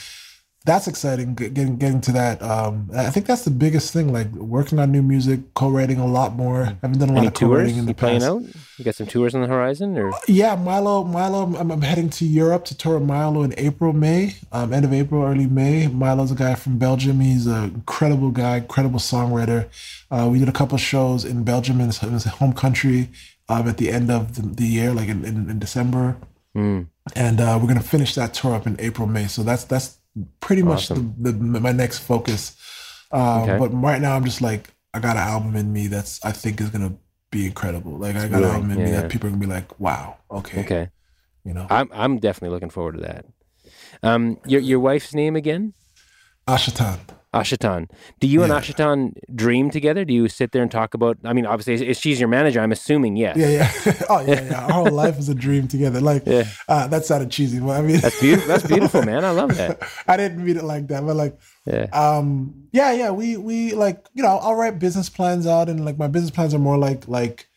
that's 0.64 0.86
exciting. 0.86 1.34
Getting 1.34 1.76
getting 1.76 2.00
to 2.02 2.12
that. 2.12 2.40
Um, 2.42 2.88
I 2.94 3.10
think 3.10 3.26
that's 3.26 3.42
the 3.44 3.50
biggest 3.50 3.92
thing. 3.92 4.12
Like 4.12 4.30
working 4.32 4.78
on 4.78 4.92
new 4.92 5.02
music, 5.02 5.40
co-writing 5.54 5.98
a 5.98 6.06
lot 6.06 6.34
more. 6.36 6.62
I 6.64 6.76
haven't 6.82 6.98
done 6.98 7.08
a 7.10 7.12
lot 7.12 7.18
Any 7.18 7.26
of 7.28 7.34
co-writing 7.34 7.74
tours? 7.74 7.78
in 7.78 7.84
the 7.86 7.90
You 7.90 7.94
playing 7.94 8.20
past. 8.20 8.30
out? 8.30 8.42
You 8.78 8.84
got 8.84 8.94
some 8.94 9.06
tours 9.06 9.34
on 9.34 9.42
the 9.42 9.48
horizon, 9.48 9.96
or 9.98 10.12
Yeah, 10.28 10.56
Milow. 10.56 11.06
Milow. 11.06 11.58
I'm, 11.60 11.70
I'm 11.70 11.82
heading 11.82 12.10
to 12.10 12.24
Europe 12.24 12.64
to 12.66 12.76
tour 12.76 13.00
Milow 13.00 13.44
in 13.44 13.54
April, 13.56 13.92
May, 13.92 14.36
um, 14.52 14.72
end 14.72 14.84
of 14.84 14.92
April, 14.92 15.22
early 15.24 15.46
May. 15.46 15.86
Milow's 15.86 16.30
a 16.32 16.34
guy 16.34 16.54
from 16.54 16.78
Belgium. 16.78 17.20
He's 17.20 17.46
an 17.46 17.64
incredible 17.64 18.30
guy, 18.30 18.56
incredible 18.58 18.98
songwriter. 19.00 19.68
Uh, 20.10 20.28
we 20.30 20.38
did 20.38 20.48
a 20.48 20.52
couple 20.52 20.78
shows 20.78 21.24
in 21.24 21.44
Belgium 21.44 21.80
in 21.80 21.86
his, 21.86 22.02
in 22.02 22.10
his 22.12 22.24
home 22.24 22.52
country 22.52 23.08
um, 23.48 23.68
at 23.68 23.78
the 23.78 23.90
end 23.90 24.10
of 24.10 24.34
the, 24.36 24.42
the 24.42 24.64
year, 24.66 24.92
like 24.92 25.08
in, 25.08 25.24
in, 25.24 25.48
in 25.50 25.58
December, 25.58 26.16
Mm. 26.54 26.88
and 27.16 27.40
uh, 27.40 27.58
we're 27.58 27.66
gonna 27.66 27.80
finish 27.80 28.14
that 28.14 28.34
tour 28.34 28.54
up 28.54 28.66
in 28.66 28.76
April, 28.78 29.06
May. 29.08 29.26
So 29.26 29.42
that's 29.42 29.64
that's 29.64 29.96
pretty 30.40 30.62
much 30.62 30.88
the, 30.88 30.94
the, 31.18 31.32
my 31.32 31.72
next 31.72 31.98
focus. 32.00 32.56
Uh, 33.10 33.42
Okay. 33.42 33.58
But 33.58 33.68
right 33.74 34.00
now, 34.00 34.16
I'm 34.16 34.24
just 34.24 34.40
like 34.40 34.70
I 34.94 34.98
got 35.00 35.16
an 35.16 35.22
album 35.22 35.56
in 35.56 35.72
me 35.72 35.86
that's 35.86 36.22
I 36.24 36.32
think 36.32 36.60
is 36.60 36.70
gonna 36.70 36.94
be 37.30 37.46
incredible. 37.46 37.92
Like 37.92 38.16
I 38.16 38.28
got 38.28 38.40
Really? 38.40 38.44
an 38.44 38.50
album 38.54 38.70
in 38.72 38.78
me 38.84 38.90
Yeah. 38.90 39.02
that 39.02 39.10
people 39.10 39.28
are 39.28 39.30
gonna 39.30 39.40
be 39.40 39.46
like, 39.46 39.78
wow, 39.80 40.16
okay, 40.30 40.60
okay? 40.60 40.88
you 41.44 41.54
know. 41.54 41.66
I'm 41.70 41.88
I'm 41.92 42.18
definitely 42.18 42.54
looking 42.54 42.70
forward 42.70 42.96
to 42.96 43.00
that. 43.02 43.24
Um, 44.02 44.38
your 44.46 44.60
your 44.60 44.80
wife's 44.80 45.14
name 45.14 45.36
again? 45.36 45.74
Ashatan. 46.48 46.98
Ashatan. 47.34 47.88
Do 48.20 48.26
you 48.26 48.42
and 48.42 48.52
Yeah. 48.52 48.60
Ashatan 48.60 49.12
dream 49.34 49.70
together? 49.70 50.04
Do 50.04 50.12
you 50.12 50.28
sit 50.28 50.52
there 50.52 50.60
and 50.62 50.70
talk 50.70 50.92
about? 50.94 51.16
I 51.24 51.32
mean, 51.32 51.46
obviously, 51.46 51.86
if 51.88 51.96
she's 51.96 52.20
your 52.20 52.28
manager, 52.28 52.60
I'm 52.60 52.72
assuming 52.72 53.16
yes. 53.16 53.36
Yeah, 53.36 53.48
yeah. 53.48 54.02
oh, 54.10 54.20
yeah, 54.20 54.42
yeah. 54.42 54.64
Our 54.66 54.72
whole 54.72 54.90
life 54.90 55.18
is 55.18 55.28
a 55.30 55.34
dream 55.34 55.66
together. 55.68 56.00
Like, 56.00 56.24
Yeah. 56.26 56.44
uh, 56.68 56.86
that 56.88 57.04
sounded 57.06 57.30
cheesy, 57.30 57.58
but 57.60 57.70
I 57.70 57.82
mean, 57.82 58.00
That's 58.00 58.20
beautiful. 58.20 58.48
That's 58.48 58.66
beautiful, 58.66 59.02
man. 59.02 59.24
I 59.24 59.30
love 59.30 59.56
that. 59.56 59.82
I 60.06 60.16
didn't 60.18 60.44
mean 60.44 60.56
it 60.58 60.64
like 60.64 60.88
that, 60.88 61.06
but 61.06 61.16
like, 61.16 61.38
Yeah. 61.66 61.86
um, 61.92 62.66
yeah, 62.72 62.92
yeah. 62.92 63.10
We 63.10 63.36
we 63.38 63.72
like, 63.74 64.06
you 64.14 64.22
know, 64.22 64.36
I'll 64.38 64.54
write 64.54 64.78
business 64.78 65.08
plans 65.08 65.46
out, 65.46 65.68
and 65.70 65.84
like 65.84 65.96
my 65.98 66.08
business 66.08 66.30
plans 66.30 66.52
are 66.54 66.58
more 66.58 66.76
like 66.76 67.08
like 67.08 67.48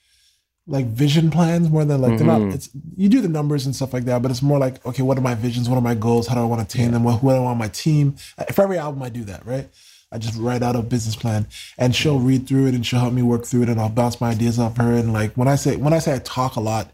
like 0.68 0.88
vision 0.88 1.30
plans 1.30 1.70
more 1.70 1.86
than 1.86 2.01
like 2.01 2.18
they're 2.18 2.28
Mm-hmm. 2.28 2.45
not. 2.47 2.55
It's 2.55 2.70
you 2.97 3.07
do 3.09 3.22
the 3.22 3.28
numbers 3.30 3.66
and 3.66 3.76
stuff 3.76 3.93
like 3.93 4.05
that, 4.05 4.22
but 4.22 4.32
it's 4.32 4.41
more 4.41 4.57
like 4.59 4.84
okay, 4.86 5.03
what 5.03 5.18
are 5.18 5.22
my 5.22 5.36
visions? 5.36 5.70
What 5.70 5.78
are 5.78 5.82
my 5.82 5.95
goals? 5.95 6.28
How 6.28 6.36
do 6.36 6.41
I 6.41 6.45
want 6.45 6.68
to 6.68 6.78
attain 6.78 6.91
them? 6.91 7.03
What, 7.03 7.22
what 7.24 7.34
do 7.34 7.38
I 7.38 7.41
want 7.41 7.59
my 7.59 7.68
team? 7.68 8.13
For 8.53 8.63
every 8.63 8.78
album, 8.78 9.03
I 9.03 9.09
do 9.09 9.24
that, 9.26 9.45
right? 9.45 9.70
I 10.11 10.18
just 10.18 10.38
write 10.39 10.63
out 10.63 10.76
a 10.76 10.82
business 10.82 11.16
plan, 11.16 11.47
and 11.78 11.95
she'll 11.95 12.20
read 12.20 12.47
through 12.47 12.68
it, 12.68 12.76
and 12.76 12.86
she'll 12.86 12.99
help 12.99 13.13
me 13.13 13.22
work 13.22 13.43
through 13.45 13.63
it, 13.63 13.70
and 13.70 13.80
I'll 13.82 13.89
bounce 13.89 14.22
my 14.22 14.30
ideas 14.32 14.57
off 14.59 14.78
her. 14.78 14.93
And 14.93 15.11
like 15.13 15.34
when 15.36 15.47
I 15.47 15.55
say 15.55 15.76
when 15.76 15.93
I 15.93 15.99
say 15.99 16.16
I 16.16 16.20
talk 16.20 16.55
a 16.55 16.61
lot, 16.61 16.91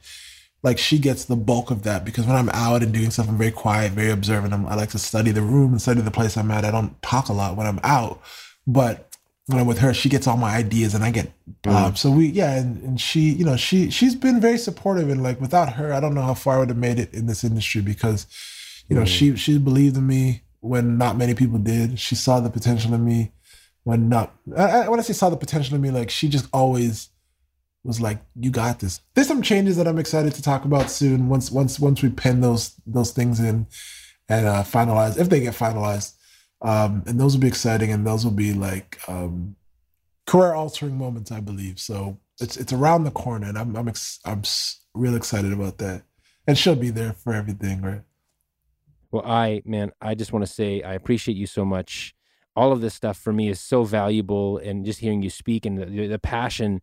like 0.63 0.78
she 0.78 0.97
gets 0.99 1.26
the 1.26 1.36
bulk 1.36 1.72
of 1.72 1.84
that 1.84 2.03
because 2.03 2.26
when 2.26 2.36
I'm 2.36 2.49
out 2.49 2.84
and 2.84 2.93
doing 2.93 3.09
stuff, 3.11 3.30
I'm 3.30 3.38
very 3.38 3.51
quiet, 3.51 3.91
very 3.93 4.11
observant. 4.11 4.53
I'm, 4.53 4.65
I 4.65 4.76
like 4.76 4.89
to 4.91 4.99
study 4.99 5.32
the 5.32 5.41
room 5.41 5.72
and 5.72 5.82
study 5.82 6.01
the 6.01 6.11
place 6.11 6.36
I'm 6.36 6.51
at. 6.51 6.65
I 6.65 6.72
don't 6.72 6.99
talk 7.01 7.30
a 7.30 7.34
lot 7.34 7.55
when 7.55 7.67
I'm 7.67 7.80
out, 7.84 8.22
but 8.67 9.11
when 9.51 9.61
I'm 9.61 9.67
with 9.67 9.79
her, 9.79 9.93
she 9.93 10.09
gets 10.09 10.27
all 10.27 10.37
my 10.37 10.55
ideas 10.55 10.95
and 10.95 11.03
I 11.03 11.11
get. 11.11 11.31
Um, 11.65 11.95
so 11.95 12.09
we, 12.09 12.27
yeah, 12.27 12.55
and, 12.55 12.81
and 12.83 13.01
she, 13.01 13.21
you 13.31 13.45
know, 13.45 13.55
she 13.55 13.89
she's 13.89 14.15
been 14.15 14.39
very 14.39 14.57
supportive 14.57 15.09
and 15.09 15.21
like 15.21 15.39
without 15.39 15.73
her, 15.73 15.93
I 15.93 15.99
don't 15.99 16.13
know 16.13 16.21
how 16.21 16.33
far 16.33 16.55
I 16.55 16.59
would 16.59 16.69
have 16.69 16.77
made 16.77 16.99
it 16.99 17.13
in 17.13 17.27
this 17.27 17.43
industry 17.43 17.81
because, 17.81 18.25
you 18.89 18.95
know, 18.95 19.05
she 19.05 19.35
she 19.35 19.57
believed 19.57 19.97
in 19.97 20.07
me 20.07 20.41
when 20.61 20.97
not 20.97 21.17
many 21.17 21.33
people 21.33 21.59
did. 21.59 21.99
She 21.99 22.15
saw 22.15 22.39
the 22.39 22.49
potential 22.49 22.93
in 22.93 23.05
me 23.05 23.31
when 23.83 24.09
not. 24.09 24.33
I, 24.55 24.63
I, 24.63 24.89
when 24.89 24.99
I 24.99 25.03
say 25.03 25.13
saw 25.13 25.29
the 25.29 25.37
potential 25.37 25.75
in 25.75 25.81
me, 25.81 25.91
like 25.91 26.09
she 26.09 26.29
just 26.29 26.47
always 26.53 27.09
was 27.83 27.99
like, 27.99 28.19
"You 28.35 28.51
got 28.51 28.79
this." 28.79 29.01
There's 29.13 29.27
some 29.27 29.41
changes 29.41 29.77
that 29.77 29.87
I'm 29.87 29.99
excited 29.99 30.33
to 30.35 30.41
talk 30.41 30.65
about 30.65 30.89
soon. 30.89 31.29
Once 31.29 31.51
once 31.51 31.79
once 31.79 32.01
we 32.01 32.09
pin 32.09 32.41
those 32.41 32.73
those 32.85 33.11
things 33.11 33.39
in 33.39 33.67
and 34.29 34.47
uh, 34.47 34.63
finalize, 34.63 35.19
if 35.19 35.29
they 35.29 35.41
get 35.41 35.55
finalized, 35.55 36.13
um, 36.62 37.03
and 37.07 37.20
those 37.20 37.34
will 37.34 37.41
be 37.41 37.47
exciting, 37.47 37.91
and 37.91 38.05
those 38.05 38.24
will 38.24 38.32
be 38.32 38.53
like 38.53 38.99
um, 39.07 39.55
career 40.28 40.53
altering 40.53 40.97
moments, 40.97 41.32
I 41.32 41.39
believe. 41.39 41.80
So 41.80 42.20
it's 42.39 42.57
it's 42.57 42.74
around 42.74 43.03
the 43.03 43.12
corner, 43.12 43.47
and 43.47 43.57
I'm 43.57 43.76
I'm 43.76 43.88
ex- 43.88 44.20
I'm 44.26 44.39
s- 44.39 44.82
real 44.93 45.16
excited 45.16 45.53
about 45.53 45.78
that. 45.80 46.03
And 46.47 46.57
she'll 46.57 46.76
be 46.76 46.89
there 46.89 47.14
for 47.14 47.34
everything, 47.34 47.82
right? 47.82 48.01
Well, 49.12 49.24
I 49.26 49.62
man, 49.66 49.91
I 50.01 50.16
just 50.16 50.34
want 50.34 50.45
to 50.45 50.51
say 50.51 50.82
I 50.82 50.93
appreciate 50.93 51.38
you 51.38 51.47
so 51.47 51.66
much. 51.66 52.16
All 52.55 52.72
of 52.72 52.82
this 52.82 52.93
stuff 52.93 53.18
for 53.18 53.32
me 53.32 53.49
is 53.49 53.59
so 53.59 53.84
valuable, 53.84 54.57
and 54.57 54.86
just 54.86 54.99
hearing 54.99 55.22
you 55.22 55.30
speak 55.30 55.66
and 55.66 55.78
the, 55.78 56.07
the 56.07 56.20
passion 56.20 56.82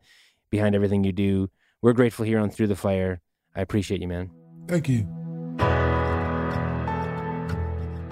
behind 0.51 0.75
everything 0.75 1.05
you 1.05 1.13
do. 1.13 1.51
We're 1.83 1.93
grateful 1.93 2.25
here 2.25 2.39
on 2.41 2.51
Through 2.51 2.69
the 2.69 2.77
Fire. 2.77 3.21
I 3.55 3.61
appreciate 3.61 4.01
you, 4.01 4.09
man. 4.09 4.31
Thank 4.67 4.89
you. 4.89 5.07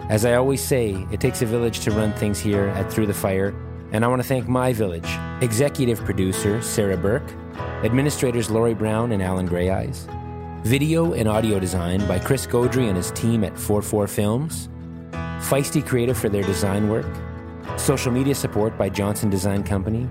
As 0.09 0.25
I 0.25 0.35
always 0.35 0.63
say, 0.63 1.05
it 1.11 1.19
takes 1.19 1.43
a 1.43 1.47
village 1.47 1.81
to 1.81 1.91
run 1.91 2.13
things 2.13 2.39
here 2.39 2.69
at 2.69 2.93
Through 2.93 3.07
the 3.07 3.15
Fire, 3.15 3.53
and 3.91 4.05
I 4.05 4.09
want 4.09 4.23
to 4.23 4.29
thank 4.29 4.47
my 4.47 4.73
village 4.73 5.09
executive 5.41 5.99
producer 6.05 6.63
Sarah 6.63 6.97
Burke, 6.97 7.29
administrators 7.83 8.49
Lori 8.49 8.73
Brown 8.73 9.11
and 9.11 9.21
Alan 9.21 9.49
Greyeyes, 9.49 10.07
video 10.63 11.13
and 11.15 11.29
audio 11.29 11.59
design 11.59 12.07
by 12.07 12.21
Chris 12.21 12.47
Godry 12.47 12.87
and 12.87 12.97
his 12.97 13.11
team 13.11 13.43
at 13.43 13.59
44 13.59 14.07
Films, 14.07 14.69
Feisty 15.41 15.85
Creative 15.85 16.17
for 16.17 16.29
their 16.29 16.45
design 16.45 16.89
work, 16.89 17.07
social 17.77 18.13
media 18.13 18.37
support 18.37 18.79
by 18.79 18.89
Johnson 18.89 19.29
Design 19.29 19.65
Company, 19.65 20.09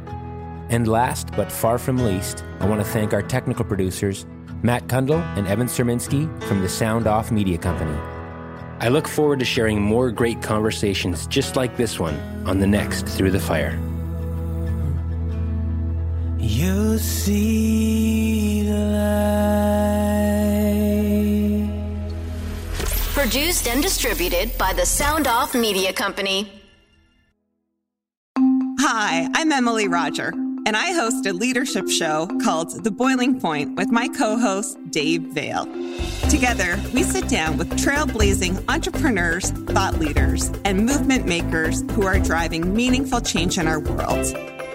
and 0.70 0.90
last 0.90 1.30
but 1.38 1.50
far 1.50 1.78
from 1.78 2.00
least, 2.00 2.44
I 2.60 2.68
want 2.68 2.82
to 2.82 2.88
thank 2.88 3.14
our 3.14 3.22
technical 3.22 3.64
producers 3.64 4.26
Matt 4.62 4.88
Cundill 4.88 5.22
and 5.38 5.48
Evan 5.48 5.68
Surminski 5.68 6.28
from 6.44 6.62
the 6.62 6.70
Sound 6.70 7.08
Off 7.08 7.32
Media 7.32 7.58
Company. 7.58 7.98
I 8.80 8.90
look 8.90 9.08
forward 9.08 9.40
to 9.40 9.46
sharing 9.46 9.82
more 9.82 10.12
great 10.12 10.42
conversations 10.42 11.28
just 11.28 11.56
like 11.56 11.78
this 11.78 11.98
one 11.98 12.16
on 12.46 12.60
the 12.60 12.68
next 12.68 13.08
Through 13.08 13.32
the 13.32 13.40
Fire. 13.40 13.80
You 16.38 16.98
see 16.98 18.64
the 18.64 18.78
light. 18.78 19.66
Produced 23.14 23.68
and 23.68 23.82
distributed 23.82 24.58
by 24.58 24.74
the 24.74 24.86
Sound 24.86 25.26
Off 25.26 25.56
Media 25.56 25.94
Company. 25.94 26.52
Hi, 28.38 29.28
I'm 29.34 29.52
Emily 29.52 29.88
Roger, 29.88 30.32
and 30.66 30.76
I 30.76 30.92
host 30.92 31.26
a 31.28 31.34
leadership 31.34 31.88
show 31.90 32.28
called 32.44 32.84
The 32.84 32.92
Boiling 32.92 33.40
Point 33.40 33.78
with 33.78 33.92
my 33.92 34.08
co 34.08 34.38
host, 34.38 34.78
Dave 34.90 35.22
Vale. 35.22 35.66
Together, 36.30 36.80
we 36.94 37.04
sit 37.04 37.30
down 37.30 37.58
with 37.58 37.70
trailblazing 37.72 38.64
entrepreneurs, 38.68 39.52
thought 39.52 40.00
leaders, 40.00 40.52
and 40.66 40.86
movement 40.86 41.28
makers 41.28 41.84
who 41.92 42.06
are 42.06 42.20
driving 42.20 42.74
meaningful 42.74 43.22
change 43.22 43.58
in 43.58 43.68
our 43.68 43.80
world. 43.80 44.26